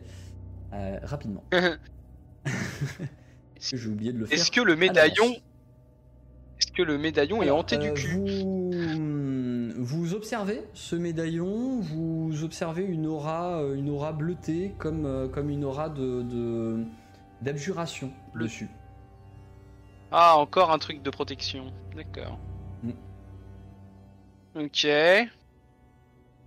euh, 0.74 1.00
rapidement. 1.04 1.44
J'ai 3.60 3.88
oublié 3.88 4.14
de 4.14 4.20
le 4.20 4.26
faire. 4.28 4.38
Est-ce 4.38 4.52
que 4.52 4.62
le 4.62 4.76
médaillon, 4.76 5.26
est-ce 6.60 6.72
que 6.72 6.84
le 6.84 7.00
médaillon 7.00 7.42
est 7.42 7.50
hanté 7.50 7.78
du 7.78 7.92
cul? 7.94 8.14
Vous, 8.16 8.70
vous 9.78 10.14
observez 10.14 10.64
ce 10.74 10.96
médaillon, 10.96 11.80
vous 11.80 12.44
observez 12.44 12.84
une 12.84 13.06
aura, 13.06 13.60
euh, 13.62 13.76
une 13.76 13.90
aura 13.90 14.12
bleutée 14.14 14.74
comme, 14.80 15.06
euh, 15.06 15.28
comme 15.28 15.50
une 15.50 15.64
aura 15.64 15.90
de 15.90 16.24
de- 16.24 16.84
d'abjuration 17.42 18.12
Bleu- 18.34 18.46
dessus. 18.46 18.68
Ah, 20.12 20.36
encore 20.38 20.72
un 20.72 20.80
truc 20.80 21.02
de 21.04 21.10
protection. 21.10 21.72
D'accord. 21.96 22.40
Mm. 22.84 22.92
Ok. 24.56 24.86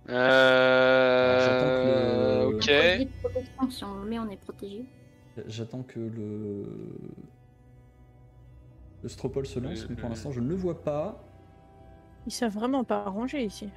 Euh... 0.09 1.39
j'attends 1.39 1.67
que 1.67 1.87
le- 1.87 2.55
Ok. 2.55 3.07
Protection, 3.21 3.69
si 3.69 3.83
on 3.83 3.95
le 4.03 4.09
met, 4.09 4.19
on 4.19 4.29
est 4.29 4.37
protégé. 4.37 4.85
J'attends 5.47 5.83
que 5.83 5.99
le. 5.99 6.65
Le 9.03 9.09
Stropole 9.09 9.47
se 9.47 9.59
lance, 9.59 9.87
mais 9.89 9.95
pour 9.95 10.09
l'instant, 10.09 10.31
je 10.31 10.41
ne 10.41 10.47
le 10.49 10.55
vois 10.55 10.83
pas. 10.83 11.23
Ils 12.27 12.31
savent 12.31 12.53
vraiment 12.53 12.83
pas 12.83 13.03
arranger 13.05 13.43
ici. 13.43 13.69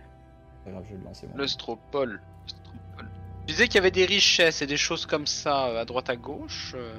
Pas 0.64 0.70
grave, 0.70 0.84
je 0.86 0.92
vais 0.95 0.99
le 0.99 1.05
lancer. 1.05 1.26
moi. 1.26 1.36
Le 1.36 1.47
Stropole. 1.47 2.20
Stropole. 2.47 3.09
Tu 3.47 3.53
disais 3.53 3.66
qu'il 3.66 3.76
y 3.76 3.78
avait 3.78 3.90
des 3.90 4.07
richesses 4.07 4.62
et 4.62 4.66
des 4.66 4.76
choses 4.76 5.07
comme 5.07 5.26
ça 5.26 5.66
euh, 5.68 5.80
à 5.82 5.84
droite 5.84 6.09
à 6.11 6.16
gauche. 6.16 6.74
euh, 6.76 6.95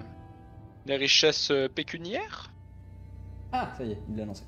Des 0.86 0.96
richesses 0.96 1.52
euh, 1.52 1.68
pécuniaires 1.68 2.52
Ah, 3.52 3.74
ça 3.78 3.84
y 3.84 3.92
est, 3.92 4.00
il 4.10 4.16
l'a 4.16 4.26
lancé. 4.26 4.44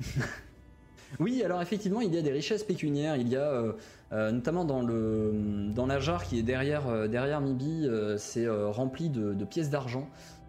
oui, 1.20 1.42
alors 1.44 1.60
effectivement, 1.62 2.00
il 2.00 2.14
y 2.14 2.18
a 2.18 2.22
des 2.22 2.32
richesses 2.32 2.64
pécuniaires. 2.64 3.16
Il 3.16 3.28
y 3.28 3.36
a 3.36 3.40
euh, 3.50 3.72
euh, 4.12 4.30
notamment 4.32 4.64
dans, 4.64 4.82
le, 4.82 5.32
dans 5.74 5.86
la 5.86 5.98
jarre 6.00 6.24
qui 6.24 6.38
est 6.38 6.42
derrière, 6.42 6.88
euh, 6.88 7.08
derrière 7.08 7.40
Mibi, 7.40 7.86
euh, 7.86 8.16
c'est 8.18 8.46
euh, 8.46 8.68
rempli 8.70 9.10
de, 9.10 9.34
de 9.34 9.44
pièces 9.44 9.70
d'argent. 9.70 10.08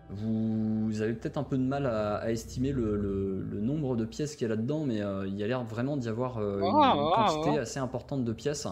Vous 0.10 1.02
avez 1.02 1.14
peut-être 1.14 1.38
un 1.38 1.44
peu 1.44 1.58
de 1.58 1.64
mal 1.64 1.86
à, 1.86 2.16
à 2.18 2.30
estimer 2.32 2.72
le, 2.72 2.96
le- 2.98 3.42
le 3.42 3.62
nombre 3.62 3.96
de 3.96 4.06
pièces 4.06 4.36
qu'il 4.36 4.48
y 4.48 4.52
a 4.52 4.56
là-dedans, 4.56 4.84
mais 4.86 5.02
euh, 5.02 5.26
il 5.28 5.36
y 5.36 5.44
a 5.44 5.48
l'air 5.48 5.64
vraiment 5.64 5.98
d'y 5.98 6.08
avoir 6.08 6.38
euh, 6.38 6.60
une, 6.60 6.66
Ah, 6.66 6.94
une 6.96 7.10
ah, 7.16 7.26
quantité 7.28 7.58
ah. 7.58 7.62
assez 7.62 7.80
importante 7.80 8.24
de 8.24 8.34
pièces. 8.34 8.68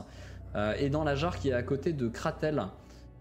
Euh, 0.56 0.74
et 0.78 0.90
dans 0.90 1.04
la 1.04 1.16
jarre 1.16 1.38
qui 1.40 1.50
est 1.50 1.54
à 1.54 1.64
côté 1.64 1.94
de 1.94 2.08
Kratel, 2.10 2.62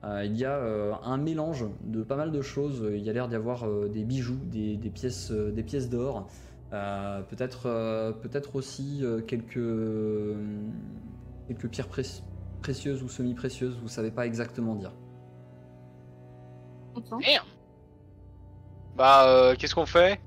euh, 0.04 0.24
il 0.24 0.36
y 0.36 0.44
a 0.44 0.52
euh, 0.56 0.92
un 1.04 1.16
mélange 1.16 1.64
de 1.84 2.02
pas 2.02 2.16
mal 2.16 2.32
de 2.32 2.42
choses. 2.42 2.84
Il 2.92 3.00
y 3.02 3.08
a 3.08 3.12
l'air 3.12 3.28
d'y 3.28 3.36
avoir 3.36 3.64
euh, 3.66 3.88
des 3.88 4.04
bijoux, 4.04 4.38
des, 4.44 4.76
des 4.76 4.90
pièces, 4.90 5.30
euh, 5.30 5.50
des 5.52 5.62
pièces 5.62 5.88
d'or, 5.88 6.26
euh, 6.72 7.22
peut-être, 7.22 7.66
euh, 7.66 8.12
peut-être 8.12 8.56
aussi 8.56 9.00
euh, 9.02 9.20
quelques, 9.22 9.56
euh, 9.56 10.34
quelques 11.48 11.68
pierres 11.68 11.88
pré- 11.88 12.02
précieuses 12.60 13.02
ou 13.02 13.08
semi-précieuses. 13.08 13.78
Vous 13.80 13.88
savez 13.88 14.10
pas 14.10 14.26
exactement 14.26 14.74
dire. 14.74 14.92
Merde 17.18 17.46
Bah, 19.00 19.26
euh, 19.28 19.54
qu'est-ce 19.56 19.74
qu'on 19.74 19.86
fait? 19.86 20.20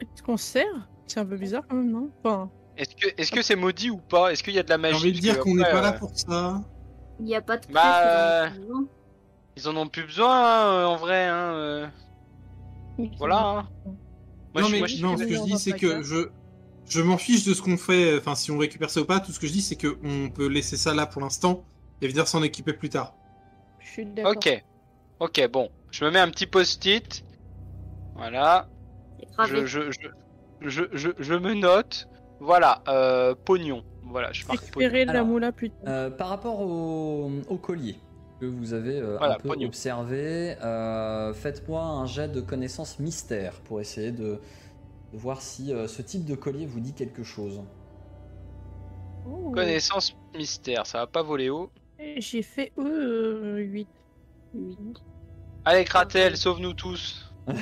Est-ce 0.00 0.22
qu'on 0.22 0.36
se 0.36 0.44
sert? 0.44 0.88
C'est 1.06 1.20
un 1.20 1.26
peu 1.26 1.36
bizarre 1.36 1.62
quand 1.68 1.76
même, 1.76 1.90
non? 1.90 2.10
Enfin, 2.24 2.50
Est-ce 2.76 2.94
que 2.96 3.08
est-ce 3.20 3.30
que 3.32 3.42
c'est 3.42 3.56
maudit 3.56 3.90
ou 3.90 3.98
pas? 3.98 4.32
Est-ce 4.32 4.42
qu'il 4.42 4.54
y 4.54 4.58
a 4.58 4.62
de 4.62 4.68
la 4.70 4.78
J'ai 4.78 4.82
magie? 4.82 4.96
envie 4.96 5.12
de 5.12 5.18
Parce 5.18 5.20
dire 5.20 5.36
que 5.36 5.40
qu'on 5.40 5.54
n'est 5.54 5.62
après, 5.62 5.72
pas 5.72 5.80
là 5.82 5.92
euh, 5.92 5.98
pour 5.98 6.10
ça. 6.18 6.62
Il 7.18 7.26
n'y 7.26 7.34
a 7.34 7.42
pas 7.42 7.58
de 7.58 7.66
Bah, 7.68 7.72
crèche, 7.76 8.00
ils 8.04 8.16
en 8.16 8.24
ont 8.26 8.32
besoin. 8.48 8.88
Ils 9.56 9.68
en 9.68 9.76
ont 9.76 9.88
plus 9.88 10.04
besoin 10.04 10.66
euh, 10.66 10.86
en 10.86 10.96
vrai. 10.96 11.26
Hein, 11.26 11.54
euh, 11.54 11.88
Voilà. 13.18 13.68
Hein. 13.86 13.96
Moi, 14.54 14.62
non, 14.62 14.68
je- 14.68 14.72
mais 14.72 14.78
moi, 14.78 14.86
je- 14.86 15.02
non, 15.02 15.16
ce 15.16 15.24
que 15.24 15.34
je 15.34 15.42
dis, 15.42 15.58
c'est 15.58 15.74
que 15.74 16.02
je, 16.02 16.28
je 16.88 17.00
m'en 17.02 17.18
fiche 17.18 17.44
de 17.44 17.54
ce 17.54 17.62
qu'on 17.62 17.76
fait, 17.76 18.18
enfin, 18.18 18.34
si 18.34 18.50
on 18.50 18.58
récupère 18.58 18.90
ça 18.90 19.00
ou 19.00 19.04
pas. 19.04 19.20
Tout 19.20 19.32
ce 19.32 19.40
que 19.40 19.46
je 19.46 19.52
dis, 19.52 19.62
c'est 19.62 19.76
qu'on 19.76 20.30
peut 20.30 20.46
laisser 20.48 20.76
ça 20.76 20.94
là 20.94 21.06
pour 21.06 21.22
l'instant 21.22 21.64
et 22.00 22.08
venir 22.08 22.28
s'en 22.28 22.42
équiper 22.42 22.72
plus 22.72 22.90
tard. 22.90 23.14
je 23.78 23.86
suis 23.88 24.06
d'accord. 24.06 24.32
Ok. 24.32 24.64
Ok, 25.20 25.48
bon. 25.50 25.70
Je 25.92 26.04
me 26.06 26.12
mets 26.12 26.20
un 26.20 26.30
petit 26.30 26.46
post-it. 26.48 27.25
Voilà. 28.16 28.68
Je, 29.46 29.66
je, 29.66 29.90
je, 29.90 30.08
je, 30.60 30.82
je, 30.92 31.08
je 31.18 31.34
me 31.34 31.54
note. 31.54 32.08
Voilà. 32.40 32.82
Euh, 32.88 33.34
pognon. 33.34 33.84
Voilà, 34.04 34.32
je 34.32 34.46
marque 34.46 34.58
pognon. 34.60 34.66
Récupérer 34.88 35.04
la 35.04 35.12
Alors, 35.12 35.26
moula 35.26 35.52
plus 35.52 35.70
tard. 35.70 35.80
Euh, 35.88 36.10
par 36.10 36.28
rapport 36.28 36.60
au, 36.60 37.30
au 37.48 37.56
collier 37.58 37.96
que 38.40 38.46
vous 38.46 38.72
avez 38.74 38.98
euh, 39.00 39.16
Voilà, 39.18 39.34
un 39.34 39.38
peu 39.38 39.48
pognon. 39.48 39.66
observé, 39.68 40.56
euh, 40.62 41.32
faites-moi 41.34 41.82
un 41.82 42.06
jet 42.06 42.28
de 42.28 42.40
connaissance 42.40 42.98
mystère 42.98 43.54
pour 43.64 43.80
essayer 43.80 44.12
de, 44.12 44.38
de 45.12 45.18
voir 45.18 45.40
si 45.40 45.72
euh, 45.72 45.88
ce 45.88 46.02
type 46.02 46.24
de 46.24 46.34
collier 46.34 46.66
vous 46.66 46.80
dit 46.80 46.92
quelque 46.92 47.22
chose. 47.24 47.62
Connaissance 49.52 50.14
mystère. 50.34 50.86
Ça 50.86 50.98
va 50.98 51.06
pas 51.06 51.22
voler 51.22 51.48
haut. 51.50 51.70
J'ai 52.18 52.42
fait 52.42 52.72
euh, 52.78 53.56
8. 53.58 53.88
Oui. 54.54 54.76
Allez, 55.64 55.84
Kratel, 55.84 56.36
sauve-nous 56.36 56.74
tous. 56.74 57.32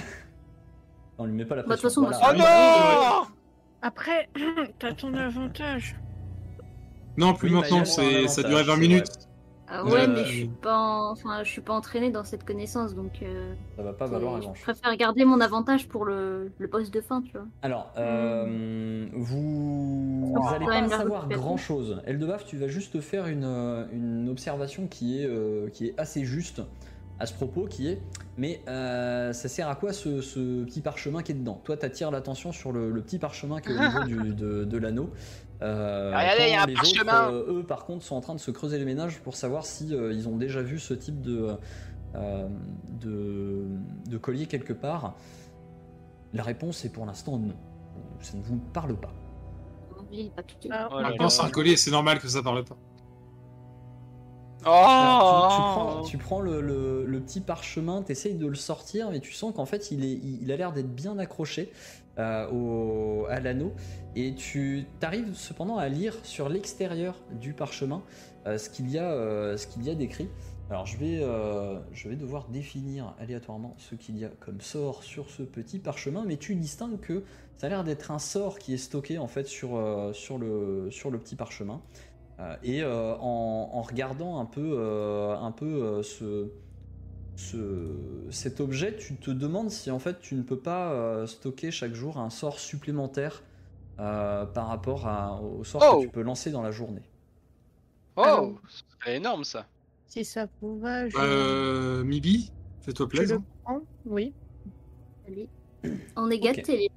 On 1.19 1.27
lui 1.27 1.33
met 1.33 1.45
pas 1.45 1.57
la 1.57 1.63
Bah, 1.63 1.77
de 1.77 1.81
pression. 1.81 2.03
toute 2.03 2.13
façon, 2.15 2.31
Oh 2.33 2.37
moi, 2.37 3.21
non 3.21 3.27
Après, 3.83 4.29
t'as 4.79 4.93
ton 4.93 5.15
avantage. 5.15 5.97
Non, 7.17 7.35
plus 7.35 7.49
Oui, 7.49 7.55
maintenant, 7.55 7.77
bah, 7.79 7.83
un 7.83 7.85
c'est, 7.85 8.29
ça 8.29 8.43
durait 8.43 8.65
20 8.65 8.75
c'est 8.75 8.81
minutes. 8.81 9.07
Ah 9.67 9.83
ouais, 9.85 10.03
Euh, 10.03 10.07
mais 10.15 10.25
je 10.27 10.31
suis 10.33 10.49
pas, 10.49 10.77
en- 10.77 11.13
enfin, 11.13 11.43
je 11.43 11.49
suis 11.51 11.61
pas 11.63 11.73
entraînée 11.73 12.11
dans 12.11 12.23
cette 12.25 12.45
connaissance, 12.45 12.95
donc 12.95 13.13
euh, 13.23 13.55
Ça 13.77 13.83
va 13.83 13.93
pas 13.95 14.07
valoir 14.07 14.37
je 14.37 14.43
grand 14.43 14.55
chose. 14.55 14.63
préfère 14.63 14.95
garder 14.97 15.25
mon 15.25 15.41
avantage 15.41 15.89
pour 15.89 16.05
le, 16.05 16.53
le 16.59 16.67
boss 16.67 16.91
de 16.91 17.01
fin, 17.01 17.23
tu 17.23 17.33
vois. 17.33 17.47
Alors, 17.63 17.91
euh, 17.97 19.07
vous 19.15 20.35
même 20.69 20.91
pas 20.91 20.99
savoir 20.99 21.21
récupérer. 21.23 21.41
grand 21.41 21.57
chose. 21.57 22.03
Eldebaf, 22.05 22.45
tu 22.45 22.59
vas 22.59 22.69
juste 22.69 23.01
faire 23.01 23.27
une, 23.27 23.45
euh, 23.45 23.87
une 23.93 24.29
observation 24.29 24.87
qui 24.87 25.21
est, 25.23 25.27
euh, 25.27 25.69
qui 25.71 25.87
est 25.87 25.99
assez 25.99 26.25
juste 26.27 26.61
à 27.21 27.27
ce 27.27 27.33
propos, 27.35 27.67
qui 27.67 27.89
est 27.89 28.01
mais 28.37 28.61
euh, 28.69 29.33
ça 29.33 29.49
sert 29.49 29.69
à 29.69 29.77
quoi 29.77 29.93
ce, 29.93 30.21
ce 30.21 30.65
petit 30.65 30.81
parchemin 30.81 31.23
qui 31.23 31.33
est 31.33 31.37
dedans? 31.37 31.61
Toi, 31.65 31.77
tu 31.77 31.87
attires 31.87 32.11
l'attention 32.11 32.51
sur 32.51 32.73
le, 32.73 32.91
le 32.91 33.01
petit 33.03 33.19
parchemin 33.21 33.61
qui 33.61 33.71
est 33.71 33.77
au 33.77 33.79
niveau 33.79 34.03
du- 34.05 34.35
de, 34.35 34.65
de 34.65 34.77
l'anneau. 34.79 35.11
Euh, 35.63 36.11
Regardez, 36.13 36.43
il 36.49 36.51
y 36.51 36.55
a 36.57 36.63
un 36.65 36.67
les 36.67 36.75
parchemin. 36.75 37.29
autres, 37.29 37.33
euh, 37.51 37.61
eux, 37.61 37.63
par 37.63 37.85
contre, 37.85 38.05
sont 38.05 38.17
en 38.17 38.21
train 38.21 38.35
de 38.35 38.41
se 38.41 38.51
creuser 38.51 38.79
les 38.79 38.85
ménages 38.85 39.21
pour 39.21 39.37
savoir 39.37 39.65
si 39.67 39.95
euh, 39.95 40.13
ils 40.13 40.29
ont 40.29 40.37
déjà 40.37 40.61
vu 40.63 40.81
ce 40.81 40.93
type 40.95 41.21
de, 41.23 41.51
euh, 42.17 42.49
de, 43.01 43.65
de 44.11 44.19
collier 44.19 44.47
quelque 44.47 44.73
part. 44.73 45.15
La 46.33 46.43
réponse 46.43 46.85
est 46.85 46.91
pour 46.91 47.07
l'instant 47.07 47.39
non. 47.39 47.55
Ça 48.21 48.37
ne 48.37 48.43
vous 48.43 48.59
parle 48.73 48.97
pas. 48.97 49.13
J'ai 50.11 50.31
pas 50.31 50.43
tout 50.43 50.57
Ah, 50.71 50.89
Oh 50.91 51.01
là 51.01 51.11
Maintenant, 51.11 51.29
c'est 51.29 51.43
un 51.43 51.51
collier, 51.51 51.77
c'est 51.77 51.91
normal 51.93 52.19
que 52.19 52.27
ça 52.29 52.43
parle 52.43 52.65
pas. 52.65 52.77
Oh 54.67 54.71
Alors, 54.71 55.49
tu, 55.49 55.57
tu 55.57 55.63
prends, 55.63 56.03
tu 56.03 56.19
prends 56.19 56.41
le, 56.41 56.61
le- 56.61 57.05
le 57.05 57.21
petit 57.21 57.41
parchemin, 57.41 58.03
tu 58.03 58.13
essayes 58.13 58.35
de 58.35 58.47
le 58.47 58.55
sortir, 58.55 59.11
mais 59.11 59.21
tu 59.21 59.33
sens 59.33 59.53
qu'en 59.55 59.67
fait 59.67 59.91
il, 59.91 60.05
est, 60.05 60.13
il, 60.13 60.43
il 60.43 60.53
a 60.53 60.57
l'air 60.57 60.73
d'être 60.73 60.89
bien 60.95 61.19
accroché 61.19 61.71
euh, 62.19 62.49
au, 62.51 63.27
à 63.29 63.41
l'anneau. 63.41 63.73
Et 64.17 64.35
tu 64.35 64.87
arrives 65.03 65.35
cependant 65.35 65.77
à 65.77 65.89
lire 65.89 66.15
sur 66.23 66.49
l'extérieur 66.49 67.17
du 67.41 67.53
parchemin 67.53 68.03
euh, 68.47 68.57
ce 68.59 68.71
qu'il 68.71 68.91
y, 68.91 68.99
a, 68.99 69.11
euh, 69.13 69.57
y 69.83 69.91
a 69.91 69.95
décrit. 69.95 70.29
Alors 70.71 70.87
je 70.87 70.97
vais, 70.97 71.21
je 71.93 72.09
vais 72.09 72.17
devoir 72.17 72.49
définir 72.49 73.15
aléatoirement 73.21 73.75
ce 73.77 73.95
qu'il 73.95 74.17
y 74.17 74.25
a 74.25 74.31
comme 74.41 74.63
sort 74.63 75.03
sur 75.05 75.29
ce 75.29 75.43
petit 75.43 75.79
parchemin, 75.79 76.25
mais 76.27 76.39
tu 76.39 76.55
distingues 76.55 76.99
que 77.01 77.23
ça 77.59 77.67
a 77.67 77.71
l'air 77.71 77.85
d'être 77.85 78.11
un 78.11 78.19
sort 78.19 78.59
qui 78.59 78.73
est 78.73 78.79
stocké 78.79 79.19
en 79.19 79.29
fait 79.29 79.47
sur, 79.47 79.79
sur, 80.15 80.39
le, 80.39 80.89
sur 80.91 81.11
le 81.11 81.19
petit 81.19 81.37
parchemin. 81.37 81.83
Euh, 82.41 82.57
et 82.65 82.83
euh, 82.83 83.15
en, 83.17 83.71
en 83.73 83.83
regardant 83.83 84.41
un 84.41 84.45
peu, 84.45 84.75
euh, 84.79 85.37
un 85.37 85.53
peu 85.53 85.67
euh, 85.67 86.03
ce, 86.03 86.49
ce- 87.37 88.27
cet 88.31 88.61
objet, 88.61 88.97
tu 88.97 89.17
te 89.17 89.31
demandes 89.31 89.71
si 89.71 89.91
en 89.91 89.99
fait 89.99 90.21
tu 90.21 90.35
ne 90.35 90.43
peux 90.43 90.59
pas 90.59 90.93
euh, 90.93 91.27
stocker 91.27 91.71
chaque 91.71 91.95
jour 91.95 92.19
un 92.19 92.31
sort 92.31 92.59
supplémentaire 92.59 93.43
euh, 94.01 94.45
par 94.47 94.67
rapport 94.67 95.07
à- 95.07 95.41
au 95.41 95.63
sort 95.65 95.83
Oh. 95.89 95.97
que 95.99 96.03
tu 96.07 96.09
peux 96.11 96.23
lancer 96.23 96.51
dans 96.51 96.63
la 96.63 96.73
journée. 96.73 97.03
Oh, 98.17 98.55
c'est 99.05 99.17
énorme 99.17 99.45
ça. 99.45 99.67
Si 100.07 100.25
ça 100.25 100.47
vous 100.61 100.79
va, 100.79 101.09
je, 101.09 101.17
Euh, 101.19 102.05
Mibi, 102.05 102.53
fais-toi 102.81 103.07
je 103.11 103.17
plaisir. 103.17 103.37
le 103.37 103.43
prends. 103.63 103.81
Oui. 104.07 104.33
Allez. 105.27 105.49
On 106.17 106.31
est 106.31 106.39
gâtés, 106.39 106.91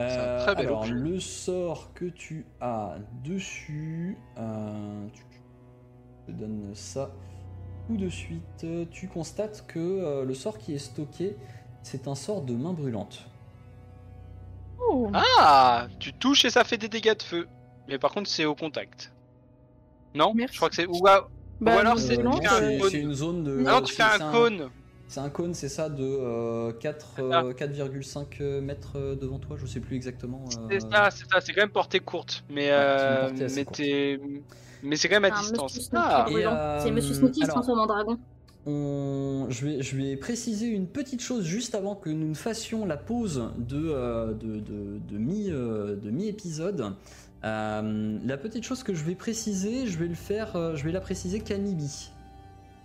Euh, 0.00 0.44
très 0.44 0.54
bel 0.54 0.66
alors 0.66 0.80
objet. 0.80 0.92
le 0.94 1.20
sort 1.20 1.92
que 1.94 2.06
tu 2.06 2.46
as 2.60 2.96
dessus, 3.24 4.16
euh, 4.38 5.06
tu- 5.12 5.22
je 6.28 6.32
te 6.32 6.38
donne 6.38 6.70
ça 6.74 7.10
tout 7.86 7.96
de 7.96 8.08
suite. 8.08 8.66
Tu 8.90 9.08
constates 9.08 9.66
que 9.66 9.78
euh, 9.78 10.24
le 10.24 10.34
sort 10.34 10.58
qui 10.58 10.74
est 10.74 10.78
stocké, 10.78 11.36
c'est 11.82 12.08
un 12.08 12.14
sort 12.14 12.42
de 12.42 12.54
main 12.54 12.72
brûlante. 12.72 13.26
Oh. 14.88 15.10
Ah, 15.12 15.86
tu 15.98 16.12
touches 16.14 16.44
et 16.46 16.50
ça 16.50 16.64
fait 16.64 16.78
des 16.78 16.88
dégâts 16.88 17.16
de 17.16 17.22
feu. 17.22 17.46
Mais 17.88 17.98
par 17.98 18.12
contre, 18.12 18.28
c'est 18.30 18.44
au 18.44 18.54
contact. 18.54 19.12
Non 20.14 20.32
Merci. 20.34 20.54
Je 20.54 20.58
crois 20.58 20.68
que 20.70 20.76
c'est. 20.76 20.86
Ou, 20.86 21.06
à- 21.06 21.28
Bah, 21.60 21.76
ou 21.76 21.78
alors 21.78 21.94
non, 21.96 22.00
c'est 22.00 23.00
une 23.00 23.12
zone 23.12 23.44
de. 23.44 23.64
Ah 23.66 23.72
non, 23.80 23.82
tu 23.82 23.94
fais 23.94 24.02
un 24.02 24.32
cône. 24.32 24.70
C'est 25.10 25.18
un 25.18 25.28
cône, 25.28 25.54
c'est 25.54 25.68
ça, 25.68 25.88
de 25.88 26.04
euh, 26.04 26.72
4, 26.72 27.06
ça. 27.16 27.22
euh, 27.22 27.52
4,5 27.52 28.60
mètres 28.60 28.92
euh, 28.94 29.16
devant 29.16 29.40
toi, 29.40 29.56
je 29.60 29.66
sais 29.66 29.80
plus 29.80 29.96
exactement. 29.96 30.44
euh, 30.56 30.66
C'est 30.70 30.80
ça, 30.88 31.10
c'est 31.10 31.24
ça. 31.28 31.40
C'est 31.40 31.52
quand 31.52 31.62
même 31.62 31.70
portée 31.70 31.98
courte. 31.98 32.44
Mais, 32.48 32.68
euh, 32.70 33.28
mais, 33.52 33.64
courte. 33.64 33.76
t'es- 33.78 34.20
mais 34.84 34.94
c'est 34.94 35.08
quand 35.08 35.20
même 35.20 35.32
à 35.32 35.34
Ah, 35.36 35.40
distance. 35.40 35.90
Ah, 35.92 36.26
euh, 36.30 36.80
C'est 36.80 36.92
Monsieur 36.92 37.14
Snooki 37.14 37.40
qui 37.40 37.46
se 37.46 37.50
transforme 37.50 37.80
en 37.80 37.86
dragon. 37.86 38.18
On- 38.66 39.46
Je, 39.50 39.66
vais, 39.66 39.82
je 39.82 39.96
vais 39.96 40.16
préciser 40.16 40.66
une 40.66 40.86
petite 40.86 41.20
chose 41.22 41.44
juste 41.44 41.74
avant 41.74 41.96
que 41.96 42.08
nous 42.08 42.28
ne 42.28 42.34
fassions 42.34 42.86
la 42.86 42.96
pause 42.96 43.50
de, 43.58 43.82
euh, 43.88 44.32
de, 44.34 44.60
de- 44.60 44.98
de 45.10 45.18
mi, 45.18 45.50
euh, 45.50 45.96
de 45.96 46.10
mi-épisode. 46.10 46.92
Euh, 47.42 48.18
la 48.24 48.36
petite 48.36 48.62
chose 48.62 48.84
que 48.84 48.94
je 48.94 49.02
vais 49.02 49.16
préciser, 49.16 49.88
je 49.88 49.98
vais 49.98 50.06
le 50.06 50.14
faire, 50.14 50.54
euh, 50.54 50.76
je 50.76 50.84
vais 50.84 50.92
la 50.92 51.00
préciser 51.00 51.40
qu'à 51.40 51.58
Mibi. 51.58 52.10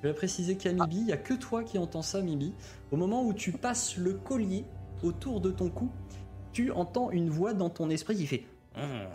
Je 0.01 0.07
vais 0.09 0.13
préciser 0.13 0.55
qu'à 0.57 0.72
Mibi, 0.72 0.97
il 0.97 1.05
n'y 1.05 1.11
a 1.11 1.17
que 1.17 1.34
toi 1.34 1.63
qui 1.63 1.77
entends 1.77 2.01
ça, 2.01 2.22
Mibi. 2.22 2.53
Au 2.91 2.97
moment 2.97 3.23
où 3.23 3.34
tu 3.34 3.51
passes 3.51 3.97
le 3.97 4.13
collier 4.13 4.65
autour 5.03 5.41
de 5.41 5.51
ton 5.51 5.69
cou, 5.69 5.89
tu 6.53 6.72
entends 6.72 7.11
une 7.11 7.30
voix 7.30 7.53
dans 7.53 7.69
ton 7.69 7.89
esprit 7.89 8.15
qui 8.15 8.27
fait 8.27 8.45
Hum, 8.76 9.07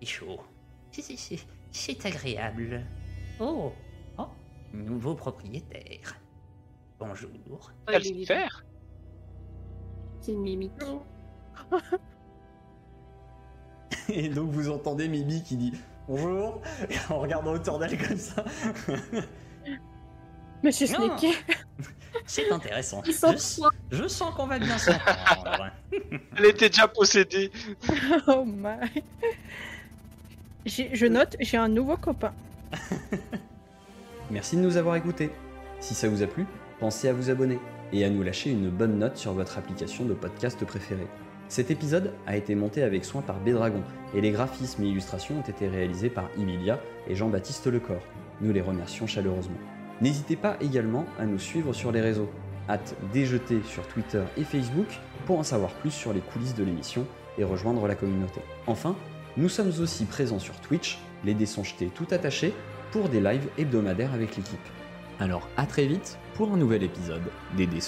c'est 0.00 0.06
chaud. 0.06 0.40
C'est- 0.90 2.06
agréable. 2.06 2.82
Oh, 3.40 3.72
oh, 4.18 4.26
nouveau 4.72 5.14
propriétaire. 5.14 6.16
Bonjour. 6.98 7.30
Vivant. 7.30 7.60
faire. 8.26 8.64
C'est 10.20 10.32
une 10.32 10.42
mimique. 10.42 10.72
Et 14.08 14.28
donc 14.28 14.50
vous 14.50 14.70
entendez 14.70 15.08
Mibi 15.08 15.42
qui 15.42 15.56
dit 15.56 15.72
bonjour 16.08 16.60
en 17.10 17.18
regardant 17.18 17.52
autour 17.52 17.78
d'elle 17.78 17.98
comme 17.98 18.16
ça. 18.16 18.44
Monsieur. 20.64 20.86
Snake. 20.86 21.44
C'est 22.26 22.50
intéressant. 22.50 23.02
Je, 23.04 24.08
sens 24.08 24.34
qu'on 24.34 24.46
va 24.46 24.58
bien 24.58 24.78
s'entendre. 24.78 25.70
Elle 26.38 26.46
était 26.46 26.70
déjà 26.70 26.88
possédée. 26.88 27.50
Oh 28.26 28.44
my. 28.46 29.02
Je 30.64 31.06
note, 31.06 31.36
j'ai 31.38 31.58
un 31.58 31.68
nouveau 31.68 31.98
copain. 31.98 32.32
Merci 34.30 34.56
de 34.56 34.62
nous 34.62 34.78
avoir 34.78 34.96
écoutés. 34.96 35.30
Si 35.80 35.94
ça 35.94 36.08
vous 36.08 36.22
a 36.22 36.26
plu, 36.26 36.46
pensez 36.80 37.08
à 37.08 37.12
vous 37.12 37.28
abonner 37.28 37.58
et 37.92 38.02
à 38.06 38.08
nous 38.08 38.22
lâcher 38.22 38.50
une 38.50 38.70
bonne 38.70 38.98
note 38.98 39.18
sur 39.18 39.34
votre 39.34 39.58
application 39.58 40.06
de 40.06 40.14
podcast 40.14 40.64
préférée. 40.64 41.06
Cet 41.48 41.70
épisode 41.70 42.14
a 42.26 42.38
été 42.38 42.54
monté 42.54 42.82
avec 42.82 43.04
soin 43.04 43.20
par 43.20 43.38
Bédragon 43.38 43.82
et 44.14 44.22
les 44.22 44.30
graphismes 44.30 44.84
et 44.84 44.88
illustrations 44.88 45.40
ont 45.40 45.50
été 45.50 45.68
réalisés 45.68 46.08
par 46.08 46.30
Emilia 46.38 46.80
et 47.06 47.14
Jean-Baptiste 47.14 47.66
Lecor. 47.66 48.00
Nous 48.40 48.52
les 48.54 48.62
remercions 48.62 49.06
chaleureusement. 49.06 49.58
N'hésitez 50.00 50.36
pas 50.36 50.56
également 50.60 51.06
à 51.18 51.24
nous 51.24 51.38
suivre 51.38 51.72
sur 51.72 51.92
les 51.92 52.00
réseaux, 52.00 52.28
hâte 52.68 52.96
déjeter 53.12 53.60
sur 53.64 53.86
Twitter 53.86 54.22
et 54.36 54.44
Facebook 54.44 54.88
pour 55.26 55.38
en 55.38 55.42
savoir 55.42 55.70
plus 55.70 55.92
sur 55.92 56.12
les 56.12 56.20
coulisses 56.20 56.54
de 56.54 56.64
l'émission 56.64 57.06
et 57.38 57.44
rejoindre 57.44 57.86
la 57.86 57.94
communauté. 57.94 58.40
Enfin, 58.66 58.96
nous 59.36 59.48
sommes 59.48 59.72
aussi 59.80 60.04
présents 60.04 60.38
sur 60.38 60.60
Twitch, 60.60 60.98
les 61.24 61.34
dés 61.34 61.46
tout 61.94 62.06
attachés, 62.10 62.52
pour 62.92 63.08
des 63.08 63.20
lives 63.20 63.48
hebdomadaires 63.58 64.14
avec 64.14 64.36
l'équipe. 64.36 64.58
Alors 65.20 65.48
à 65.56 65.66
très 65.66 65.86
vite 65.86 66.18
pour 66.34 66.52
un 66.52 66.56
nouvel 66.56 66.82
épisode 66.82 67.22
des 67.56 67.66
dés. 67.66 67.80